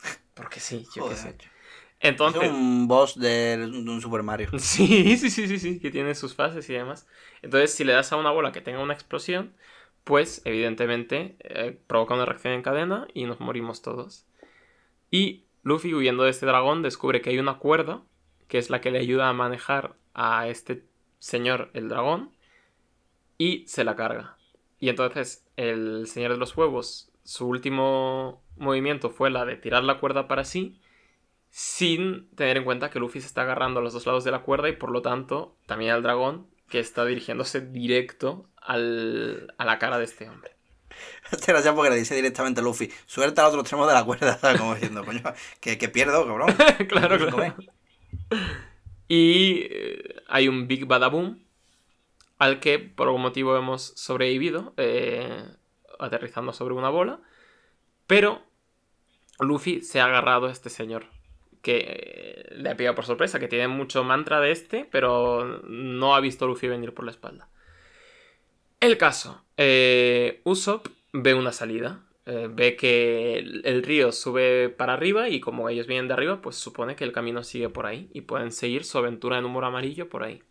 Porque 0.34 0.60
sí, 0.60 0.86
yo 0.94 1.08
qué 1.08 1.16
sé. 1.16 1.36
Entonces... 2.00 2.44
Es 2.44 2.50
un 2.50 2.86
boss 2.86 3.18
de, 3.18 3.56
de 3.56 3.66
un 3.66 4.00
Super 4.00 4.22
Mario. 4.22 4.50
Sí, 4.58 5.16
sí, 5.16 5.30
sí, 5.30 5.48
sí, 5.48 5.58
sí, 5.58 5.80
que 5.80 5.90
tiene 5.90 6.14
sus 6.14 6.34
fases 6.34 6.68
y 6.70 6.74
demás. 6.74 7.06
Entonces, 7.42 7.74
si 7.74 7.84
le 7.84 7.92
das 7.92 8.12
a 8.12 8.16
una 8.16 8.30
bola 8.30 8.52
que 8.52 8.60
tenga 8.60 8.80
una 8.80 8.94
explosión, 8.94 9.54
pues 10.04 10.40
evidentemente 10.44 11.36
eh, 11.40 11.78
provoca 11.86 12.14
una 12.14 12.24
reacción 12.24 12.54
en 12.54 12.62
cadena 12.62 13.08
y 13.14 13.24
nos 13.24 13.40
morimos 13.40 13.82
todos. 13.82 14.26
Y 15.10 15.47
Luffy, 15.68 15.94
huyendo 15.94 16.24
de 16.24 16.30
este 16.30 16.46
dragón, 16.46 16.82
descubre 16.82 17.20
que 17.20 17.30
hay 17.30 17.38
una 17.38 17.58
cuerda, 17.58 18.02
que 18.48 18.58
es 18.58 18.70
la 18.70 18.80
que 18.80 18.90
le 18.90 18.98
ayuda 18.98 19.28
a 19.28 19.34
manejar 19.34 19.96
a 20.14 20.48
este 20.48 20.84
señor, 21.18 21.70
el 21.74 21.88
dragón, 21.88 22.32
y 23.36 23.66
se 23.66 23.84
la 23.84 23.94
carga. 23.94 24.38
Y 24.80 24.88
entonces 24.88 25.46
el 25.56 26.06
señor 26.06 26.32
de 26.32 26.38
los 26.38 26.56
huevos 26.56 27.12
su 27.22 27.46
último 27.46 28.42
movimiento 28.56 29.10
fue 29.10 29.28
la 29.28 29.44
de 29.44 29.56
tirar 29.56 29.84
la 29.84 30.00
cuerda 30.00 30.26
para 30.26 30.44
sí, 30.44 30.80
sin 31.50 32.30
tener 32.34 32.56
en 32.56 32.64
cuenta 32.64 32.88
que 32.88 32.98
Luffy 32.98 33.20
se 33.20 33.26
está 33.26 33.42
agarrando 33.42 33.80
a 33.80 33.82
los 33.82 33.92
dos 33.92 34.06
lados 34.06 34.24
de 34.24 34.30
la 34.30 34.40
cuerda 34.40 34.70
y 34.70 34.76
por 34.76 34.90
lo 34.90 35.02
tanto 35.02 35.58
también 35.66 35.90
al 35.90 36.02
dragón 36.02 36.46
que 36.70 36.78
está 36.78 37.04
dirigiéndose 37.04 37.60
directo 37.60 38.48
a 38.56 38.78
la 38.78 39.78
cara 39.78 39.98
de 39.98 40.04
este 40.04 40.26
hombre. 40.30 40.57
Este 41.30 41.52
gracias 41.52 41.74
porque 41.74 41.90
le 41.90 41.96
dice 41.96 42.14
directamente 42.14 42.60
a 42.60 42.64
Luffy, 42.64 42.90
suelta 43.06 43.42
al 43.42 43.48
otro 43.48 43.60
extremo 43.60 43.86
de 43.86 43.94
la 43.94 44.04
cuerda, 44.04 44.38
¿sabes? 44.38 44.58
Como 44.60 44.74
diciendo, 44.74 45.04
coño, 45.04 45.22
que, 45.60 45.78
que 45.78 45.88
pierdo, 45.88 46.26
cabrón. 46.26 46.54
claro, 46.88 47.18
claro. 47.18 47.36
B. 47.36 47.52
Y 49.08 49.66
eh, 49.70 50.22
hay 50.28 50.48
un 50.48 50.68
Big 50.68 50.86
Badaboom 50.86 51.38
al 52.38 52.60
que 52.60 52.78
por 52.78 53.08
algún 53.08 53.22
motivo 53.22 53.56
hemos 53.56 53.82
sobrevivido, 53.96 54.72
eh, 54.76 55.44
aterrizando 55.98 56.52
sobre 56.52 56.74
una 56.74 56.88
bola. 56.88 57.20
Pero 58.06 58.42
Luffy 59.40 59.82
se 59.82 60.00
ha 60.00 60.06
agarrado 60.06 60.46
a 60.46 60.52
este 60.52 60.70
señor, 60.70 61.06
que 61.62 61.78
eh, 61.78 62.54
le 62.54 62.70
ha 62.70 62.76
pillado 62.76 62.94
por 62.94 63.06
sorpresa, 63.06 63.40
que 63.40 63.48
tiene 63.48 63.68
mucho 63.68 64.04
mantra 64.04 64.40
de 64.40 64.52
este, 64.52 64.88
pero 64.90 65.62
no 65.64 66.14
ha 66.14 66.20
visto 66.20 66.44
a 66.44 66.48
Luffy 66.48 66.68
venir 66.68 66.94
por 66.94 67.04
la 67.04 67.10
espalda. 67.10 67.48
El 68.80 68.96
caso, 68.96 69.44
eh, 69.56 70.40
Usopp 70.44 70.86
ve 71.12 71.34
una 71.34 71.52
salida. 71.52 72.04
eh, 72.26 72.48
ve 72.50 72.76
que 72.76 73.38
el, 73.38 73.82
río 73.82 74.12
sube 74.12 74.68
para 74.68 74.92
arriba 74.94 75.28
y 75.30 75.40
como 75.40 75.68
ellos 75.70 75.86
vienen 75.86 76.08
de 76.08 76.14
arriba, 76.14 76.42
pues 76.42 76.56
supone 76.56 76.94
que 76.96 77.04
el 77.04 77.12
camino 77.12 77.42
sigue 77.42 77.70
por 77.70 77.86
ahí 77.86 78.10
y 78.12 78.22
pueden 78.22 78.52
seguir 78.52 78.84
su 78.84 78.98
aventura 78.98 79.38
en 79.38 79.46
un 79.46 79.52
muro 79.52 79.66
amarillo 79.66 80.08
por 80.10 80.24
ahí. 80.24 80.42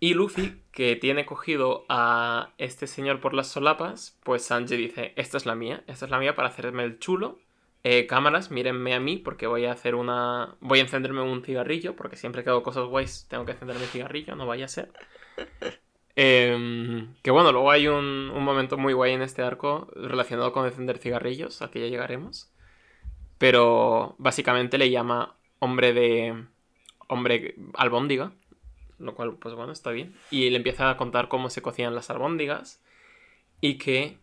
Y 0.00 0.14
Luffy, 0.14 0.60
que 0.72 0.96
tiene 0.96 1.24
cogido 1.24 1.86
a 1.88 2.54
este 2.58 2.88
señor 2.88 3.20
por 3.20 3.34
las 3.34 3.46
solapas, 3.46 4.18
pues 4.24 4.42
Sanji 4.44 4.76
dice, 4.76 5.12
esta 5.14 5.36
es 5.36 5.46
la 5.46 5.54
mía, 5.54 5.84
esta 5.86 6.06
es 6.06 6.10
la 6.10 6.18
mía 6.18 6.34
para 6.34 6.48
hacerme 6.48 6.82
el 6.82 6.98
chulo. 6.98 7.38
Eh, 7.84 8.08
cámaras, 8.08 8.50
mírenme 8.50 8.94
a 8.94 9.00
mí 9.00 9.16
porque 9.18 9.46
voy 9.46 9.66
a 9.66 9.72
hacer 9.72 9.94
una... 9.94 10.56
Voy 10.58 10.80
a 10.80 10.82
encenderme 10.82 11.22
un 11.22 11.44
cigarrillo, 11.44 11.94
porque 11.94 12.16
siempre 12.16 12.42
que 12.42 12.50
hago 12.50 12.64
cosas 12.64 12.86
guays 12.86 13.26
tengo 13.28 13.44
que 13.44 13.52
encenderme 13.52 13.84
el 13.84 13.90
cigarrillo, 13.90 14.34
no 14.34 14.44
vaya 14.44 14.64
a 14.64 14.68
ser. 14.68 14.92
Em, 16.14 17.14
que 17.22 17.30
bueno, 17.30 17.52
luego 17.52 17.70
hay 17.70 17.88
un, 17.88 18.30
un 18.34 18.44
momento 18.44 18.76
muy 18.76 18.92
guay 18.92 19.12
en 19.12 19.22
este 19.22 19.42
arco 19.42 19.88
relacionado 19.94 20.52
con 20.52 20.66
encender 20.66 20.98
cigarrillos, 20.98 21.62
al 21.62 21.70
que 21.70 21.80
ya 21.80 21.86
llegaremos. 21.86 22.50
Pero 23.38 24.14
básicamente 24.18 24.78
le 24.78 24.90
llama 24.90 25.36
hombre 25.58 25.92
de... 25.92 26.44
hombre 27.08 27.56
albóndiga, 27.74 28.32
lo 28.98 29.14
cual 29.14 29.36
pues 29.36 29.54
bueno, 29.54 29.72
está 29.72 29.90
bien. 29.90 30.14
Y 30.30 30.50
le 30.50 30.56
empieza 30.56 30.90
a 30.90 30.96
contar 30.96 31.28
cómo 31.28 31.50
se 31.50 31.62
cocían 31.62 31.94
las 31.94 32.10
albóndigas 32.10 32.82
y 33.60 33.78
que 33.78 34.18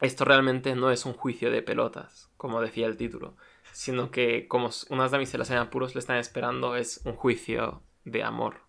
esto 0.00 0.24
realmente 0.24 0.74
no 0.74 0.90
es 0.90 1.06
un 1.06 1.14
juicio 1.14 1.50
de 1.50 1.62
pelotas, 1.62 2.30
como 2.36 2.60
decía 2.60 2.86
el 2.86 2.96
título, 2.96 3.36
sino 3.72 4.10
que 4.10 4.48
como 4.48 4.70
unas 4.90 5.10
damiselas 5.10 5.50
en 5.50 5.58
apuros 5.58 5.94
le 5.94 6.00
están 6.00 6.18
esperando 6.18 6.76
es 6.76 7.00
un 7.04 7.14
juicio 7.14 7.82
de 8.04 8.22
amor. 8.22 8.63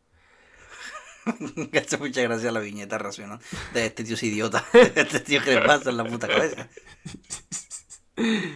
Me 1.71 1.79
hace 1.79 1.97
mucha 1.97 2.21
gracia 2.21 2.51
la 2.51 2.59
viñeta 2.59 2.97
racional 2.97 3.39
de 3.73 3.85
este 3.87 4.03
tío 4.03 4.15
es 4.15 4.23
idiota. 4.23 4.63
Este 4.73 5.19
tío 5.19 5.41
que 5.43 5.55
le 5.55 5.61
pasa 5.61 5.89
en 5.89 5.97
la 5.97 6.05
puta 6.05 6.27
cabeza. 6.27 6.69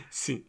Sí. 0.10 0.48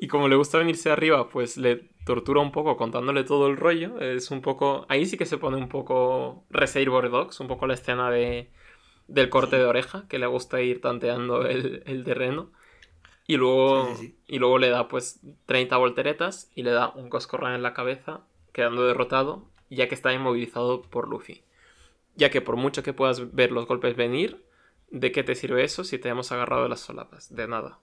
Y 0.00 0.08
como 0.08 0.28
le 0.28 0.36
gusta 0.36 0.58
venirse 0.58 0.90
arriba, 0.90 1.28
pues 1.28 1.56
le 1.56 1.90
tortura 2.04 2.40
un 2.40 2.52
poco 2.52 2.76
contándole 2.76 3.24
todo 3.24 3.46
el 3.48 3.56
rollo. 3.56 4.00
Es 4.00 4.30
un 4.30 4.40
poco. 4.40 4.86
Ahí 4.88 5.06
sí 5.06 5.16
que 5.16 5.26
se 5.26 5.38
pone 5.38 5.56
un 5.56 5.68
poco 5.68 6.44
Reservoir 6.50 7.10
Dogs, 7.10 7.40
un 7.40 7.48
poco 7.48 7.66
la 7.66 7.74
escena 7.74 8.10
de 8.10 8.50
del 9.08 9.28
corte 9.28 9.56
de 9.56 9.64
oreja, 9.64 10.06
que 10.08 10.18
le 10.18 10.26
gusta 10.26 10.60
ir 10.62 10.80
tanteando 10.80 11.46
el, 11.46 11.82
el 11.86 12.04
terreno. 12.04 12.52
Y 13.26 13.36
luego, 13.36 13.86
Sí, 13.96 13.96
sí, 13.96 14.06
sí. 14.08 14.18
y 14.26 14.38
luego 14.38 14.58
le 14.58 14.70
da 14.70 14.88
pues 14.88 15.20
30 15.46 15.76
volteretas 15.76 16.50
y 16.54 16.62
le 16.62 16.70
da 16.70 16.90
un 16.90 17.08
coscorrón 17.08 17.52
en 17.52 17.62
la 17.62 17.74
cabeza, 17.74 18.22
quedando 18.52 18.86
derrotado, 18.86 19.48
ya 19.70 19.88
que 19.88 19.94
está 19.94 20.12
inmovilizado 20.12 20.82
por 20.82 21.08
Luffy. 21.08 21.42
Ya 22.16 22.30
que 22.30 22.40
por 22.40 22.56
mucho 22.56 22.82
que 22.82 22.92
puedas 22.92 23.34
ver 23.34 23.52
los 23.52 23.66
golpes 23.66 23.96
venir, 23.96 24.44
¿de 24.90 25.12
qué 25.12 25.22
te 25.22 25.34
sirve 25.34 25.64
eso 25.64 25.84
si 25.84 25.98
te 25.98 26.08
hemos 26.08 26.30
agarrado 26.32 26.64
de 26.64 26.68
las 26.68 26.80
solapas? 26.80 27.34
De 27.34 27.48
nada, 27.48 27.78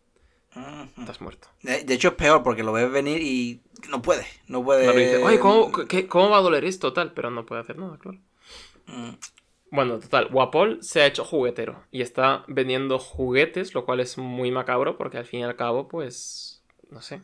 Ujú. 0.55 1.01
estás 1.01 1.21
muerto. 1.21 1.47
De, 1.63 1.83
de 1.83 1.93
hecho 1.93 2.09
es 2.09 2.13
peor 2.15 2.43
porque 2.43 2.63
lo 2.63 2.71
ves 2.71 2.91
venir 2.91 3.21
y 3.21 3.61
no 3.89 4.01
puede. 4.01 4.25
No 4.47 4.63
puede. 4.63 4.83
Claro, 4.83 4.99
dice, 4.99 5.23
"Oye, 5.23 5.39
¿cómo, 5.39 5.71
qué- 5.87 6.07
¿cómo 6.07 6.29
va 6.29 6.37
a 6.37 6.41
doler 6.41 6.65
esto? 6.65 6.93
Tal, 6.93 7.13
pero 7.13 7.31
no 7.31 7.45
puede 7.45 7.61
hacer 7.61 7.77
nada, 7.77 7.97
claro. 7.97 8.19
Mm. 8.87 9.11
Bueno, 9.71 9.99
total, 9.99 10.29
Wapol 10.31 10.81
se 10.83 11.01
ha 11.01 11.05
hecho 11.05 11.23
juguetero 11.23 11.83
y 11.91 12.01
está 12.01 12.43
vendiendo 12.47 12.97
juguetes, 12.97 13.75
lo 13.75 13.85
cual 13.85 13.99
es 13.99 14.17
muy 14.17 14.49
macabro 14.51 14.97
porque 14.97 15.17
al 15.19 15.25
fin 15.25 15.41
y 15.41 15.43
al 15.43 15.55
cabo, 15.55 15.87
pues, 15.87 16.63
no 16.89 17.01
sé, 17.03 17.21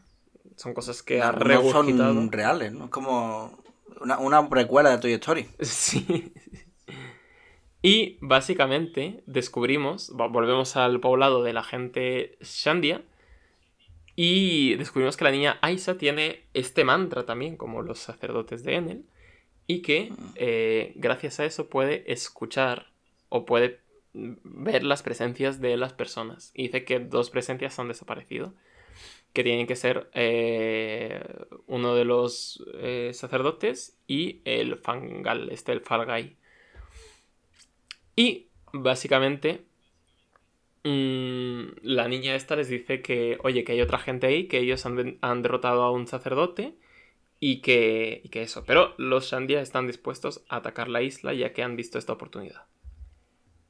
son 0.55 0.75
cosas 0.75 1.01
que 1.01 1.21
ha 1.21 1.31
No 1.31 1.63
son 1.63 2.31
reales, 2.31 2.71
¿no? 2.71 2.85
Es 2.85 2.91
como 2.91 3.57
una, 3.99 4.19
una 4.19 4.47
precuela 4.47 4.91
de 4.91 4.97
Toy 4.99 5.13
Story. 5.13 5.47
Sí. 5.61 6.31
Y 7.85 8.17
básicamente 8.19 9.21
descubrimos, 9.27 10.11
vo- 10.11 10.31
volvemos 10.31 10.75
al 10.75 10.99
poblado 10.99 11.43
de 11.43 11.53
la 11.53 11.63
gente 11.63 12.35
Shandia 12.41 13.03
y 14.15 14.73
descubrimos 14.75 15.17
que 15.17 15.23
la 15.25 15.31
niña 15.31 15.59
Aisa 15.61 15.95
tiene 15.97 16.45
este 16.55 16.83
mantra 16.83 17.25
también, 17.27 17.57
como 17.57 17.83
los 17.83 17.99
sacerdotes 17.99 18.63
de 18.63 18.75
Enel, 18.75 19.05
y 19.67 19.83
que 19.83 20.11
eh, 20.35 20.93
gracias 20.95 21.39
a 21.39 21.45
eso 21.45 21.67
puede 21.69 22.11
escuchar 22.11 22.87
o 23.29 23.45
puede 23.45 23.81
ver 24.13 24.83
las 24.83 25.03
presencias 25.03 25.61
de 25.61 25.77
las 25.77 25.93
personas. 25.93 26.51
Y 26.55 26.63
dice 26.63 26.85
que 26.85 26.99
dos 26.99 27.29
presencias 27.29 27.77
han 27.77 27.89
desaparecido, 27.89 28.55
que 29.33 29.43
tienen 29.43 29.67
que 29.67 29.75
ser 29.75 30.09
eh, 30.13 31.21
uno 31.67 31.93
de 31.93 32.05
los 32.05 32.63
eh, 32.75 33.11
sacerdotes 33.13 33.95
y 34.07 34.39
el 34.45 34.77
Fangal, 34.77 35.49
este 35.51 35.71
el 35.71 35.81
Falgai. 35.81 36.35
Y 38.15 38.47
básicamente 38.73 39.65
mm, 40.83 41.63
la 41.81 42.07
niña 42.07 42.35
esta 42.35 42.55
les 42.55 42.69
dice 42.69 43.01
que, 43.01 43.37
oye, 43.43 43.63
que 43.63 43.73
hay 43.73 43.81
otra 43.81 43.99
gente 43.99 44.27
ahí, 44.27 44.47
que 44.47 44.59
ellos 44.59 44.85
han, 44.85 45.17
han 45.21 45.41
derrotado 45.41 45.83
a 45.83 45.91
un 45.91 46.07
sacerdote 46.07 46.75
y 47.39 47.61
que, 47.61 48.21
y 48.23 48.29
que 48.29 48.41
eso. 48.41 48.63
Pero 48.65 48.93
los 48.97 49.25
Shandia 49.25 49.61
están 49.61 49.87
dispuestos 49.87 50.43
a 50.49 50.57
atacar 50.57 50.87
la 50.87 51.01
isla 51.01 51.33
ya 51.33 51.53
que 51.53 51.63
han 51.63 51.75
visto 51.75 51.97
esta 51.97 52.13
oportunidad. 52.13 52.63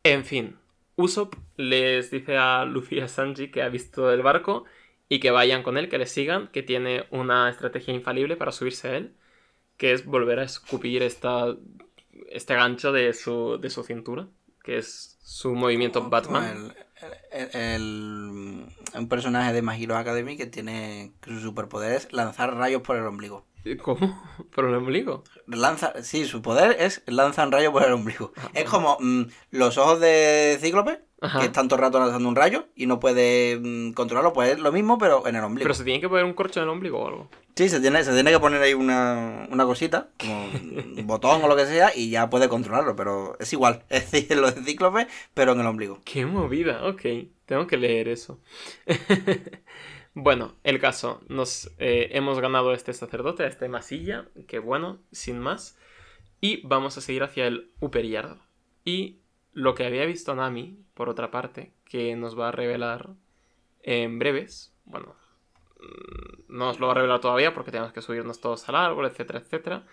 En 0.03 0.23
fin, 0.23 0.57
Usopp 0.95 1.35
les 1.57 2.11
dice 2.11 2.37
a 2.37 2.65
Luffy 2.65 2.97
y 2.97 3.01
a 3.01 3.07
Sanji 3.07 3.49
que 3.49 3.63
ha 3.63 3.69
visto 3.69 4.11
el 4.11 4.21
barco 4.21 4.65
y 5.09 5.19
que 5.19 5.31
vayan 5.31 5.63
con 5.63 5.77
él, 5.77 5.89
que 5.89 5.97
le 5.97 6.05
sigan, 6.05 6.47
que 6.49 6.63
tiene 6.63 7.05
una 7.11 7.49
estrategia 7.49 7.93
infalible 7.93 8.37
para 8.37 8.51
subirse 8.51 8.87
a 8.87 8.97
él, 8.97 9.13
que 9.77 9.91
es 9.93 10.05
volver 10.05 10.39
a 10.39 10.43
escupir 10.43 11.03
esta, 11.03 11.55
este 12.29 12.55
gancho 12.55 12.91
de 12.91 13.13
su, 13.13 13.57
de 13.59 13.69
su 13.69 13.83
cintura, 13.83 14.27
que 14.63 14.77
es 14.77 15.17
su 15.23 15.53
movimiento 15.53 16.09
Batman. 16.09 16.73
el- 17.31 17.39
el- 17.39 17.55
el- 17.55 18.65
un 18.95 19.09
personaje 19.09 19.53
de 19.53 19.61
My 19.61 19.81
Hero 19.81 19.97
Academy 19.97 20.37
que 20.37 20.45
tiene 20.45 21.11
que 21.21 21.31
su 21.31 21.39
superpoder 21.39 21.93
es 21.93 22.11
lanzar 22.13 22.55
rayos 22.55 22.81
por 22.81 22.95
el 22.97 23.05
ombligo. 23.05 23.45
¿Cómo? 23.81 24.23
¿Por 24.55 24.65
el 24.65 24.75
ombligo? 24.75 25.23
Lanza, 25.47 25.93
sí, 26.03 26.25
su 26.25 26.41
poder 26.41 26.77
es 26.79 27.01
lanzar 27.07 27.49
rayos 27.49 27.71
por 27.71 27.83
el 27.83 27.93
ombligo. 27.93 28.31
Es 28.53 28.65
como 28.65 28.97
mm, 28.99 29.23
los 29.51 29.77
ojos 29.77 29.99
de 29.99 30.57
Cíclope, 30.61 31.01
Ajá. 31.21 31.39
que 31.39 31.45
están 31.47 31.67
todo 31.67 31.77
el 31.77 31.85
rato 31.85 31.99
lanzando 31.99 32.29
un 32.29 32.35
rayo 32.35 32.67
y 32.75 32.85
no 32.85 32.99
puede 32.99 33.59
mm, 33.59 33.93
controlarlo, 33.93 34.33
pues 34.33 34.51
es 34.51 34.59
lo 34.59 34.71
mismo, 34.71 34.97
pero 34.97 35.25
en 35.27 35.35
el 35.35 35.43
ombligo. 35.43 35.63
Pero 35.63 35.73
se 35.73 35.83
tiene 35.83 35.99
que 35.99 36.09
poner 36.09 36.25
un 36.25 36.33
corcho 36.33 36.59
en 36.59 36.65
el 36.65 36.69
ombligo 36.69 36.99
o 36.99 37.07
algo. 37.07 37.29
Sí, 37.55 37.69
se 37.69 37.79
tiene, 37.79 38.03
se 38.03 38.13
tiene 38.13 38.31
que 38.31 38.39
poner 38.39 38.61
ahí 38.61 38.73
una, 38.73 39.47
una 39.49 39.65
cosita, 39.65 40.09
como 40.19 40.45
un 40.45 41.03
botón 41.07 41.41
o 41.43 41.47
lo 41.47 41.55
que 41.55 41.65
sea, 41.65 41.91
y 41.95 42.09
ya 42.09 42.29
puede 42.29 42.49
controlarlo, 42.49 42.95
pero 42.95 43.35
es 43.39 43.51
igual. 43.53 43.83
Es 43.89 44.11
decir, 44.11 44.37
lo 44.37 44.51
de 44.51 44.61
Cíclope, 44.61 45.07
pero 45.33 45.53
en 45.53 45.61
el 45.61 45.65
ombligo. 45.67 46.01
Qué 46.05 46.25
movida, 46.25 46.85
ok. 46.85 47.01
Tengo 47.45 47.65
que 47.65 47.77
leer 47.77 48.09
eso. 48.09 48.39
Bueno, 50.15 50.53
el 50.63 50.79
caso. 50.79 51.21
Nos 51.27 51.69
eh, 51.77 52.09
hemos 52.13 52.39
ganado 52.39 52.71
a 52.71 52.73
este 52.73 52.93
sacerdote, 52.93 53.43
a 53.43 53.47
este 53.47 53.67
masilla. 53.67 54.25
Que 54.47 54.59
bueno, 54.59 54.99
sin 55.11 55.39
más. 55.39 55.77
Y 56.39 56.65
vamos 56.65 56.97
a 56.97 57.01
seguir 57.01 57.23
hacia 57.23 57.47
el 57.47 57.71
Upper 57.81 58.07
Yard. 58.07 58.37
Y 58.85 59.19
lo 59.51 59.75
que 59.75 59.85
había 59.85 60.05
visto 60.05 60.33
Nami, 60.33 60.79
por 60.93 61.09
otra 61.09 61.31
parte, 61.31 61.73
que 61.83 62.15
nos 62.15 62.39
va 62.39 62.47
a 62.47 62.51
revelar 62.51 63.09
en 63.83 64.17
breves. 64.17 64.73
Bueno, 64.85 65.15
mm, 65.79 66.55
no 66.55 66.69
os 66.69 66.79
lo 66.79 66.87
va 66.87 66.93
a 66.93 66.95
revelar 66.95 67.19
todavía 67.19 67.53
porque 67.53 67.71
tenemos 67.71 67.91
que 67.91 68.01
subirnos 68.01 68.39
todos 68.39 68.67
al 68.69 68.75
árbol, 68.75 69.05
etcétera, 69.05 69.39
etcétera. 69.39 69.85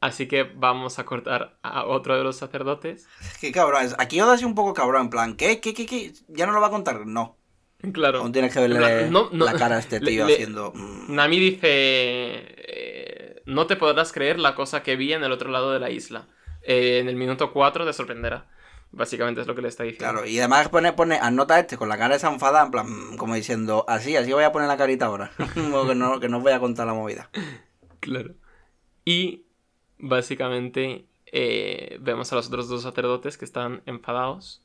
Así 0.00 0.26
que 0.26 0.44
vamos 0.44 0.98
a 0.98 1.04
cortar 1.04 1.58
a 1.62 1.84
otro 1.84 2.16
de 2.16 2.24
los 2.24 2.36
sacerdotes. 2.36 3.06
Qué 3.40 3.52
cabrón. 3.52 3.88
Aquí 3.98 4.20
Oda 4.20 4.34
es 4.34 4.42
un 4.42 4.54
poco 4.54 4.74
cabrón, 4.74 5.02
en 5.02 5.10
plan, 5.10 5.36
¿qué? 5.36 5.60
¿Qué? 5.60 5.74
¿Qué? 5.74 5.86
qué? 5.86 6.12
¿Ya 6.28 6.46
no 6.46 6.52
lo 6.52 6.60
va 6.60 6.68
a 6.68 6.70
contar? 6.70 7.06
No. 7.06 7.36
Claro. 7.92 8.20
Aún 8.20 8.32
tienes 8.32 8.52
que 8.52 8.60
verle 8.60 9.08
no, 9.10 9.30
no. 9.32 9.44
la 9.44 9.54
cara 9.54 9.76
a 9.76 9.78
este 9.78 10.00
tío 10.00 10.26
le- 10.26 10.34
haciendo. 10.34 10.72
mm, 10.74 11.14
Nami 11.14 11.38
dice, 11.38 11.68
eh, 11.68 13.42
no 13.46 13.66
te 13.66 13.76
podrás 13.76 14.12
creer 14.12 14.38
la 14.38 14.54
cosa 14.54 14.82
que 14.82 14.96
vi 14.96 15.12
en 15.12 15.24
el 15.24 15.32
otro 15.32 15.50
lado 15.50 15.72
de 15.72 15.80
la 15.80 15.90
isla. 15.90 16.28
Eh, 16.62 16.98
en 16.98 17.08
el 17.08 17.16
minuto 17.16 17.52
4 17.52 17.86
te 17.86 17.92
sorprenderá. 17.92 18.46
Básicamente 18.92 19.40
es 19.40 19.46
lo 19.46 19.54
que 19.54 19.62
le 19.62 19.68
está 19.68 19.84
diciendo. 19.84 20.12
Claro, 20.12 20.26
y 20.26 20.36
además 20.40 20.68
pone, 20.68 20.92
pone, 20.92 21.16
anota 21.16 21.58
este 21.60 21.76
con 21.76 21.88
la 21.88 21.96
cara 21.96 22.14
desenfadada, 22.14 22.64
en 22.64 22.70
plan, 22.72 22.86
mm, 23.12 23.16
como 23.16 23.34
diciendo, 23.36 23.84
así, 23.88 24.16
así 24.16 24.32
voy 24.32 24.42
a 24.44 24.50
poner 24.52 24.66
la 24.68 24.76
carita 24.76 25.06
ahora. 25.06 25.30
Como 25.54 25.86
que 25.86 25.94
no, 25.94 26.18
que 26.18 26.28
no 26.28 26.38
os 26.38 26.42
voy 26.42 26.52
a 26.52 26.58
contar 26.60 26.86
la 26.86 26.94
movida. 26.94 27.30
Claro. 28.00 28.34
Y 29.04 29.44
básicamente 29.98 31.06
eh, 31.26 31.98
vemos 32.00 32.32
a 32.32 32.36
los 32.36 32.48
otros 32.48 32.68
dos 32.68 32.82
sacerdotes 32.82 33.38
que 33.38 33.44
están 33.44 33.82
enfadados, 33.86 34.62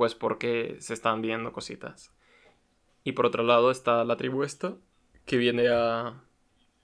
pues 0.00 0.14
porque 0.14 0.76
se 0.78 0.94
están 0.94 1.20
viendo 1.20 1.52
cositas. 1.52 2.10
Y 3.04 3.12
por 3.12 3.26
otro 3.26 3.42
lado 3.42 3.70
está 3.70 4.02
la 4.02 4.16
tribu 4.16 4.44
esta, 4.44 4.78
que 5.26 5.36
viene 5.36 5.68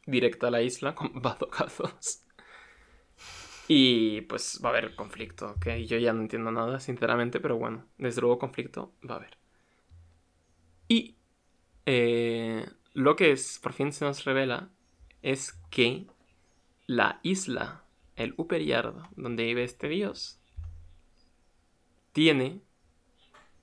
directa 0.04 0.48
a 0.48 0.50
la 0.50 0.60
isla 0.60 0.94
con 0.94 1.12
bazocazos. 1.22 2.26
Y 3.68 4.20
pues 4.20 4.60
va 4.62 4.68
a 4.68 4.72
haber 4.72 4.94
conflicto, 4.94 5.54
que 5.58 5.86
yo 5.86 5.96
ya 5.96 6.12
no 6.12 6.20
entiendo 6.20 6.50
nada, 6.50 6.78
sinceramente, 6.78 7.40
pero 7.40 7.56
bueno, 7.56 7.86
desde 7.96 8.20
luego 8.20 8.38
conflicto 8.38 8.92
va 9.08 9.14
a 9.14 9.16
haber. 9.16 9.38
Y 10.86 11.16
eh, 11.86 12.68
lo 12.92 13.16
que 13.16 13.34
por 13.62 13.72
fin 13.72 13.92
se 13.92 14.04
nos 14.04 14.26
revela 14.26 14.68
es 15.22 15.54
que 15.70 16.06
la 16.86 17.18
isla, 17.22 17.82
el 18.14 18.34
Upper 18.36 18.62
Yard, 18.62 18.94
donde 19.16 19.44
vive 19.44 19.64
este 19.64 19.88
dios, 19.88 20.38
tiene 22.12 22.65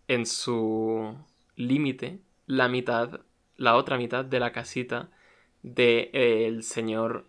en 0.07 0.25
su 0.25 1.15
límite 1.55 2.19
la 2.45 2.67
mitad, 2.67 3.21
la 3.57 3.75
otra 3.75 3.97
mitad 3.97 4.25
de 4.25 4.39
la 4.39 4.51
casita 4.51 5.09
del 5.61 6.63
señor 6.63 7.27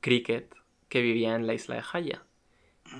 Cricket 0.00 0.54
que 0.88 1.02
vivía 1.02 1.34
en 1.34 1.46
la 1.46 1.54
isla 1.54 1.76
de 1.76 1.84
Haya, 1.92 2.22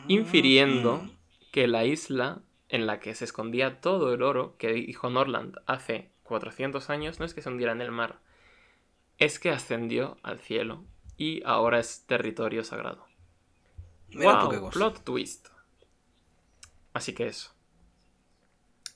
infiriendo 0.08 1.08
que 1.52 1.68
la 1.68 1.84
isla 1.84 2.40
en 2.68 2.86
la 2.86 3.00
que 3.00 3.14
se 3.14 3.24
escondía 3.24 3.80
todo 3.80 4.14
el 4.14 4.22
oro 4.22 4.56
que 4.56 4.72
dijo 4.72 5.10
Norland 5.10 5.56
hace 5.66 6.10
400 6.24 6.88
años 6.90 7.20
no 7.20 7.26
es 7.26 7.34
que 7.34 7.42
se 7.42 7.50
hundiera 7.50 7.72
en 7.72 7.82
el 7.82 7.90
mar, 7.90 8.20
es 9.18 9.38
que 9.38 9.50
ascendió 9.50 10.16
al 10.22 10.40
cielo 10.40 10.84
y 11.16 11.42
ahora 11.44 11.78
es 11.78 12.06
territorio 12.06 12.64
sagrado. 12.64 13.06
Mira 14.08 14.44
Wow, 14.44 14.70
plot 14.70 15.04
twist. 15.04 15.48
Así 16.92 17.14
que 17.14 17.26
eso. 17.26 17.54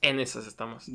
En 0.02 0.20
esas 0.20 0.46
estamos. 0.46 0.86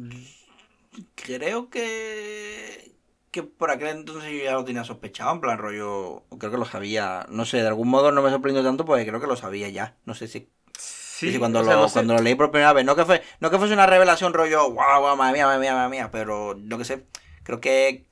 Creo 1.15 1.69
que. 1.69 2.91
Que 3.31 3.43
por 3.43 3.71
aquel 3.71 3.87
entonces 3.89 4.29
yo 4.31 4.43
ya 4.43 4.53
lo 4.53 4.65
tenía 4.65 4.83
sospechado, 4.83 5.31
en 5.31 5.41
plan 5.41 5.57
rollo. 5.57 6.23
Creo 6.37 6.51
que 6.51 6.57
lo 6.57 6.65
sabía. 6.65 7.25
No 7.29 7.45
sé, 7.45 7.57
de 7.61 7.67
algún 7.67 7.87
modo 7.87 8.11
no 8.11 8.21
me 8.21 8.29
sorprendió 8.29 8.61
tanto 8.63 8.83
porque 8.85 9.05
creo 9.07 9.21
que 9.21 9.27
lo 9.27 9.37
sabía 9.37 9.69
ya. 9.69 9.95
No 10.05 10.13
sé 10.15 10.27
si. 10.27 10.49
Sí, 10.77 11.37
cuando, 11.37 11.59
o 11.59 11.63
sea, 11.63 11.75
lo, 11.75 11.81
no 11.81 11.87
sé- 11.87 11.93
cuando 11.93 12.15
lo 12.15 12.21
leí 12.21 12.35
por 12.35 12.51
primera 12.51 12.73
vez. 12.73 12.83
No 12.83 12.95
que, 12.95 13.05
fue, 13.05 13.21
no 13.39 13.49
que 13.51 13.57
fuese 13.57 13.73
una 13.73 13.85
revelación 13.85 14.33
rollo. 14.33 14.69
Wow, 14.71 15.01
wow, 15.01 15.15
madre 15.15 15.33
mía, 15.33 15.45
madre 15.45 15.59
mía, 15.59 15.73
madre 15.75 15.89
mía. 15.89 16.09
Pero 16.11 16.55
no 16.57 16.77
que 16.77 16.83
sé. 16.85 17.05
Creo 17.43 17.61
que. 17.61 18.05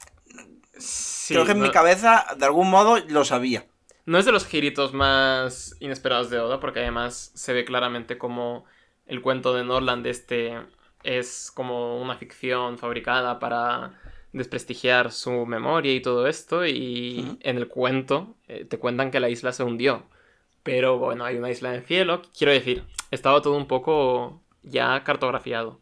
sí, 0.77 1.33
creo 1.33 1.45
que 1.45 1.51
en 1.51 1.61
mi 1.61 1.71
cabeza, 1.71 2.25
de 2.37 2.45
algún 2.45 2.69
modo, 2.69 2.97
lo 3.07 3.25
sabía. 3.25 3.65
No 4.05 4.17
es 4.19 4.25
de 4.25 4.31
los 4.31 4.45
giritos 4.45 4.93
más 4.93 5.75
inesperados 5.81 6.29
de 6.29 6.39
Oda, 6.39 6.59
porque 6.59 6.79
además 6.79 7.31
se 7.35 7.51
ve 7.53 7.65
claramente 7.65 8.17
como 8.17 8.63
el 9.05 9.21
cuento 9.21 9.53
de 9.53 9.63
Norland 9.65 10.07
este 10.07 10.57
es 11.03 11.51
como 11.53 12.01
una 12.01 12.15
ficción 12.17 12.77
fabricada 12.77 13.39
para 13.39 13.93
desprestigiar 14.33 15.11
su 15.11 15.45
memoria 15.45 15.93
y 15.93 16.01
todo 16.01 16.27
esto, 16.27 16.65
y 16.65 17.37
en 17.41 17.57
el 17.57 17.67
cuento 17.67 18.35
eh, 18.47 18.65
te 18.65 18.77
cuentan 18.79 19.11
que 19.11 19.19
la 19.19 19.29
isla 19.29 19.51
se 19.53 19.63
hundió. 19.63 20.03
Pero 20.63 20.97
bueno, 20.99 21.25
hay 21.25 21.37
una 21.37 21.49
isla 21.51 21.69
en 21.69 21.75
el 21.75 21.83
cielo, 21.85 22.21
quiero 22.37 22.53
decir, 22.53 22.85
estaba 23.11 23.41
todo 23.41 23.55
un 23.57 23.67
poco 23.67 24.41
ya 24.63 25.03
cartografiado. 25.03 25.79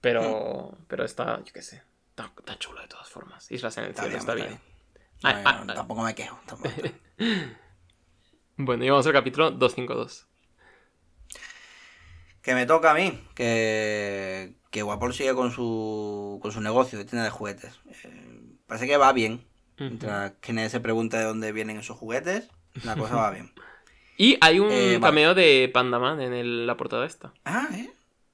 Pero, 0.00 0.76
pero 0.88 1.04
está, 1.04 1.42
yo 1.44 1.52
qué 1.52 1.62
sé, 1.62 1.82
está, 2.10 2.32
está 2.38 2.58
chulo 2.58 2.80
de 2.80 2.88
todas 2.88 3.08
formas. 3.08 3.50
Islas 3.52 3.76
en 3.78 3.84
el 3.84 3.90
Está 3.90 4.02
cielo, 4.02 4.08
bien, 4.08 4.18
está 4.18 4.34
bien. 4.34 4.48
bien. 4.48 4.60
Ah, 5.22 5.32
No, 5.34 5.40
ah, 5.44 5.64
no, 5.64 5.72
ah. 5.72 5.76
tampoco 5.76 6.02
me 6.02 6.14
quejo. 6.14 6.38
tampoco. 6.46 6.70
Bueno, 8.56 8.84
y 8.84 8.90
vamos 8.90 9.06
al 9.06 9.12
capítulo 9.12 9.50
252. 9.50 10.26
Que 12.42 12.54
me 12.54 12.66
toca 12.66 12.90
a 12.90 12.94
mí, 12.94 13.18
que, 13.34 14.54
que 14.70 14.82
Guapol 14.82 15.14
sigue 15.14 15.34
con 15.34 15.52
su, 15.52 16.38
con 16.42 16.50
su 16.52 16.60
negocio 16.60 16.98
de 16.98 17.04
tienda 17.04 17.24
de 17.24 17.30
juguetes. 17.30 17.80
Eh, 18.04 18.40
parece 18.66 18.86
que 18.86 18.96
va 18.96 19.12
bien. 19.12 19.44
Mientras 19.78 20.32
que 20.40 20.52
nadie 20.52 20.68
se 20.70 20.80
pregunta 20.80 21.18
de 21.18 21.24
dónde 21.24 21.50
vienen 21.52 21.78
esos 21.78 21.96
juguetes, 21.96 22.48
la 22.84 22.94
cosa 22.96 23.16
va 23.16 23.30
bien. 23.30 23.52
Y 24.18 24.36
hay 24.42 24.60
un 24.60 24.70
Eh, 24.70 24.98
vale. 24.98 25.00
cameo 25.00 25.34
de 25.34 25.70
Pandaman 25.72 26.20
en 26.20 26.32
el- 26.34 26.66
la 26.66 26.76
portada 26.76 27.06
esta. 27.06 27.32
Ah, 27.44 27.66
¿eh? 27.72 27.90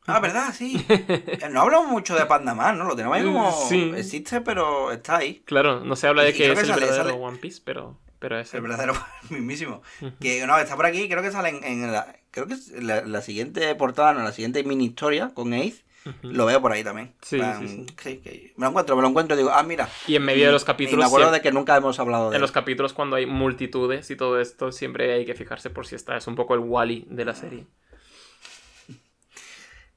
Ah, 0.07 0.19
¿verdad? 0.21 0.53
Sí. 0.53 0.85
No 1.51 1.63
hablamos 1.63 1.87
mucho 1.89 2.15
de 2.17 2.27
Pandaman, 2.27 2.77
¿no? 2.77 2.85
Lo 2.85 2.97
tenemos 2.97 3.17
ahí 3.17 3.25
como... 3.25 3.51
Sí. 3.69 3.93
Existe, 3.97 4.41
pero 4.41 4.91
está 4.91 5.19
ahí. 5.19 5.41
Claro, 5.47 5.81
no 5.85 5.97
se 5.97 6.09
habla 6.09 6.25
de 6.25 6.31
Y 6.31 6.33
que 6.35 6.51
es 6.53 6.59
el 6.59 6.67
verdadero 6.67 6.95
sale- 6.95 7.13
One 7.13 7.39
Piece, 7.39 7.63
pero, 7.65 7.97
pero 8.19 8.39
es 8.39 8.53
El 8.53 8.59
el 8.59 8.63
verdadero 8.69 8.95
mismísimo. 9.31 9.81
Que 10.21 10.45
no, 10.47 10.59
está 10.59 10.77
por 10.77 10.85
aquí, 10.85 11.09
creo 11.09 11.23
que 11.23 11.31
sale 11.31 11.51
en, 11.51 11.65
en 11.65 11.93
la... 11.93 12.15
Creo 12.31 12.47
que 12.47 12.55
es 12.55 12.71
la, 12.71 13.03
la 13.03 13.23
siguiente 13.23 13.75
portada, 13.75 14.13
no, 14.15 14.23
la 14.23 14.33
siguiente 14.33 14.63
mini 14.65 14.87
historia 14.87 15.31
con 15.35 15.53
Ace. 15.55 15.85
Lo 16.23 16.47
veo 16.47 16.63
por 16.63 16.73
ahí 16.73 16.83
también. 16.83 17.15
Sí, 17.21 17.37
plan, 17.37 17.69
sí, 17.69 17.87
sí. 18.03 18.17
que 18.19 18.53
me 18.57 18.65
lo 18.65 18.71
encuentro, 18.71 18.97
me 18.97 19.03
lo 19.03 19.09
encuentro 19.09 19.35
y 19.35 19.39
digo, 19.39 19.51
ah, 19.53 19.63
mira. 19.63 19.89
Y 20.07 20.17
en 20.17 20.23
medio 20.25 20.47
de 20.47 20.53
los 20.53 20.63
Y 20.63 20.67
capítulos, 20.67 20.99
me 21.01 21.05
acuerdo 21.07 21.27
siempre- 21.27 21.39
de 21.39 21.43
que 21.43 21.53
nunca 21.53 21.77
hemos 21.77 21.99
hablado 21.99 22.25
de 22.31 22.37
en 22.37 22.37
él. 22.37 22.41
los 22.43 22.53
capítulos 22.53 22.95
cuando 22.95 23.17
hay 23.17 23.27
multitudes 23.27 24.11
y 24.11 24.17
todo 24.17 24.41
esto, 24.41 24.73
siempre 24.73 25.13
hay 25.13 25.27
que 25.27 25.35
fijarse 25.35 25.69
por 25.69 25.87
si 25.87 25.97
está. 25.97 26.17
Es 26.17 26.27
un 26.27 26.35
poco 26.35 26.55
el 26.55 26.61
Wally 26.61 27.07
de 27.11 27.25
la 27.27 27.35
serie. 27.35 27.67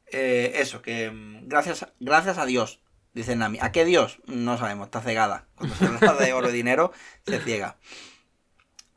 Eh, 0.08 0.54
eso, 0.56 0.82
que 0.82 1.10
mm, 1.10 1.48
gracias, 1.48 1.88
gracias 2.00 2.38
a 2.38 2.46
Dios, 2.46 2.82
dice 3.14 3.36
Nami. 3.36 3.60
¿A 3.62 3.72
qué 3.72 3.86
Dios? 3.86 4.20
No 4.26 4.58
sabemos, 4.58 4.88
está 4.88 5.02
cegada. 5.02 5.48
Cuando 5.56 5.76
se 5.76 5.86
habla 6.06 6.14
de 6.16 6.34
oro 6.34 6.50
y 6.50 6.54
dinero, 6.54 6.92
se 7.26 7.40
ciega. 7.40 7.78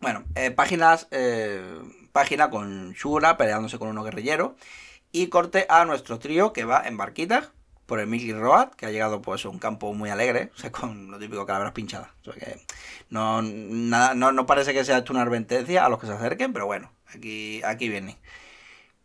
Bueno, 0.01 0.25
eh, 0.35 0.51
páginas, 0.51 1.07
eh, 1.13 1.63
página 2.15 2.49
con 2.49 2.93
Shura 2.93 3.37
peleándose 3.37 3.79
con 3.79 3.89
unos 3.89 4.05
guerrilleros. 4.05 4.53
Y 5.11 5.27
corte 5.27 5.67
a 5.69 5.85
nuestro 5.85 6.19
trío 6.19 6.53
que 6.53 6.65
va 6.65 6.87
en 6.87 6.97
barquitas 6.97 7.51
por 7.87 8.01
el 8.01 8.07
Mickey 8.07 8.33
Road, 8.33 8.71
que 8.71 8.87
ha 8.87 8.91
llegado 8.91 9.21
pues 9.21 9.45
a 9.45 9.49
un 9.49 9.59
campo 9.59 9.93
muy 9.93 10.11
alegre, 10.11 10.51
o 10.55 10.59
sea, 10.59 10.73
con 10.73 11.11
lo 11.11 11.19
típico 11.19 11.45
calaveras 11.45 11.75
pinchadas. 11.75 12.09
O 12.23 12.33
sea 12.33 12.35
que 12.35 12.61
no, 13.11 13.43
nada, 13.43 14.15
no, 14.15 14.33
no 14.33 14.47
parece 14.47 14.73
que 14.73 14.85
sea 14.85 14.99
esto 14.99 15.13
una 15.13 15.23
advertencia 15.23 15.85
a 15.85 15.89
los 15.89 15.99
que 15.99 16.07
se 16.07 16.13
acerquen, 16.13 16.53
pero 16.53 16.67
bueno, 16.67 16.91
aquí, 17.15 17.61
aquí 17.65 17.89
viene. 17.89 18.17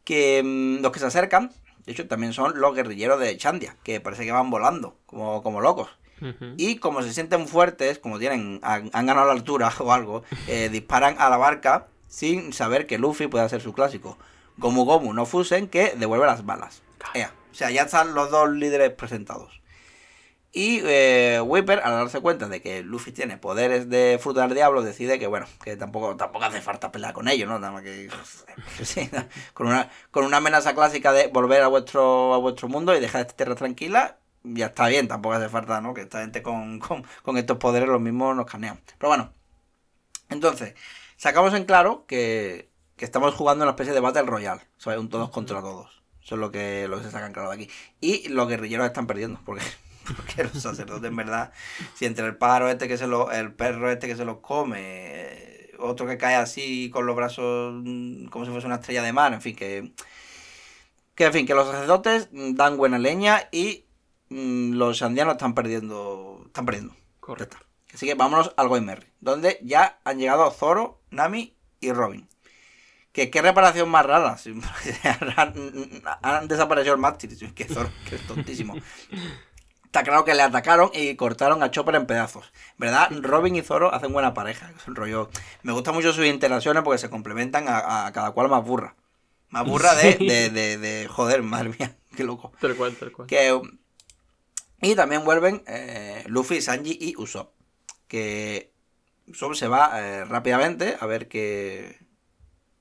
Que 0.03 0.41
mm, 0.43 0.81
los 0.81 0.91
que 0.91 0.99
se 0.99 1.07
acercan, 1.07 1.51
de 1.85 1.91
hecho, 1.91 2.07
también 2.07 2.33
son 2.33 2.59
los 2.61 2.75
guerrilleros 2.75 3.19
de 3.19 3.35
Chandia, 3.37 3.75
que 3.83 3.99
parece 3.99 4.23
que 4.23 4.31
van 4.31 4.51
volando, 4.51 4.97
como, 5.07 5.43
como 5.43 5.61
locos. 5.61 5.89
Y 6.57 6.75
como 6.75 7.01
se 7.01 7.13
sienten 7.13 7.47
fuertes, 7.47 7.97
como 7.97 8.19
tienen, 8.19 8.59
han, 8.61 8.89
han 8.91 9.05
ganado 9.05 9.27
la 9.27 9.33
altura 9.33 9.71
o 9.79 9.93
algo, 9.93 10.23
eh, 10.47 10.69
disparan 10.69 11.15
a 11.17 11.29
la 11.29 11.37
barca 11.37 11.87
sin 12.09 12.51
saber 12.51 12.87
que 12.87 12.97
Luffy 12.97 13.27
puede 13.27 13.45
hacer 13.45 13.61
su 13.61 13.71
clásico. 13.71 14.17
Gomu 14.57 14.83
Gomu 14.83 15.13
no 15.13 15.25
Fusen, 15.25 15.69
que 15.69 15.93
devuelve 15.95 16.25
las 16.25 16.45
balas. 16.45 16.81
Ea, 17.13 17.31
O 17.51 17.55
sea, 17.55 17.71
ya 17.71 17.83
están 17.83 18.13
los 18.13 18.29
dos 18.29 18.49
líderes 18.49 18.91
presentados. 18.91 19.61
Y 20.51 20.81
eh, 20.83 21.39
Whipper, 21.45 21.79
al 21.79 21.93
darse 21.93 22.21
cuenta 22.21 22.49
de 22.49 22.59
que 22.59 22.81
Luffy 22.81 23.11
tiene 23.11 23.37
poderes 23.37 23.87
de 23.87 24.19
fruta 24.19 24.41
del 24.41 24.55
diablo, 24.55 24.81
decide 24.81 25.19
que, 25.19 25.27
bueno, 25.27 25.45
que 25.63 25.77
tampoco, 25.77 26.17
tampoco 26.17 26.45
hace 26.45 26.59
falta 26.59 26.91
pelear 26.91 27.13
con 27.13 27.27
ellos, 27.27 27.47
¿no? 27.47 27.59
Nada 27.59 27.71
más 27.71 27.83
que. 27.83 28.09
sí, 28.83 29.07
¿no? 29.11 29.25
con, 29.53 29.67
una, 29.67 29.89
con 30.09 30.25
una 30.25 30.37
amenaza 30.37 30.73
clásica 30.73 31.13
de 31.13 31.27
volver 31.27 31.61
a 31.61 31.67
vuestro, 31.67 32.33
a 32.33 32.39
vuestro 32.39 32.67
mundo 32.67 32.95
y 32.95 32.99
dejar 32.99 33.21
esta 33.21 33.35
tierra 33.35 33.53
tranquila, 33.53 34.17
ya 34.43 34.67
está 34.67 34.87
bien, 34.87 35.07
tampoco 35.07 35.35
hace 35.35 35.49
falta, 35.49 35.81
¿no? 35.81 35.93
Que 35.93 36.01
esta 36.01 36.21
gente 36.21 36.41
con, 36.41 36.79
con, 36.79 37.05
con 37.21 37.37
estos 37.37 37.57
poderes 37.57 37.87
los 37.87 38.01
mismos 38.01 38.35
nos 38.35 38.47
canean. 38.47 38.81
Pero 38.97 39.09
bueno, 39.09 39.31
entonces, 40.29 40.73
sacamos 41.19 41.53
en 41.53 41.65
claro 41.65 42.05
que, 42.07 42.71
que 42.95 43.05
estamos 43.05 43.35
jugando 43.35 43.65
una 43.65 43.71
especie 43.71 43.93
de 43.93 43.99
Battle 43.99 44.23
Royale, 44.23 44.61
¿sabes? 44.77 44.99
Un 44.99 45.09
todos 45.09 45.29
contra 45.29 45.61
todos. 45.61 46.01
Eso 46.23 46.35
es 46.35 46.41
lo 46.41 46.49
que, 46.51 46.87
lo 46.87 46.97
que 46.97 47.03
se 47.03 47.11
saca 47.11 47.27
en 47.27 47.33
claro 47.33 47.49
de 47.49 47.55
aquí. 47.55 47.69
Y 47.99 48.29
los 48.29 48.47
guerrilleros 48.47 48.87
están 48.87 49.05
perdiendo, 49.05 49.39
porque, 49.45 49.63
porque 50.15 50.45
los 50.45 50.63
sacerdotes, 50.63 51.09
en 51.09 51.15
verdad, 51.15 51.51
si 51.93 52.05
entre 52.05 52.25
el 52.25 52.37
pájaro 52.37 52.69
este 52.69 52.87
que 52.87 52.97
se 52.97 53.05
lo, 53.05 53.31
el 53.31 53.53
perro 53.53 53.91
este 53.91 54.07
que 54.07 54.15
se 54.15 54.25
los 54.25 54.37
come, 54.37 55.69
otro 55.77 56.07
que 56.07 56.17
cae 56.17 56.35
así 56.35 56.89
con 56.89 57.05
los 57.05 57.15
brazos 57.15 57.73
mm, 57.83 58.27
como 58.27 58.45
si 58.45 58.51
fuese 58.51 58.67
una 58.67 58.75
estrella 58.75 59.03
de 59.03 59.13
mar, 59.13 59.33
en 59.33 59.41
fin, 59.41 59.55
que. 59.55 59.91
Que 61.15 61.25
en 61.25 61.33
fin, 61.33 61.45
que 61.45 61.53
los 61.53 61.67
sacerdotes 61.67 62.29
mm, 62.31 62.55
dan 62.55 62.77
buena 62.77 62.97
leña 62.97 63.49
y 63.51 63.85
mm, 64.29 64.71
los 64.75 65.01
andianos 65.01 65.33
están 65.33 65.53
perdiendo. 65.53 66.43
Están 66.45 66.65
perdiendo. 66.65 66.95
Correcto. 67.19 67.57
Así 67.93 68.05
que 68.05 68.13
vámonos 68.15 68.53
al 68.57 68.67
Goimerry, 68.67 69.07
donde 69.19 69.59
ya 69.63 69.99
han 70.03 70.19
llegado 70.19 70.49
Zoro, 70.51 71.01
Nami 71.09 71.55
y 71.79 71.91
Robin. 71.91 72.27
Que 73.11 73.31
qué 73.31 73.41
reparación 73.41 73.89
más 73.89 74.05
rara. 74.05 74.37
han, 75.37 75.53
han 76.21 76.47
desaparecido 76.47 76.93
el 76.93 77.01
mástil. 77.01 77.53
Que 77.53 77.65
Zoro, 77.65 77.89
que 78.07 78.15
es 78.15 78.27
tontísimo. 78.27 78.75
Está 79.85 80.03
claro 80.03 80.23
que 80.23 80.35
le 80.35 80.43
atacaron 80.43 80.91
y 80.93 81.15
cortaron 81.15 81.63
a 81.63 81.71
Chopper 81.71 81.95
en 81.95 82.05
pedazos. 82.05 82.53
¿Verdad? 82.77 83.09
Robin 83.21 83.55
y 83.55 83.63
Zoro 83.63 83.91
hacen 83.93 84.13
buena 84.13 84.35
pareja. 84.35 84.71
Es 84.77 84.87
un 84.87 84.95
rollo. 84.95 85.31
Me 85.63 85.73
gustan 85.73 85.95
mucho 85.95 86.13
sus 86.13 86.25
interacciones 86.27 86.83
porque 86.83 86.99
se 86.99 87.09
complementan 87.09 87.67
a, 87.67 88.05
a 88.05 88.11
cada 88.13 88.31
cual 88.31 88.49
más 88.49 88.63
burra. 88.63 88.95
Más 89.49 89.65
burra 89.65 89.95
de, 89.95 90.15
Sí. 90.15 90.27
de, 90.27 90.49
de, 90.51 90.77
de- 90.77 91.07
Joder, 91.07 91.41
madre 91.41 91.69
mía, 91.79 91.95
qué 92.15 92.23
loco. 92.23 92.51
Tal 92.61 92.75
cual, 92.75 92.95
tal 92.95 93.11
cual. 93.11 93.27
Que, 93.27 93.59
y 94.81 94.93
también 94.95 95.25
vuelven 95.25 95.63
eh, 95.65 96.23
Luffy, 96.27 96.61
Sanji 96.61 96.95
y 97.01 97.15
Usopp. 97.17 97.51
Que 98.09 98.73
Usopp 99.27 99.53
se 99.53 99.69
va 99.69 99.91
eh, 100.01 100.25
rápidamente 100.25 100.97
a 100.99 101.05
ver 101.05 101.29
qué, 101.29 101.97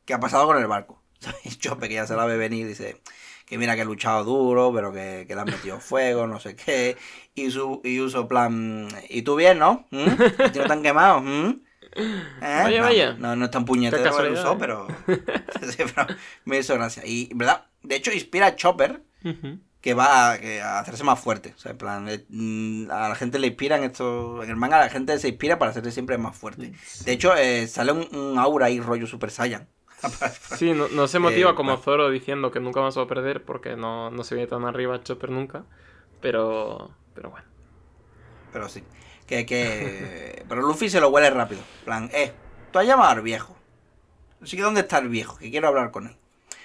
qué 0.04 0.14
ha 0.14 0.18
pasado 0.18 0.46
con 0.46 0.58
el 0.58 0.66
barco. 0.66 1.00
Chope, 1.60 1.88
que 1.88 1.94
ya 1.94 2.06
se 2.06 2.16
la 2.16 2.24
ve 2.24 2.36
venir, 2.36 2.66
dice 2.66 3.00
que 3.46 3.56
mira 3.56 3.76
que 3.76 3.82
he 3.82 3.84
luchado 3.84 4.24
duro, 4.24 4.72
pero 4.74 4.92
que, 4.92 5.24
que 5.26 5.34
le 5.34 5.40
han 5.40 5.46
metido 5.46 5.80
fuego, 5.80 6.26
no 6.26 6.40
sé 6.40 6.54
qué. 6.56 6.96
Y, 7.34 7.50
su, 7.50 7.80
y 7.84 8.00
Usopp 8.00 8.28
plan, 8.28 8.88
¿y 9.08 9.22
tú 9.22 9.36
bien, 9.36 9.58
no? 9.58 9.86
¿Mm? 9.90 10.06
¿A 10.38 10.52
ti 10.52 10.58
no 10.58 10.66
te 10.66 10.72
han 10.72 10.82
quemado? 10.82 11.20
¿Mm? 11.22 11.60
¿Eh? 11.96 12.40
Vaya, 12.40 12.80
no, 12.80 12.86
vaya. 12.86 13.12
No, 13.18 13.36
no 13.36 13.44
es 13.46 13.50
tan 13.50 13.64
puñetero 13.64 14.24
¿eh? 14.24 14.56
pero... 14.58 14.86
me 16.44 16.58
hizo 16.58 16.74
gracia. 16.74 17.02
Y, 17.06 17.30
¿verdad? 17.34 17.64
De 17.82 17.96
hecho, 17.96 18.12
inspira 18.12 18.48
a 18.48 18.56
Chopper 18.56 19.02
Ujú. 19.24 19.58
Que 19.88 19.94
va 19.94 20.32
a, 20.32 20.38
que 20.38 20.60
a 20.60 20.80
hacerse 20.80 21.02
más 21.02 21.18
fuerte. 21.18 21.54
O 21.56 21.58
sea, 21.58 21.70
en 21.70 21.78
plan, 21.78 22.08
eh, 22.10 22.26
mm, 22.28 22.90
a 22.90 23.08
la 23.08 23.14
gente 23.14 23.38
le 23.38 23.46
inspiran 23.46 23.84
esto. 23.84 24.42
En 24.42 24.50
el 24.50 24.56
manga 24.56 24.78
la 24.78 24.90
gente 24.90 25.18
se 25.18 25.28
inspira 25.28 25.58
para 25.58 25.70
hacerse 25.70 25.92
siempre 25.92 26.18
más 26.18 26.36
fuerte. 26.36 26.74
De 27.06 27.12
hecho, 27.12 27.34
eh, 27.34 27.66
sale 27.66 27.92
un, 27.92 28.06
un 28.14 28.38
aura 28.38 28.66
ahí 28.66 28.80
rollo 28.80 29.06
Super 29.06 29.30
Saiyan. 29.30 29.66
Sí, 30.58 30.74
no, 30.74 30.88
no 30.88 31.08
se 31.08 31.18
motiva 31.20 31.52
Eh, 31.52 31.54
como 31.54 31.70
bueno. 31.70 31.82
Zoro 31.82 32.10
diciendo 32.10 32.50
que 32.50 32.60
nunca 32.60 32.82
más 32.82 32.98
va 32.98 33.04
a 33.04 33.06
perder 33.06 33.46
porque 33.46 33.76
no, 33.76 34.10
no 34.10 34.24
se 34.24 34.34
viene 34.34 34.46
tan 34.46 34.66
arriba 34.66 35.02
Chopper 35.02 35.30
nunca. 35.30 35.64
Pero, 36.20 36.90
pero 37.14 37.30
bueno. 37.30 37.46
Pero 38.52 38.68
sí. 38.68 38.84
Que, 39.26 39.46
que... 39.46 40.44
Pero 40.46 40.60
Luffy 40.60 40.90
se 40.90 41.00
lo 41.00 41.08
huele 41.08 41.30
rápido. 41.30 41.62
En 41.78 41.84
plan, 41.86 42.10
eh, 42.12 42.34
tú 42.72 42.78
has 42.78 42.86
llamado 42.86 43.08
al 43.08 43.22
viejo. 43.22 43.56
Así 44.42 44.54
que 44.54 44.62
¿dónde 44.62 44.82
está 44.82 44.98
el 44.98 45.08
viejo? 45.08 45.38
Que 45.38 45.50
quiero 45.50 45.68
hablar 45.68 45.90
con 45.90 46.08
él. 46.08 46.16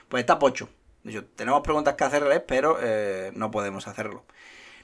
Pues 0.09 0.19
está 0.23 0.37
Pocho. 0.39 0.67
Hecho, 1.05 1.25
tenemos 1.35 1.61
preguntas 1.61 1.95
que 1.95 2.03
hacerle, 2.03 2.39
pero 2.39 2.77
eh, 2.81 3.31
no 3.35 3.51
podemos 3.51 3.87
hacerlo. 3.87 4.25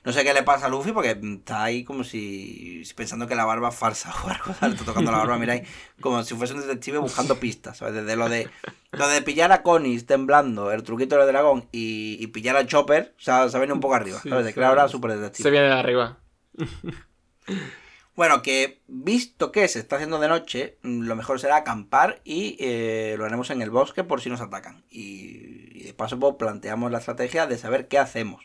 No 0.04 0.14
sé 0.14 0.24
qué 0.24 0.34
le 0.34 0.44
pasa 0.44 0.68
a 0.68 0.70
Luffy 0.70 0.94
porque 0.94 1.20
está 1.22 1.64
ahí 1.64 1.84
como 1.84 2.06
si 2.06 2.84
pensando 2.96 3.28
que 3.28 3.36
la 3.36 3.44
barba 3.44 3.70
es 3.70 3.76
falsa 3.76 4.14
o 4.26 4.30
algo. 4.30 4.54
¿sabes? 4.54 4.76
Está 4.76 4.86
tocando 4.86 5.12
la 5.12 5.20
barba, 5.20 5.38
mira 5.38 5.54
ahí, 5.54 5.64
como 6.00 6.24
si 6.24 6.36
fuese 6.36 6.54
un 6.54 6.62
detective 6.62 7.00
buscando 7.00 7.40
pistas. 7.40 7.78
¿sabes? 7.78 7.94
Desde 7.94 8.16
lo 8.16 8.30
de, 8.30 8.50
lo 8.92 9.08
de 9.08 9.22
pillar 9.22 9.52
a 9.52 9.62
Conis 9.62 10.06
temblando, 10.06 10.72
el 10.72 10.84
truquito 10.84 11.18
del 11.18 11.28
dragón 11.28 11.68
y, 11.72 12.18
y 12.20 12.28
pillar 12.28 12.56
a 12.56 12.66
Chopper, 12.66 13.14
o 13.18 13.22
sea, 13.22 13.50
se 13.50 13.58
viene 13.58 13.74
un 13.74 13.82
poco 13.82 13.96
arriba. 13.96 14.20
¿sabes? 14.28 14.46
De 14.46 14.54
que 14.54 14.64
ahora 14.64 14.88
super 14.88 15.12
detective. 15.12 15.44
Se 15.44 15.52
viene 15.52 15.68
de 15.68 15.74
arriba. 15.74 16.18
Bueno, 18.20 18.42
que 18.42 18.82
visto 18.88 19.50
que 19.54 19.66
se 19.70 19.80
está 19.80 19.96
haciendo 19.96 20.20
de 20.20 20.28
noche, 20.28 20.78
lo 20.82 21.16
mejor 21.16 21.40
será 21.40 21.56
acampar 21.56 22.20
y 22.26 22.58
eh, 22.60 23.16
lo 23.18 23.24
haremos 23.24 23.50
en 23.50 23.62
el 23.62 23.70
bosque 23.70 24.04
por 24.04 24.20
si 24.20 24.30
nos 24.30 24.42
atacan. 24.42 24.84
Y, 24.90 25.80
y 25.80 25.84
de 25.86 25.94
paso 25.94 26.20
pues, 26.20 26.36
planteamos 26.38 26.92
la 26.92 26.98
estrategia 26.98 27.48
de 27.48 27.58
saber 27.58 27.88
qué 27.88 27.98
hacemos. 27.98 28.44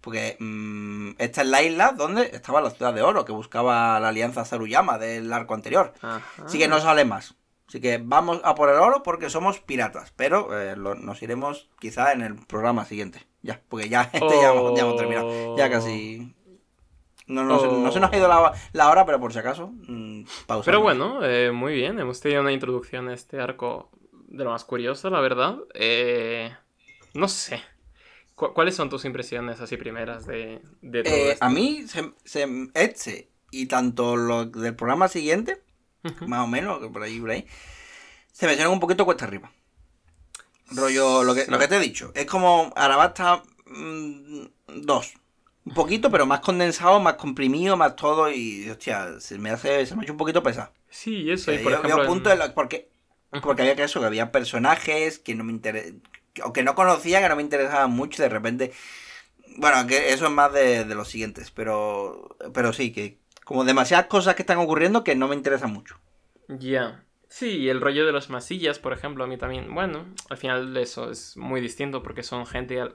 Porque 0.00 0.36
mm, 0.38 1.16
esta 1.18 1.42
es 1.42 1.48
la 1.48 1.62
isla 1.64 1.90
donde 1.96 2.30
estaba 2.34 2.60
la 2.60 2.70
ciudad 2.70 2.94
de 2.94 3.02
oro, 3.02 3.24
que 3.24 3.32
buscaba 3.32 3.98
la 3.98 4.10
alianza 4.10 4.44
Saruyama 4.44 4.96
del 4.96 5.32
arco 5.32 5.54
anterior. 5.54 5.92
Ajá. 6.00 6.22
Así 6.44 6.56
que 6.60 6.68
no 6.68 6.78
sale 6.78 7.04
más. 7.04 7.34
Así 7.66 7.80
que 7.80 7.98
vamos 8.00 8.40
a 8.44 8.54
por 8.54 8.68
el 8.68 8.76
oro 8.76 9.02
porque 9.02 9.28
somos 9.28 9.58
piratas. 9.58 10.12
Pero 10.14 10.56
eh, 10.56 10.76
lo- 10.76 10.94
nos 10.94 11.20
iremos 11.20 11.68
quizá 11.80 12.12
en 12.12 12.22
el 12.22 12.36
programa 12.36 12.84
siguiente. 12.84 13.26
Ya, 13.42 13.60
porque 13.68 13.88
ya, 13.88 14.02
este 14.12 14.20
ya, 14.40 14.52
hemos- 14.52 14.76
ya 14.76 14.82
hemos 14.84 14.96
terminado. 14.96 15.56
Ya 15.56 15.68
casi. 15.68 16.32
No, 17.26 17.42
no, 17.44 17.58
se, 17.58 17.66
no 17.68 17.90
se 17.90 18.00
nos 18.00 18.12
ha 18.12 18.16
ido 18.16 18.28
la, 18.28 18.52
la 18.72 18.90
hora, 18.90 19.06
pero 19.06 19.18
por 19.18 19.32
si 19.32 19.38
acaso, 19.38 19.68
mm, 19.88 20.24
pausamos. 20.46 20.66
Pero 20.66 20.80
bueno, 20.82 21.24
eh, 21.24 21.50
muy 21.52 21.74
bien. 21.74 21.98
Hemos 21.98 22.20
tenido 22.20 22.42
una 22.42 22.52
introducción 22.52 23.08
a 23.08 23.14
este 23.14 23.40
arco 23.40 23.90
de 24.28 24.44
lo 24.44 24.50
más 24.50 24.64
curioso, 24.64 25.08
la 25.10 25.20
verdad. 25.20 25.56
Eh, 25.74 26.54
no 27.14 27.28
sé. 27.28 27.62
¿Cu- 28.34 28.52
¿Cuáles 28.52 28.74
son 28.74 28.90
tus 28.90 29.04
impresiones 29.04 29.60
así 29.60 29.76
primeras 29.76 30.26
de, 30.26 30.60
de 30.82 31.02
todo 31.04 31.14
Eh, 31.14 31.30
esto? 31.32 31.44
a 31.44 31.48
mí, 31.48 31.84
se, 31.86 32.12
se, 32.24 32.46
este 32.74 33.30
y 33.50 33.66
tanto 33.66 34.16
lo 34.16 34.44
del 34.46 34.74
programa 34.74 35.08
siguiente, 35.08 35.62
más 36.26 36.40
o 36.44 36.46
menos, 36.48 36.80
que 36.80 36.88
por 36.88 37.02
ahí, 37.04 37.20
por 37.20 37.30
ahí, 37.30 37.46
se 38.32 38.46
me 38.46 38.52
hicieron 38.52 38.72
un 38.74 38.80
poquito 38.80 39.04
cuesta 39.06 39.24
arriba. 39.24 39.50
Rollo, 40.72 41.22
lo 41.22 41.34
que, 41.34 41.46
lo 41.46 41.58
que 41.58 41.68
te 41.68 41.76
he 41.76 41.80
dicho. 41.80 42.10
Es 42.14 42.26
como 42.26 42.72
Arabasta 42.74 43.42
2. 44.66 45.14
Un 45.66 45.72
poquito, 45.74 46.10
pero 46.10 46.26
más 46.26 46.40
condensado, 46.40 47.00
más 47.00 47.14
comprimido, 47.14 47.76
más 47.76 47.96
todo. 47.96 48.30
Y, 48.30 48.68
hostia, 48.70 49.18
se 49.20 49.38
me 49.38 49.50
hace, 49.50 49.86
se 49.86 49.94
me 49.94 50.02
ha 50.02 50.04
hecho 50.04 50.12
un 50.12 50.18
poquito 50.18 50.42
pesado. 50.42 50.72
Sí, 50.90 51.30
eso. 51.30 51.52
Y 51.52 51.58
por 51.58 51.72
ejemplo, 51.72 52.04
en- 52.04 52.38
la- 52.38 52.54
porque, 52.54 52.90
porque 53.40 53.62
había 53.62 53.76
que 53.76 53.84
eso, 53.84 54.00
que 54.00 54.06
había 54.06 54.30
personajes 54.32 55.18
que 55.18 55.34
no 55.34 55.44
me 55.44 55.52
interesaban, 55.52 56.02
o 56.44 56.52
que 56.52 56.62
no 56.64 56.74
conocía, 56.74 57.22
que 57.22 57.28
no 57.28 57.36
me 57.36 57.42
interesaban 57.42 57.90
mucho, 57.92 58.22
y 58.22 58.24
de 58.24 58.28
repente. 58.28 58.72
Bueno, 59.56 59.86
que 59.86 60.12
eso 60.12 60.26
es 60.26 60.32
más 60.32 60.52
de, 60.52 60.84
de 60.84 60.94
los 60.94 61.08
siguientes, 61.08 61.50
pero, 61.50 62.36
pero 62.54 62.72
sí, 62.72 62.92
que 62.92 63.18
como 63.44 63.64
demasiadas 63.64 64.06
cosas 64.06 64.34
que 64.34 64.42
están 64.42 64.58
ocurriendo 64.58 65.04
que 65.04 65.14
no 65.16 65.28
me 65.28 65.36
interesan 65.36 65.72
mucho. 65.72 65.96
Ya. 66.60 67.03
Sí, 67.34 67.56
y 67.56 67.68
el 67.68 67.80
rollo 67.80 68.06
de 68.06 68.12
los 68.12 68.30
masillas, 68.30 68.78
por 68.78 68.92
ejemplo, 68.92 69.24
a 69.24 69.26
mí 69.26 69.36
también. 69.36 69.74
Bueno, 69.74 70.06
al 70.30 70.36
final 70.36 70.76
eso 70.76 71.10
es 71.10 71.36
muy 71.36 71.60
distinto 71.60 72.00
porque 72.00 72.22
son 72.22 72.46
gente 72.46 72.80
a 72.80 72.92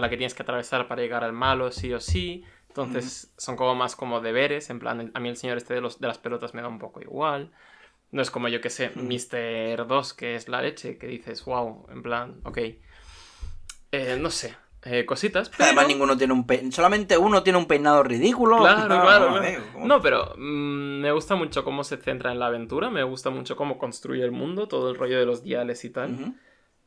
la, 0.00 0.08
que 0.08 0.16
tienes 0.16 0.32
que 0.32 0.44
atravesar 0.44 0.86
para 0.86 1.02
llegar 1.02 1.24
al 1.24 1.32
malo, 1.32 1.72
sí 1.72 1.92
o 1.92 1.98
sí. 1.98 2.44
Entonces 2.68 3.34
son 3.36 3.56
como 3.56 3.74
más 3.74 3.96
como 3.96 4.20
deberes. 4.20 4.70
En 4.70 4.78
plan, 4.78 5.10
a 5.12 5.18
mí 5.18 5.28
el 5.28 5.36
señor 5.36 5.56
este 5.56 5.74
de, 5.74 5.80
los, 5.80 5.98
de 5.98 6.06
las 6.06 6.18
pelotas 6.18 6.54
me 6.54 6.62
da 6.62 6.68
un 6.68 6.78
poco 6.78 7.00
igual. 7.00 7.50
No 8.12 8.22
es 8.22 8.30
como 8.30 8.46
yo 8.46 8.60
que 8.60 8.70
sé, 8.70 8.92
Mr. 8.94 9.84
2, 9.84 10.14
que 10.14 10.36
es 10.36 10.48
la 10.48 10.62
leche, 10.62 10.96
que 10.96 11.08
dices, 11.08 11.44
wow, 11.44 11.88
en 11.90 12.02
plan, 12.04 12.40
ok. 12.44 12.58
Eh, 13.90 14.16
no 14.20 14.30
sé, 14.30 14.54
eh, 14.84 15.04
cositas. 15.06 15.48
Pero... 15.50 15.64
Además, 15.64 15.88
ninguno 15.88 16.16
tiene 16.16 16.32
un 16.32 16.46
pe- 16.46 16.70
solamente 16.72 17.16
uno 17.18 17.42
tiene 17.42 17.58
un 17.58 17.66
peinado 17.66 18.02
ridículo. 18.02 18.58
Claro, 18.58 18.80
No, 18.94 19.02
claro, 19.02 19.30
no, 19.30 19.38
claro. 19.40 19.62
¿cómo? 19.72 19.86
No, 19.86 20.00
pero 20.00 20.34
mm, 20.36 21.00
me 21.00 21.12
gusta 21.12 21.34
mucho 21.36 21.64
cómo 21.64 21.84
se 21.84 21.96
centra 21.98 22.32
en 22.32 22.38
la 22.38 22.46
aventura, 22.46 22.90
me 22.90 23.02
gusta 23.02 23.30
mucho 23.30 23.56
cómo 23.56 23.78
construye 23.78 24.24
el 24.24 24.32
mundo, 24.32 24.68
todo 24.68 24.90
el 24.90 24.96
rollo 24.96 25.18
de 25.18 25.26
los 25.26 25.42
diales 25.42 25.84
y 25.84 25.90
tal. 25.90 26.34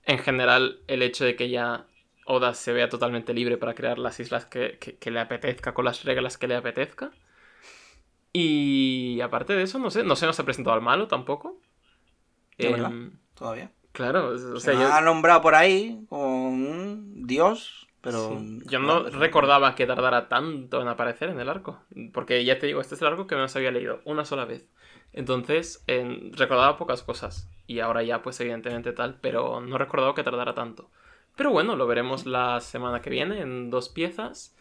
En 0.05 0.19
general, 0.19 0.79
el 0.87 1.01
hecho 1.01 1.23
de 1.25 1.35
que 1.35 1.49
ya 1.49 1.85
Oda 2.25 2.53
se 2.53 2.71
vea 2.73 2.89
totalmente 2.89 3.33
libre 3.33 3.57
para 3.57 3.73
crear 3.75 3.99
las 3.99 4.19
islas 4.19 4.45
que, 4.45 4.77
que- 4.79 4.95
que 4.97 5.11
le 5.11 5.19
apetezca, 5.19 5.73
con 5.73 5.85
las 5.85 6.03
reglas 6.03 6.37
que 6.37 6.47
le 6.47 6.55
apetezca. 6.55 7.11
Y 8.31 9.21
aparte 9.21 9.53
de 9.53 9.63
eso, 9.63 9.77
no 9.79 9.91
sé, 9.91 10.03
no 10.03 10.15
se 10.15 10.25
nos 10.25 10.39
ha 10.39 10.43
presentado 10.43 10.73
al 10.75 10.81
malo 10.81 11.07
tampoco. 11.07 11.59
Verdad. 12.57 12.87
Em, 12.91 13.11
Todavía. 13.35 13.71
Claro, 13.93 14.29
o 14.29 14.37
Se 14.59 14.59
sea, 14.59 14.73
yo, 14.73 14.91
ha 14.93 14.99
nombrado 15.01 15.41
por 15.41 15.55
ahí 15.55 16.05
como 16.09 16.49
un 16.49 17.25
dios, 17.25 17.87
pero... 18.01 18.37
Sí. 18.37 18.59
Yo 18.65 18.79
no 18.79 19.03
recordaba 19.03 19.75
que 19.75 19.85
tardara 19.87 20.27
tanto 20.27 20.81
en 20.81 20.89
aparecer 20.89 21.29
en 21.29 21.39
el 21.39 21.47
arco. 21.47 21.79
Porque 22.11 22.43
ya 22.43 22.59
te 22.59 22.67
digo, 22.67 22.81
este 22.81 22.95
es 22.95 23.01
el 23.01 23.07
arco 23.07 23.27
que 23.27 23.35
menos 23.35 23.55
había 23.55 23.71
leído 23.71 24.01
una 24.03 24.25
sola 24.25 24.43
vez. 24.43 24.67
Entonces, 25.13 25.83
en- 25.87 26.33
recordaba 26.33 26.75
pocas 26.77 27.01
cosas. 27.01 27.49
Y 27.65 27.79
ahora 27.79 28.03
ya, 28.03 28.21
pues 28.21 28.39
evidentemente 28.41 28.91
tal, 28.91 29.19
pero 29.21 29.61
no 29.61 29.77
recordaba 29.77 30.13
que 30.15 30.23
tardara 30.23 30.53
tanto. 30.53 30.89
Pero 31.37 31.51
bueno, 31.51 31.75
lo 31.75 31.87
veremos 31.87 32.25
la 32.25 32.59
semana 32.59 33.01
que 33.01 33.09
viene 33.09 33.39
en 33.39 33.69
dos 33.69 33.87
piezas. 33.89 34.55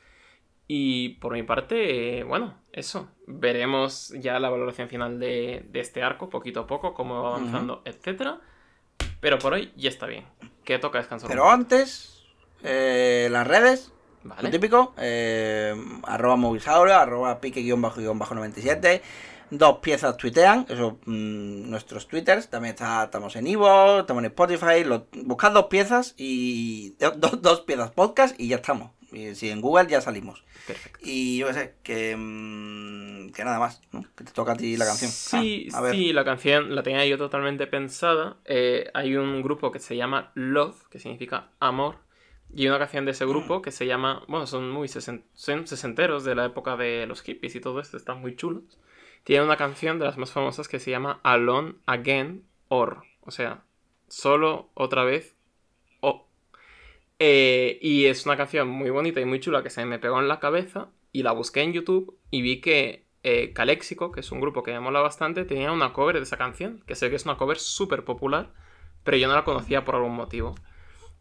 Y 0.69 1.11
por 1.21 1.33
mi 1.33 1.43
parte, 1.43 2.21
eh, 2.21 2.23
bueno, 2.25 2.55
eso. 2.73 3.11
Veremos 3.27 4.11
ya 4.21 4.39
la 4.39 4.49
valoración 4.51 4.89
final 4.89 5.19
de, 5.19 5.67
de 5.69 5.81
este 5.81 6.03
arco, 6.03 6.31
poquito 6.31 6.61
a 6.61 6.67
poco, 6.67 6.95
cómo 6.95 7.23
va 7.23 7.31
avanzando, 7.37 7.83
etcétera. 7.85 8.41
Pero 9.23 9.39
por 9.39 9.55
hoy 9.55 9.73
ya 9.77 9.89
está 9.89 10.07
bien. 10.07 10.27
Que 10.65 10.79
toca 10.79 10.99
descansar. 10.99 11.29
Pero 11.31 11.49
antes, 11.51 12.25
eh, 12.63 13.29
las 13.31 13.47
redes, 13.47 13.93
Vale. 14.25 14.43
lo 14.43 14.51
típico, 14.51 14.93
eh, 14.99 15.75
arroba 16.03 16.37
movisauro, 16.37 16.93
arroba 16.95 17.41
pique-97, 17.41 19.01
dos 19.51 19.79
piezas 19.79 20.17
tuitean, 20.17 20.67
eso, 20.69 20.99
mm, 21.05 21.71
nuestros 21.71 22.09
twitters, 22.09 22.49
también 22.49 22.75
está, 22.75 23.05
estamos 23.05 23.37
en 23.37 23.47
Ivo, 23.47 24.01
estamos 24.01 24.23
en 24.23 24.27
Spotify, 24.31 24.85
lo- 24.85 25.07
buscad 25.25 25.53
dos 25.53 25.67
piezas 25.67 26.15
y 26.17 26.91
do- 26.99 27.13
do- 27.13 27.37
dos 27.37 27.61
piezas 27.61 27.91
podcast 27.93 28.39
y 28.41 28.49
ya 28.49 28.57
estamos. 28.57 28.91
Si 29.35 29.51
en 29.51 29.61
Google 29.61 29.89
ya 29.89 30.01
salimos. 30.01 30.45
Perfecto. 30.67 30.99
Y 31.03 31.39
yo 31.39 31.47
qué 31.49 31.55
sé, 31.55 31.75
que, 31.83 32.17
mm, 32.17 33.31
que 33.33 33.45
nada 33.45 33.59
más, 33.59 33.83
¿no? 33.93 34.03
Que 34.17 34.25
te 34.25 34.33
toca 34.33 34.53
a 34.53 34.57
ti 34.57 34.77
la 34.77 34.85
canción. 34.87 35.11
Sí, 35.11 35.69
Ah, 35.73 35.79
a 35.79 35.81
ver. 35.83 35.95
sí, 35.95 36.13
la 36.13 36.25
canción 36.25 36.75
la 36.75 36.83
tenía 36.83 37.05
yo 37.07 37.19
totalmente 37.19 37.67
pensada. 37.67 38.37
Eh, 38.45 38.91
hay 38.95 39.17
un 39.17 39.43
grupo 39.43 39.71
que 39.73 39.79
se 39.81 39.97
llama 39.97 40.33
Love, 40.35 40.89
que 40.89 40.99
significa 40.99 41.51
amor. 41.61 41.97
Y 42.55 42.67
una 42.69 42.79
canción 42.79 43.05
de 43.07 43.13
ese 43.13 43.25
grupo 43.25 43.63
que 43.63 43.71
se 43.71 43.87
llama. 43.87 44.23
Bueno, 44.29 44.47
son 44.47 44.71
muy 44.71 44.87
sesen- 44.89 45.25
son 45.35 45.67
sesenteros 45.67 46.23
de 46.25 46.35
la 46.35 46.45
época 46.45 46.77
de 46.77 47.07
los 47.07 47.23
hippies 47.23 47.55
y 47.55 47.61
todo 47.61 47.81
esto, 47.81 47.97
están 47.97 48.21
muy 48.21 48.37
chulos. 48.37 48.79
Tiene 49.25 49.45
una 49.45 49.57
canción 49.57 49.99
de 49.99 50.05
las 50.05 50.19
más 50.19 50.33
famosas 50.33 50.69
que 50.69 50.79
se 50.79 50.91
llama 50.91 51.21
Alone 51.23 51.75
Again 51.87 52.45
or. 52.69 53.05
O 53.23 53.31
sea, 53.31 53.63
solo 54.09 54.69
otra 54.75 55.05
vez. 55.05 55.32
Eh, 57.25 57.79
y 57.81 58.07
es 58.07 58.27
una 58.27 58.37
canción 58.37 58.67
muy 58.67 58.91
bonita 58.91 59.21
y 59.21 59.25
muy 59.25 59.39
chula 59.39 59.63
que 59.63 59.71
se 59.71 59.87
me 59.87 60.01
pegó 60.01 60.19
en 60.19 60.27
la 60.27 60.41
cabeza 60.41 60.91
y 61.13 61.23
la 61.23 61.31
busqué 61.31 61.61
en 61.61 61.73
YouTube 61.73 62.19
y 62.33 62.43
vi 62.43 62.61
que 62.61 63.07
eh, 63.23 63.55
que 63.55 64.21
es 64.21 64.33
un 64.33 64.41
grupo 64.41 64.65
que 64.65 64.73
me 64.73 64.81
mola 64.81 64.99
bastante, 64.99 65.45
tenía 65.45 65.71
una 65.71 65.93
cover 65.93 66.17
de 66.17 66.25
esa 66.25 66.37
canción, 66.37 66.83
que 66.85 66.97
sé 66.97 67.11
que 67.11 67.15
es 67.15 67.25
una 67.25 67.37
cover 67.37 67.59
súper 67.59 68.05
popular, 68.05 68.53
pero 69.05 69.19
yo 69.19 69.29
no 69.29 69.37
la 69.37 69.45
conocía 69.45 69.85
por 69.85 69.95
algún 69.95 70.17
motivo. 70.17 70.57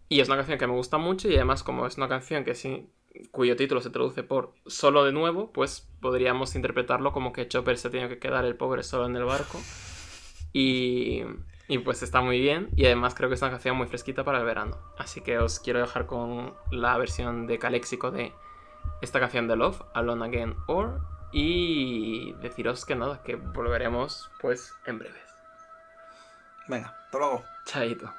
Y 0.10 0.22
es 0.22 0.28
una 0.28 0.38
canción 0.38 0.57
que 0.57 0.65
me 0.65 0.73
gusta 0.73 0.98
mucho 0.98 1.30
y 1.30 1.36
además 1.36 1.61
como 1.61 1.86
es 1.86 1.98
una 1.98 2.10
canción 2.10 2.45
que 2.45 2.56
sí, 2.56 2.90
cuyo 3.30 3.56
título 3.56 3.80
se 3.80 3.91
traduce 3.91 4.23
por 4.23 4.56
solo 4.65 5.06
de 5.06 5.11
nuevo, 5.11 5.52
pues 5.52 5.88
podríamos 5.99 6.56
interpretarlo 6.56 7.14
como 7.14 7.32
que 7.32 7.48
Chopper 7.48 7.78
se 7.78 7.91
tiene 7.91 8.10
que 8.10 8.18
quedar 8.18 8.44
el 8.45 8.56
pobre 8.56 8.82
solo 8.82 9.06
en 9.06 9.15
el 9.18 9.26
barco. 9.26 9.61
Y 10.52 11.22
y 11.72 11.77
pues 11.77 12.03
está 12.03 12.19
muy 12.19 12.41
bien. 12.41 12.69
Y 12.76 12.85
además 12.85 13.15
creo 13.15 13.30
que 13.30 13.35
es 13.35 13.41
una 13.41 13.52
canción 13.52 13.77
muy 13.77 13.88
fresquita 13.88 14.26
para 14.26 14.39
el 14.39 14.43
verano. 14.43 14.77
Así 14.98 15.22
que 15.22 15.38
os 15.38 15.61
quiero 15.61 15.80
dejar 15.80 16.06
con 16.06 16.53
la 16.69 16.98
versión 16.98 17.48
de 17.48 17.60
Caléxico 17.60 18.11
de 18.11 18.34
esta 19.02 19.22
canción 19.22 19.48
de 19.48 19.56
Love, 19.56 19.81
Alone 19.93 20.26
Again 20.26 20.57
Or. 20.68 20.99
Y 21.31 22.34
deciros 22.41 22.84
que 22.84 22.95
nada, 22.95 23.23
que 23.23 23.38
volveremos 23.38 24.30
pues 24.41 24.76
en 24.85 24.99
breves. 24.99 25.34
Venga, 26.68 26.93
hasta 27.06 27.18
luego. 27.18 27.43
Chaito. 27.64 28.14